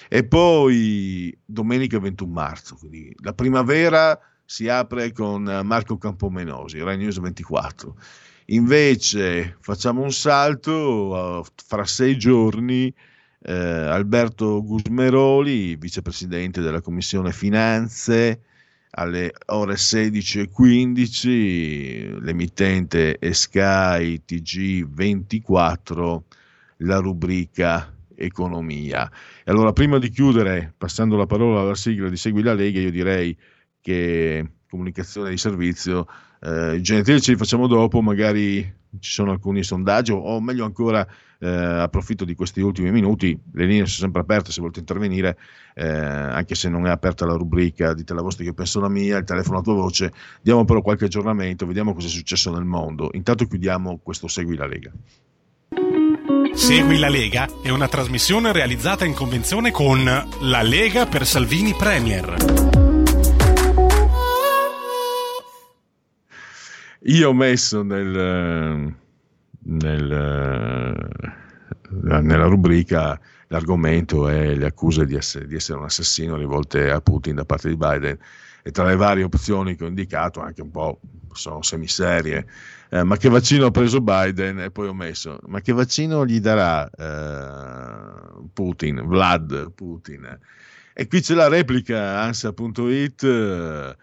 e 0.07 0.23
poi 0.25 1.37
domenica 1.45 1.99
21 1.99 2.31
marzo 2.31 2.75
quindi 2.75 3.15
la 3.21 3.33
primavera 3.33 4.19
si 4.45 4.67
apre 4.67 5.11
con 5.11 5.43
Marco 5.63 5.97
Campomenosi 5.97 6.81
Rai 6.81 6.97
News 6.97 7.19
24 7.19 7.95
invece 8.45 9.57
facciamo 9.59 10.01
un 10.01 10.11
salto 10.11 10.73
uh, 10.73 11.45
fra 11.67 11.85
sei 11.85 12.17
giorni 12.17 12.91
eh, 13.41 13.53
Alberto 13.53 14.63
Gusmeroli 14.63 15.75
vicepresidente 15.75 16.61
della 16.61 16.81
commissione 16.81 17.31
finanze 17.31 18.41
alle 18.91 19.33
ore 19.47 19.73
16.15 19.75 22.21
l'emittente 22.21 23.19
è 23.19 23.31
Sky 23.31 24.21
TG24 24.27 26.21
la 26.77 26.97
rubrica 26.97 27.93
economia. 28.15 29.11
E 29.43 29.51
allora 29.51 29.73
prima 29.73 29.99
di 29.99 30.09
chiudere 30.09 30.73
passando 30.77 31.17
la 31.17 31.25
parola 31.25 31.61
alla 31.61 31.75
sigla 31.75 32.09
di 32.09 32.17
Segui 32.17 32.41
la 32.41 32.53
Lega 32.53 32.79
io 32.79 32.91
direi 32.91 33.37
che 33.81 34.49
comunicazione 34.69 35.29
di 35.29 35.37
servizio 35.37 36.07
eh, 36.41 36.75
i 36.75 36.83
ce 36.83 37.03
li 37.03 37.35
facciamo 37.35 37.67
dopo 37.67 38.01
magari 38.01 38.77
ci 38.99 39.11
sono 39.11 39.31
alcuni 39.31 39.63
sondaggi 39.63 40.11
o 40.11 40.39
meglio 40.41 40.65
ancora 40.65 41.05
eh, 41.39 41.47
approfitto 41.47 42.25
di 42.25 42.35
questi 42.35 42.61
ultimi 42.61 42.91
minuti, 42.91 43.39
le 43.53 43.65
linee 43.65 43.85
sono 43.85 44.11
sempre 44.11 44.21
aperte 44.21 44.51
se 44.51 44.61
volete 44.61 44.79
intervenire, 44.79 45.37
eh, 45.75 45.87
anche 45.87 46.55
se 46.55 46.69
non 46.69 46.85
è 46.85 46.89
aperta 46.89 47.25
la 47.25 47.35
rubrica, 47.35 47.93
dite 47.93 48.13
la 48.13 48.21
vostra 48.21 48.43
che 48.43 48.53
penso 48.53 48.79
la 48.79 48.89
mia, 48.89 49.17
il 49.17 49.23
telefono 49.23 49.59
a 49.59 49.61
tua 49.61 49.75
voce, 49.75 50.11
diamo 50.41 50.65
però 50.65 50.81
qualche 50.81 51.05
aggiornamento, 51.05 51.65
vediamo 51.65 51.93
cosa 51.93 52.07
è 52.07 52.11
successo 52.11 52.51
nel 52.51 52.65
mondo. 52.65 53.09
Intanto 53.13 53.45
chiudiamo 53.45 53.99
questo 54.03 54.27
Segui 54.27 54.55
la 54.55 54.67
Lega. 54.67 54.91
Segui 56.53 56.97
la 56.97 57.09
Lega 57.09 57.47
è 57.61 57.69
una 57.69 57.87
trasmissione 57.87 58.51
realizzata 58.51 59.05
in 59.05 59.13
convenzione 59.13 59.71
con 59.71 60.03
La 60.03 60.61
Lega 60.61 61.05
per 61.05 61.25
Salvini 61.25 61.73
Premier. 61.73 62.78
Io 67.03 67.29
ho 67.29 67.33
messo 67.33 67.81
nel, 67.83 68.95
nel, 69.59 71.09
nella 71.89 72.45
rubrica 72.45 73.19
l'argomento 73.47 74.27
è 74.27 74.53
le 74.53 74.65
accuse 74.65 75.05
di 75.05 75.15
essere, 75.15 75.47
di 75.47 75.55
essere, 75.55 75.79
un 75.79 75.85
assassino 75.85 76.35
rivolte 76.35 76.91
a 76.91 77.01
Putin 77.01 77.35
da 77.35 77.45
parte 77.45 77.69
di 77.69 77.77
Biden. 77.77 78.17
E 78.61 78.71
tra 78.71 78.85
le 78.85 78.95
varie 78.95 79.23
opzioni 79.23 79.75
che 79.75 79.85
ho 79.85 79.87
indicato 79.87 80.41
anche 80.41 80.61
un 80.61 80.71
po' 80.71 80.99
sono 81.31 81.61
semiserie 81.61 82.45
eh, 82.91 83.03
ma 83.03 83.17
che 83.17 83.29
vaccino 83.29 83.67
ha 83.67 83.71
preso 83.71 84.01
Biden? 84.01 84.59
E 84.59 84.71
poi 84.71 84.87
ho 84.87 84.93
messo 84.95 85.39
ma 85.45 85.61
che 85.61 85.73
vaccino 85.73 86.25
gli 86.25 86.39
darà 86.39 86.89
eh, 86.89 88.49
Putin 88.51 89.03
Vlad 89.05 89.71
Putin? 89.73 90.39
E 90.93 91.07
qui 91.07 91.21
c'è 91.21 91.35
la 91.35 91.47
replica 91.47 92.19
ansa.it 92.21 93.95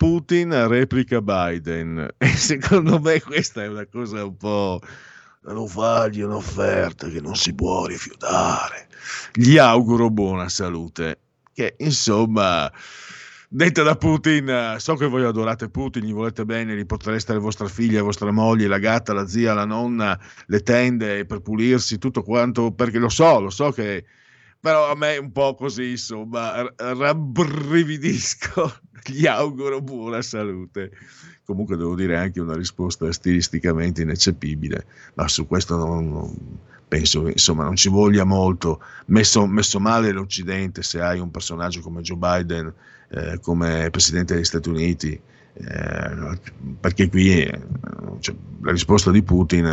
Putin 0.00 0.66
replica 0.66 1.20
Biden. 1.20 2.08
E 2.16 2.28
secondo 2.28 2.98
me 2.98 3.20
questa 3.20 3.64
è 3.64 3.68
una 3.68 3.84
cosa 3.84 4.24
un 4.24 4.34
po' 4.34 4.80
non 5.42 5.68
fargli 5.68 6.22
un'offerta 6.22 7.08
che 7.08 7.20
non 7.20 7.36
si 7.36 7.54
può 7.54 7.84
rifiutare 7.84 8.88
gli 9.34 9.58
auguro 9.58 10.08
buona 10.08 10.48
salute. 10.48 11.18
Che 11.52 11.74
insomma 11.80 12.72
detta 13.46 13.82
da 13.82 13.94
Putin, 13.96 14.76
so 14.78 14.94
che 14.94 15.04
voi 15.04 15.24
adorate 15.24 15.68
Putin, 15.68 16.04
gli 16.04 16.14
volete 16.14 16.46
bene, 16.46 16.74
gli 16.74 16.86
potreste 16.86 17.34
la 17.34 17.38
vostra 17.38 17.68
figlia, 17.68 17.98
la 17.98 18.04
vostra 18.04 18.30
moglie, 18.30 18.68
la 18.68 18.78
gatta, 18.78 19.12
la 19.12 19.26
zia, 19.26 19.52
la 19.52 19.66
nonna, 19.66 20.18
le 20.46 20.60
tende 20.62 21.26
per 21.26 21.40
pulirsi, 21.40 21.98
tutto 21.98 22.22
quanto, 22.22 22.72
perché 22.72 22.98
lo 22.98 23.10
so, 23.10 23.38
lo 23.38 23.50
so 23.50 23.70
che... 23.70 24.06
Però 24.60 24.90
a 24.90 24.94
me 24.94 25.16
un 25.16 25.32
po' 25.32 25.54
così, 25.54 25.90
insomma, 25.90 26.62
rabbrividisco, 26.76 28.72
gli 29.08 29.26
auguro 29.26 29.80
buona 29.80 30.20
salute. 30.20 30.90
Comunque 31.44 31.76
devo 31.76 31.94
dire 31.94 32.16
anche 32.16 32.40
una 32.40 32.54
risposta 32.54 33.10
stilisticamente 33.10 34.02
ineccepibile, 34.02 34.86
ma 35.14 35.26
su 35.28 35.46
questo 35.46 35.76
non, 35.76 36.10
non 36.10 36.58
penso 36.90 37.28
insomma 37.28 37.64
non 37.64 37.76
ci 37.76 37.88
voglia 37.88 38.24
molto. 38.24 38.82
Messo, 39.06 39.46
messo, 39.46 39.80
male 39.80 40.10
l'Occidente 40.10 40.82
se 40.82 41.00
hai 41.00 41.20
un 41.20 41.30
personaggio 41.30 41.80
come 41.80 42.02
Joe 42.02 42.16
Biden 42.16 42.72
eh, 43.10 43.38
come 43.40 43.88
Presidente 43.90 44.34
degli 44.34 44.44
Stati 44.44 44.68
Uniti, 44.68 45.20
eh, 45.54 46.38
perché 46.80 47.08
qui 47.08 47.42
eh, 47.42 47.60
cioè, 48.18 48.34
la 48.60 48.72
risposta 48.72 49.10
di 49.10 49.22
Putin 49.22 49.64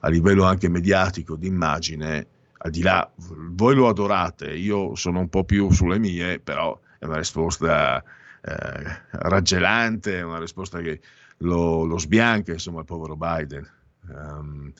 a 0.00 0.08
livello 0.08 0.44
anche 0.44 0.68
mediatico, 0.68 1.34
di 1.34 1.46
immagine, 1.46 2.26
al 2.58 2.70
di 2.70 2.82
là, 2.82 3.08
voi 3.16 3.74
lo 3.74 3.88
adorate, 3.88 4.52
io 4.52 4.94
sono 4.96 5.20
un 5.20 5.28
po' 5.28 5.44
più 5.44 5.70
sulle 5.70 5.98
mie, 5.98 6.40
però 6.40 6.78
è 6.98 7.04
una 7.04 7.18
risposta 7.18 8.02
eh, 8.40 9.00
raggelante, 9.10 10.20
una 10.22 10.38
risposta 10.38 10.80
che 10.80 11.00
lo, 11.38 11.84
lo, 11.84 11.98
sbianca, 11.98 12.52
insomma, 12.52 12.80
il 12.80 12.86
povero 12.86 13.16
Biden. 13.16 13.68
Um, 14.08 14.72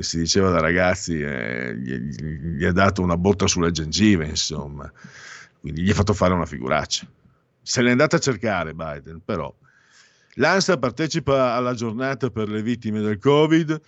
si 0.00 0.18
diceva 0.18 0.50
da 0.50 0.60
ragazzi, 0.60 1.20
eh, 1.20 1.76
gli, 1.76 1.94
gli, 1.94 2.64
ha 2.64 2.72
dato 2.72 3.02
una 3.02 3.16
botta 3.16 3.46
sulle 3.46 3.70
gengive, 3.70 4.26
insomma, 4.26 4.90
quindi 5.60 5.82
gli 5.82 5.90
ha 5.90 5.94
fatto 5.94 6.14
fare 6.14 6.32
una 6.32 6.46
figuraccia. 6.46 7.06
Se 7.62 7.82
l'è 7.82 7.90
andata 7.90 8.16
a 8.16 8.20
cercare 8.20 8.74
Biden, 8.74 9.20
però. 9.24 9.54
L'ANSA 10.38 10.78
partecipa 10.78 11.54
alla 11.54 11.72
giornata 11.72 12.30
per 12.30 12.48
le 12.48 12.62
vittime 12.62 13.00
del 13.00 13.18
Covid. 13.18 13.80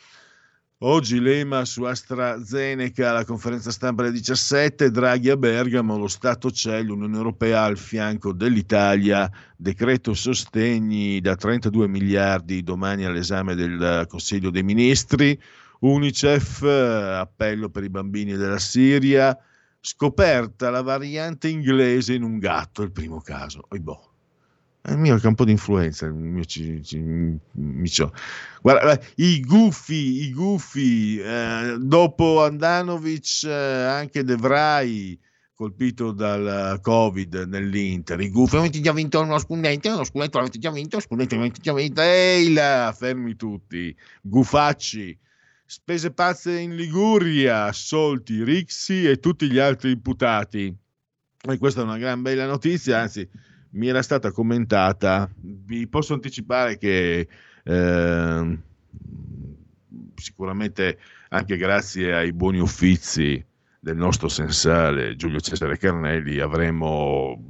Oggi 0.81 1.19
l'EMA 1.19 1.65
su 1.65 1.83
AstraZeneca, 1.83 3.11
la 3.11 3.25
conferenza 3.25 3.73
stampa 3.73 4.03
alle 4.03 4.13
17, 4.13 4.93
Draghi 4.93 5.29
a 5.29 5.37
Bergamo, 5.37 5.99
lo 5.99 6.07
Stato 6.07 6.51
c'è, 6.51 6.83
l'Unione 6.83 7.17
Europea 7.17 7.65
al 7.65 7.77
fianco 7.77 8.33
dell'Italia, 8.33 9.29
decreto 9.57 10.15
sostegni 10.15 11.21
da 11.21 11.35
32 11.35 11.89
miliardi 11.89 12.63
domani 12.63 13.05
all'esame 13.05 13.57
del 13.57 14.07
Consiglio 14.07 14.51
dei 14.51 14.63
Ministri, 14.63 15.37
Unicef, 15.81 16.63
appello 16.63 17.71
per 17.71 17.83
i 17.83 17.91
bambini 17.91 18.37
della 18.37 18.59
Siria, 18.59 19.37
scoperta 19.81 20.71
la 20.71 20.83
variante 20.83 21.49
inglese 21.49 22.15
in 22.15 22.23
un 22.23 22.39
gatto, 22.39 22.83
il 22.83 22.93
primo 22.93 23.21
caso. 23.21 23.65
Oh, 23.69 23.79
boh 23.81 24.08
il 24.87 24.99
mio 24.99 25.19
campo 25.19 25.45
di 25.45 25.51
influenza, 25.51 26.07
il 26.07 26.15
mio 26.15 26.45
ci, 26.45 26.83
ci, 26.83 26.99
micio. 27.53 28.13
Guarda, 28.63 28.99
i 29.17 29.41
gufi, 29.41 30.23
i 30.23 30.33
gufi, 30.33 31.19
eh, 31.19 31.77
dopo 31.79 32.43
Andanovic 32.43 33.45
eh, 33.45 33.53
anche 33.53 34.25
De 34.25 34.37
Vrij 34.37 35.19
colpito 35.55 36.13
dal 36.13 36.79
Covid 36.81 37.47
nell'Inter, 37.49 38.21
i 38.21 38.31
gufi, 38.31 38.57
avete 38.57 38.81
già 38.81 38.93
vinto 38.93 39.21
uno 39.21 39.39
scudetto, 39.41 39.93
uno 39.93 40.05
scudetto 40.05 40.39
l'avete 40.39 40.59
già 40.59 40.71
vinto, 40.71 40.97
uno 40.97 41.05
scudetto 41.05 41.35
l'avete 41.35 41.61
già 41.61 41.75
vinto, 41.75 42.01
ehi 42.01 42.53
là, 42.53 42.95
fermi 42.97 43.35
tutti, 43.35 43.95
gufacci, 44.23 45.19
spese 45.67 46.13
pazze 46.13 46.57
in 46.57 46.77
Liguria, 46.77 47.65
assolti, 47.65 48.45
Rixi 48.45 49.09
e 49.09 49.19
tutti 49.19 49.51
gli 49.51 49.59
altri 49.59 49.91
imputati. 49.91 50.73
E 51.41 51.59
questa 51.59 51.81
è 51.81 51.85
una 51.85 51.99
gran 51.99 52.23
bella 52.23 52.47
notizia, 52.47 53.01
anzi 53.01 53.29
mi 53.71 53.89
era 53.89 54.03
stata 54.03 54.31
commentata, 54.31 55.31
vi 55.41 55.87
posso 55.87 56.15
anticipare 56.15 56.79
che 56.79 57.29
eh, 57.63 58.59
sicuramente 60.15 60.99
anche 61.31 61.57
grazie 61.57 62.15
ai 62.15 62.33
buoni 62.33 62.59
uffizi 62.59 63.45
del 63.81 63.97
nostro 63.97 64.29
sensale 64.29 65.17
Giulio 65.17 65.41
Cesare 65.41 65.79
Carnelli 65.79 66.41
avremo, 66.41 67.43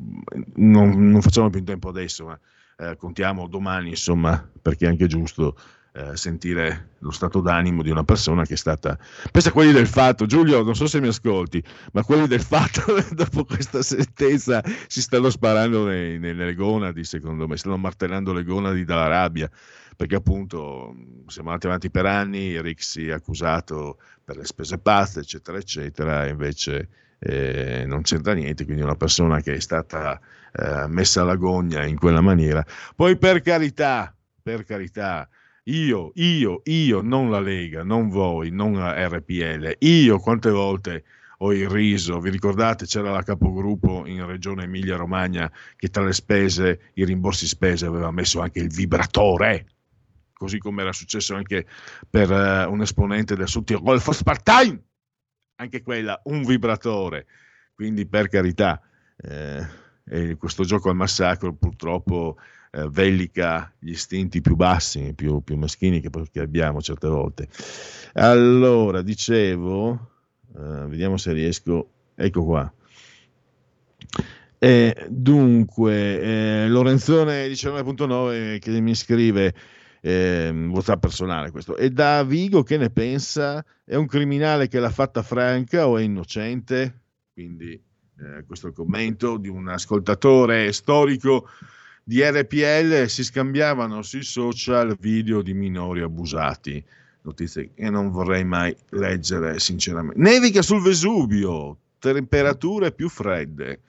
non, 0.57 1.11
non 1.11 1.20
facciamo 1.23 1.51
più 1.51 1.61
in 1.61 1.65
tempo 1.65 1.89
adesso, 1.89 2.27
ma 2.27 2.39
eh, 2.78 2.97
contiamo 2.97 3.49
domani, 3.49 3.90
insomma, 3.90 4.49
perché 4.61 4.86
è 4.86 4.89
anche 4.89 5.07
giusto 5.07 5.57
eh, 5.99 6.16
sentire 6.16 6.91
lo 7.01 7.11
stato 7.11 7.41
d'animo 7.41 7.83
di 7.83 7.91
una 7.91 8.05
persona 8.05 8.45
che 8.45 8.55
è 8.55 8.57
stata... 8.57 8.97
Pensa 9.33 9.49
a 9.49 9.53
quelli 9.53 9.73
del 9.73 9.89
fatto, 9.89 10.27
Giulio, 10.27 10.62
non 10.62 10.77
so 10.77 10.87
se 10.87 11.01
mi 11.01 11.09
ascolti, 11.09 11.61
ma 11.93 12.05
quelli 12.05 12.29
del 12.29 12.41
fatto 12.41 12.83
dopo 13.11 13.45
questa 13.45 13.83
sentenza 13.83 14.62
si 14.87 15.03
stanno 15.03 15.29
sparando 15.29 15.87
nei, 15.87 16.20
nelle 16.20 16.55
gonadi, 16.55 17.03
secondo 17.03 17.49
me, 17.49 17.57
stanno 17.57 17.79
martellando 17.79 18.33
le 18.33 18.45
gonadi 18.45 18.85
dalla 18.85 19.09
rabbia, 19.09 19.51
perché 19.97 20.15
appunto 20.15 20.95
siamo 21.27 21.49
andati 21.49 21.66
avanti 21.66 21.91
per 21.91 22.07
anni, 22.07 22.61
Rixi 22.61 23.09
è 23.09 23.12
accusato 23.12 23.99
per 24.23 24.37
le 24.37 24.45
spese 24.45 24.79
pazze, 24.79 25.20
eccetera, 25.20 25.59
eccetera, 25.59 26.27
e 26.27 26.29
invece... 26.31 26.89
Eh, 27.20 27.83
non 27.85 28.03
c'entra 28.03 28.33
niente, 28.33 28.65
quindi 28.65 28.81
una 28.81 28.95
persona 28.95 29.41
che 29.41 29.55
è 29.55 29.59
stata 29.59 30.20
eh, 30.53 30.87
messa 30.87 31.23
alla 31.23 31.35
gogna 31.35 31.85
in 31.85 31.99
quella 31.99 32.20
maniera. 32.20 32.65
Poi 32.95 33.19
per 33.19 33.41
carità, 33.41 34.15
per 34.41 34.65
carità, 34.65 35.29
io, 35.69 36.12
io, 36.15 36.62
io, 36.65 37.01
non 37.03 37.31
la 37.31 37.40
Lega, 37.40 37.82
non 37.82 38.09
voi, 38.09 38.51
non 38.51 38.73
la 38.74 39.07
RPL, 39.07 39.77
io 39.81 40.19
quante 40.19 40.51
volte 40.51 41.05
ho 41.39 41.53
irriso, 41.53 42.20
vi 42.20 42.31
ricordate 42.31 42.86
c'era 42.86 43.11
la 43.11 43.23
capogruppo 43.23 44.07
in 44.07 44.24
regione 44.27 44.65
Emilia 44.65 44.97
Romagna 44.97 45.51
che 45.77 45.89
tra 45.89 46.03
le 46.03 46.12
spese, 46.12 46.93
i 46.95 47.05
rimborsi 47.05 47.47
spese 47.47 47.86
aveva 47.86 48.11
messo 48.11 48.40
anche 48.40 48.61
il 48.61 48.73
vibratore, 48.73 49.66
così 50.32 50.59
come 50.59 50.82
era 50.82 50.93
successo 50.93 51.35
anche 51.35 51.66
per 52.09 52.31
uh, 52.31 52.73
un 52.73 52.81
esponente 52.81 53.36
del 53.36 53.49
Sud 53.49 53.65
Tirol 53.65 54.01
Volkspartei, 54.01 54.81
anche 55.57 55.82
quella 55.82 56.19
un 56.24 56.45
vibratore, 56.45 57.27
quindi 57.74 58.07
per 58.07 58.28
carità, 58.28 58.81
eh, 59.19 60.36
questo 60.39 60.65
gioco 60.65 60.89
al 60.89 60.97
massacro 60.97 61.53
purtroppo 61.55 62.39
eh, 62.79 62.89
vellica 62.91 63.73
gli 63.79 63.91
istinti 63.91 64.41
più 64.41 64.55
bassi, 64.55 65.13
più, 65.15 65.43
più 65.43 65.57
meschini 65.57 66.01
che, 66.01 66.11
che, 66.31 66.41
abbiamo 66.41 66.81
certe 66.81 67.09
volte. 67.09 67.49
Allora, 68.15 69.03
dicevo, 69.03 70.11
eh, 70.57 70.87
vediamo 70.87 71.17
se 71.17 71.33
riesco, 71.33 71.91
ecco 72.15 72.45
qua. 72.45 72.73
Eh, 74.61 75.07
dunque, 75.09 76.21
eh, 76.21 76.69
Lorenzone 76.69 77.47
19.9 77.49 78.59
che 78.59 78.81
mi 78.81 78.95
scrive 78.95 79.55
eh, 80.01 80.51
WhatsApp 80.51 81.01
personale 81.01 81.51
questo. 81.51 81.77
E 81.77 81.91
da 81.91 82.23
Vigo 82.25 82.63
che 82.63 82.77
ne 82.77 82.91
pensa? 82.91 83.65
È 83.85 83.95
un 83.95 84.07
criminale 84.07 84.69
che 84.69 84.81
l'ha 84.81 84.91
fatta 84.91 85.23
franca 85.23 85.89
o 85.89 85.99
è 85.99 86.03
innocente? 86.03 87.01
Quindi 87.33 87.73
eh, 87.73 88.45
questo 88.47 88.67
è 88.67 88.71
il 88.71 88.75
commento 88.75 89.37
di 89.37 89.49
un 89.49 89.69
ascoltatore 89.69 90.73
storico 90.73 91.49
di 92.09 92.22
RPL 92.22 93.06
si 93.06 93.22
scambiavano 93.22 94.01
sui 94.01 94.22
social 94.22 94.97
video 94.98 95.43
di 95.43 95.52
minori 95.52 96.01
abusati. 96.01 96.82
Notizie 97.20 97.74
che 97.74 97.90
non 97.90 98.10
vorrei 98.10 98.47
mai 98.47 98.74
leggere, 98.93 99.59
sinceramente. 99.59 100.18
Nevica 100.18 100.62
sul 100.62 100.80
Vesuvio, 100.80 101.76
temperature 101.98 102.93
più 102.93 103.10
fredde. 103.10 103.80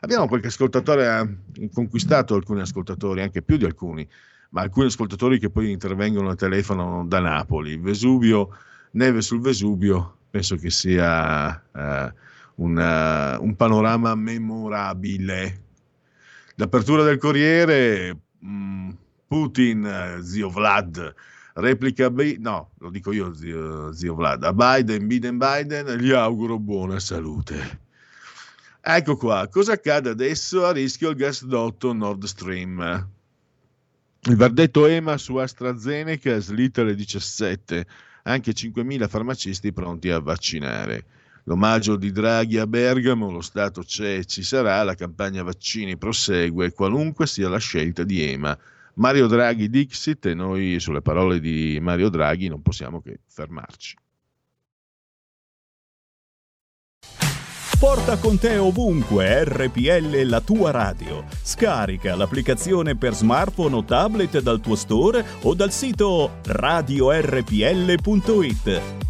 Abbiamo 0.00 0.26
qualche 0.26 0.48
ascoltatore, 0.48 1.06
ha 1.06 1.28
conquistato 1.72 2.34
alcuni 2.34 2.62
ascoltatori, 2.62 3.22
anche 3.22 3.42
più 3.42 3.56
di 3.56 3.64
alcuni, 3.64 4.04
ma 4.50 4.62
alcuni 4.62 4.86
ascoltatori 4.86 5.38
che 5.38 5.48
poi 5.48 5.70
intervengono 5.70 6.30
al 6.30 6.36
telefono 6.36 7.04
da 7.06 7.20
Napoli. 7.20 7.76
Vesuvio, 7.76 8.56
neve 8.92 9.20
sul 9.20 9.40
Vesuvio, 9.40 10.16
penso 10.28 10.56
che 10.56 10.70
sia 10.70 11.62
uh, 11.70 12.12
una, 12.56 13.38
un 13.38 13.54
panorama 13.54 14.16
memorabile 14.16 15.66
L'apertura 16.60 17.04
del 17.04 17.18
Corriere, 17.18 18.16
mm, 18.44 18.90
Putin, 19.28 20.18
zio 20.24 20.50
Vlad, 20.50 21.14
replica, 21.54 22.12
no, 22.38 22.70
lo 22.78 22.90
dico 22.90 23.12
io, 23.12 23.32
zio, 23.32 23.92
zio 23.92 24.16
Vlad, 24.16 24.42
a 24.42 24.52
Biden, 24.52 25.06
Biden, 25.06 25.38
Biden, 25.38 25.86
gli 25.98 26.10
auguro 26.10 26.58
buona 26.58 26.98
salute. 26.98 27.80
Ecco 28.80 29.16
qua, 29.16 29.46
cosa 29.46 29.74
accade 29.74 30.10
adesso? 30.10 30.66
A 30.66 30.72
rischio 30.72 31.10
il 31.10 31.16
gasdotto 31.16 31.92
Nord 31.92 32.24
Stream. 32.24 33.08
Il 34.22 34.36
verdetto 34.36 34.86
EMA 34.86 35.16
su 35.16 35.36
AstraZeneca 35.36 36.40
slitta 36.40 36.80
alle 36.80 36.96
17, 36.96 37.86
anche 38.24 38.50
5.000 38.50 39.08
farmacisti 39.08 39.72
pronti 39.72 40.10
a 40.10 40.18
vaccinare. 40.18 41.04
L'omaggio 41.48 41.96
di 41.96 42.12
Draghi 42.12 42.58
a 42.58 42.66
Bergamo, 42.66 43.30
lo 43.30 43.40
Stato 43.40 43.80
c'è 43.80 44.18
e 44.18 44.26
ci 44.26 44.42
sarà, 44.42 44.82
la 44.82 44.94
campagna 44.94 45.42
vaccini 45.42 45.96
prosegue, 45.96 46.72
qualunque 46.72 47.26
sia 47.26 47.48
la 47.48 47.56
scelta 47.56 48.04
di 48.04 48.22
EMA. 48.22 48.56
Mario 48.96 49.26
Draghi 49.26 49.70
Dixit 49.70 50.26
e 50.26 50.34
noi 50.34 50.78
sulle 50.78 51.00
parole 51.00 51.40
di 51.40 51.78
Mario 51.80 52.10
Draghi 52.10 52.48
non 52.48 52.60
possiamo 52.60 53.00
che 53.00 53.20
fermarci. 53.26 53.96
Porta 57.78 58.18
con 58.18 58.38
te 58.38 58.58
ovunque 58.58 59.44
RPL 59.44 60.26
la 60.26 60.42
tua 60.42 60.70
radio. 60.70 61.24
Scarica 61.42 62.14
l'applicazione 62.14 62.94
per 62.94 63.14
smartphone 63.14 63.76
o 63.76 63.84
tablet 63.84 64.40
dal 64.40 64.60
tuo 64.60 64.74
store 64.74 65.24
o 65.42 65.54
dal 65.54 65.72
sito 65.72 66.40
radiorpl.it. 66.44 67.22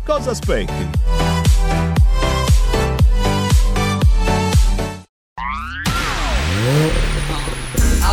Cosa 0.04 0.30
aspetti? 0.30 1.27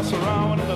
us 0.00 0.12
around. 0.14 0.69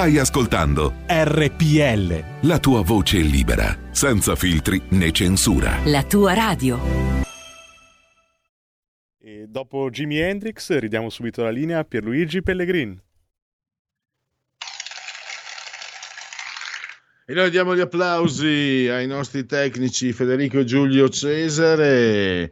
Stai 0.00 0.16
ascoltando 0.16 0.94
RPL. 1.06 2.48
la 2.48 2.58
tua 2.58 2.80
voce 2.80 3.18
libera, 3.18 3.76
senza 3.90 4.34
filtri 4.34 4.80
né 4.92 5.10
censura. 5.10 5.78
La 5.84 6.02
tua 6.04 6.32
radio. 6.32 6.80
E 9.20 9.44
dopo 9.46 9.90
Jimi 9.90 10.16
Hendrix 10.16 10.74
ridiamo 10.78 11.10
subito 11.10 11.42
la 11.42 11.50
linea 11.50 11.80
a 11.80 11.84
Pierluigi 11.84 12.40
Pellegrin. 12.40 12.98
E 17.26 17.34
noi 17.34 17.50
diamo 17.50 17.76
gli 17.76 17.80
applausi 17.80 18.88
ai 18.90 19.06
nostri 19.06 19.44
tecnici 19.44 20.14
Federico 20.14 20.60
e 20.60 20.64
Giulio 20.64 21.10
Cesare. 21.10 22.50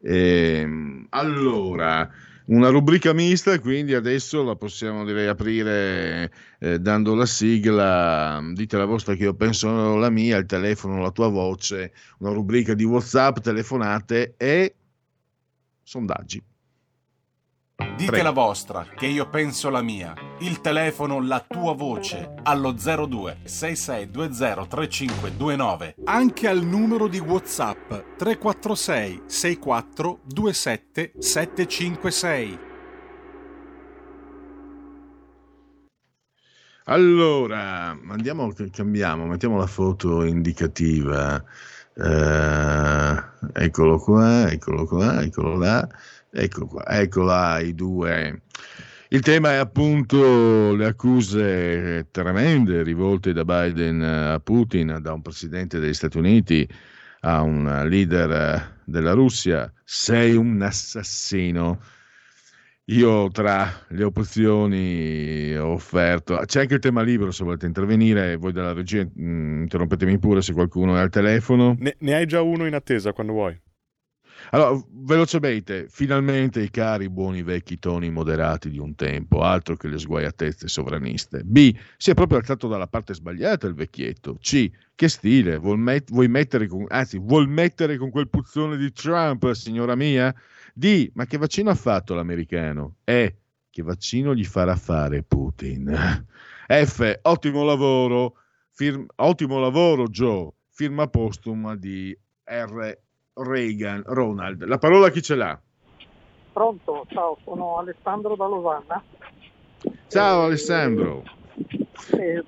Ehm, 0.00 1.06
allora, 1.10 2.08
una 2.46 2.68
rubrica 2.68 3.12
mista, 3.12 3.58
quindi 3.58 3.94
adesso 3.94 4.42
la 4.42 4.54
possiamo 4.56 5.04
direi 5.04 5.26
aprire 5.28 6.30
eh, 6.58 6.78
dando 6.78 7.14
la 7.14 7.26
sigla. 7.26 8.40
Dite 8.52 8.76
la 8.76 8.84
vostra 8.84 9.14
che 9.14 9.22
io 9.24 9.34
penso 9.34 9.96
la 9.96 10.10
mia, 10.10 10.36
il 10.36 10.46
telefono, 10.46 11.00
la 11.00 11.10
tua 11.10 11.28
voce, 11.28 11.92
una 12.18 12.32
rubrica 12.32 12.74
di 12.74 12.84
WhatsApp, 12.84 13.38
telefonate 13.38 14.34
e 14.36 14.74
sondaggi. 15.82 16.42
Dite 17.96 18.10
Prego. 18.10 18.22
la 18.22 18.30
vostra, 18.30 18.86
che 18.94 19.06
io 19.06 19.28
penso 19.28 19.70
la 19.70 19.82
mia. 19.82 20.14
Il 20.40 20.60
telefono, 20.60 21.20
la 21.20 21.44
tua 21.46 21.74
voce, 21.74 22.34
allo 22.42 22.72
02 22.72 23.38
6620 23.44 24.66
3529. 24.68 25.94
Anche 26.04 26.48
al 26.48 26.62
numero 26.64 27.06
di 27.06 27.18
WhatsApp 27.18 28.16
346 28.16 29.22
64 29.26 30.20
27 30.26 31.12
756. 31.18 32.58
Allora, 36.86 37.98
andiamo, 38.08 38.52
cambiamo, 38.70 39.24
mettiamo 39.24 39.56
la 39.56 39.66
foto 39.66 40.22
indicativa. 40.24 41.42
Eh, 41.96 43.22
eccolo 43.54 43.98
qua, 43.98 44.50
eccolo 44.50 44.84
qua, 44.84 45.22
eccolo 45.22 45.56
là, 45.56 45.88
ecco 46.34 46.66
qua, 46.66 46.84
ecco 46.86 47.24
i 47.58 47.74
due. 47.74 48.42
Il 49.08 49.20
tema 49.20 49.52
è 49.52 49.56
appunto 49.56 50.74
le 50.74 50.86
accuse 50.86 52.08
tremende 52.10 52.82
rivolte 52.82 53.32
da 53.32 53.44
Biden 53.44 54.02
a 54.02 54.40
Putin, 54.40 54.98
da 55.00 55.12
un 55.12 55.22
presidente 55.22 55.78
degli 55.78 55.94
Stati 55.94 56.18
Uniti 56.18 56.68
a 57.20 57.42
un 57.42 57.86
leader 57.88 58.80
della 58.84 59.12
Russia. 59.12 59.72
Sei 59.84 60.34
un 60.34 60.60
assassino. 60.62 61.80
Io 62.88 63.30
tra 63.30 63.70
le 63.88 64.04
opzioni 64.04 65.56
ho 65.56 65.68
offerto, 65.68 66.38
c'è 66.44 66.62
anche 66.62 66.74
il 66.74 66.80
tema 66.80 67.00
libero 67.00 67.30
se 67.30 67.42
volete 67.44 67.64
intervenire, 67.64 68.36
voi 68.36 68.52
dalla 68.52 68.74
regia 68.74 69.02
mh, 69.02 69.62
interrompetemi 69.62 70.18
pure 70.18 70.42
se 70.42 70.52
qualcuno 70.52 70.96
è 70.96 71.00
al 71.00 71.08
telefono. 71.08 71.76
Ne, 71.78 71.94
ne 71.98 72.14
hai 72.14 72.26
già 72.26 72.42
uno 72.42 72.66
in 72.66 72.74
attesa 72.74 73.12
quando 73.12 73.32
vuoi. 73.32 73.58
Allora, 74.54 74.80
velocemente, 74.88 75.86
finalmente 75.88 76.62
i 76.62 76.70
cari 76.70 77.10
buoni 77.10 77.42
vecchi 77.42 77.80
toni 77.80 78.08
moderati 78.08 78.70
di 78.70 78.78
un 78.78 78.94
tempo, 78.94 79.42
altro 79.42 79.74
che 79.74 79.88
le 79.88 79.98
sguaiatezze 79.98 80.68
sovraniste. 80.68 81.42
B, 81.42 81.74
si 81.96 82.12
è 82.12 82.14
proprio 82.14 82.38
alzato 82.38 82.68
dalla 82.68 82.86
parte 82.86 83.14
sbagliata 83.14 83.66
il 83.66 83.74
vecchietto. 83.74 84.36
C, 84.38 84.70
che 84.94 85.08
stile, 85.08 85.56
vuol 85.56 85.78
met- 85.80 86.08
vuoi 86.12 86.28
mettere 86.28 86.68
con, 86.68 86.84
anzi, 86.86 87.18
vuol 87.18 87.48
mettere 87.48 87.96
con 87.96 88.10
quel 88.10 88.28
puzzone 88.28 88.76
di 88.76 88.92
Trump, 88.92 89.50
signora 89.54 89.96
mia? 89.96 90.32
D, 90.72 91.10
ma 91.14 91.26
che 91.26 91.36
vaccino 91.36 91.70
ha 91.70 91.74
fatto 91.74 92.14
l'americano? 92.14 92.98
E, 93.02 93.38
che 93.70 93.82
vaccino 93.82 94.36
gli 94.36 94.44
farà 94.44 94.76
fare 94.76 95.24
Putin? 95.24 95.92
F, 96.68 97.18
ottimo 97.22 97.64
lavoro, 97.64 98.36
firm- 98.70 99.06
ottimo 99.16 99.58
lavoro 99.58 100.06
Joe, 100.06 100.52
firma 100.68 101.08
postuma 101.08 101.74
di 101.74 102.16
R. 102.44 103.02
Reagan, 103.34 104.02
Ronald. 104.06 104.64
La 104.64 104.78
parola 104.78 105.10
chi 105.10 105.20
ce 105.20 105.34
l'ha? 105.34 105.58
Pronto, 106.52 107.04
ciao, 107.08 107.36
sono 107.44 107.78
Alessandro 107.78 108.36
da 108.36 108.46
Losanna. 108.46 109.02
Ciao 110.06 110.42
Alessandro. 110.42 111.22
Eh, 112.16 112.44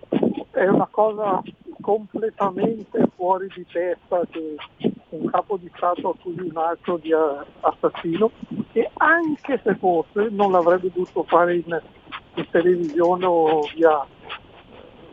è 0.52 0.66
una 0.68 0.88
cosa 0.90 1.42
completamente 1.80 3.08
fuori 3.16 3.48
di 3.54 3.66
testa 3.70 4.20
che 4.30 4.56
un 5.08 5.30
capo 5.30 5.56
di 5.56 5.70
Stato 5.74 6.10
accusi 6.10 6.40
un 6.40 6.56
altro 6.56 6.98
di 6.98 7.10
eh, 7.10 7.46
assassino 7.60 8.30
e 8.72 8.90
anche 8.94 9.60
se 9.62 9.74
fosse 9.76 10.28
non 10.30 10.52
l'avrebbe 10.52 10.90
dovuto 10.92 11.24
fare 11.24 11.56
in, 11.56 11.82
in 12.34 12.46
televisione 12.50 13.24
o 13.26 13.60
via, 13.74 14.06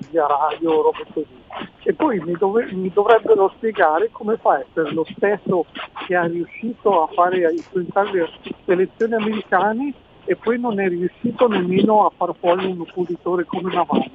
via 0.09 0.25
radio 0.25 0.71
o 0.71 0.81
robe 0.83 1.05
così. 1.13 1.41
E 1.83 1.93
poi 1.93 2.19
mi, 2.19 2.33
dove- 2.33 2.71
mi 2.71 2.89
dovrebbero 2.89 3.51
spiegare 3.55 4.09
come 4.11 4.37
fa 4.37 4.53
a 4.53 4.59
essere 4.59 4.91
lo 4.91 5.05
stesso 5.15 5.65
che 6.05 6.15
è 6.15 6.27
riuscito 6.27 7.03
a 7.03 7.07
fare 7.13 7.45
a 7.45 7.51
influenzare 7.51 8.11
le 8.11 8.29
elezioni 8.65 9.13
americane 9.13 9.93
e 10.25 10.35
poi 10.35 10.59
non 10.59 10.79
è 10.79 10.87
riuscito 10.87 11.47
nemmeno 11.47 12.05
a 12.05 12.11
far 12.15 12.33
fuori 12.39 12.65
un 12.65 12.81
oppositore 12.81 13.45
come 13.45 13.73
Navalny. 13.73 14.11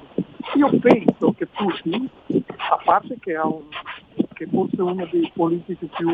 Io 0.54 0.70
penso 0.80 1.32
che 1.36 1.46
Putin, 1.46 2.08
a 2.56 2.80
parte 2.82 3.18
che, 3.20 3.36
ha 3.36 3.46
un, 3.46 3.64
che 4.32 4.46
forse 4.46 4.80
uno 4.80 5.06
dei 5.10 5.30
politici 5.34 5.86
più 5.86 6.10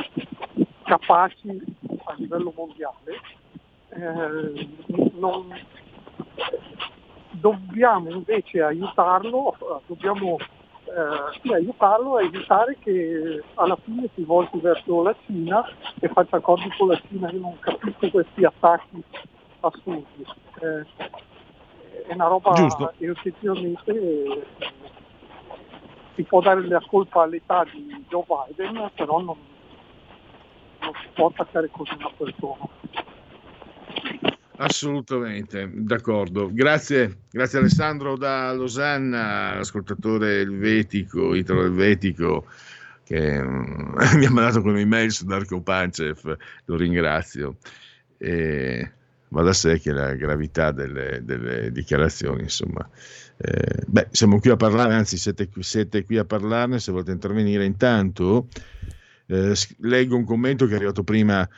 capaci 0.83 1.63
a 2.05 2.15
livello 2.17 2.53
mondiale, 2.57 3.21
eh, 3.91 4.69
non, 5.15 5.47
dobbiamo 7.41 8.11
invece 8.11 8.63
aiutarlo, 8.63 9.55
eh, 9.55 9.81
dobbiamo 9.87 10.39
eh, 10.39 11.41
sì, 11.41 11.53
aiutarlo 11.53 12.17
a 12.17 12.23
evitare 12.23 12.77
che 12.79 13.43
alla 13.55 13.77
fine 13.83 14.09
si 14.15 14.23
volti 14.23 14.59
verso 14.59 15.03
la 15.03 15.15
Cina 15.27 15.65
e 15.99 16.09
faccia 16.09 16.37
accordi 16.37 16.71
con 16.77 16.89
la 16.89 17.01
Cina. 17.09 17.31
Io 17.31 17.41
non 17.41 17.59
capisco 17.59 18.11
questi 18.11 18.45
attacchi 18.45 19.03
assurdi. 19.61 20.25
Eh, 20.61 20.87
è 22.07 22.13
una 22.13 22.27
roba 22.27 22.53
Giusto. 22.53 22.93
che 22.99 23.07
effettivamente 23.07 23.93
eh, 23.93 24.47
si 26.15 26.23
può 26.23 26.41
dare 26.41 26.67
la 26.67 26.83
colpa 26.87 27.23
all'età 27.23 27.65
di 27.73 28.05
Joe 28.09 28.25
Biden, 28.27 28.91
però 28.95 29.21
non, 29.21 29.37
non 30.81 30.93
si 31.01 31.09
può 31.15 31.29
attaccare 31.29 31.71
così 31.71 31.95
una 31.95 32.11
persona. 32.17 32.69
Assolutamente, 34.57 35.69
d'accordo. 35.73 36.49
Grazie, 36.53 37.23
grazie 37.31 37.59
Alessandro 37.59 38.17
da 38.17 38.53
Losanna, 38.53 39.57
ascoltatore 39.59 40.41
elvetico, 40.43 41.35
italo-elvetico, 41.35 42.47
che 43.03 43.43
mm, 43.43 43.95
mi 44.17 44.27
ha 44.27 44.31
mandato 44.31 44.61
un'email 44.63 45.11
su 45.11 45.25
Darko 45.25 45.61
Pancev, 45.61 46.37
lo 46.67 46.77
ringrazio. 46.77 47.57
E 48.17 48.93
va 49.29 49.43
da 49.43 49.53
sé 49.53 49.81
che 49.81 49.91
la 49.91 50.15
gravità 50.15 50.71
delle, 50.71 51.21
delle 51.25 51.73
dichiarazioni, 51.73 52.43
insomma. 52.43 52.89
eh, 53.39 53.83
beh, 53.87 54.09
siamo 54.13 54.39
qui 54.39 54.51
a 54.51 54.57
parlare, 54.57 54.95
anzi 54.95 55.17
siete, 55.17 55.49
siete 55.61 56.05
qui 56.05 56.17
a 56.19 56.25
parlarne, 56.25 56.79
se 56.79 56.93
volete 56.93 57.11
intervenire. 57.11 57.65
Intanto 57.65 58.47
eh, 59.27 59.55
leggo 59.79 60.17
un 60.17 60.25
commento 60.25 60.67
che 60.67 60.73
è 60.73 60.77
arrivato 60.77 61.03
prima 61.03 61.49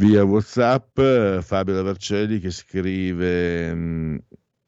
via 0.00 0.24
WhatsApp, 0.24 0.98
Fabio 1.40 1.74
da 1.74 1.82
Vercelli 1.82 2.38
che 2.38 2.50
scrive 2.50 3.74
mm, 3.74 4.16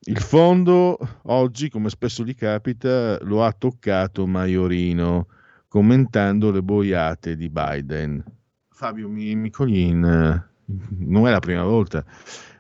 il 0.01 0.19
fondo 0.19 0.99
oggi, 1.23 1.71
come 1.71 1.89
spesso 1.89 2.23
gli 2.23 2.35
capita, 2.35 3.19
lo 3.23 3.43
ha 3.43 3.51
toccato 3.53 4.27
Maiorino 4.27 5.29
commentando 5.69 6.51
le 6.51 6.63
boiate 6.63 7.35
di 7.35 7.49
Biden. 7.49 8.23
Fabio, 8.69 9.09
mi, 9.09 9.35
mi 9.35 9.49
cogli 9.49 9.79
in... 9.79 10.05
eh, 10.05 10.51
non 10.99 11.27
è 11.27 11.31
la 11.31 11.41
prima 11.41 11.65
volta. 11.65 12.05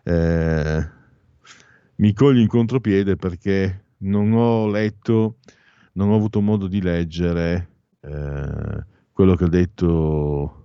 eh, 0.04 0.88
mi 1.96 2.12
cogli 2.14 2.40
in 2.40 2.48
contropiede 2.48 3.16
perché 3.16 3.84
non 3.98 4.32
ho 4.32 4.66
letto, 4.66 5.36
non 5.92 6.08
ho 6.08 6.16
avuto 6.16 6.40
modo 6.40 6.66
di 6.68 6.80
leggere 6.80 7.68
eh, 8.00 8.86
quello 9.12 9.34
che 9.34 9.44
ha 9.44 9.48
detto 9.48 10.61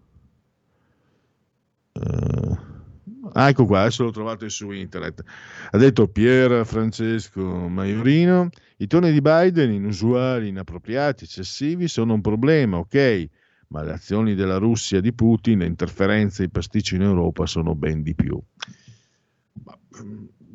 ah, 3.33 3.49
ecco 3.49 3.65
qua, 3.65 3.81
adesso 3.81 4.03
l'ho 4.03 4.11
trovato 4.11 4.47
su 4.49 4.71
internet. 4.71 5.23
Ha 5.71 5.77
detto 5.77 6.07
Pier 6.07 6.65
Francesco 6.65 7.41
Maiorino: 7.41 8.49
i 8.77 8.87
toni 8.87 9.11
di 9.11 9.21
Biden, 9.21 9.71
inusuali, 9.71 10.49
inappropriati, 10.49 11.25
eccessivi, 11.25 11.87
sono 11.87 12.13
un 12.13 12.21
problema, 12.21 12.77
ok, 12.77 13.27
ma 13.69 13.83
le 13.83 13.93
azioni 13.93 14.35
della 14.35 14.57
Russia 14.57 15.01
di 15.01 15.13
Putin, 15.13 15.59
le 15.59 15.65
interferenze 15.65 16.43
e 16.43 16.45
i 16.45 16.49
pasticci 16.49 16.95
in 16.95 17.01
Europa 17.01 17.45
sono 17.45 17.75
ben 17.75 18.01
di 18.01 18.15
più. 18.15 18.39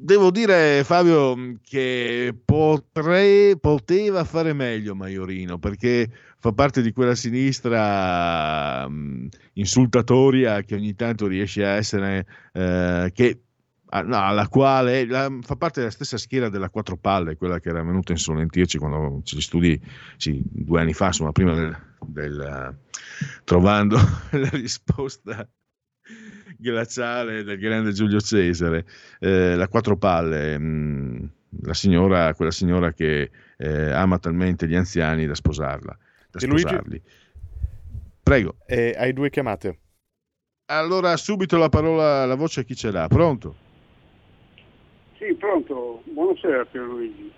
Devo 0.04 0.30
dire, 0.32 0.82
Fabio, 0.84 1.58
che 1.62 2.34
potrei, 2.44 3.56
poteva 3.58 4.24
fare 4.24 4.52
meglio 4.52 4.96
Maiorino 4.96 5.58
perché 5.58 6.10
fa 6.42 6.50
parte 6.50 6.82
di 6.82 6.90
quella 6.92 7.14
sinistra 7.14 8.88
mh, 8.88 9.28
insultatoria 9.52 10.62
che 10.62 10.74
ogni 10.74 10.96
tanto 10.96 11.28
riesce 11.28 11.64
a 11.64 11.76
essere, 11.76 12.26
eh, 12.52 13.12
che, 13.14 13.42
ah, 13.90 14.02
no, 14.02 14.16
alla 14.18 14.48
quale 14.48 15.06
la- 15.06 15.30
fa 15.42 15.54
parte 15.54 15.78
della 15.78 15.92
stessa 15.92 16.18
schiera 16.18 16.48
della 16.48 16.68
quattro 16.68 16.96
palle, 16.96 17.36
quella 17.36 17.60
che 17.60 17.68
era 17.68 17.84
venuta 17.84 18.10
a 18.10 18.16
insolentirci 18.16 18.78
quando 18.78 19.20
ci 19.22 19.40
studi 19.40 19.80
sì, 20.16 20.42
due 20.44 20.80
anni 20.80 20.94
fa, 20.94 21.06
insomma, 21.06 21.30
prima 21.30 21.54
del, 21.54 21.76
del, 22.06 22.40
eh, 22.40 22.74
trovando 23.44 23.96
la 24.32 24.48
risposta 24.50 25.48
glaciale 26.58 27.44
del 27.44 27.56
grande 27.58 27.92
Giulio 27.92 28.20
Cesare, 28.20 28.84
eh, 29.20 29.54
la 29.54 29.68
quattro 29.68 29.96
palle, 29.96 30.58
mh, 30.58 31.30
la 31.62 31.74
signora, 31.74 32.34
quella 32.34 32.50
signora 32.50 32.92
che 32.92 33.30
eh, 33.58 33.90
ama 33.92 34.18
talmente 34.18 34.66
gli 34.66 34.74
anziani 34.74 35.24
da 35.26 35.36
sposarla, 35.36 35.96
da 36.32 36.46
Luigi? 36.46 36.60
sposarli. 36.60 37.02
Prego. 38.22 38.56
Eh, 38.66 38.94
hai 38.96 39.12
due 39.12 39.30
chiamate. 39.30 39.78
Allora, 40.66 41.16
subito 41.16 41.58
la 41.58 41.68
parola, 41.68 42.24
la 42.24 42.34
voce 42.34 42.60
a 42.60 42.62
chi 42.62 42.74
ce 42.74 42.90
l'ha. 42.90 43.06
Pronto? 43.08 43.56
Sì, 45.18 45.34
pronto. 45.34 46.02
Buonasera 46.04 46.64
Pierluigi. 46.64 47.30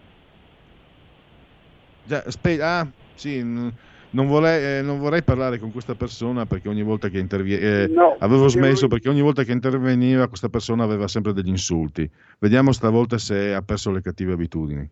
Già, 2.05 2.23
aspe- 2.25 2.63
ah, 2.63 2.87
sì, 3.15 3.43
mh, 3.43 3.73
non 4.11 4.27
vorrei, 4.27 4.79
eh, 4.79 4.83
non 4.83 4.99
vorrei 4.99 5.23
parlare 5.23 5.59
con 5.59 5.73
questa 5.73 5.95
persona 5.95 6.47
perché 6.47 6.69
ogni 6.69 6.83
volta 6.83 7.09
che 7.09 7.19
interviene... 7.19 7.89
No, 7.89 8.17
avevo 8.21 8.47
smesso 8.49 8.83
lui- 8.83 8.91
perché 8.91 9.09
ogni 9.09 9.23
volta 9.23 9.43
che 9.43 9.53
interveniva 9.53 10.29
questa 10.29 10.49
persona 10.49 10.85
aveva 10.85 11.09
sempre 11.09 11.33
degli 11.33 11.49
insulti. 11.49 12.09
Vediamo 12.39 12.73
stavolta 12.73 13.19
se 13.19 13.53
ha 13.55 13.63
perso 13.63 13.91
le 13.91 14.03
cattive 14.03 14.35
abitudini. 14.35 14.89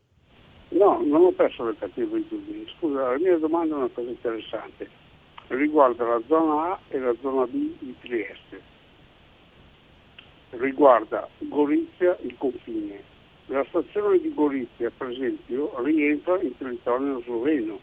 No, 0.73 1.03
non 1.05 1.24
ho 1.24 1.32
perso 1.32 1.66
le 1.66 1.77
cattive 1.78 2.16
abitudini. 2.16 2.66
Scusa, 2.77 3.11
la 3.11 3.19
mia 3.19 3.36
domanda 3.36 3.74
è 3.74 3.78
una 3.78 3.89
cosa 3.93 4.09
interessante. 4.09 4.89
Riguarda 5.49 6.07
la 6.07 6.23
zona 6.27 6.73
A 6.73 6.78
e 6.89 6.99
la 6.99 7.15
zona 7.20 7.47
B 7.47 7.73
di 7.78 7.94
Trieste. 8.01 8.61
Riguarda 10.51 11.28
Gorizia, 11.39 12.16
il 12.23 12.35
confine. 12.39 13.03
La 13.47 13.65
stazione 13.69 14.19
di 14.19 14.32
Gorizia, 14.32 14.90
per 14.97 15.11
esempio, 15.11 15.74
rientra 15.82 16.40
in 16.40 16.57
territorio 16.57 17.20
sloveno, 17.20 17.78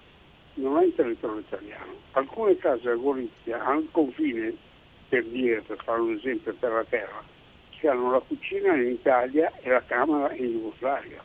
non 0.55 0.79
è 0.79 0.85
in 0.85 0.95
territorio 0.95 1.39
italiano. 1.39 1.93
Alcune 2.13 2.57
case 2.57 2.89
a 2.89 2.95
Gorizia 2.95 3.63
hanno 3.63 3.81
il 3.81 3.89
confine, 3.91 4.55
per 5.09 5.25
dire, 5.25 5.61
per 5.61 5.77
fare 5.83 6.01
un 6.01 6.13
esempio 6.13 6.55
terra 6.59 6.83
terra, 6.85 7.21
che 7.69 7.87
hanno 7.87 8.11
la 8.11 8.19
cucina 8.19 8.73
in 8.75 8.89
Italia 8.89 9.53
e 9.61 9.69
la 9.69 9.83
camera 9.83 10.33
in 10.33 10.53
Jugoslavia. 10.53 11.21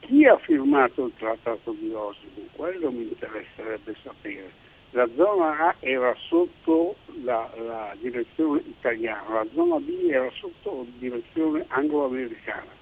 Chi 0.00 0.26
ha 0.26 0.36
firmato 0.38 1.06
il 1.06 1.12
trattato 1.16 1.72
di 1.72 1.92
Osimo? 1.92 2.46
Quello 2.52 2.90
mi 2.90 3.02
interesserebbe 3.02 3.94
sapere. 4.02 4.50
La 4.92 5.08
zona 5.14 5.68
A 5.68 5.76
era 5.78 6.14
sotto 6.28 6.96
la, 7.22 7.48
la 7.56 7.94
direzione 8.00 8.60
italiana, 8.66 9.34
la 9.34 9.46
zona 9.54 9.78
B 9.78 10.08
era 10.10 10.28
sotto 10.32 10.84
direzione 10.98 11.64
anglo-americana. 11.68 12.78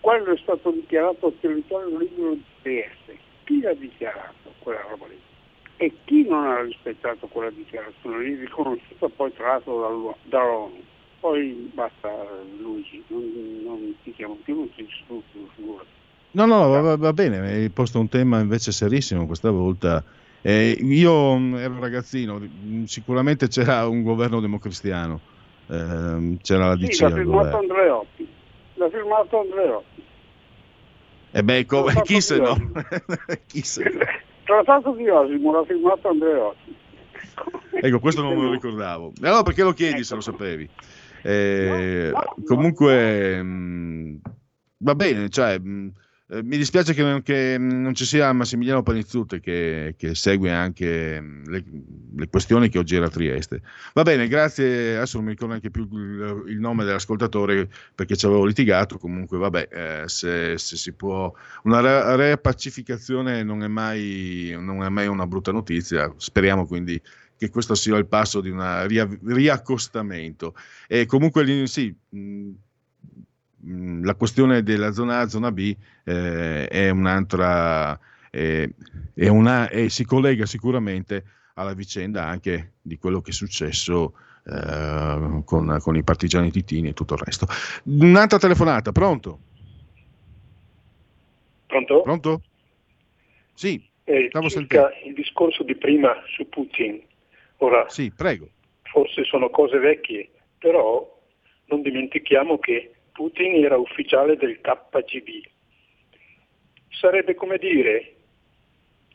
Quello 0.00 0.32
è 0.32 0.36
stato 0.38 0.70
dichiarato 0.70 1.34
territorio 1.40 1.98
libero 1.98 2.32
di 2.32 2.44
Trieste. 2.62 3.18
Chi 3.44 3.60
l'ha 3.60 3.74
dichiarato 3.74 4.54
quella 4.60 4.80
roba 4.88 5.08
lì? 5.08 5.20
E 5.76 5.92
chi 6.04 6.26
non 6.26 6.46
ha 6.46 6.62
rispettato 6.62 7.26
quella 7.26 7.50
dichiarazione 7.50 8.22
lì, 8.22 8.34
riconosciuta 8.36 9.08
poi 9.08 9.32
tra 9.34 9.48
l'altro 9.48 10.16
dall'ONU? 10.22 10.82
Poi 11.20 11.70
basta 11.74 12.08
Luigi, 12.58 13.04
non, 13.08 13.22
non 13.62 13.94
ti 14.02 14.12
chiamo 14.12 14.38
più, 14.42 14.56
non 14.56 14.70
ti 14.74 14.84
disturbo, 14.84 15.22
figurati. 15.54 15.88
No, 16.32 16.46
no, 16.46 16.68
va, 16.68 16.96
va- 16.96 17.12
bene, 17.12 17.38
hai 17.40 17.70
posto 17.70 17.98
un 17.98 18.08
tema 18.08 18.40
invece 18.40 18.72
serissimo 18.72 19.26
questa 19.26 19.50
volta. 19.50 20.02
Eh, 20.42 20.78
io 20.80 21.36
mh, 21.36 21.56
ero 21.56 21.78
ragazzino, 21.78 22.38
mh, 22.38 22.84
sicuramente 22.84 23.48
c'era 23.48 23.86
un 23.86 24.02
governo 24.02 24.40
democristiano, 24.40 25.20
ehm, 25.68 26.38
c'era 26.38 26.68
la 26.68 26.76
Sì, 26.76 26.86
DC 26.86 27.00
l'ha 27.00 27.06
al 27.08 27.12
firmato. 27.12 27.56
Andreotti. 27.58 28.28
L'ha 28.74 28.88
firmato 28.88 29.40
Andreotti. 29.40 30.04
E 31.32 31.42
beh, 31.42 31.64
come, 31.66 31.92
L'ha 31.92 32.02
chi 32.02 32.20
se 32.20 32.38
no? 32.38 32.56
chi 33.46 33.62
se 33.62 33.82
no? 33.82 34.00
Trattato 34.44 34.92
di 34.92 35.08
Osimo 35.08 35.52
l'ha 35.52 35.64
firmato 35.64 36.08
Andreotti. 36.08 36.78
Ecco, 37.82 37.98
questo 37.98 38.22
non 38.22 38.36
me 38.36 38.44
lo 38.44 38.52
ricordavo. 38.52 39.12
Allora 39.22 39.42
perché 39.42 39.62
lo 39.62 39.72
chiedi 39.72 40.04
se 40.04 40.14
lo 40.14 40.20
sapevi? 40.20 40.68
Eh, 41.22 42.12
comunque, 42.44 43.42
mh, 43.42 44.20
va 44.78 44.94
bene, 44.94 45.28
cioè, 45.28 45.58
mh, 45.58 45.92
eh, 46.32 46.44
mi 46.44 46.56
dispiace 46.56 46.94
che 46.94 47.02
non, 47.02 47.22
che 47.22 47.56
non 47.58 47.92
ci 47.92 48.04
sia 48.04 48.32
Massimiliano 48.32 48.84
Panizzutte 48.84 49.40
che, 49.40 49.94
che 49.98 50.14
segue 50.14 50.52
anche 50.52 51.20
le, 51.44 51.64
le 52.14 52.28
questioni 52.28 52.68
che 52.68 52.78
oggi 52.78 52.94
era 52.94 53.06
a 53.06 53.10
Trieste. 53.10 53.62
Va 53.94 54.02
bene, 54.02 54.28
grazie. 54.28 54.96
Adesso 54.96 55.16
non 55.16 55.26
mi 55.26 55.32
ricordo 55.32 55.54
neanche 55.54 55.70
più 55.70 55.88
il, 55.90 56.44
il 56.46 56.60
nome 56.60 56.84
dell'ascoltatore 56.84 57.68
perché 57.94 58.16
ci 58.16 58.26
avevo 58.26 58.44
litigato. 58.44 58.96
Comunque, 58.98 59.38
vabbè, 59.38 59.68
eh, 59.72 60.08
se, 60.08 60.56
se 60.56 60.76
si 60.76 60.92
può. 60.92 61.32
Una 61.64 61.80
re- 61.80 62.16
repacificazione 62.16 63.42
non 63.42 63.64
non 64.54 64.84
è 64.84 64.88
mai 64.88 65.08
una 65.08 65.26
brutta 65.26 65.50
notizia. 65.50 66.12
Speriamo 66.16 66.64
quindi 66.64 67.00
che 67.40 67.48
questo 67.48 67.74
sia 67.74 67.96
il 67.96 68.06
passo 68.06 68.42
di 68.42 68.50
un 68.50 68.86
riaccostamento. 69.24 70.54
E 70.86 71.06
comunque 71.06 71.66
sì, 71.66 71.90
mh, 72.10 72.50
mh, 73.56 74.04
la 74.04 74.14
questione 74.14 74.62
della 74.62 74.92
zona 74.92 75.20
A, 75.20 75.26
zona 75.26 75.50
B 75.50 75.74
eh, 76.04 76.68
è 76.68 76.90
un'altra, 76.90 77.98
eh, 78.30 78.70
è 79.14 79.28
una, 79.28 79.70
e 79.70 79.88
si 79.88 80.04
collega 80.04 80.44
sicuramente 80.44 81.24
alla 81.54 81.72
vicenda 81.72 82.26
anche 82.26 82.72
di 82.82 82.98
quello 82.98 83.22
che 83.22 83.30
è 83.30 83.32
successo 83.32 84.12
eh, 84.44 85.42
con, 85.46 85.78
con 85.80 85.96
i 85.96 86.02
partigiani 86.02 86.50
titini 86.50 86.90
e 86.90 86.92
tutto 86.92 87.14
il 87.14 87.20
resto. 87.24 87.46
Un'altra 87.84 88.38
telefonata, 88.38 88.92
pronto? 88.92 89.40
Pronto? 91.66 92.02
Pronto? 92.02 92.42
Sì, 93.54 93.82
Eh, 94.04 94.28
circa 94.48 94.90
il 95.06 95.14
discorso 95.14 95.62
di 95.62 95.74
prima 95.74 96.12
su 96.36 96.46
Putin. 96.50 97.08
Ora, 97.62 97.88
sì, 97.88 98.10
prego. 98.10 98.48
forse 98.82 99.24
sono 99.24 99.50
cose 99.50 99.78
vecchie, 99.78 100.28
però 100.58 101.06
non 101.66 101.82
dimentichiamo 101.82 102.58
che 102.58 102.92
Putin 103.12 103.62
era 103.64 103.76
ufficiale 103.76 104.36
del 104.36 104.60
KGB. 104.60 105.28
Sarebbe 106.88 107.34
come 107.34 107.58
dire 107.58 108.14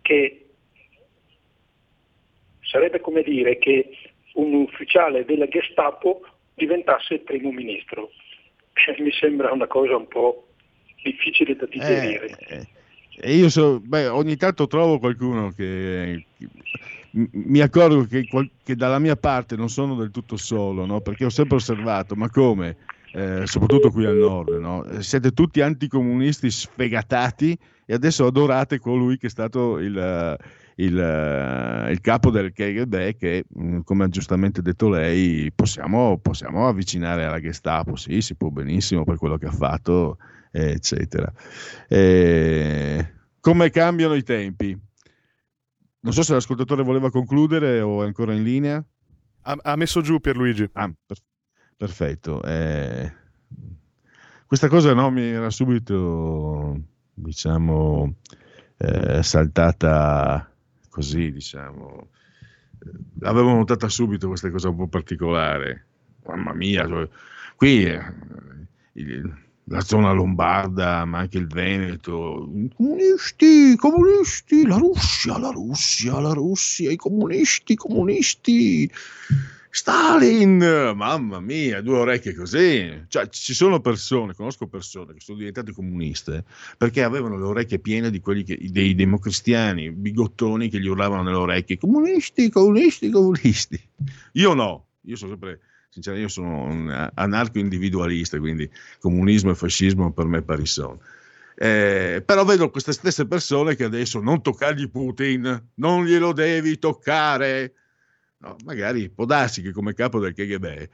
che 0.01 0.45
sarebbe 2.61 2.99
come 2.99 3.23
dire 3.23 3.57
che 3.57 3.97
un 4.33 4.53
ufficiale 4.53 5.25
della 5.25 5.47
Gestapo 5.47 6.21
diventasse 6.53 7.15
il 7.15 7.21
primo 7.21 7.51
ministro. 7.51 8.11
Eh, 8.87 9.01
Mi 9.01 9.11
sembra 9.11 9.51
una 9.51 9.67
cosa 9.67 9.95
un 9.95 10.07
po' 10.07 10.47
difficile 11.03 11.55
da 11.55 11.65
digerire. 11.65 12.37
Eh, 12.47 12.67
E 13.17 13.33
io 13.33 13.49
so, 13.49 13.79
beh, 13.79 14.07
ogni 14.07 14.35
tanto 14.35 14.67
trovo 14.67 14.99
qualcuno 14.99 15.51
che, 15.51 16.25
mi 17.15 17.59
accorgo 17.61 18.03
che, 18.05 18.27
che 18.63 18.75
dalla 18.75 18.99
mia 18.99 19.15
parte 19.15 19.55
non 19.55 19.69
sono 19.69 19.95
del 19.95 20.11
tutto 20.11 20.35
solo, 20.35 20.85
no? 20.85 21.01
perché 21.01 21.25
ho 21.25 21.29
sempre 21.29 21.57
osservato, 21.57 22.15
ma 22.15 22.29
come? 22.29 22.77
Eh, 23.13 23.47
soprattutto 23.47 23.91
qui 23.91 24.03
al 24.05 24.17
nord, 24.17 24.59
no? 24.59 24.83
Eh, 24.83 25.01
siete 25.01 25.31
tutti 25.31 25.61
anticomunisti 25.61 26.51
sfegatati 26.51 27.57
e 27.85 27.93
adesso 27.93 28.25
adorate 28.25 28.77
colui 28.77 29.17
che 29.17 29.27
è 29.27 29.29
stato 29.29 29.77
il, 29.77 30.37
il, 30.75 31.87
il 31.91 32.01
capo 32.01 32.29
del 32.29 32.51
KGB 32.51 33.15
che, 33.15 33.45
mh, 33.47 33.79
come 33.85 34.03
ha 34.03 34.09
giustamente 34.09 34.61
detto 34.61 34.89
lei, 34.89 35.49
possiamo, 35.55 36.17
possiamo 36.21 36.67
avvicinare 36.67 37.23
alla 37.23 37.39
Gestapo, 37.39 37.95
sì, 37.95 38.19
si 38.19 38.35
può 38.35 38.49
benissimo 38.49 39.05
per 39.05 39.15
quello 39.15 39.37
che 39.37 39.45
ha 39.45 39.51
fatto, 39.51 40.17
eccetera. 40.51 41.31
Eh, 41.87 43.13
come 43.39 43.69
cambiano 43.69 44.15
i 44.15 44.23
tempi? 44.23 44.77
Non 46.05 46.13
so 46.13 46.21
se 46.21 46.33
l'ascoltatore 46.33 46.83
voleva 46.83 47.09
concludere 47.09 47.81
o 47.81 48.03
è 48.03 48.05
ancora 48.05 48.33
in 48.33 48.43
linea. 48.43 48.83
Ha, 49.41 49.57
ha 49.59 49.75
messo 49.75 50.01
giù 50.01 50.19
Pierluigi. 50.19 50.69
Ah, 50.73 50.91
per- 51.03 51.17
perfetto. 51.75 52.43
Eh, 52.43 53.11
questa 54.45 54.67
cosa 54.67 54.93
no, 54.93 55.09
mi 55.09 55.23
era 55.23 55.49
subito, 55.49 56.79
diciamo, 57.11 58.17
eh, 58.77 59.23
saltata 59.23 60.47
così, 60.89 61.31
diciamo. 61.31 62.09
L'avevo 63.21 63.53
notata 63.53 63.89
subito 63.89 64.27
questa 64.27 64.51
cosa 64.51 64.69
un 64.69 64.75
po' 64.75 64.87
particolare. 64.87 65.87
Mamma 66.27 66.53
mia, 66.53 66.87
cioè, 66.87 67.09
qui 67.55 67.83
eh, 67.83 67.99
il- 68.93 69.43
la 69.67 69.81
zona 69.81 70.11
lombarda, 70.11 71.05
ma 71.05 71.19
anche 71.19 71.37
il 71.37 71.47
Veneto, 71.47 72.49
i 72.53 72.69
comunisti, 72.75 73.71
i 73.71 73.75
comunisti, 73.75 74.65
la 74.65 74.77
Russia, 74.77 75.37
la 75.37 75.49
Russia, 75.49 76.19
la 76.19 76.33
Russia, 76.33 76.91
i 76.91 76.95
comunisti, 76.95 77.73
i 77.73 77.75
comunisti. 77.75 78.91
Stalin, 79.75 80.93
mamma 80.95 81.41
mia, 81.41 81.81
due 81.81 81.97
orecchie 81.97 82.33
così. 82.33 83.03
Cioè, 83.09 83.27
ci 83.27 83.53
sono 83.53 83.81
persone, 83.81 84.33
conosco 84.33 84.67
persone 84.67 85.13
che 85.13 85.19
sono 85.19 85.37
diventate 85.37 85.73
comuniste 85.73 86.45
perché 86.77 87.03
avevano 87.03 87.37
le 87.37 87.43
orecchie 87.43 87.79
piene 87.79 88.09
di 88.09 88.21
quelli 88.21 88.43
che, 88.43 88.57
dei 88.71 88.95
democristiani, 88.95 89.91
bigottoni 89.91 90.69
che 90.69 90.79
gli 90.79 90.87
urlavano 90.87 91.23
nelle 91.23 91.35
orecchie: 91.35 91.77
comunisti, 91.77 92.49
comunisti, 92.49 93.09
comunisti. 93.09 93.81
Io 94.33 94.53
no, 94.53 94.85
io 95.01 95.17
sono 95.17 95.31
sempre, 95.31 95.59
sinceramente, 95.95 96.27
io 96.27 96.27
sono 96.27 96.63
un 96.63 97.11
anarco-individualista, 97.13 98.37
quindi 98.37 98.69
comunismo 98.99 99.51
e 99.51 99.55
fascismo 99.55 100.11
per 100.11 100.25
me 100.25 100.41
pari 100.41 100.65
sono. 100.65 100.99
Eh, 101.55 102.21
però 102.25 102.43
vedo 102.43 102.69
queste 102.69 102.91
stesse 102.91 103.25
persone 103.25 103.77
che 103.77 103.85
adesso 103.85 104.19
non 104.19 104.41
toccargli 104.41 104.89
Putin, 104.89 105.69
non 105.75 106.03
glielo 106.03 106.33
devi 106.33 106.77
toccare. 106.79 107.73
No, 108.39 108.57
magari 108.65 109.09
può 109.09 109.23
darsi 109.23 109.61
che 109.61 109.71
come 109.71 109.93
capo 109.93 110.19
del 110.19 110.33
KGB 110.33 110.89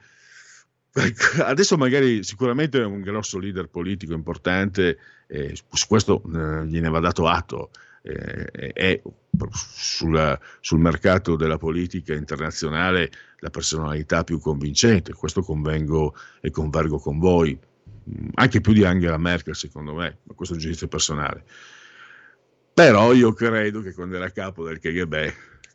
ecco, 0.93 1.43
adesso 1.43 1.75
magari 1.75 2.23
sicuramente 2.23 2.79
è 2.79 2.85
un 2.85 3.01
grosso 3.01 3.39
leader 3.39 3.67
politico 3.67 4.13
importante 4.13 4.99
eh, 5.27 5.55
su 5.55 5.87
questo 5.87 6.21
eh, 6.23 6.65
gliene 6.67 6.89
va 6.89 6.99
dato 6.99 7.27
atto 7.27 7.71
eh, 8.01 8.71
è 8.73 9.01
sul, 9.51 10.39
sul 10.59 10.79
mercato 10.79 11.35
della 11.35 11.57
politica 11.57 12.13
internazionale 12.13 13.11
la 13.39 13.49
personalità 13.49 14.23
più 14.23 14.39
convincente 14.39 15.13
questo 15.13 15.41
convengo 15.41 16.15
e 16.41 16.51
convergo 16.51 16.97
con 16.97 17.19
voi 17.19 17.57
anche 18.35 18.61
più 18.61 18.73
di 18.73 18.83
Angela 18.83 19.17
Merkel 19.17 19.55
secondo 19.55 19.93
me 19.93 20.19
ma 20.23 20.33
questo 20.33 20.53
è 20.53 20.57
un 20.57 20.63
giudizio 20.63 20.87
personale 20.87 21.43
Però 22.73 23.13
io 23.13 23.33
credo 23.33 23.81
che 23.81 23.93
quando 23.93 24.15
era 24.15 24.31
capo 24.31 24.65
del 24.65 24.79
KGB 24.79 25.33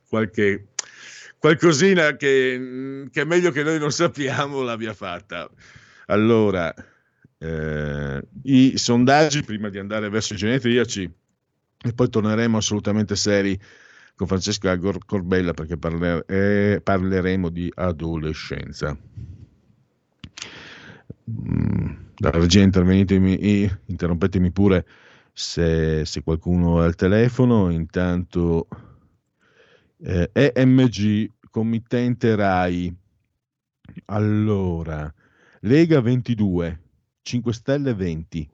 qualche 0.08 0.68
qualcosina 1.38 2.16
che, 2.16 3.08
che, 3.10 3.20
è 3.20 3.24
meglio 3.24 3.50
che 3.50 3.62
noi 3.62 3.78
non 3.78 3.92
sappiamo 3.92 4.62
l'abbia 4.62 4.94
fatta. 4.94 5.48
Allora, 6.06 6.74
eh, 7.38 8.22
i 8.44 8.76
sondaggi 8.76 9.42
prima 9.42 9.68
di 9.68 9.78
andare 9.78 10.08
verso 10.08 10.34
i 10.34 10.36
genetriaci 10.36 11.12
e 11.82 11.92
poi 11.92 12.08
torneremo 12.08 12.56
assolutamente 12.56 13.16
seri 13.16 13.58
con 14.14 14.26
Francesca 14.26 14.78
Corbella 14.78 15.52
perché 15.52 15.76
parler- 15.76 16.24
eh, 16.26 16.80
parleremo 16.82 17.50
di 17.50 17.70
adolescenza. 17.74 18.96
Mm, 21.30 21.90
la 22.18 22.30
regia 22.30 22.62
intervenitemi, 22.62 23.70
interrompetemi 23.86 24.50
pure 24.52 24.86
se, 25.32 26.04
se, 26.06 26.22
qualcuno 26.22 26.80
ha 26.80 26.86
il 26.86 26.94
telefono, 26.94 27.70
intanto 27.70 28.68
eh, 29.98 30.30
EMG, 30.32 31.32
committente 31.50 32.34
RAI, 32.34 32.94
allora, 34.06 35.12
Lega 35.60 36.00
22, 36.00 36.80
5 37.22 37.52
Stelle 37.52 37.94
20, 37.94 38.48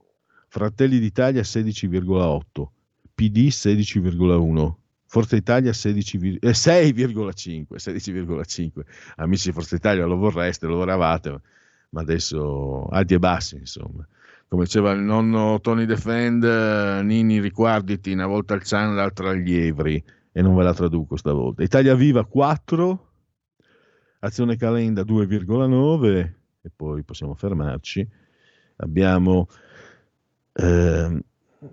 Fratelli 0.49 0.99
d'Italia 0.99 1.43
16,8, 1.43 2.67
PD 3.15 3.49
16,1, 3.49 4.75
Forza 5.07 5.37
Italia 5.37 5.73
16, 5.73 6.39
eh, 6.41 6.55
6,5, 6.55 7.77
16,5. 7.77 8.85
Amici 9.17 9.49
di 9.49 9.55
Forza 9.55 9.77
Italia 9.77 10.07
lo 10.07 10.17
vorreste, 10.17 10.67
lo 10.67 10.77
voravate, 10.77 11.41
ma 11.91 12.01
adesso 12.01 12.87
alti 12.87 13.15
e 13.15 13.19
bassi, 13.19 13.57
insomma. 13.57 14.07
Come 14.49 14.65
diceva 14.65 14.93
il 14.93 15.01
nonno 15.01 15.61
Tony 15.61 15.85
Defend, 15.85 16.45
Nini 17.05 17.41
riguarditi, 17.41 18.13
una 18.13 18.27
volta 18.27 18.55
il 18.55 18.65
San, 18.65 18.95
l'altra 18.95 19.31
al 19.31 19.41
Lievri, 19.41 20.03
e 20.33 20.43
non 20.43 20.55
ve 20.55 20.63
la 20.63 20.75
traduco 20.75 21.17
stavolta. 21.17 21.63
Italia 21.63 21.95
Viva 21.95 22.25
4, 22.25 23.11
Azione 24.21 24.57
Calenda 24.57 25.03
2,9, 25.03 26.33
e 26.63 26.71
poi 26.75 27.03
possiamo 27.03 27.35
fermarci. 27.35 28.09
Abbiamo... 28.77 29.47
Eh, 30.55 31.23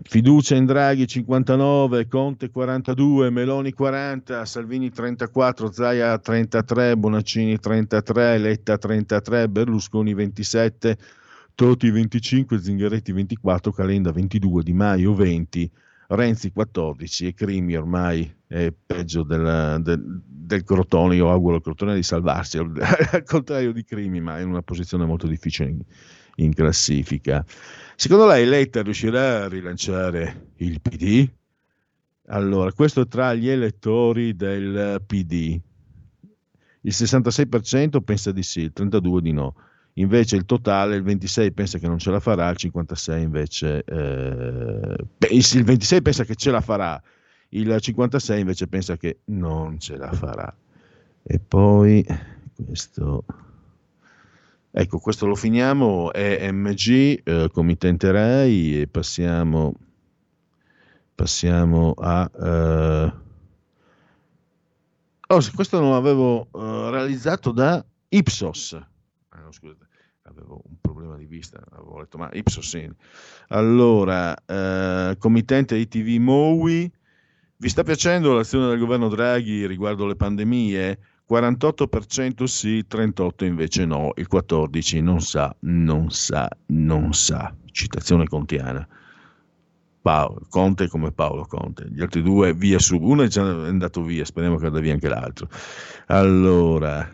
Fiducia 0.03 0.53
in 0.55 0.65
Draghi 0.65 1.07
59, 1.07 2.07
Conte 2.07 2.51
42, 2.51 3.31
Meloni 3.31 3.73
40, 3.73 4.45
Salvini 4.45 4.91
34, 4.91 5.71
Zaia 5.71 6.15
33, 6.19 6.95
Bonaccini 6.95 7.57
33, 7.57 8.37
Letta 8.37 8.77
33, 8.77 9.49
Berlusconi 9.49 10.13
27, 10.13 10.97
Toti 11.55 11.89
25, 11.89 12.59
Zingaretti 12.59 13.11
24, 13.11 13.71
Calenda 13.71 14.11
22, 14.11 14.61
Di 14.61 14.73
Maio 14.73 15.15
20, 15.15 15.71
Renzi 16.09 16.51
14 16.51 17.25
e 17.25 17.33
Crimi 17.33 17.75
ormai 17.75 18.31
è 18.45 18.71
peggio 18.85 19.23
del, 19.23 19.79
del, 19.81 20.21
del 20.23 20.63
Crotone, 20.63 21.15
io 21.15 21.31
auguro 21.31 21.55
al 21.55 21.61
Crotone 21.63 21.95
di 21.95 22.03
salvarsi, 22.03 22.59
al 22.59 22.71
contrario 23.25 23.71
di 23.71 23.83
Crimi, 23.83 24.21
ma 24.21 24.37
è 24.37 24.41
in 24.41 24.49
una 24.49 24.61
posizione 24.61 25.05
molto 25.05 25.25
difficile. 25.25 25.69
in, 25.69 25.79
in 26.39 26.53
classifica. 26.53 27.45
Secondo 27.95 28.27
lei 28.27 28.45
Letta 28.45 28.81
riuscirà 28.81 29.43
a 29.43 29.47
rilanciare 29.47 30.51
il 30.57 30.81
PD? 30.81 31.29
Allora, 32.27 32.71
questo 32.71 33.07
tra 33.07 33.33
gli 33.33 33.49
elettori 33.49 34.35
del 34.35 35.01
PD. 35.05 35.59
Il 36.81 36.93
66% 36.95 38.01
pensa 38.01 38.31
di 38.31 38.43
sì, 38.43 38.61
il 38.61 38.73
32% 38.75 39.19
di 39.19 39.31
no. 39.31 39.55
Invece 39.93 40.37
il 40.37 40.45
totale, 40.45 40.95
il 40.95 41.03
26 41.03 41.51
pensa 41.51 41.77
che 41.77 41.87
non 41.87 41.97
ce 41.97 42.11
la 42.11 42.19
farà, 42.21 42.49
il 42.49 42.57
56 42.57 43.21
invece... 43.21 43.83
Eh, 43.83 44.95
il 45.31 45.63
26 45.63 46.01
pensa 46.01 46.23
che 46.23 46.35
ce 46.35 46.51
la 46.51 46.61
farà, 46.61 47.01
il 47.49 47.75
56 47.77 48.39
invece 48.39 48.67
pensa 48.67 48.95
che 48.95 49.19
non 49.25 49.77
ce 49.79 49.97
la 49.97 50.11
farà. 50.13 50.55
E 51.23 51.39
poi 51.39 52.05
questo... 52.65 53.25
Ecco, 54.71 54.99
questo 54.99 55.25
lo 55.25 55.35
finiamo, 55.35 56.13
è 56.13 56.51
MG, 56.51 57.21
eh, 57.23 57.49
committente 57.51 58.11
RAI, 58.11 58.81
e 58.81 58.87
passiamo, 58.87 59.73
passiamo 61.15 61.93
a... 61.97 62.29
Eh... 62.33 63.13
Oh, 65.31 65.39
questo 65.53 65.79
non 65.79 65.91
l'avevo 65.91 66.47
uh, 66.51 66.89
realizzato 66.89 67.51
da 67.51 67.83
Ipsos. 68.09 68.73
Ah, 69.29 69.39
no, 69.39 69.51
scusate, 69.51 69.87
avevo 70.23 70.61
un 70.67 70.75
problema 70.79 71.17
di 71.17 71.25
vista, 71.25 71.61
avevo 71.71 71.99
detto, 71.99 72.17
ma 72.17 72.29
Ipsos 72.31 72.67
sì. 72.67 72.89
Allora, 73.49 74.35
eh, 74.45 75.15
committente 75.17 75.75
ITV 75.77 76.21
Mowi, 76.21 76.91
vi 77.57 77.69
sta 77.69 77.83
piacendo 77.83 78.33
l'azione 78.33 78.69
del 78.69 78.79
governo 78.79 79.09
Draghi 79.09 79.67
riguardo 79.67 80.05
le 80.05 80.15
pandemie? 80.15 80.99
48% 81.29 82.43
sì, 82.45 82.85
38% 82.89 83.45
invece 83.45 83.85
no, 83.85 84.13
il 84.15 84.27
14% 84.31 85.01
non 85.03 85.21
sa, 85.21 85.55
non 85.59 86.09
sa, 86.09 86.49
non 86.67 87.13
sa. 87.13 87.53
Citazione 87.71 88.25
contiana. 88.25 88.87
Paolo, 90.01 90.41
Conte 90.49 90.87
come 90.87 91.11
Paolo 91.11 91.45
Conte, 91.45 91.87
gli 91.91 92.01
altri 92.01 92.23
due 92.23 92.53
via 92.53 92.79
su, 92.79 92.97
uno 92.97 93.23
è 93.23 93.27
già 93.27 93.43
andato 93.43 94.01
via, 94.01 94.25
speriamo 94.25 94.55
che 94.55 94.63
vada 94.63 94.79
via 94.79 94.93
anche 94.93 95.09
l'altro. 95.09 95.49
Allora, 96.07 97.07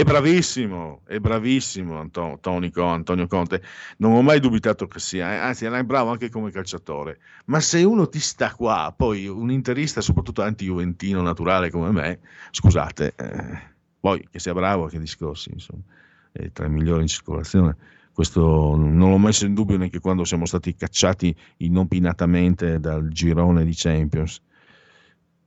è 0.00 0.04
bravissimo, 0.04 1.00
è 1.06 1.18
bravissimo 1.18 1.98
Antonio, 1.98 2.38
Antonio 2.84 3.26
Conte, 3.26 3.62
non 3.98 4.12
ho 4.12 4.20
mai 4.20 4.40
dubitato 4.40 4.86
che 4.86 4.98
sia, 4.98 5.32
eh, 5.32 5.36
anzi 5.36 5.64
è 5.64 5.82
bravo 5.84 6.10
anche 6.10 6.28
come 6.28 6.50
calciatore, 6.50 7.18
ma 7.46 7.60
se 7.60 7.82
uno 7.82 8.06
ti 8.06 8.20
sta 8.20 8.52
qua, 8.52 8.92
poi 8.94 9.26
un 9.26 9.50
interista, 9.50 10.02
soprattutto 10.02 10.42
anti-juventino 10.42 11.22
naturale 11.22 11.70
come 11.70 11.90
me, 11.92 12.18
scusate, 12.50 13.14
eh, 13.16 13.60
poi 13.98 14.28
che 14.30 14.38
sia 14.38 14.52
bravo, 14.52 14.86
che 14.86 14.98
discorsi, 14.98 15.50
insomma, 15.52 15.82
è 16.30 16.50
tra 16.52 16.66
i 16.66 16.70
migliori 16.70 17.00
in 17.00 17.08
circolazione, 17.08 17.74
questo 18.12 18.76
non 18.76 19.10
l'ho 19.10 19.18
messo 19.18 19.46
in 19.46 19.54
dubbio 19.54 19.78
neanche 19.78 20.00
quando 20.00 20.24
siamo 20.24 20.44
stati 20.44 20.74
cacciati 20.74 21.34
inopinatamente 21.58 22.80
dal 22.80 23.08
girone 23.08 23.64
di 23.64 23.72
Champions. 23.74 24.42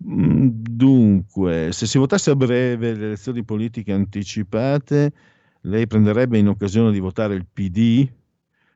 Mm, 0.01 0.47
dunque, 0.51 1.71
se 1.73 1.85
si 1.85 1.97
votasse 1.97 2.31
a 2.31 2.35
breve 2.35 2.93
le 2.93 3.05
elezioni 3.05 3.43
politiche 3.43 3.91
anticipate, 3.91 5.11
lei 5.61 5.87
prenderebbe 5.87 6.37
in 6.37 6.47
occasione 6.47 6.91
di 6.91 6.99
votare 6.99 7.35
il 7.35 7.45
PD? 7.51 8.09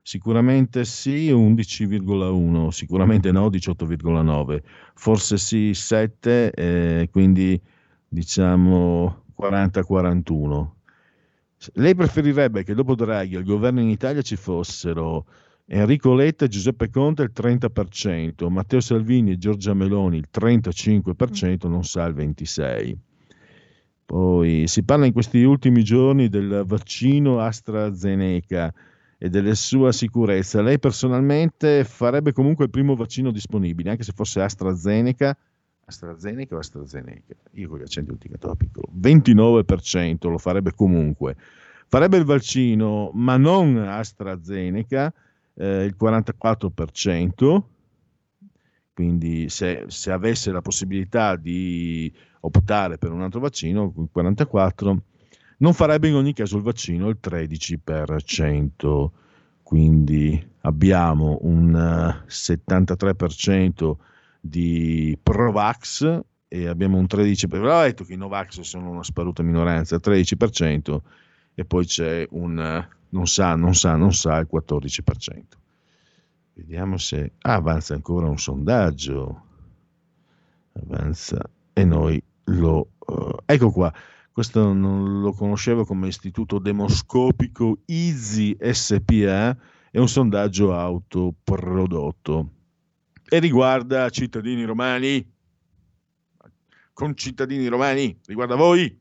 Sicuramente 0.02 0.84
sì, 0.84 1.32
11,1, 1.32 2.68
sicuramente 2.70 3.32
no, 3.32 3.48
18,9, 3.50 4.62
forse 4.96 5.38
sì, 5.38 5.74
7, 5.74 6.52
eh, 6.52 7.10
quindi 7.10 7.60
diciamo 8.08 9.24
40-41. 9.40 10.72
Lei 11.76 11.96
preferirebbe 11.96 12.64
che 12.64 12.74
dopo 12.74 12.96
Draghi 12.96 13.38
al 13.38 13.44
governo 13.44 13.80
in 13.80 13.88
Italia 13.88 14.22
ci 14.22 14.36
fossero 14.36 15.26
Enrico 15.66 16.14
Letta 16.14 16.46
e 16.46 16.50
Giuseppe 16.50 16.90
Conte 16.90 17.24
il 17.24 17.32
30%, 17.34 18.50
Matteo 18.50 18.82
Salvini 18.82 19.32
e 19.32 19.38
Giorgia 19.38 19.74
Meloni 19.74 20.18
il 20.18 20.28
35%, 20.32 21.70
non 21.70 21.84
sa 21.84 22.06
il 22.06 22.16
26%. 22.16 22.96
Poi 24.06 24.68
si 24.68 24.84
parla 24.84 25.06
in 25.06 25.14
questi 25.14 25.42
ultimi 25.44 25.84
giorni 25.84 26.28
del 26.28 26.64
vaccino 26.66 27.40
AstraZeneca 27.40 28.74
e 29.18 29.30
della 29.30 29.56
sua 29.56 29.94
sicurezza. 29.94 30.62
Lei 30.62 30.78
personalmente 30.78 31.86
farebbe 31.86 32.34
comunque 32.34 32.66
il 32.66 32.70
primo 32.70 32.96
vaccino 32.96 33.32
disponibile, 33.32 33.92
anche 33.92 34.04
se 34.04 34.12
fosse 34.14 34.42
AstraZeneca. 34.42 35.36
AstraZeneca 35.86 36.56
o 36.56 36.60
AstraZeneca? 36.60 37.34
Io 37.54 37.70
con 37.70 37.80
gli 37.80 37.84
accenti 37.84 38.10
ho 38.10 38.14
indicato 38.14 38.48
da 38.48 38.56
piccolo. 38.56 38.90
29% 39.00 40.30
lo 40.30 40.38
farebbe 40.38 40.74
comunque. 40.76 41.38
Farebbe 41.88 42.18
il 42.18 42.26
vaccino, 42.26 43.12
ma 43.14 43.38
non 43.38 43.78
AstraZeneca, 43.78 45.14
eh, 45.56 45.84
il 45.86 45.96
44%, 46.00 47.62
quindi 48.94 49.50
se, 49.50 49.86
se, 49.88 50.12
avesse 50.12 50.52
la 50.52 50.62
possibilità 50.62 51.36
di 51.36 52.14
optare 52.42 52.98
per 52.98 53.12
un 53.12 53.22
altro 53.22 53.40
vaccino, 53.40 53.94
il 53.98 54.10
44%, 54.14 54.98
non 55.58 55.74
farebbe 55.74 56.08
in 56.10 56.16
ogni 56.16 56.34
caso 56.34 56.58
il 56.58 56.64
vaccino 56.64 57.10
il 57.10 57.20
13%, 57.22 59.10
quindi 59.64 60.52
abbiamo 60.62 61.40
un 61.42 61.72
73% 62.28 63.92
eh, 63.92 63.96
di 64.40 65.18
Provax 65.22 66.22
e 66.48 66.68
abbiamo 66.68 66.98
un 66.98 67.06
13%, 67.10 67.46
avevo 67.46 67.82
detto 67.82 68.04
che 68.04 68.14
i 68.14 68.18
Novax 68.18 68.60
sono 68.60 68.90
una 68.92 69.04
sparuta 69.04 69.42
minoranza, 69.42 69.96
13%, 69.96 70.98
e 71.56 71.66
poi 71.66 71.86
c'è 71.86 72.28
un 72.32 72.88
non 73.14 73.28
sa, 73.28 73.56
non 73.56 73.76
sa, 73.76 73.96
non 73.96 74.14
sa 74.14 74.38
il 74.40 74.48
14%. 74.52 75.44
Vediamo 76.56 76.98
se 76.98 77.34
ah, 77.42 77.54
avanza 77.54 77.94
ancora 77.94 78.28
un 78.28 78.38
sondaggio. 78.38 79.42
Avanza 80.74 81.40
e 81.72 81.84
noi 81.86 82.22
lo... 82.46 82.90
Uh, 83.06 83.38
ecco 83.46 83.72
qua, 83.72 83.94
questo 84.32 84.74
non 84.74 85.22
lo 85.22 85.32
conoscevo 85.34 85.86
come 85.86 86.08
istituto 86.08 86.58
demoscopico 86.58 87.80
Easy 87.86 88.58
SPA, 88.60 89.56
è 89.92 90.00
un 90.00 90.08
sondaggio 90.08 90.74
autoprodotto. 90.74 92.50
e 93.30 93.40
riguarda 93.40 94.10
cittadini 94.10 94.64
romani, 94.64 95.32
concittadini 96.94 97.68
romani, 97.68 98.20
riguarda 98.26 98.56
voi, 98.56 99.00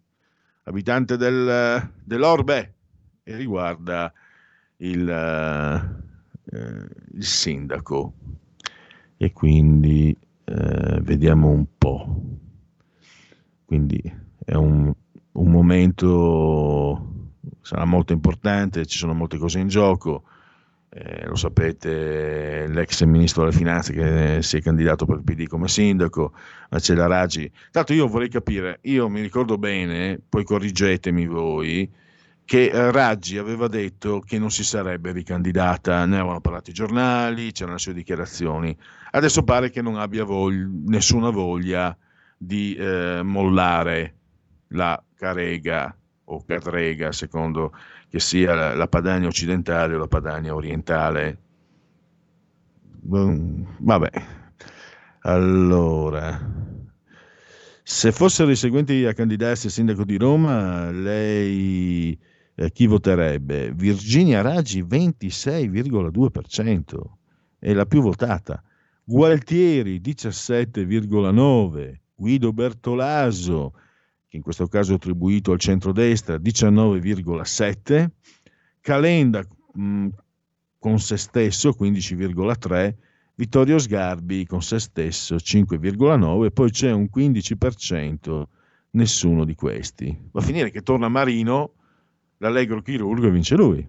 abitante 0.65 1.17
del, 1.17 1.91
dell'Orbe, 2.05 2.75
riguarda 3.24 4.12
il, 4.78 5.09
eh, 5.09 6.89
il 7.15 7.24
sindaco. 7.24 8.15
E 9.16 9.32
quindi 9.32 10.16
eh, 10.44 11.01
vediamo 11.01 11.49
un 11.49 11.66
po'. 11.78 12.23
Quindi 13.65 14.01
è 14.44 14.55
un, 14.55 14.93
un 15.32 15.51
momento, 15.51 17.31
sarà 17.61 17.85
molto 17.85 18.12
importante, 18.12 18.86
ci 18.86 18.99
sono 18.99 19.15
molte 19.15 19.39
cose 19.39 19.61
in 19.61 19.69
gioco. 19.69 20.24
Eh, 20.94 21.24
lo 21.27 21.36
sapete, 21.36 22.66
l'ex 22.69 23.03
ministro 23.05 23.44
delle 23.44 23.57
finanze 23.57 23.94
che 23.94 24.43
si 24.43 24.59
è 24.59 24.61
candidato 24.61 25.07
per 25.07 25.16
il 25.16 25.24
PD 25.24 25.47
come 25.47 25.69
sindaco, 25.69 26.35
Marcella 26.69 27.07
Raggi. 27.07 27.51
Tanto 27.70 27.94
io 27.94 28.09
vorrei 28.09 28.28
capire, 28.28 28.81
io 28.82 29.09
mi 29.09 29.23
ricordo 29.23 29.57
bene, 29.57 30.20
poi 30.28 30.44
corrigetemi 30.44 31.27
voi, 31.27 31.90
che 32.44 32.66
eh, 32.66 32.90
Raggi 32.90 33.39
aveva 33.39 33.69
detto 33.69 34.20
che 34.20 34.39
non 34.39 34.51
si 34.51 34.64
sarebbe 34.64 35.12
ricandidata, 35.12 36.05
ne 36.05 36.16
avevano 36.16 36.40
parlato 36.40 36.70
i 36.70 36.74
giornali, 36.74 37.52
c'erano 37.52 37.74
le 37.74 37.81
sue 37.81 37.94
dichiarazioni. 37.94 38.77
Adesso 39.12 39.43
pare 39.43 39.70
che 39.70 39.82
non 39.82 39.97
abbia 39.97 40.24
voglia, 40.24 40.69
nessuna 40.86 41.31
voglia 41.31 41.97
di 42.36 42.74
eh, 42.74 43.20
mollare 43.23 44.14
la 44.69 45.02
Carega 45.14 45.97
o 46.24 46.44
Cadrega, 46.44 47.12
secondo 47.12 47.73
che 48.09 48.20
sia 48.20 48.55
la, 48.55 48.74
la 48.74 48.89
Padania 48.89 49.28
occidentale 49.28 49.94
o 49.94 49.98
la 49.98 50.09
Padania 50.09 50.55
orientale. 50.55 51.39
Mm, 53.06 53.64
Vabbè, 53.78 54.10
allora, 55.20 56.40
se 57.82 58.12
fossero 58.12 58.51
i 58.51 58.56
seguenti 58.56 59.05
a 59.05 59.12
candidarsi 59.12 59.69
a 59.69 59.70
sindaco 59.70 60.05
di 60.05 60.16
Roma, 60.16 60.90
lei 60.90 62.19
eh, 62.65 62.73
chi 62.73 62.87
voterebbe? 62.87 63.73
Virginia 63.73 64.41
Raggi 64.41 64.83
26,2%, 64.83 67.01
è 67.59 67.73
la 67.73 67.87
più 67.87 68.03
votata. 68.03 68.63
Gualtieri 69.05 70.01
17,9%, 70.01 71.95
Guido 72.15 72.53
Bertolaso 72.53 73.73
che 74.33 74.39
in 74.39 74.45
questo 74.45 74.67
caso 74.67 74.93
è 74.93 74.95
attribuito 74.95 75.53
al 75.53 75.59
centrodestra, 75.59 76.37
19,7, 76.37 78.07
Calenda 78.81 79.47
mh, 79.75 80.09
con 80.79 80.99
se 80.99 81.19
stesso 81.19 81.77
15,3, 81.79 82.95
Vittorio 83.35 83.79
Sgarbi 83.79 84.47
con 84.47 84.63
se 84.63 84.79
stesso 84.79 85.35
5,9, 85.35 86.51
poi 86.51 86.71
c'è 86.71 86.93
un 86.93 87.11
15%, 87.15 88.43
nessuno 88.93 89.45
di 89.45 89.55
questi. 89.55 90.19
Va 90.31 90.41
a 90.41 90.43
finire 90.43 90.71
che 90.71 90.81
torna 90.81 91.09
Marino, 91.09 91.75
l'allegro 92.43 92.82
chirurgo 92.82 93.28
e 93.28 93.31
vince 93.31 93.56
lui. 93.56 93.89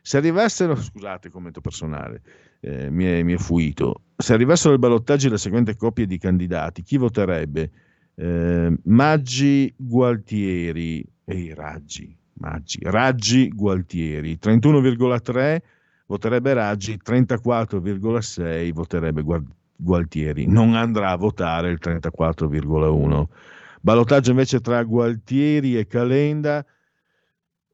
Se 0.00 0.16
arrivassero, 0.16 0.74
scusate, 0.74 1.30
commento 1.30 1.60
personale, 1.60 2.22
eh, 2.60 2.90
mi, 2.90 3.04
è, 3.04 3.22
mi 3.22 3.34
è 3.34 3.36
fuito, 3.36 4.02
se 4.16 4.32
arrivassero 4.32 4.72
al 4.72 4.80
ballottaggio 4.80 5.28
le 5.28 5.38
seguenti 5.38 5.76
coppie 5.76 6.06
di 6.06 6.18
candidati, 6.18 6.82
chi 6.82 6.96
voterebbe? 6.96 7.70
Eh, 8.14 8.76
Maggi 8.84 9.72
Gualtieri. 9.76 11.04
E 11.24 11.34
i 11.34 11.54
Raggi, 11.54 12.16
Maggi, 12.34 12.80
Raggi 12.82 13.48
Gualtieri 13.50 14.38
31,3 14.42 15.58
voterebbe 16.06 16.52
Raggi 16.52 16.98
34,6 17.02 18.72
voterebbe 18.72 19.22
Gualtieri. 19.76 20.46
Non 20.46 20.74
andrà 20.74 21.10
a 21.10 21.16
votare 21.16 21.70
il 21.70 21.78
34,1 21.80 23.26
ballottaggio 23.82 24.30
invece 24.30 24.60
tra 24.60 24.82
Gualtieri 24.82 25.76
e 25.76 25.86
Calenda 25.86 26.64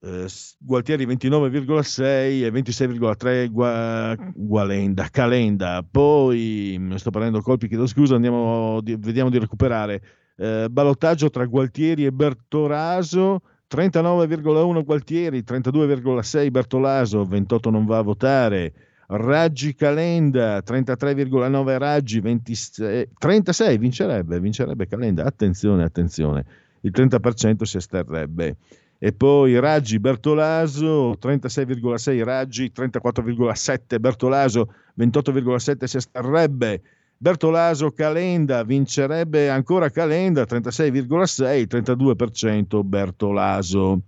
eh, 0.00 0.26
Gualtieri 0.58 1.06
29,6 1.06 2.02
e 2.02 2.50
26,3 2.50 3.50
Gua, 3.50 4.16
Gualenda, 4.34 5.08
Calenda 5.10 5.84
poi 5.88 6.80
sto 6.96 7.10
prendendo 7.10 7.40
colpi 7.40 7.68
chiedo 7.68 7.86
scusa 7.86 8.14
andiamo, 8.14 8.80
vediamo 8.82 9.30
di 9.30 9.38
recuperare 9.38 10.02
eh, 10.38 10.68
ballottaggio 10.70 11.30
tra 11.30 11.44
Gualtieri 11.46 12.06
e 12.06 12.12
Bertoraso, 12.12 13.42
39,1 13.68 14.84
Gualtieri, 14.84 15.40
32,6 15.40 16.50
Bertolaso, 16.50 17.24
28 17.24 17.70
non 17.70 17.84
va 17.84 17.98
a 17.98 18.02
votare. 18.02 18.72
Raggi 19.10 19.74
Calenda, 19.74 20.58
33,9 20.58 21.78
Raggi, 21.78 22.20
26, 22.20 23.08
36 23.18 23.78
vincerebbe, 23.78 24.38
vincerebbe 24.38 24.86
Calenda, 24.86 25.24
attenzione, 25.24 25.82
attenzione, 25.82 26.44
il 26.82 26.92
30% 26.94 27.62
si 27.62 27.78
esterrebbe. 27.78 28.56
E 29.00 29.12
poi 29.12 29.58
Raggi 29.60 30.00
Bertolaso, 30.00 31.16
36,6 31.20 32.24
Raggi, 32.24 32.72
34,7 32.74 34.00
Bertolaso, 34.00 34.74
28,7 34.98 35.84
si 35.84 35.98
esterrebbe. 35.98 36.82
Bertolaso 37.16 37.92
Calenda 37.92 38.64
vincerebbe 38.64 39.50
ancora 39.50 39.88
Calenda 39.90 40.42
36,6, 40.42 41.68
32% 41.68 42.84
Bertolaso. 42.84 44.00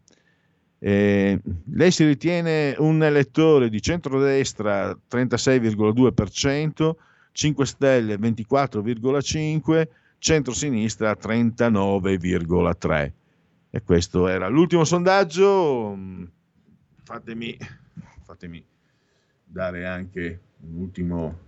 Eh, 0.81 1.41
lei 1.73 1.91
si 1.93 2.05
ritiene 2.05 2.75
un 2.79 3.01
elettore 3.05 3.69
di 3.69 3.81
centrodestra 3.81 4.99
36,2%, 5.09 6.97
5 7.33 7.67
Stelle 7.67 8.17
24,5%, 8.17 9.89
centrosinistra 10.19 11.13
39,3%. 11.13 13.19
E 13.73 13.83
questo 13.85 14.27
era 14.27 14.49
l'ultimo 14.49 14.85
sondaggio. 14.85 15.97
Fatemi, 17.05 17.57
fatemi 18.25 18.65
dare 19.45 19.87
anche 19.87 20.41
un 20.63 20.81
ultimo 20.81 21.39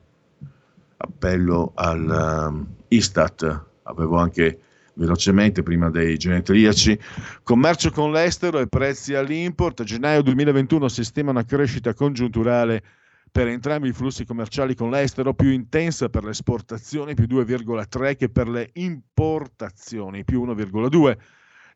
appello 0.98 1.72
all'Istat, 1.74 3.42
um, 3.42 3.64
avevo 3.82 4.18
anche 4.18 4.60
velocemente 4.94 5.64
prima 5.64 5.90
dei 5.90 6.16
genetriaci. 6.16 6.96
Commercio 7.42 7.90
con 7.90 8.12
l'estero 8.12 8.60
e 8.60 8.68
prezzi 8.68 9.14
all'import. 9.14 9.80
A 9.80 9.84
gennaio 9.84 10.22
2021 10.22 10.88
si 10.88 11.02
stima 11.02 11.30
una 11.30 11.44
crescita 11.44 11.92
congiunturale 11.92 12.84
per 13.32 13.48
entrambi 13.48 13.88
i 13.88 13.92
flussi 13.92 14.24
commerciali 14.24 14.76
con 14.76 14.90
l'estero 14.90 15.34
più 15.34 15.48
intensa 15.48 16.08
per 16.08 16.22
le 16.22 16.30
esportazioni, 16.30 17.14
più 17.14 17.24
2,3 17.24 18.16
che 18.16 18.28
per 18.28 18.48
le 18.48 18.70
importazioni, 18.74 20.22
più 20.22 20.44
1,2 20.44 21.16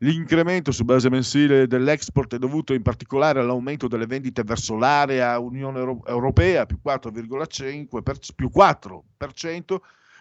L'incremento 0.00 0.72
su 0.72 0.84
base 0.84 1.08
mensile 1.08 1.66
dell'export 1.66 2.34
è 2.34 2.38
dovuto 2.38 2.74
in 2.74 2.82
particolare 2.82 3.40
all'aumento 3.40 3.88
delle 3.88 4.04
vendite 4.04 4.42
verso 4.42 4.76
l'area 4.76 5.38
Unione 5.38 5.78
Europea, 6.06 6.66
più 6.66 6.78
4,5%, 6.84 8.02
per, 8.02 8.18
più 8.34 8.50
4% 8.54 9.76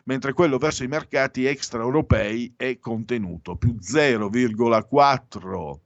mentre 0.06 0.34
quello 0.34 0.58
verso 0.58 0.84
i 0.84 0.88
mercati 0.88 1.46
extraeuropei 1.46 2.54
è 2.56 2.80
contenuto, 2.80 3.58
più 3.58 3.76
0,4%. 3.82 5.80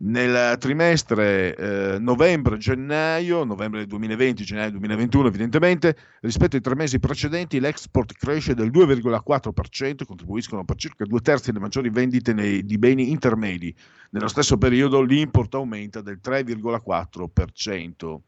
Nel 0.00 0.56
trimestre 0.58 1.56
eh, 1.56 1.98
novembre-gennaio, 1.98 3.42
novembre 3.42 3.84
2020, 3.84 4.44
gennaio 4.44 4.70
2021 4.70 5.26
evidentemente, 5.26 5.96
rispetto 6.20 6.54
ai 6.54 6.62
tre 6.62 6.76
mesi 6.76 7.00
precedenti 7.00 7.58
l'export 7.58 8.12
cresce 8.12 8.54
del 8.54 8.70
2,4%, 8.70 10.04
contribuiscono 10.04 10.64
per 10.64 10.76
circa 10.76 11.04
due 11.04 11.18
terzi 11.18 11.46
delle 11.46 11.58
maggiori 11.58 11.90
vendite 11.90 12.32
nei, 12.32 12.64
di 12.64 12.78
beni 12.78 13.10
intermedi. 13.10 13.74
Nello 14.10 14.28
stesso 14.28 14.56
periodo 14.56 15.02
l'import 15.02 15.54
aumenta 15.54 16.00
del 16.00 16.20
3,4%. 16.22 18.18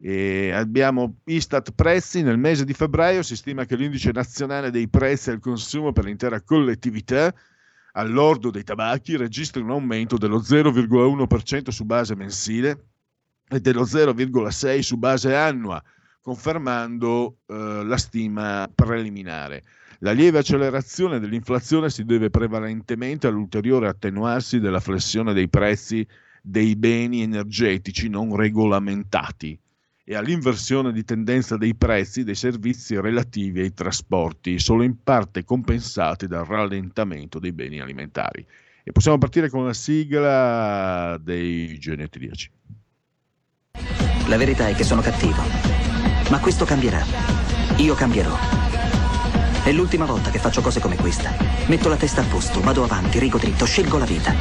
E 0.00 0.50
abbiamo 0.50 1.18
Istat 1.26 1.74
prezzi, 1.76 2.22
nel 2.22 2.38
mese 2.38 2.64
di 2.64 2.72
febbraio 2.72 3.22
si 3.22 3.36
stima 3.36 3.66
che 3.66 3.76
l'indice 3.76 4.10
nazionale 4.10 4.72
dei 4.72 4.88
prezzi 4.88 5.30
al 5.30 5.38
consumo 5.38 5.92
per 5.92 6.06
l'intera 6.06 6.40
collettività 6.40 7.32
all'ordo 7.98 8.50
dei 8.50 8.62
tabacchi 8.62 9.16
registra 9.16 9.62
un 9.62 9.70
aumento 9.70 10.16
dello 10.16 10.38
0,1% 10.38 11.70
su 11.70 11.84
base 11.84 12.14
mensile 12.14 12.86
e 13.48 13.60
dello 13.60 13.82
0,6% 13.82 14.78
su 14.80 14.96
base 14.96 15.34
annua, 15.34 15.82
confermando 16.20 17.38
eh, 17.46 17.82
la 17.84 17.96
stima 17.96 18.70
preliminare. 18.72 19.64
La 20.00 20.12
lieve 20.12 20.38
accelerazione 20.38 21.18
dell'inflazione 21.18 21.90
si 21.90 22.04
deve 22.04 22.30
prevalentemente 22.30 23.26
all'ulteriore 23.26 23.88
attenuarsi 23.88 24.60
della 24.60 24.80
flessione 24.80 25.32
dei 25.32 25.48
prezzi 25.48 26.06
dei 26.40 26.76
beni 26.76 27.22
energetici 27.22 28.08
non 28.08 28.36
regolamentati 28.36 29.58
e 30.10 30.14
all'inversione 30.14 30.90
di 30.90 31.04
tendenza 31.04 31.58
dei 31.58 31.74
prezzi 31.74 32.24
dei 32.24 32.34
servizi 32.34 32.98
relativi 32.98 33.60
ai 33.60 33.74
trasporti, 33.74 34.58
solo 34.58 34.82
in 34.82 35.02
parte 35.02 35.44
compensati 35.44 36.26
dal 36.26 36.46
rallentamento 36.46 37.38
dei 37.38 37.52
beni 37.52 37.78
alimentari. 37.78 38.42
E 38.82 38.90
possiamo 38.90 39.18
partire 39.18 39.50
con 39.50 39.66
la 39.66 39.74
sigla 39.74 41.18
dei 41.20 41.78
genetriaci. 41.78 42.50
La 44.28 44.38
verità 44.38 44.66
è 44.66 44.74
che 44.74 44.82
sono 44.82 45.02
cattivo, 45.02 45.42
ma 46.30 46.40
questo 46.40 46.64
cambierà. 46.64 47.04
Io 47.76 47.94
cambierò. 47.94 48.34
È 49.62 49.70
l'ultima 49.72 50.06
volta 50.06 50.30
che 50.30 50.38
faccio 50.38 50.62
cose 50.62 50.80
come 50.80 50.96
questa. 50.96 51.36
Metto 51.66 51.90
la 51.90 51.96
testa 51.96 52.22
a 52.22 52.24
posto, 52.24 52.62
vado 52.62 52.82
avanti, 52.82 53.18
rigo 53.18 53.36
dritto, 53.36 53.66
scelgo 53.66 53.98
la 53.98 54.06
vita. 54.06 54.34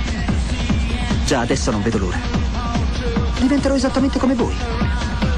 Già 1.25 1.41
adesso 1.41 1.71
non 1.71 1.81
vedo 1.81 1.97
l'ora. 1.97 2.19
Diventerò 3.41 3.75
esattamente 3.75 4.17
come 4.17 4.33
voi. 4.33 4.55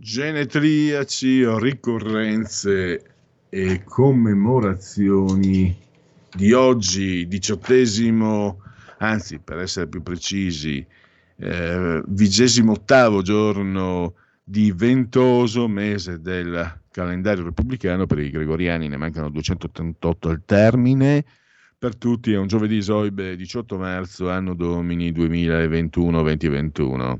Genetriaci, 0.00 1.44
ricorrenze 1.58 3.04
e 3.50 3.84
commemorazioni 3.84 5.76
di 6.34 6.52
oggi, 6.52 7.28
diciottesimo, 7.28 8.62
anzi 8.98 9.38
per 9.40 9.58
essere 9.58 9.88
più 9.88 10.02
precisi, 10.02 10.86
eh, 11.36 12.02
vigesimo 12.06 12.72
ottavo 12.72 13.20
giorno 13.20 14.14
di 14.42 14.72
ventoso 14.72 15.68
mese 15.68 16.18
del 16.20 16.80
calendario 16.90 17.44
repubblicano, 17.44 18.06
per 18.06 18.20
i 18.20 18.30
gregoriani 18.30 18.88
ne 18.88 18.96
mancano 18.96 19.28
288 19.28 20.28
al 20.30 20.42
termine, 20.46 21.22
per 21.78 21.94
tutti 21.96 22.32
è 22.32 22.38
un 22.38 22.46
giovedì 22.46 22.78
esoibe 22.78 23.36
18 23.36 23.76
marzo, 23.76 24.30
anno 24.30 24.54
domini 24.54 25.12
2021-2021 25.12 27.18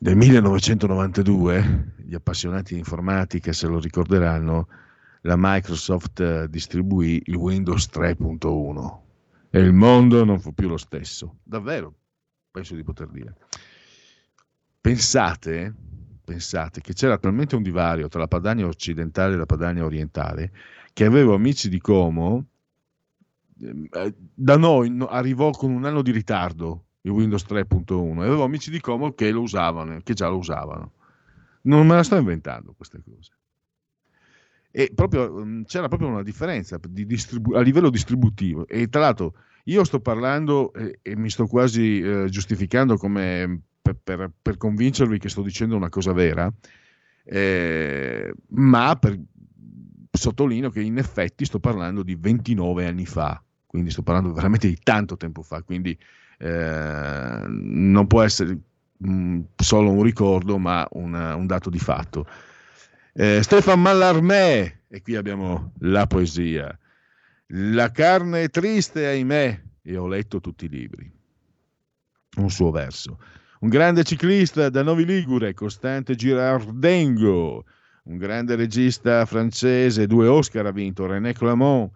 del 0.00 0.14
1992, 0.14 1.94
gli 2.04 2.14
appassionati 2.14 2.74
di 2.74 2.78
informatica 2.78 3.52
se 3.52 3.66
lo 3.66 3.80
ricorderanno, 3.80 4.68
la 5.22 5.34
Microsoft 5.36 6.20
eh, 6.20 6.48
distribuì 6.48 7.20
il 7.26 7.34
Windows 7.34 7.88
3.1 7.92 8.98
e 9.50 9.58
il 9.58 9.72
mondo 9.72 10.24
non 10.24 10.38
fu 10.38 10.54
più 10.54 10.68
lo 10.68 10.76
stesso. 10.76 11.38
Davvero, 11.42 11.92
penso 12.50 12.76
di 12.76 12.84
poter 12.84 13.08
dire. 13.08 13.34
Pensate, 14.80 15.74
pensate 16.24 16.80
che 16.80 16.92
c'era 16.92 17.18
talmente 17.18 17.56
un 17.56 17.62
divario 17.62 18.06
tra 18.06 18.20
la 18.20 18.28
Padania 18.28 18.66
occidentale 18.66 19.34
e 19.34 19.36
la 19.36 19.46
Padania 19.46 19.84
orientale 19.84 20.52
che 20.92 21.04
avevo 21.04 21.34
amici 21.34 21.68
di 21.68 21.80
Como, 21.80 22.46
eh, 23.58 24.14
da 24.32 24.56
noi 24.56 24.90
no, 24.90 25.06
arrivò 25.06 25.50
con 25.50 25.72
un 25.72 25.84
anno 25.84 26.02
di 26.02 26.12
ritardo 26.12 26.84
il 27.02 27.10
Windows 27.10 27.44
3.1 27.48 28.22
e 28.22 28.26
avevo 28.26 28.44
amici 28.44 28.70
di 28.70 28.80
Como 28.80 29.12
che 29.12 29.30
lo 29.30 29.42
usavano, 29.42 30.00
che 30.02 30.14
già 30.14 30.28
lo 30.28 30.38
usavano. 30.38 30.92
Non 31.62 31.86
me 31.86 31.96
la 31.96 32.02
sto 32.02 32.16
inventando 32.16 32.74
queste 32.76 33.00
cose. 33.02 33.32
E 34.70 34.92
proprio, 34.94 35.44
mm, 35.44 35.62
c'era 35.62 35.88
proprio 35.88 36.08
una 36.08 36.22
differenza 36.22 36.78
di 36.88 37.06
distribu- 37.06 37.56
a 37.56 37.60
livello 37.60 37.90
distributivo. 37.90 38.66
E 38.66 38.88
tra 38.88 39.00
l'altro 39.00 39.34
io 39.64 39.84
sto 39.84 40.00
parlando 40.00 40.72
eh, 40.72 40.98
e 41.02 41.16
mi 41.16 41.30
sto 41.30 41.46
quasi 41.46 42.00
eh, 42.00 42.26
giustificando 42.28 42.96
come 42.96 43.62
per, 43.80 43.96
per, 44.02 44.30
per, 44.40 44.56
convincervi 44.56 45.18
che 45.18 45.28
sto 45.28 45.42
dicendo 45.42 45.76
una 45.76 45.88
cosa 45.88 46.12
vera, 46.12 46.52
eh, 47.24 48.32
ma 48.48 48.96
per, 48.96 49.18
sottolineo 50.10 50.70
che 50.70 50.80
in 50.80 50.98
effetti 50.98 51.44
sto 51.44 51.60
parlando 51.60 52.02
di 52.02 52.14
29 52.16 52.86
anni 52.86 53.06
fa, 53.06 53.42
quindi 53.66 53.90
sto 53.90 54.02
parlando 54.02 54.32
veramente 54.32 54.68
di 54.68 54.78
tanto 54.82 55.16
tempo 55.16 55.42
fa, 55.42 55.62
quindi 55.62 55.96
eh, 56.38 57.42
non 57.46 58.06
può 58.06 58.22
essere 58.22 58.56
mh, 58.98 59.10
mm, 59.10 59.40
solo 59.56 59.90
un 59.90 60.02
ricordo, 60.02 60.58
ma 60.58 60.86
una, 60.92 61.34
un 61.34 61.46
dato 61.46 61.70
di 61.70 61.78
fatto. 61.78 62.26
Eh, 63.12 63.42
Stefan 63.42 63.80
Mallarmé, 63.80 64.82
e 64.88 65.02
qui 65.02 65.16
abbiamo 65.16 65.72
la 65.80 66.06
poesia. 66.06 66.76
La 67.52 67.90
carne 67.90 68.44
è 68.44 68.50
triste, 68.50 69.06
ahimè, 69.06 69.62
e 69.82 69.96
ho 69.96 70.06
letto 70.06 70.40
tutti 70.40 70.66
i 70.66 70.68
libri. 70.68 71.10
Un 72.36 72.50
suo 72.50 72.70
verso. 72.70 73.18
Un 73.60 73.68
grande 73.70 74.04
ciclista 74.04 74.68
da 74.68 74.82
Novi 74.82 75.04
Ligure, 75.04 75.54
Costante 75.54 76.14
Girardengo, 76.14 77.64
un 78.04 78.16
grande 78.16 78.54
regista 78.54 79.26
francese, 79.26 80.06
due 80.06 80.28
Oscar 80.28 80.66
ha 80.66 80.70
vinto, 80.70 81.06
René 81.06 81.32
Clamont, 81.32 81.90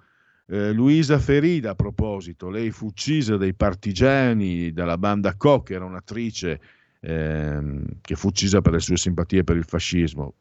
eh, 0.53 0.71
Luisa 0.73 1.19
Ferida, 1.19 1.71
a 1.71 1.75
proposito, 1.75 2.51
lei 2.51 2.71
fu 2.71 2.89
uccisa 2.89 3.39
dai 3.39 3.55
partigiani 3.55 4.71
dalla 4.71 4.99
banda 4.99 5.35
Koch, 5.35 5.71
era 5.71 5.87
un'attrice 5.87 6.61
ehm, 7.01 7.85
che 8.03 8.15
fu 8.17 8.29
uccisa 8.29 8.61
per 8.61 8.73
le 8.73 8.81
sue 8.81 8.99
simpatie 8.99 9.45
per 9.45 9.57
il 9.57 9.65
fascismo. 9.65 10.35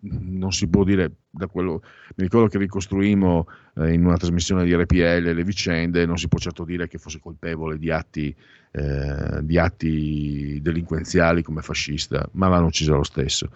Non 0.00 0.52
si 0.52 0.68
può 0.68 0.84
dire, 0.84 1.10
da 1.28 1.48
quello, 1.48 1.82
mi 2.14 2.22
ricordo 2.22 2.46
che 2.46 2.58
ricostruimmo 2.58 3.48
eh, 3.78 3.92
in 3.94 4.06
una 4.06 4.16
trasmissione 4.16 4.64
di 4.64 4.72
RPL 4.72 5.32
le 5.32 5.42
vicende, 5.42 6.06
non 6.06 6.18
si 6.18 6.28
può 6.28 6.38
certo 6.38 6.62
dire 6.62 6.86
che 6.86 6.98
fosse 6.98 7.18
colpevole 7.18 7.78
di 7.78 7.90
atti, 7.90 8.32
eh, 8.70 9.40
di 9.42 9.58
atti 9.58 10.60
delinquenziali 10.62 11.42
come 11.42 11.62
fascista, 11.62 12.28
ma 12.34 12.46
l'hanno 12.46 12.66
uccisa 12.66 12.94
lo 12.94 13.02
stesso. 13.02 13.50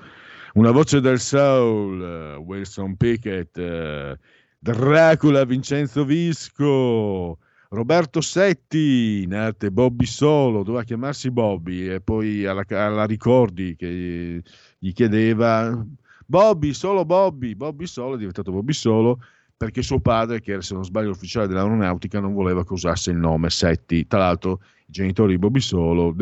Una 0.55 0.73
voce 0.73 1.01
del 1.01 1.21
soul, 1.21 2.03
eh, 2.03 2.35
Wilson 2.35 2.97
Pickett, 2.97 3.57
eh, 3.57 4.19
Dracula, 4.65 5.45
Vincenzo 5.45 6.05
Visco, 6.05 7.37
Roberto 7.71 8.21
Setti, 8.21 9.23
in 9.25 9.35
arte 9.35 9.73
Bobby 9.73 10.07
Solo, 10.07 10.63
doveva 10.63 10.85
chiamarsi 10.85 11.33
Bobby 11.33 11.89
e 11.89 12.01
poi 12.01 12.47
alla, 12.47 12.65
alla 12.69 13.05
Ricordi 13.05 13.75
che 13.75 14.41
gli 14.79 14.93
chiedeva 14.93 15.85
Bobby, 16.25 16.75
solo 16.75 17.05
Bobby, 17.05 17.57
Bobby 17.57 17.87
Solo 17.87 18.15
è 18.15 18.19
diventato 18.19 18.53
Bobby 18.53 18.73
Solo 18.73 19.19
perché 19.57 19.83
suo 19.83 19.99
padre, 19.99 20.41
che 20.41 20.53
era 20.53 20.61
se 20.61 20.75
non 20.75 20.85
sbaglio 20.85 21.11
ufficiale 21.11 21.49
dell'aeronautica, 21.49 22.21
non 22.21 22.33
voleva 22.33 22.65
che 22.65 22.73
usasse 22.73 23.11
il 23.11 23.17
nome 23.17 23.51
Setti. 23.51 24.07
Tra 24.07 24.21
l'altro 24.21 24.61
i 24.87 24.93
genitori 24.93 25.33
di 25.33 25.39
Bobby 25.39 25.61
Solo 25.61 26.15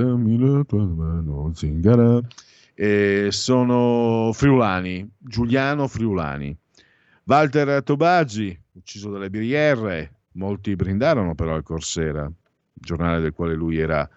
eh, 2.75 3.29
sono 3.31 4.31
friulani, 4.33 5.11
Giuliano 5.19 5.87
Friulani. 5.89 6.57
Walter 7.31 7.85
Tobagi, 7.85 8.61
ucciso 8.73 9.09
dalle 9.09 9.31
BR, 9.31 10.09
molti 10.33 10.75
brindarono 10.75 11.37
però 11.37 11.55
al 11.55 11.63
Corsera, 11.63 12.29
giornale 12.73 13.21
del 13.21 13.33
quale 13.33 13.55
lui 13.55 13.79
era 13.79 14.09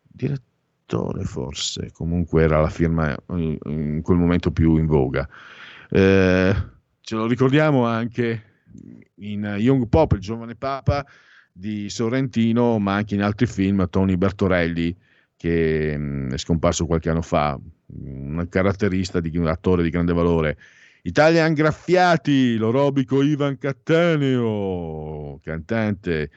direttore 0.00 1.24
forse, 1.24 1.90
comunque 1.90 2.44
era 2.44 2.60
la 2.60 2.68
firma 2.68 3.16
in 3.30 3.98
quel 4.00 4.16
momento 4.16 4.52
più 4.52 4.76
in 4.76 4.86
voga. 4.86 5.28
Eh, 5.90 6.54
ce 7.00 7.14
lo 7.16 7.26
ricordiamo 7.26 7.84
anche 7.84 8.42
in 9.16 9.56
Young 9.58 9.88
Pop, 9.88 10.12
il 10.12 10.20
giovane 10.20 10.54
Papa 10.54 11.04
di 11.52 11.90
Sorrentino, 11.90 12.78
ma 12.78 12.94
anche 12.94 13.16
in 13.16 13.22
altri 13.22 13.46
film, 13.46 13.88
Tony 13.90 14.14
Bertorelli, 14.14 14.96
che 15.36 15.98
mh, 15.98 16.34
è 16.34 16.38
scomparso 16.38 16.86
qualche 16.86 17.10
anno 17.10 17.22
fa, 17.22 17.58
un 17.86 18.46
caratterista 18.48 19.18
di 19.18 19.36
un 19.36 19.48
attore 19.48 19.82
di 19.82 19.90
grande 19.90 20.12
valore 20.12 20.56
Italian 21.04 21.52
Graffiati, 21.52 22.56
l'orobico 22.56 23.22
Ivan 23.22 23.58
Cattaneo, 23.58 25.40
cantante. 25.42 26.30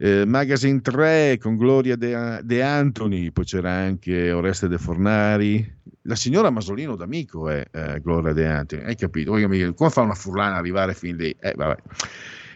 Eh, 0.00 0.24
Magazine 0.24 0.80
3 0.80 1.38
con 1.38 1.56
Gloria 1.56 1.96
De, 1.96 2.40
De, 2.42 2.62
Antoni, 2.62 3.32
poi 3.32 3.44
c'era 3.44 3.70
anche 3.72 4.32
Oreste 4.32 4.68
De 4.68 4.78
Fornari. 4.78 5.76
La 6.02 6.14
signora 6.14 6.48
Masolino 6.48 6.96
d'amico 6.96 7.50
è 7.50 7.66
eh, 7.70 8.00
Gloria 8.00 8.32
De 8.32 8.46
Antoni, 8.46 8.84
hai 8.84 8.96
capito? 8.96 9.32
Come 9.32 9.90
fa 9.90 10.00
una 10.00 10.14
furlana 10.14 10.56
arrivare 10.56 10.94
fin 10.94 11.16
lì? 11.16 11.36
Eh, 11.38 11.54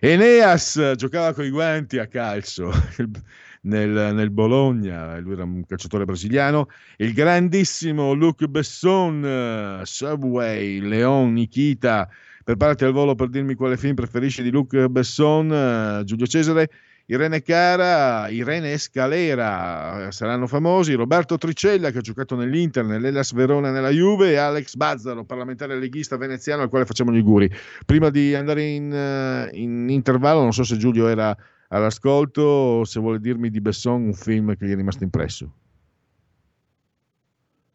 Eneas 0.00 0.94
giocava 0.96 1.34
con 1.34 1.44
i 1.44 1.50
guanti 1.50 1.98
a 1.98 2.06
calcio. 2.06 2.72
nel, 3.62 4.14
nel, 4.14 4.30
Bologna, 4.30 5.18
lui 5.18 5.34
era 5.34 5.44
un 5.44 5.64
calciatore 5.66 6.04
brasiliano, 6.04 6.68
il 6.96 7.12
grandissimo 7.12 8.12
Luc 8.12 8.46
Besson, 8.46 9.80
Subway, 9.84 10.80
Leon, 10.80 11.32
Nikita, 11.32 12.08
preparati 12.42 12.84
al 12.84 12.92
volo 12.92 13.14
per 13.14 13.28
dirmi 13.28 13.54
quale 13.54 13.76
film 13.76 13.94
preferisci 13.94 14.42
di 14.42 14.50
Luc 14.50 14.86
Besson, 14.86 16.02
Giulio 16.04 16.26
Cesare, 16.26 16.70
Irene 17.06 17.42
Cara, 17.42 18.28
Irene 18.28 18.78
Scalera 18.78 20.10
saranno 20.10 20.46
famosi, 20.46 20.94
Roberto 20.94 21.36
Tricella 21.36 21.90
che 21.90 21.98
ha 21.98 22.00
giocato 22.00 22.36
nell'Inter, 22.36 22.84
nell'Elas 22.84 23.32
Verona 23.32 23.70
nella 23.70 23.90
Juve 23.90 24.30
e 24.30 24.36
Alex 24.36 24.76
Bazzaro, 24.76 25.24
parlamentare 25.24 25.78
leghista 25.78 26.16
veneziano 26.16 26.62
al 26.62 26.68
quale 26.68 26.86
facciamo 26.86 27.12
gli 27.12 27.18
auguri. 27.18 27.50
Prima 27.84 28.08
di 28.08 28.34
andare 28.34 28.62
in, 28.62 29.48
in 29.52 29.88
intervallo, 29.90 30.42
non 30.42 30.52
so 30.52 30.62
se 30.62 30.76
Giulio 30.76 31.08
era 31.08 31.36
all'ascolto 31.76 32.84
se 32.84 33.00
vuole 33.00 33.18
dirmi 33.18 33.50
di 33.50 33.60
Besson 33.60 34.02
un 34.02 34.14
film 34.14 34.56
che 34.56 34.66
gli 34.66 34.72
è 34.72 34.76
rimasto 34.76 35.04
impresso. 35.04 35.54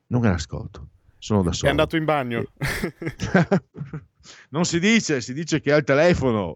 Non 0.08 0.26
è 0.26 0.30
all'ascolto, 0.30 0.88
sono 1.18 1.44
da 1.44 1.52
solo. 1.52 1.68
È 1.68 1.72
andato 1.72 1.96
in 1.98 2.06
bagno. 2.06 2.44
Non 4.50 4.66
si 4.66 4.80
dice, 4.80 5.22
si 5.22 5.34
dice 5.34 5.62
che 5.62 5.72
è 5.72 5.74
al 5.74 5.84
telefono. 5.84 6.54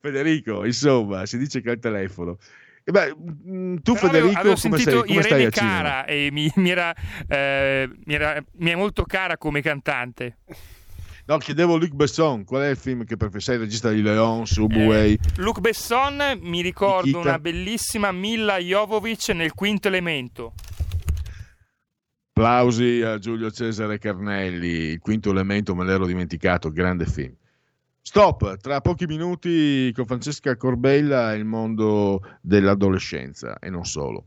Federico, 0.00 0.64
insomma, 0.64 1.26
si 1.26 1.36
dice 1.38 1.60
che 1.60 1.68
è 1.68 1.72
al 1.72 1.78
telefono. 1.78 2.38
E 2.84 2.90
beh, 2.90 3.14
mm, 3.14 3.76
tu 3.82 3.92
Però 3.92 4.06
Federico, 4.06 4.38
avevo, 4.38 4.56
come, 4.56 4.56
sei, 4.56 4.70
sentito 4.70 5.04
come 5.04 5.22
stai 5.22 5.40
Irene? 5.42 5.50
Cara 5.50 6.04
e 6.04 6.30
mi, 6.32 6.50
mi 6.56 6.70
era, 6.70 6.94
eh, 7.28 7.88
mi 8.04 8.14
era- 8.14 8.42
mi 8.54 8.70
è 8.70 8.74
molto 8.74 9.04
cara 9.04 9.36
come 9.38 9.60
cantante. 9.60 10.38
No, 11.24 11.38
chiedevo 11.38 11.76
Luc 11.76 11.92
Besson, 11.92 12.44
qual 12.44 12.62
è 12.62 12.70
il 12.70 12.76
film 12.76 13.04
che 13.04 13.16
preferisci? 13.16 13.50
Sei 13.50 13.54
il 13.54 13.62
regista 13.62 13.90
di 13.90 14.02
Leon, 14.02 14.44
Subway? 14.44 15.16
Luc 15.36 15.60
Besson 15.60 16.20
mi 16.40 16.62
ricordo 16.62 17.06
Nikita. 17.06 17.20
una 17.20 17.38
bellissima 17.38 18.10
Milla 18.10 18.58
Jovovic 18.58 19.28
nel 19.28 19.52
quinto 19.54 19.86
elemento. 19.86 20.54
Applausi 22.32 23.02
a 23.02 23.18
Giulio 23.18 23.52
Cesare 23.52 23.98
Carnelli, 23.98 24.66
il 24.66 24.98
quinto 24.98 25.30
elemento 25.30 25.76
me 25.76 25.84
l'ero 25.84 26.06
dimenticato, 26.06 26.72
grande 26.72 27.06
film. 27.06 27.36
Stop, 28.00 28.56
tra 28.56 28.80
pochi 28.80 29.06
minuti 29.06 29.92
con 29.94 30.06
Francesca 30.06 30.56
Corbella 30.56 31.34
il 31.34 31.44
mondo 31.44 32.20
dell'adolescenza 32.40 33.60
e 33.60 33.70
non 33.70 33.84
solo. 33.84 34.26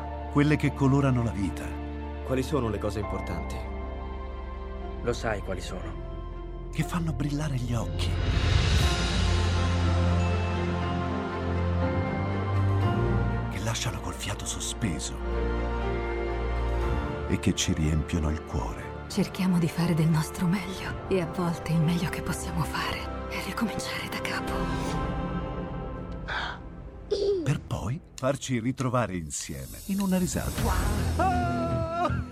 Quelle 0.31 0.55
che 0.55 0.73
colorano 0.73 1.23
la 1.23 1.31
vita. 1.31 1.65
Quali 2.23 2.41
sono 2.41 2.69
le 2.69 2.77
cose 2.77 2.99
importanti? 2.99 3.57
Lo 5.01 5.11
sai 5.11 5.41
quali 5.41 5.59
sono. 5.59 6.69
Che 6.71 6.83
fanno 6.83 7.11
brillare 7.11 7.55
gli 7.55 7.73
occhi. 7.73 8.09
Che 13.49 13.59
lasciano 13.65 13.99
col 13.99 14.13
fiato 14.13 14.45
sospeso. 14.45 15.15
E 17.27 17.37
che 17.37 17.53
ci 17.53 17.73
riempiono 17.73 18.29
il 18.29 18.45
cuore. 18.45 19.03
Cerchiamo 19.09 19.59
di 19.59 19.67
fare 19.67 19.93
del 19.93 20.07
nostro 20.07 20.45
meglio 20.45 21.09
e 21.09 21.19
a 21.19 21.25
volte 21.25 21.73
il 21.73 21.81
meglio 21.81 22.07
che 22.07 22.21
possiamo 22.21 22.63
fare 22.63 23.27
è 23.27 23.43
ricominciare 23.45 24.07
da 24.09 24.21
capo. 24.21 25.20
Per 27.43 27.59
poi 27.59 27.99
farci 28.15 28.59
ritrovare 28.59 29.15
insieme 29.15 29.79
in 29.85 29.99
una 29.99 30.17
risata. 30.17 31.19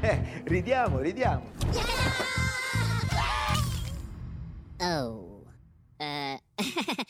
Eh, 0.00 0.42
ridiamo, 0.44 0.98
ridiamo. 0.98 1.50
Oh. 4.80 5.44
Eh. 5.96 6.40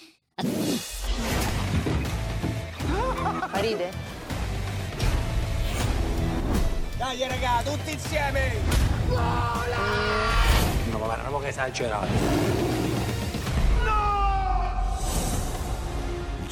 Ride? 3.53 3.91
Dai 6.97 7.29
raga, 7.29 7.63
tutti 7.65 7.93
insieme! 7.93 8.53
No, 9.09 10.99
guarda, 10.99 11.29
non 11.29 11.41
che 11.41 11.49
esagerato. 11.49 12.94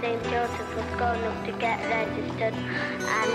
St. 0.00 0.22
Joseph 0.30 0.76
was 0.76 0.86
going 0.96 1.22
up 1.24 1.44
to 1.44 1.52
get 1.58 1.78
registered, 1.90 2.54
and 2.54 3.30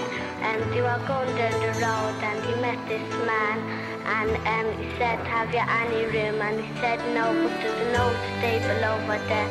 um, 0.47 0.69
they 0.71 0.81
were 0.81 1.01
going 1.05 1.27
down 1.35 1.51
the 1.59 1.73
road, 1.83 2.15
and 2.23 2.39
he 2.45 2.55
met 2.61 2.79
this 2.87 3.03
man, 3.27 3.59
and 4.07 4.31
um, 4.47 4.67
he 4.79 4.87
said, 4.97 5.19
"Have 5.27 5.51
you 5.51 5.59
any 5.59 6.05
room?" 6.07 6.39
And 6.41 6.63
he 6.63 6.71
said, 6.79 6.99
"No, 7.13 7.35
but 7.35 7.51
there's 7.59 7.79
an 7.83 7.99
old 7.99 8.15
stable 8.39 8.79
over 8.79 9.19
there 9.27 9.49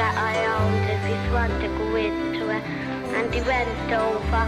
that 0.00 0.14
I 0.16 0.34
owned. 0.56 0.88
If 0.88 1.04
you 1.04 1.32
want 1.36 1.52
to 1.60 1.68
go 1.68 1.96
into 1.96 2.48
it." 2.48 2.64
And 3.12 3.28
he 3.34 3.42
went 3.42 3.92
over, 3.92 4.44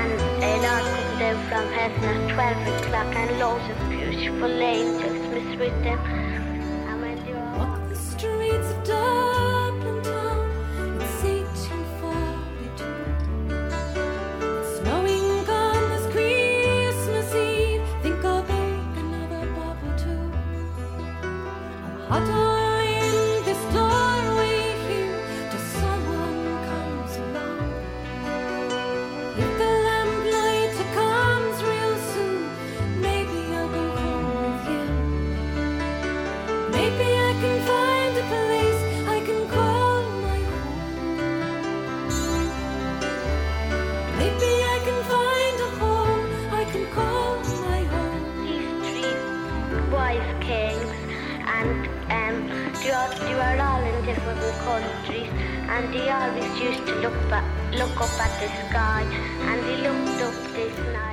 and 0.00 0.12
a 0.40 0.52
Lord 0.64 0.84
come 0.96 1.18
down 1.20 1.36
from 1.48 1.66
heaven 1.76 2.04
at 2.16 2.32
twelve 2.32 2.64
o'clock, 2.80 3.14
and 3.14 3.38
loads 3.38 3.68
of 3.68 3.76
beautiful 3.90 4.48
angels 4.48 5.20
was 5.34 5.58
with 5.58 5.76
them. 5.84 6.00
And 6.88 7.02
when 7.02 7.16
they 7.26 7.34
were 7.34 7.88
The 7.90 7.96
streets 7.96 8.70
of 8.70 8.84
Dublin 8.84 9.21
and 55.72 55.90
they 55.90 56.10
always 56.10 56.44
used 56.60 56.84
to 56.84 56.94
look, 57.00 57.14
ba- 57.28 57.42
look 57.72 57.98
up 57.98 58.20
at 58.20 58.30
the 58.38 58.48
sky 58.68 59.04
and 59.48 59.62
they 59.64 59.76
looked 59.80 60.20
up 60.20 60.34
this 60.54 60.76
night 60.92 61.10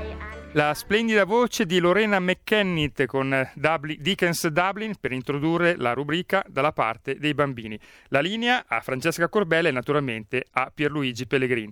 La 0.54 0.74
splendida 0.74 1.26
voce 1.26 1.66
di 1.66 1.80
Lorena 1.80 2.20
McKennitt 2.20 3.06
con 3.06 3.50
Dubli- 3.54 3.98
Dickens 4.02 4.48
Dublin 4.48 4.96
per 5.00 5.12
introdurre 5.12 5.76
la 5.78 5.94
rubrica 5.94 6.44
dalla 6.48 6.72
parte 6.72 7.20
dei 7.20 7.36
bambini. 7.36 7.80
La 8.08 8.20
linea 8.20 8.66
a 8.68 8.80
Francesca 8.82 9.30
Corbella 9.30 9.70
e 9.70 9.72
naturalmente 9.72 10.46
a 10.54 10.72
Pierluigi 10.74 11.28
Pellegrini. 11.28 11.72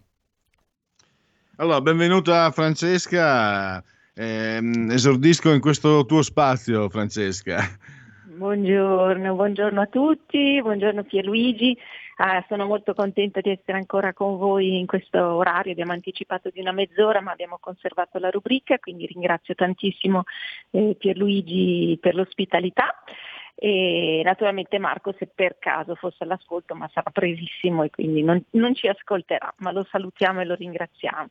Allora, 1.55 1.81
benvenuta 1.81 2.51
Francesca. 2.51 3.83
Eh, 4.13 4.85
esordisco 4.91 5.51
in 5.51 5.59
questo 5.59 6.05
tuo 6.05 6.21
spazio, 6.21 6.87
Francesca. 6.87 7.67
Buongiorno, 8.25 9.33
buongiorno 9.33 9.81
a 9.81 9.87
tutti, 9.87 10.61
buongiorno 10.61 11.03
Pierluigi. 11.03 11.75
Ah, 12.19 12.43
sono 12.47 12.65
molto 12.65 12.95
contenta 12.95 13.41
di 13.41 13.51
essere 13.51 13.77
ancora 13.77 14.11
con 14.11 14.37
voi 14.37 14.79
in 14.79 14.87
questo 14.87 15.19
orario, 15.23 15.71
abbiamo 15.71 15.91
anticipato 15.91 16.49
di 16.49 16.59
una 16.59 16.71
mezz'ora 16.71 17.21
ma 17.21 17.31
abbiamo 17.31 17.59
conservato 17.59 18.17
la 18.17 18.31
rubrica, 18.31 18.79
quindi 18.79 19.05
ringrazio 19.05 19.53
tantissimo 19.53 20.23
eh, 20.71 20.95
Pierluigi 20.97 21.95
per 22.01 22.15
l'ospitalità 22.15 23.03
e 23.59 24.21
naturalmente 24.23 24.77
Marco 24.77 25.15
se 25.17 25.27
per 25.33 25.55
caso 25.57 25.95
fosse 25.95 26.23
all'ascolto 26.23 26.75
ma 26.75 26.87
sarà 26.93 27.09
presissimo 27.09 27.81
e 27.81 27.89
quindi 27.89 28.21
non, 28.21 28.39
non 28.51 28.75
ci 28.75 28.87
ascolterà 28.87 29.51
ma 29.57 29.71
lo 29.71 29.83
salutiamo 29.89 30.41
e 30.41 30.45
lo 30.45 30.53
ringraziamo. 30.53 31.29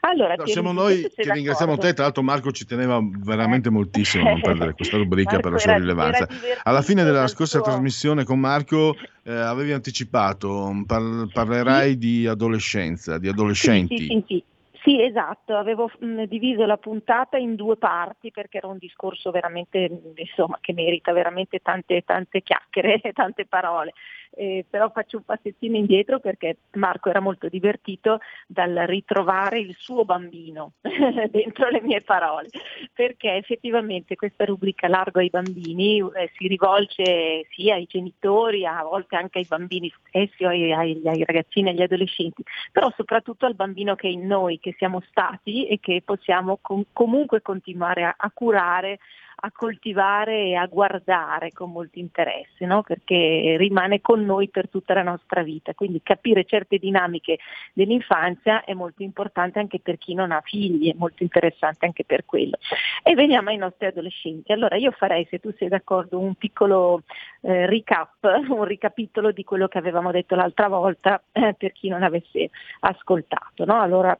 Allora 0.00 0.36
no, 0.36 0.46
siamo 0.46 0.72
noi 0.72 1.02
che 1.14 1.30
ringraziamo 1.30 1.76
te 1.76 1.92
tra 1.92 2.04
l'altro 2.04 2.22
Marco 2.22 2.50
ci 2.50 2.64
teneva 2.64 2.98
veramente 3.02 3.68
eh. 3.68 3.72
moltissimo 3.72 4.26
a 4.26 4.30
non 4.30 4.40
perdere 4.40 4.72
questa 4.72 4.96
rubrica 4.96 5.36
per 5.40 5.52
la 5.52 5.58
sua 5.58 5.72
era, 5.72 5.80
rilevanza. 5.80 6.26
era 6.30 6.60
alla 6.62 6.80
fine 6.80 7.04
della 7.04 7.26
scorsa 7.26 7.58
suo... 7.58 7.66
trasmissione 7.66 8.24
con 8.24 8.40
Marco 8.40 8.96
eh, 9.24 9.32
avevi 9.32 9.72
anticipato 9.72 10.72
par- 10.86 11.28
parlerai 11.30 11.90
sì. 11.90 11.98
di 11.98 12.26
adolescenza 12.26 13.18
di 13.18 13.28
adolescenti. 13.28 13.98
sì, 13.98 14.24
sì, 14.26 14.44
sì, 14.82 15.02
esatto, 15.02 15.56
avevo 15.56 15.90
mh, 15.98 16.24
diviso 16.24 16.64
la 16.64 16.76
puntata 16.76 17.36
in 17.36 17.54
due 17.54 17.76
parti 17.76 18.30
perché 18.30 18.58
era 18.58 18.68
un 18.68 18.78
discorso 18.78 19.30
veramente, 19.30 19.88
insomma, 20.16 20.58
che 20.60 20.72
merita 20.72 21.12
veramente 21.12 21.58
tante, 21.58 22.02
tante 22.02 22.42
chiacchiere 22.42 23.00
e 23.02 23.12
tante 23.12 23.46
parole 23.46 23.92
eh, 24.32 24.64
però 24.68 24.90
faccio 24.90 25.18
un 25.18 25.24
passettino 25.24 25.76
indietro 25.76 26.20
perché 26.20 26.58
Marco 26.72 27.10
era 27.10 27.20
molto 27.20 27.48
divertito 27.48 28.20
dal 28.46 28.74
ritrovare 28.86 29.58
il 29.58 29.74
suo 29.78 30.04
bambino 30.04 30.72
dentro 31.30 31.68
le 31.68 31.80
mie 31.82 32.00
parole, 32.02 32.48
perché 32.92 33.34
effettivamente 33.34 34.16
questa 34.16 34.44
rubrica 34.44 34.88
Largo 34.88 35.20
ai 35.20 35.30
bambini 35.30 35.98
eh, 35.98 36.30
si 36.36 36.46
rivolge 36.46 37.46
sia 37.50 37.74
ai 37.74 37.86
genitori, 37.88 38.64
a 38.64 38.82
volte 38.82 39.16
anche 39.16 39.38
ai 39.38 39.46
bambini 39.48 39.92
stessi, 40.08 40.44
ai, 40.44 40.72
ai, 40.72 41.00
ai 41.04 41.24
ragazzini 41.24 41.70
agli 41.70 41.82
adolescenti, 41.82 42.42
però 42.72 42.90
soprattutto 42.96 43.46
al 43.46 43.54
bambino 43.54 43.94
che 43.94 44.08
è 44.08 44.10
in 44.10 44.26
noi, 44.26 44.58
che 44.58 44.74
siamo 44.78 45.02
stati 45.08 45.66
e 45.66 45.78
che 45.80 46.02
possiamo 46.04 46.58
com- 46.60 46.84
comunque 46.92 47.42
continuare 47.42 48.04
a, 48.04 48.14
a 48.16 48.30
curare 48.32 48.98
a 49.40 49.50
coltivare 49.52 50.44
e 50.46 50.54
a 50.54 50.66
guardare 50.66 51.52
con 51.52 51.70
molto 51.70 51.98
interesse, 51.98 52.66
no? 52.66 52.82
perché 52.82 53.56
rimane 53.58 54.00
con 54.00 54.24
noi 54.24 54.48
per 54.48 54.68
tutta 54.68 54.94
la 54.94 55.02
nostra 55.02 55.42
vita. 55.42 55.74
Quindi 55.74 56.02
capire 56.02 56.44
certe 56.44 56.78
dinamiche 56.78 57.38
dell'infanzia 57.72 58.64
è 58.64 58.74
molto 58.74 59.02
importante 59.02 59.58
anche 59.58 59.80
per 59.80 59.96
chi 59.98 60.14
non 60.14 60.30
ha 60.30 60.42
figli, 60.44 60.90
è 60.90 60.96
molto 60.96 61.22
interessante 61.22 61.86
anche 61.86 62.04
per 62.04 62.24
quello. 62.24 62.58
E 63.02 63.14
veniamo 63.14 63.48
ai 63.48 63.56
nostri 63.56 63.86
adolescenti. 63.86 64.52
Allora 64.52 64.76
io 64.76 64.90
farei, 64.90 65.26
se 65.30 65.38
tu 65.38 65.52
sei 65.56 65.68
d'accordo, 65.68 66.18
un 66.18 66.34
piccolo 66.34 67.02
eh, 67.40 67.66
recap, 67.66 68.22
un 68.48 68.64
ricapitolo 68.64 69.32
di 69.32 69.44
quello 69.44 69.68
che 69.68 69.78
avevamo 69.78 70.10
detto 70.10 70.34
l'altra 70.34 70.68
volta 70.68 71.22
eh, 71.32 71.54
per 71.56 71.72
chi 71.72 71.88
non 71.88 72.02
avesse 72.02 72.50
ascoltato. 72.80 73.64
No? 73.64 73.80
Allora, 73.80 74.16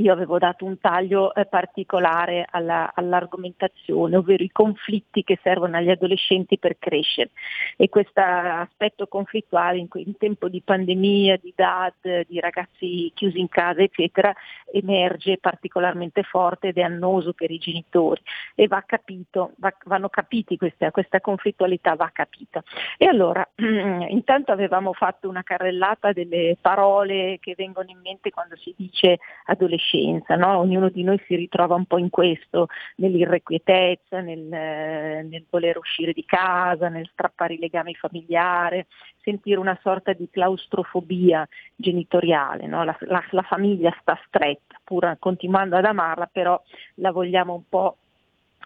io 0.00 0.12
avevo 0.12 0.38
dato 0.38 0.64
un 0.64 0.78
taglio 0.80 1.34
eh, 1.34 1.44
particolare 1.44 2.46
alla, 2.50 2.90
all'argomentazione, 2.94 4.16
ovvero 4.16 4.42
i 4.42 4.50
conflitti 4.50 5.22
che 5.22 5.38
servono 5.42 5.76
agli 5.76 5.90
adolescenti 5.90 6.58
per 6.58 6.78
crescere 6.78 7.30
e 7.76 7.88
questo 7.88 8.20
aspetto 8.20 9.06
conflittuale 9.06 9.78
in, 9.78 9.88
in, 9.94 10.16
tempo 10.16 10.48
di 10.48 10.62
pandemia, 10.62 11.36
di 11.36 11.52
DAD, 11.54 12.26
di 12.26 12.40
ragazzi 12.40 13.10
chiusi 13.14 13.38
in 13.38 13.48
casa, 13.48 13.82
eccetera, 13.82 14.34
emerge 14.72 15.38
particolarmente 15.38 16.22
forte 16.22 16.68
ed 16.68 16.78
è 16.78 16.82
annoso 16.82 17.32
per 17.32 17.50
i 17.50 17.58
genitori 17.58 18.22
e 18.54 18.66
va 18.66 18.82
capito, 18.86 19.52
va, 19.58 19.74
vanno 19.84 20.08
capiti 20.08 20.56
questa, 20.56 20.90
questa 20.90 21.20
conflittualità, 21.20 21.94
va 21.94 22.10
capita. 22.12 22.62
E 22.96 23.06
allora, 23.06 23.46
intanto 23.56 24.52
avevamo 24.52 24.94
fatto 24.94 25.28
una 25.28 25.42
carrellata 25.42 26.12
delle 26.12 26.56
parole 26.60 27.38
che 27.40 27.54
vengono 27.56 27.90
in 27.90 28.00
mente 28.02 28.30
quando 28.30 28.56
si 28.56 28.74
dice 28.76 29.18
adolescente 29.44 29.88
adolescenza, 29.90 30.36
no? 30.36 30.58
ognuno 30.58 30.88
di 30.88 31.02
noi 31.02 31.20
si 31.26 31.34
ritrova 31.34 31.74
un 31.74 31.84
po' 31.84 31.98
in 31.98 32.10
questo, 32.10 32.68
nell'irrequietezza, 32.96 34.20
nel, 34.20 34.40
nel 34.40 35.44
voler 35.50 35.78
uscire 35.78 36.12
di 36.12 36.24
casa, 36.24 36.88
nel 36.88 37.08
strappare 37.12 37.54
i 37.54 37.58
legami 37.58 37.94
familiari, 37.94 38.84
sentire 39.22 39.58
una 39.58 39.78
sorta 39.82 40.12
di 40.12 40.28
claustrofobia 40.30 41.46
genitoriale, 41.74 42.66
no? 42.66 42.84
la, 42.84 42.96
la, 43.00 43.22
la 43.30 43.42
famiglia 43.42 43.94
sta 44.00 44.18
stretta, 44.26 44.78
pur 44.84 45.16
continuando 45.18 45.76
ad 45.76 45.84
amarla, 45.84 46.28
però 46.30 46.60
la 46.96 47.10
vogliamo 47.10 47.54
un 47.54 47.62
po' 47.68 47.96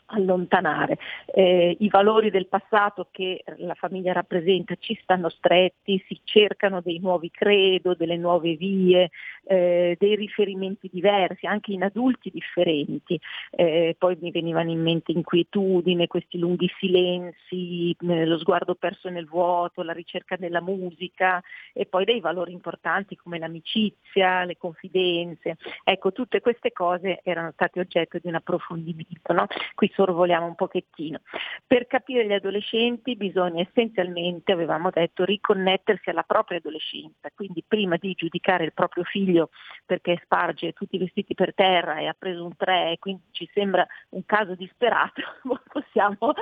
allontanare. 0.06 0.98
Eh, 1.26 1.76
I 1.78 1.89
valori 1.89 2.31
del 2.31 2.47
passato 2.47 3.09
che 3.10 3.43
la 3.59 3.74
famiglia 3.74 4.12
rappresenta 4.12 4.74
ci 4.78 4.98
stanno 5.02 5.28
stretti, 5.28 6.02
si 6.06 6.20
cercano 6.24 6.81
dei 6.81 6.98
nuovi 6.98 7.31
credo, 7.31 7.94
delle 7.94 8.16
nuove 8.16 8.55
vie, 8.55 9.10
eh, 9.44 9.97
dei 9.98 10.16
riferimenti 10.16 10.89
diversi, 10.93 11.47
anche 11.47 11.72
in 11.72 11.82
adulti 11.82 12.31
differenti. 12.31 13.18
Eh, 13.51 13.94
poi 13.98 14.16
mi 14.20 14.31
venivano 14.31 14.70
in 14.70 14.82
mente 14.82 15.12
inquietudine, 15.12 16.06
questi 16.06 16.39
lunghi 16.39 16.70
silenzi, 16.78 17.97
eh, 18.01 18.26
lo 18.26 18.39
sguardo 18.39 18.74
perso 18.74 19.09
nel 19.09 19.26
vuoto, 19.26 19.82
la 19.82 19.93
ricerca 19.93 20.36
della 20.36 20.60
musica 20.60 21.43
e 21.72 21.86
poi 21.86 22.05
dei 22.05 22.20
valori 22.20 22.52
importanti 22.52 23.16
come 23.16 23.39
l'amicizia, 23.39 24.44
le 24.44 24.56
confidenze. 24.56 25.56
Ecco, 25.85 26.12
tutte 26.12 26.40
queste 26.40 26.72
cose 26.72 27.20
erano 27.22 27.51
state 27.52 27.81
oggetto 27.81 28.18
di 28.18 28.28
un 28.28 28.35
approfondimento. 28.35 29.32
No? 29.32 29.47
Qui 29.74 29.90
sorvoliamo 29.94 30.46
un 30.46 30.54
pochettino. 30.54 31.20
Per 31.66 31.86
capire 31.86 32.26
gli 32.26 32.32
adolescenti 32.32 33.16
bisogna 33.16 33.62
essenzialmente, 33.62 34.52
avevamo 34.52 34.90
detto, 34.90 35.24
riconnettersi 35.24 36.10
alla 36.10 36.22
propria 36.22 36.58
adolescenza, 36.58 37.28
quindi 37.34 37.64
prima 37.66 37.96
di 37.96 38.12
giudicare 38.14 38.64
il 38.64 38.72
proprio 38.72 39.04
figlio 39.04 39.50
perché 39.86 40.20
sparge 40.22 40.72
tutti 40.72 40.96
i 40.96 40.98
vestiti 40.98 41.34
per 41.34 41.54
terra 41.54 41.98
e 41.98 42.06
ha 42.06 42.14
preso 42.18 42.44
un 42.44 42.56
3 42.56 42.92
e 42.92 42.98
quindi 42.98 43.22
ci 43.30 43.48
sembra 43.52 43.86
un 44.10 44.24
caso 44.24 44.54
disperato, 44.54 45.22
possiamo 45.72 46.34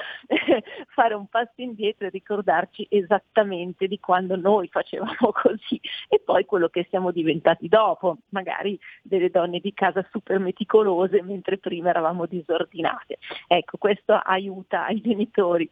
fare 0.88 1.14
un 1.14 1.26
passo 1.26 1.54
indietro 1.56 2.06
e 2.06 2.10
ricordarci 2.10 2.86
esattamente 2.90 3.86
di 3.86 3.98
quando 3.98 4.36
noi 4.36 4.68
facevamo 4.68 5.32
così 5.32 5.80
e 6.08 6.20
poi 6.20 6.44
quello 6.44 6.68
che 6.68 6.86
siamo 6.88 7.10
diventati 7.10 7.68
dopo, 7.68 8.18
magari 8.30 8.78
delle 9.02 9.30
donne 9.30 9.60
di 9.60 9.72
casa 9.72 10.06
super 10.10 10.38
meticolose 10.38 11.22
mentre 11.22 11.58
prima 11.58 11.90
eravamo 11.90 12.26
disordinate. 12.26 13.18
Ecco, 13.46 13.78
questo 13.78 14.14
aiuta 14.14 14.88
i 14.88 15.00
genitori. 15.00 15.68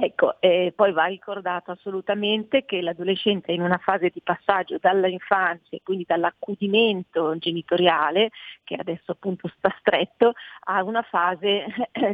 Ecco, 0.00 0.40
e 0.40 0.72
poi 0.74 0.92
va 0.92 1.04
ricordato 1.04 1.70
assolutamente 1.70 2.64
che 2.64 2.80
l'adolescente 2.80 3.52
è 3.52 3.54
in 3.54 3.62
una 3.62 3.78
fase 3.78 4.10
di 4.12 4.20
passaggio 4.20 4.78
dall'infanzia, 4.80 5.78
quindi 5.82 6.04
dall'accudimento 6.06 7.36
genitoriale, 7.38 8.30
che 8.64 8.74
adesso 8.74 9.12
appunto 9.12 9.48
sta 9.56 9.72
stretto, 9.78 10.32
a 10.64 10.82
una 10.82 11.02
fase 11.02 11.66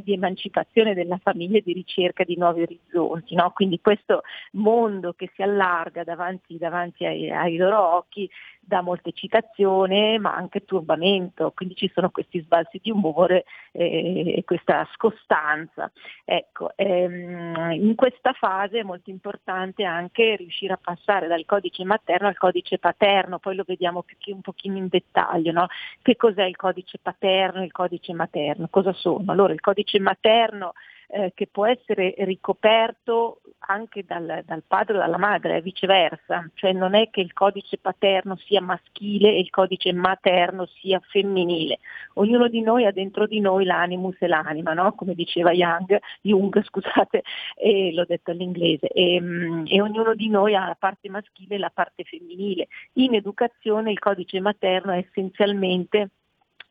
di 0.02 0.12
emancipazione 0.12 0.92
della 0.92 1.18
famiglia 1.22 1.58
e 1.58 1.62
di 1.64 1.72
ricerca 1.72 2.24
di 2.24 2.36
nuovi 2.36 2.62
orizzonti. 2.62 3.34
No? 3.34 3.50
Quindi 3.52 3.80
questo 3.80 4.22
mondo 4.52 5.14
che 5.14 5.30
si 5.34 5.42
allarga 5.42 6.04
davanti, 6.04 6.58
davanti 6.58 7.06
ai, 7.06 7.30
ai 7.30 7.56
loro 7.56 7.96
occhi 7.96 8.28
dà 8.64 8.80
molta 8.80 9.08
eccitazione 9.08 10.18
ma 10.18 10.34
anche 10.34 10.64
turbamento, 10.64 11.50
quindi 11.50 11.74
ci 11.74 11.90
sono 11.92 12.10
questi 12.10 12.40
sbalzi 12.40 12.78
di 12.80 12.90
umore 12.90 13.44
eh, 13.72 14.34
e 14.36 14.44
questa 14.44 14.86
scostanza. 14.92 15.90
Ecco, 16.24 16.70
ehm, 16.76 17.51
in 17.72 17.94
questa 17.94 18.32
fase 18.32 18.80
è 18.80 18.82
molto 18.82 19.10
importante 19.10 19.84
anche 19.84 20.36
riuscire 20.36 20.72
a 20.72 20.78
passare 20.82 21.26
dal 21.26 21.44
codice 21.44 21.84
materno 21.84 22.28
al 22.28 22.36
codice 22.36 22.78
paterno, 22.78 23.38
poi 23.38 23.54
lo 23.54 23.64
vediamo 23.66 24.04
un 24.26 24.40
pochino 24.40 24.76
in 24.76 24.88
dettaglio, 24.88 25.52
no? 25.52 25.66
che 26.02 26.16
cos'è 26.16 26.44
il 26.44 26.56
codice 26.56 26.98
paterno 27.00 27.60
e 27.60 27.64
il 27.64 27.72
codice 27.72 28.12
materno, 28.12 28.68
cosa 28.70 28.92
sono? 28.92 29.30
Allora 29.30 29.52
il 29.52 29.60
codice 29.60 29.98
materno 29.98 30.72
eh, 31.14 31.32
che 31.34 31.46
può 31.46 31.66
essere 31.66 32.14
ricoperto 32.18 33.42
anche 33.66 34.02
dal, 34.04 34.42
dal 34.46 34.62
padre 34.66 34.96
o 34.96 34.98
dalla 35.00 35.18
madre, 35.18 35.56
e 35.56 35.60
viceversa, 35.60 36.48
cioè 36.54 36.72
non 36.72 36.94
è 36.94 37.10
che 37.10 37.20
il 37.20 37.34
codice 37.34 37.76
paterno 37.76 38.36
sia 38.36 38.62
maschile 38.62 39.28
e 39.28 39.40
il 39.40 39.50
codice 39.50 39.92
materno 39.92 40.66
sia 40.80 41.00
femminile. 41.00 41.80
Ognuno 42.14 42.48
di 42.48 42.62
noi 42.62 42.86
ha 42.86 42.92
dentro 42.92 43.26
di 43.26 43.40
noi 43.40 43.64
l'animus 43.66 44.16
e 44.20 44.26
l'anima, 44.26 44.72
no? 44.72 44.94
come 44.94 45.14
diceva 45.14 45.52
Young, 45.52 45.98
Jung, 46.22 46.60
scusate, 46.64 47.22
e 47.56 47.92
l'ho 47.92 48.04
detto 48.06 48.30
all'inglese, 48.30 48.88
e, 48.88 49.20
mm, 49.20 49.64
e 49.68 49.80
ognuno 49.82 50.14
di 50.14 50.30
noi 50.30 50.54
ha 50.54 50.66
la 50.66 50.76
parte 50.78 51.10
maschile 51.10 51.56
e 51.56 51.58
la 51.58 51.70
parte 51.72 52.04
femminile. 52.04 52.68
In 52.94 53.14
educazione 53.14 53.90
il 53.90 53.98
codice 53.98 54.40
materno 54.40 54.92
è 54.92 55.04
essenzialmente 55.06 56.08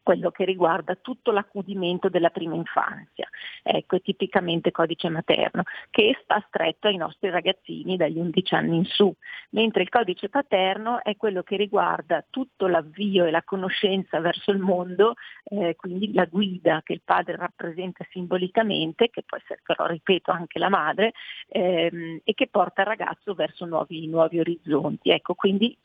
quello 0.03 0.31
che 0.31 0.45
riguarda 0.45 0.95
tutto 0.95 1.31
l'accudimento 1.31 2.09
della 2.09 2.29
prima 2.29 2.55
infanzia, 2.55 3.27
ecco, 3.63 3.99
tipicamente 4.01 4.71
codice 4.71 5.09
materno, 5.09 5.63
che 5.89 6.17
sta 6.23 6.43
stretto 6.47 6.87
ai 6.87 6.97
nostri 6.97 7.29
ragazzini 7.29 7.97
dagli 7.97 8.19
11 8.19 8.55
anni 8.55 8.77
in 8.77 8.85
su, 8.85 9.13
mentre 9.51 9.83
il 9.83 9.89
codice 9.89 10.29
paterno 10.29 11.03
è 11.03 11.15
quello 11.15 11.43
che 11.43 11.55
riguarda 11.55 12.25
tutto 12.29 12.67
l'avvio 12.67 13.25
e 13.25 13.31
la 13.31 13.43
conoscenza 13.43 14.19
verso 14.19 14.51
il 14.51 14.59
mondo, 14.59 15.13
eh, 15.43 15.75
quindi 15.75 16.13
la 16.13 16.25
guida 16.25 16.81
che 16.83 16.93
il 16.93 17.01
padre 17.03 17.35
rappresenta 17.35 18.05
simbolicamente, 18.09 19.09
che 19.09 19.23
può 19.23 19.37
essere 19.37 19.61
però, 19.63 19.85
ripeto, 19.85 20.31
anche 20.31 20.59
la 20.59 20.69
madre, 20.69 21.13
ehm, 21.49 22.21
e 22.23 22.33
che 22.33 22.47
porta 22.47 22.81
il 22.81 22.87
ragazzo 22.87 23.33
verso 23.33 23.65
nuovi, 23.65 24.07
nuovi 24.07 24.39
orizzonti. 24.39 25.09
Ecco, 25.09 25.35
quindi 25.35 25.77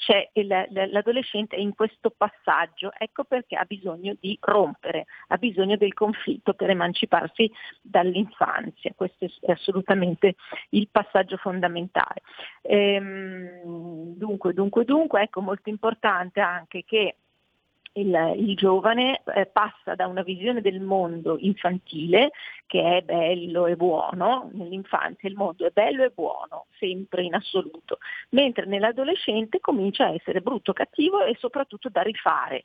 l'adolescente 0.90 1.56
è 1.56 1.60
in 1.60 1.74
questo 1.74 2.12
passaggio, 2.16 2.92
ecco 2.96 3.24
perché 3.24 3.56
ha 3.56 3.64
bisogno 3.64 4.05
di 4.18 4.36
rompere, 4.40 5.06
ha 5.28 5.36
bisogno 5.36 5.76
del 5.76 5.94
conflitto 5.94 6.54
per 6.54 6.70
emanciparsi 6.70 7.50
dall'infanzia. 7.80 8.92
Questo 8.94 9.26
è 9.40 9.50
assolutamente 9.52 10.34
il 10.70 10.88
passaggio 10.90 11.36
fondamentale. 11.36 12.22
Ehm, 12.62 14.14
dunque, 14.16 14.52
dunque, 14.52 14.84
dunque, 14.84 15.22
ecco 15.22 15.40
molto 15.40 15.68
importante 15.68 16.40
anche 16.40 16.84
che 16.84 17.16
il, 17.96 18.34
il, 18.36 18.56
giovane 18.56 19.22
eh, 19.34 19.46
passa 19.46 19.94
da 19.94 20.06
una 20.06 20.22
visione 20.22 20.60
del 20.60 20.80
mondo 20.80 21.36
infantile 21.40 22.30
che 22.66 22.98
è 22.98 23.02
bello 23.02 23.66
e 23.66 23.76
buono, 23.76 24.50
nell'infanzia 24.52 25.28
il 25.28 25.36
mondo 25.36 25.66
è 25.66 25.70
bello 25.70 26.04
e 26.04 26.10
buono, 26.10 26.66
sempre 26.78 27.22
in 27.22 27.34
assoluto, 27.34 27.98
mentre 28.30 28.66
nell'adolescente 28.66 29.60
comincia 29.60 30.06
a 30.06 30.14
essere 30.14 30.40
brutto, 30.40 30.72
cattivo 30.72 31.24
e 31.24 31.36
soprattutto 31.38 31.88
da 31.88 32.02
rifare. 32.02 32.64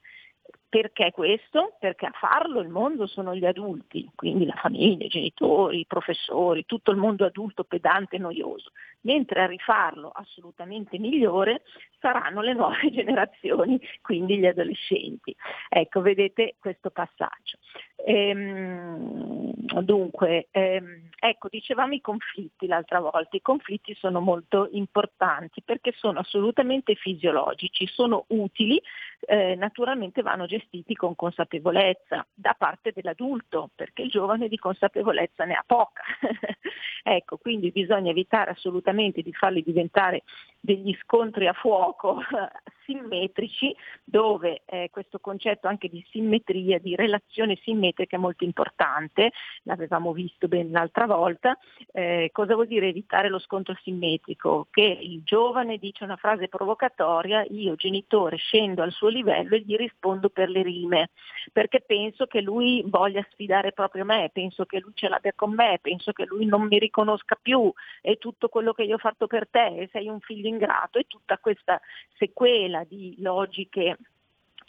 Perché 0.72 1.12
questo? 1.12 1.76
Perché 1.82 2.06
a 2.06 2.14
farlo 2.18 2.62
il 2.62 2.70
mondo 2.70 3.06
sono 3.06 3.36
gli 3.36 3.44
adulti, 3.44 4.10
quindi 4.16 4.46
la 4.46 4.56
famiglia, 4.56 5.04
i 5.04 5.10
genitori, 5.10 5.80
i 5.80 5.86
professori, 5.86 6.66
tutto 6.66 6.92
il 6.92 6.98
mondo 6.98 7.26
adulto 7.26 7.66
pedante 7.66 8.16
e 8.16 8.20
noioso, 8.20 8.72
mentre 9.02 9.42
a 9.42 9.48
rifarlo 9.48 10.10
assolutamente 10.16 10.98
migliore 10.98 11.64
saranno 12.00 12.40
le 12.40 12.54
nuove 12.54 12.88
generazioni, 12.90 13.82
quindi 14.02 14.38
gli 14.38 14.46
adolescenti. 14.46 15.36
Ecco, 15.68 16.00
vedete 16.00 16.56
questo 16.58 16.90
passaggio. 16.90 17.58
Ehm, 18.06 19.52
dunque, 19.82 20.48
ehm, 20.52 21.10
ecco, 21.20 21.50
dicevamo 21.50 21.94
i 21.94 22.02
conflitti 22.02 22.66
l'altra 22.66 23.02
volta, 23.02 23.36
i 23.36 23.42
conflitti 23.42 23.94
sono 23.94 24.22
molto 24.22 24.70
importanti 24.72 25.62
perché 25.62 25.92
sono 25.98 26.20
assolutamente 26.20 26.96
fisiologici, 26.96 27.86
sono 27.88 28.24
utili, 28.30 28.82
eh, 29.28 29.56
naturalmente 29.56 30.22
vanno 30.22 30.46
gestiti 30.46 30.60
con 30.96 31.16
consapevolezza 31.16 32.26
da 32.34 32.56
parte 32.58 32.92
dell'adulto, 32.94 33.70
perché 33.76 34.04
il 34.04 34.10
giovane 34.10 34.48
di 34.48 34.58
consapevolezza 34.58 35.46
ne 35.46 35.54
ha 35.54 35.64
poca. 35.66 36.04
ecco, 37.04 37.38
quindi 37.38 37.72
bisogna 37.72 38.12
evitare 38.12 38.52
assolutamente 38.52 39.22
di 39.22 39.34
farli 39.34 39.64
diventare 39.64 40.24
degli 40.60 40.96
scontri 41.02 41.48
a 41.48 41.54
fuoco 41.54 42.22
simmetrici 42.86 43.76
dove 44.04 44.62
eh, 44.66 44.90
questo 44.92 45.20
concetto 45.20 45.68
anche 45.68 45.88
di 45.88 46.06
simmetria, 46.10 46.80
di 46.80 46.96
relazione 46.96 47.58
simmetrica 47.64 48.16
è 48.16 48.20
molto 48.20 48.44
importante, 48.44 49.32
l'avevamo 49.64 50.12
visto 50.14 50.48
ben 50.48 50.72
l'altra 50.72 51.06
volta. 51.06 51.58
Eh, 51.92 52.30
cosa 52.32 52.54
vuol 52.54 52.68
dire 52.68 52.88
evitare 52.88 53.30
lo 53.30 53.40
scontro 53.40 53.76
simmetrico? 53.82 54.68
Che 54.70 54.82
il 54.82 55.22
giovane 55.24 55.78
dice 55.78 56.04
una 56.04 56.18
frase 56.18 56.48
provocatoria, 56.48 57.46
io 57.50 57.76
genitore 57.76 58.38
scendo 58.38 58.82
al 58.82 58.92
suo 58.92 59.08
livello 59.08 59.56
e 59.56 59.62
gli 59.62 59.76
rispondo 59.76 60.30
per 60.30 60.50
le 60.50 60.62
rime, 60.62 61.10
perché 61.52 61.82
penso 61.82 62.26
che 62.28 62.42
lui 62.42 62.84
voglia 62.86 63.26
sfidare 63.32 63.72
proprio 63.72 64.06
me, 64.06 64.30
penso 64.34 64.66
che 64.66 64.80
lui 64.80 64.92
ce 64.94 65.08
l'abbia 65.08 65.34
con 65.34 65.54
me, 65.54 65.80
penso 65.82 66.12
che 66.12 66.26
lui 66.26 66.46
non 66.46 66.64
mi 66.64 66.78
riconosca 66.92 67.40
più 67.42 67.72
e 68.02 68.18
tutto 68.18 68.50
quello 68.50 68.74
che 68.74 68.84
io 68.84 68.96
ho 68.96 69.00
fatto 69.00 69.26
per 69.26 69.48
te, 69.50 69.88
sei 69.92 70.10
un 70.10 70.20
figlio 70.20 70.50
ingrato 70.50 71.00
e 71.00 71.06
tutta 71.08 71.38
questa 71.38 71.80
sequela 72.18 72.84
di 72.84 73.16
logiche 73.20 73.98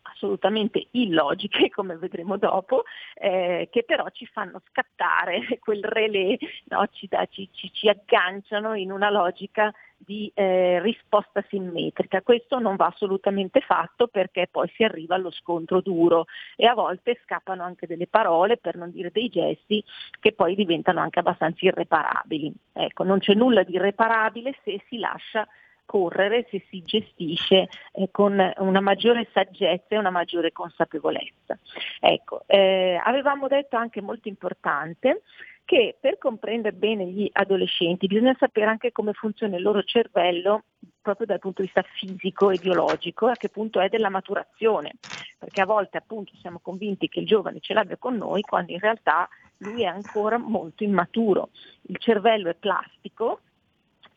assolutamente 0.03 0.89
illogiche, 0.93 1.69
come 1.71 1.97
vedremo 1.97 2.37
dopo, 2.37 2.85
eh, 3.15 3.69
che 3.71 3.85
però 3.85 4.09
ci 4.11 4.27
fanno 4.27 4.61
scattare 4.69 5.41
quel 5.61 5.83
relè, 5.83 6.37
no? 6.65 6.87
ci, 6.93 7.07
da, 7.09 7.27
ci, 7.27 7.49
ci, 7.53 7.73
ci, 7.73 7.89
agganciano 7.89 8.75
in 8.75 8.91
una 8.91 9.11
logica 9.11 9.73
di 9.97 10.31
eh, 10.35 10.81
risposta 10.81 11.45
simmetrica. 11.49 12.23
Questo 12.23 12.59
non 12.59 12.77
va 12.77 12.87
assolutamente 12.87 13.61
fatto 13.61 14.09
perché 14.09 14.49
poi 14.51 14.69
si 14.75 14.83
arriva 14.83 15.15
allo 15.15 15.31
scontro 15.31 15.81
duro 15.81 16.27
e 16.57 16.67
a 16.67 16.75
volte 16.75 17.21
scappano 17.23 17.63
anche 17.63 17.87
delle 17.87 18.09
parole, 18.09 18.57
per 18.57 18.77
non 18.77 18.91
dire 18.91 19.11
dei 19.13 19.29
gesti, 19.29 19.83
che 20.21 20.33
poi 20.33 20.55
diventano 20.55 21.01
anche 21.01 21.21
abbastanza 21.21 21.65
irreparabili. 21.65 22.53
Ecco, 22.73 23.05
non 23.05 23.21
c'è 23.21 23.35
nulla 23.35 23.63
di 23.63 23.75
irreparabile 23.75 24.57
se 24.65 24.83
si 24.89 24.99
lascia 24.99 25.47
correre 25.85 26.47
se 26.51 26.65
si 26.69 26.83
gestisce 26.83 27.69
eh, 27.93 28.09
con 28.11 28.39
una 28.59 28.81
maggiore 28.81 29.29
saggezza 29.33 29.95
e 29.95 29.99
una 29.99 30.11
maggiore 30.11 30.53
consapevolezza. 30.53 31.59
Ecco, 32.01 32.43
eh, 32.47 33.01
avevamo 33.03 33.49
detto 33.49 33.77
anche 33.77 34.01
molto 34.01 34.29
importante 34.29 35.23
che 35.65 35.97
per 35.99 36.19
comprendere 36.19 36.75
bene 36.75 37.07
gli 37.07 37.29
adolescenti 37.33 38.07
bisogna 38.07 38.37
sapere 38.39 38.67
anche 38.67 38.93
come 38.93 39.13
funziona 39.13 39.57
il 39.57 39.63
loro 39.63 39.83
cervello 39.83 40.65
proprio 41.01 41.27
dal 41.27 41.39
punto 41.39 41.63
di 41.63 41.71
vista 41.73 41.83
fisico 41.95 42.51
e 42.51 42.59
biologico, 42.59 43.27
a 43.27 43.35
che 43.35 43.49
punto 43.49 43.81
è 43.81 43.89
della 43.89 44.09
maturazione, 44.09 44.93
perché 45.39 45.61
a 45.61 45.67
volte 45.67 45.99
appunto 45.99 46.33
siamo 46.41 46.61
convinti 46.61 47.09
che 47.09 47.21
il 47.21 47.27
giovane 47.27 47.59
ce 47.61 47.75
l'abbia 47.75 47.97
con 47.97 48.17
noi 48.17 48.43
quando 48.43 48.73
in 48.73 48.79
realtà 48.79 49.29
lui 49.59 49.83
è 49.83 49.87
ancora 49.87 50.39
molto 50.39 50.85
immaturo. 50.85 51.51
Il 51.83 51.99
cervello 51.99 52.49
è 52.51 52.55
plastico, 52.55 53.41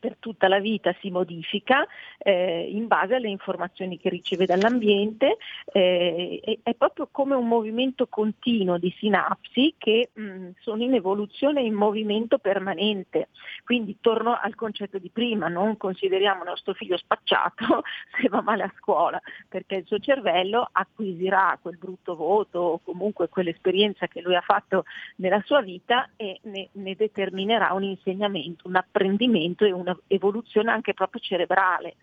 per 0.06 0.18
tutta 0.20 0.46
la 0.46 0.60
vita 0.60 0.94
si 1.00 1.10
modifica 1.10 1.84
eh, 2.18 2.68
in 2.70 2.86
base 2.86 3.16
alle 3.16 3.28
informazioni 3.28 3.98
che 3.98 4.08
riceve 4.08 4.46
dall'ambiente, 4.46 5.36
eh, 5.72 6.60
è, 6.62 6.74
proprio 6.74 7.08
come 7.10 7.34
un 7.34 7.48
movimento 7.48 8.06
continuo 8.06 8.78
di 8.78 8.94
sinapsi 8.98 9.74
che 9.76 10.10
mh, 10.12 10.50
sono 10.60 10.84
in 10.84 10.94
evoluzione 10.94 11.60
e 11.60 11.64
in 11.64 11.74
movimento 11.74 12.38
permanente. 12.38 13.30
Quindi 13.64 13.98
torno 14.00 14.38
al 14.40 14.54
concetto 14.54 14.98
di 14.98 15.10
prima, 15.10 15.48
non 15.48 15.76
consideriamo 15.76 16.44
nostro 16.44 16.72
figlio 16.74 16.96
spacciato 16.96 17.82
se 18.20 18.28
va 18.28 18.42
male 18.42 18.62
a 18.62 18.72
scuola, 18.78 19.20
perché 19.48 19.76
il 19.76 19.86
suo 19.86 19.98
cervello 19.98 20.68
acquisirà 20.70 21.58
quel 21.60 21.78
brutto 21.78 22.14
voto 22.14 22.58
o 22.60 22.80
comunque 22.84 23.28
quell'esperienza 23.28 24.06
che 24.06 24.20
lui 24.20 24.36
ha 24.36 24.40
fatto 24.40 24.84
nella 25.16 25.42
sua 25.44 25.62
vita 25.62 26.10
e 26.14 26.38
ne, 26.42 26.68
ne 26.72 26.94
determinerà 26.94 27.72
un 27.72 27.82
insegnamento, 27.82 28.68
un 28.68 28.76
apprendimento 28.76 29.64
e 29.64 29.72
un 29.72 29.95
un'evoluzione 30.08 30.70
anche 30.70 30.94
proprio 30.94 31.20
cerebrale. 31.20 31.96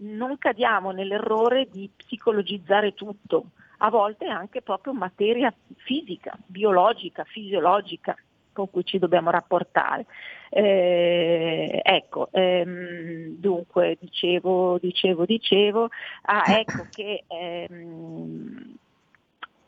Non 0.00 0.38
cadiamo 0.38 0.90
nell'errore 0.90 1.68
di 1.70 1.90
psicologizzare 1.94 2.94
tutto, 2.94 3.50
a 3.78 3.90
volte 3.90 4.26
anche 4.26 4.62
proprio 4.62 4.92
materia 4.92 5.52
fisica, 5.76 6.36
biologica, 6.46 7.24
fisiologica 7.24 8.16
con 8.52 8.70
cui 8.70 8.84
ci 8.84 8.98
dobbiamo 8.98 9.30
rapportare. 9.30 10.06
Eh, 10.50 11.80
ecco, 11.82 12.28
ehm, 12.32 13.36
dunque 13.36 13.96
dicevo, 14.00 14.78
dicevo, 14.78 15.24
dicevo, 15.24 15.88
ah, 16.22 16.44
ecco 16.58 16.86
che 16.90 17.24
ehm, 17.28 18.76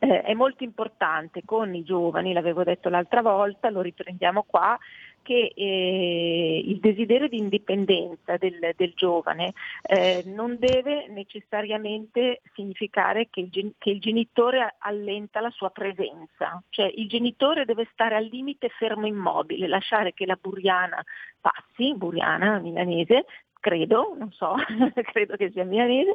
eh, 0.01 0.23
è 0.23 0.35
molto 0.35 0.65
importante 0.65 1.43
con 1.45 1.75
i 1.75 1.85
giovani, 1.85 2.33
l'avevo 2.33 2.65
detto 2.65 2.89
l'altra 2.89 3.23
volta, 3.23 3.71
lo 3.71 3.83
riprendiamo 3.83 4.45
qua, 4.47 4.79
che 5.23 5.53
eh, 5.55 6.63
il 6.65 6.81
desiderio 6.81 7.29
di 7.29 7.37
indipendenza 7.37 8.39
del, 8.39 8.73
del 8.75 8.93
giovane 8.95 9.53
eh, 9.83 10.23
non 10.27 10.57
deve 10.59 11.09
necessariamente 11.09 12.41
significare 12.55 13.29
che 13.29 13.49
il, 13.53 13.75
che 13.77 13.91
il, 13.91 14.01
genitore 14.01 14.77
allenta 14.79 15.41
la 15.41 15.51
sua 15.51 15.71
presenza, 15.71 16.63
cioè 16.71 16.91
il 16.97 17.07
genitore 17.07 17.67
deve 17.67 17.87
stare 17.93 18.17
al 18.17 18.25
limite 18.25 18.71
fermo 18.71 19.07
immobile, 19.07 19.69
lasciare 19.69 20.15
che 20.15 20.25
la 20.25 20.39
buriana 20.41 21.05
passi, 21.41 21.95
buriana 21.95 22.59
milanese, 22.59 23.27
credo, 23.61 24.15
non 24.19 24.33
so, 24.33 24.55
credo 25.13 25.37
che 25.37 25.51
sia 25.53 25.65
milanese, 25.65 26.15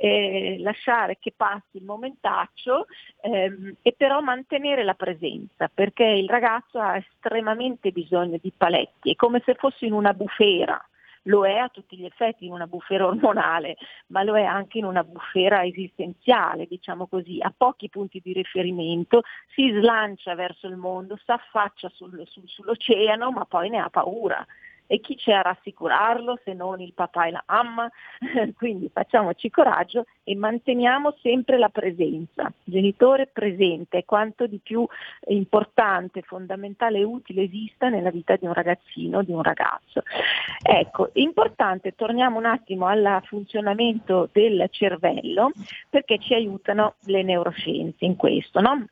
eh, 0.00 0.56
lasciare 0.60 1.18
che 1.20 1.32
passi 1.36 1.76
il 1.76 1.84
momentaccio 1.84 2.86
ehm, 3.20 3.76
e 3.82 3.94
però 3.96 4.20
mantenere 4.20 4.82
la 4.82 4.94
presenza, 4.94 5.70
perché 5.72 6.04
il 6.04 6.28
ragazzo 6.28 6.80
ha 6.80 6.96
estremamente 6.96 7.92
bisogno 7.92 8.38
di 8.40 8.52
paletti, 8.56 9.12
è 9.12 9.14
come 9.14 9.42
se 9.44 9.54
fosse 9.54 9.86
in 9.86 9.92
una 9.92 10.14
bufera, 10.14 10.82
lo 11.28 11.46
è 11.46 11.56
a 11.56 11.68
tutti 11.68 11.96
gli 11.96 12.06
effetti 12.06 12.46
in 12.46 12.52
una 12.52 12.66
bufera 12.66 13.06
ormonale, 13.06 13.76
ma 14.08 14.22
lo 14.22 14.36
è 14.36 14.44
anche 14.44 14.78
in 14.78 14.84
una 14.84 15.04
bufera 15.04 15.62
esistenziale, 15.64 16.66
diciamo 16.66 17.06
così, 17.06 17.38
ha 17.40 17.52
pochi 17.54 17.88
punti 17.90 18.20
di 18.22 18.32
riferimento, 18.32 19.22
si 19.54 19.70
slancia 19.78 20.34
verso 20.34 20.66
il 20.66 20.76
mondo, 20.76 21.16
si 21.16 21.30
affaccia 21.30 21.90
sul, 21.90 22.22
sul, 22.26 22.44
sull'oceano, 22.46 23.30
ma 23.30 23.44
poi 23.44 23.68
ne 23.68 23.78
ha 23.78 23.90
paura 23.90 24.44
E 24.90 25.00
chi 25.00 25.16
c'è 25.16 25.32
a 25.32 25.42
rassicurarlo 25.42 26.40
se 26.42 26.54
non 26.54 26.80
il 26.80 26.94
papà 26.94 27.26
e 27.26 27.30
la 27.30 27.44
mamma? 27.46 27.90
Quindi 28.56 28.90
facciamoci 28.90 29.50
coraggio 29.50 30.06
e 30.24 30.34
manteniamo 30.34 31.14
sempre 31.20 31.58
la 31.58 31.68
presenza. 31.68 32.50
Genitore 32.64 33.26
presente 33.26 33.98
è 33.98 34.04
quanto 34.06 34.46
di 34.46 34.58
più 34.62 34.86
importante, 35.26 36.22
fondamentale 36.22 36.98
e 36.98 37.04
utile 37.04 37.42
esista 37.42 37.90
nella 37.90 38.10
vita 38.10 38.36
di 38.36 38.46
un 38.46 38.54
ragazzino, 38.54 39.22
di 39.22 39.32
un 39.32 39.42
ragazzo. 39.42 40.02
Ecco, 40.62 41.10
importante, 41.14 41.94
torniamo 41.94 42.38
un 42.38 42.46
attimo 42.46 42.86
al 42.86 43.20
funzionamento 43.24 44.30
del 44.32 44.68
cervello 44.70 45.52
perché 45.90 46.18
ci 46.18 46.32
aiutano 46.32 46.94
le 47.04 47.22
neuroscienze 47.22 48.06
in 48.06 48.16
questo. 48.16 48.60
No? 48.60 48.86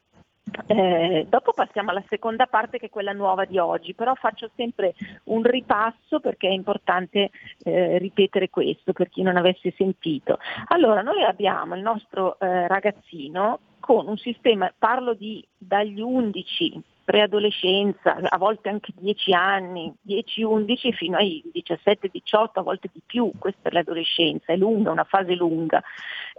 Eh, 0.68 1.26
dopo 1.28 1.52
passiamo 1.52 1.90
alla 1.90 2.04
seconda 2.08 2.46
parte 2.46 2.78
che 2.78 2.86
è 2.86 2.90
quella 2.90 3.12
nuova 3.12 3.44
di 3.44 3.58
oggi, 3.58 3.94
però 3.94 4.14
faccio 4.14 4.48
sempre 4.54 4.94
un 5.24 5.42
ripasso 5.42 6.20
perché 6.20 6.48
è 6.48 6.52
importante 6.52 7.30
eh, 7.64 7.98
ripetere 7.98 8.48
questo 8.48 8.92
per 8.92 9.08
chi 9.08 9.22
non 9.22 9.36
avesse 9.36 9.72
sentito. 9.76 10.38
Allora, 10.68 11.02
noi 11.02 11.22
abbiamo 11.24 11.74
il 11.74 11.82
nostro 11.82 12.38
eh, 12.38 12.68
ragazzino 12.68 13.58
con 13.80 14.06
un 14.06 14.16
sistema, 14.16 14.72
parlo 14.76 15.14
di 15.14 15.44
dagli 15.56 16.00
11 16.00 16.82
preadolescenza, 17.06 18.16
a 18.16 18.36
volte 18.36 18.68
anche 18.68 18.92
10 18.96 19.32
anni, 19.32 19.94
10-11 20.04 20.92
fino 20.92 21.16
ai 21.16 21.40
17-18, 21.54 22.48
a 22.54 22.62
volte 22.62 22.90
di 22.92 23.00
più, 23.06 23.30
questa 23.38 23.68
è 23.68 23.72
l'adolescenza, 23.72 24.52
è 24.52 24.56
lunga, 24.56 24.90
una 24.90 25.04
fase 25.04 25.34
lunga. 25.34 25.80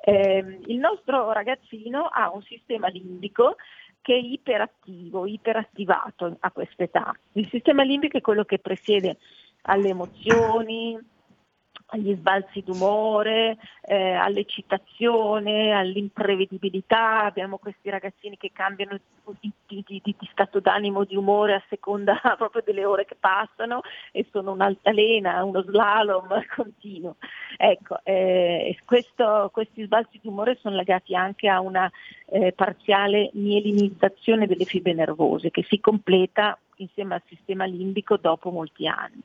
Eh, 0.04 0.60
il 0.66 0.78
nostro 0.78 1.32
ragazzino 1.32 2.04
ha 2.12 2.30
un 2.34 2.42
sistema 2.42 2.90
limbico 2.90 3.56
che 4.02 4.14
è 4.14 4.18
iperattivo, 4.18 5.26
iperattivato 5.26 6.38
a 6.40 6.52
quest'età. 6.52 7.14
Il 7.34 7.48
sistema 7.50 7.84
limbico 7.84 8.18
è 8.18 8.22
quello 8.22 8.46
che 8.46 8.60
presiede 8.60 9.18
alle 9.64 9.90
emozioni, 9.90 10.98
agli 11.88 12.14
sbalzi 12.16 12.64
d'umore, 12.64 13.58
eh, 13.82 14.14
all'eccitazione, 14.14 15.72
all'imprevedibilità. 15.72 17.24
Abbiamo 17.24 17.58
questi 17.58 17.90
ragazzini 17.90 18.38
che 18.38 18.52
cambiano 18.52 19.00
di, 19.40 19.52
di, 19.66 19.84
di, 19.86 20.02
di, 20.04 20.30
stato 20.32 20.60
d'animo, 20.60 21.06
di 21.06 21.16
umore 21.16 21.54
a 21.54 21.64
seconda 21.70 22.20
proprio 22.38 22.62
delle 22.66 22.84
ore 22.84 23.06
che 23.06 23.16
passano 23.20 23.82
e 24.12 24.26
sono 24.32 24.52
un'altalena, 24.52 25.44
uno 25.44 25.62
slalom 25.62 26.28
continuo. 26.54 27.16
Ecco, 27.56 28.00
eh, 28.04 28.78
questo, 28.86 29.50
questi 29.54 29.84
sbalzi 29.84 30.20
d'umore 30.22 30.58
sono 30.62 30.76
legati 30.76 31.16
anche 31.16 31.48
a 31.48 31.62
una 31.62 31.90
eh, 32.26 32.52
parziale 32.52 33.30
mielinizzazione 33.34 34.48
delle 34.48 34.66
fibre 34.66 34.94
nervose 34.94 35.52
che 35.52 35.64
si 35.64 35.80
completa 35.80 36.58
insieme 36.78 37.16
al 37.16 37.22
sistema 37.28 37.66
limbico 37.66 38.18
dopo 38.18 38.50
molti 38.52 38.88
anni. 38.88 39.22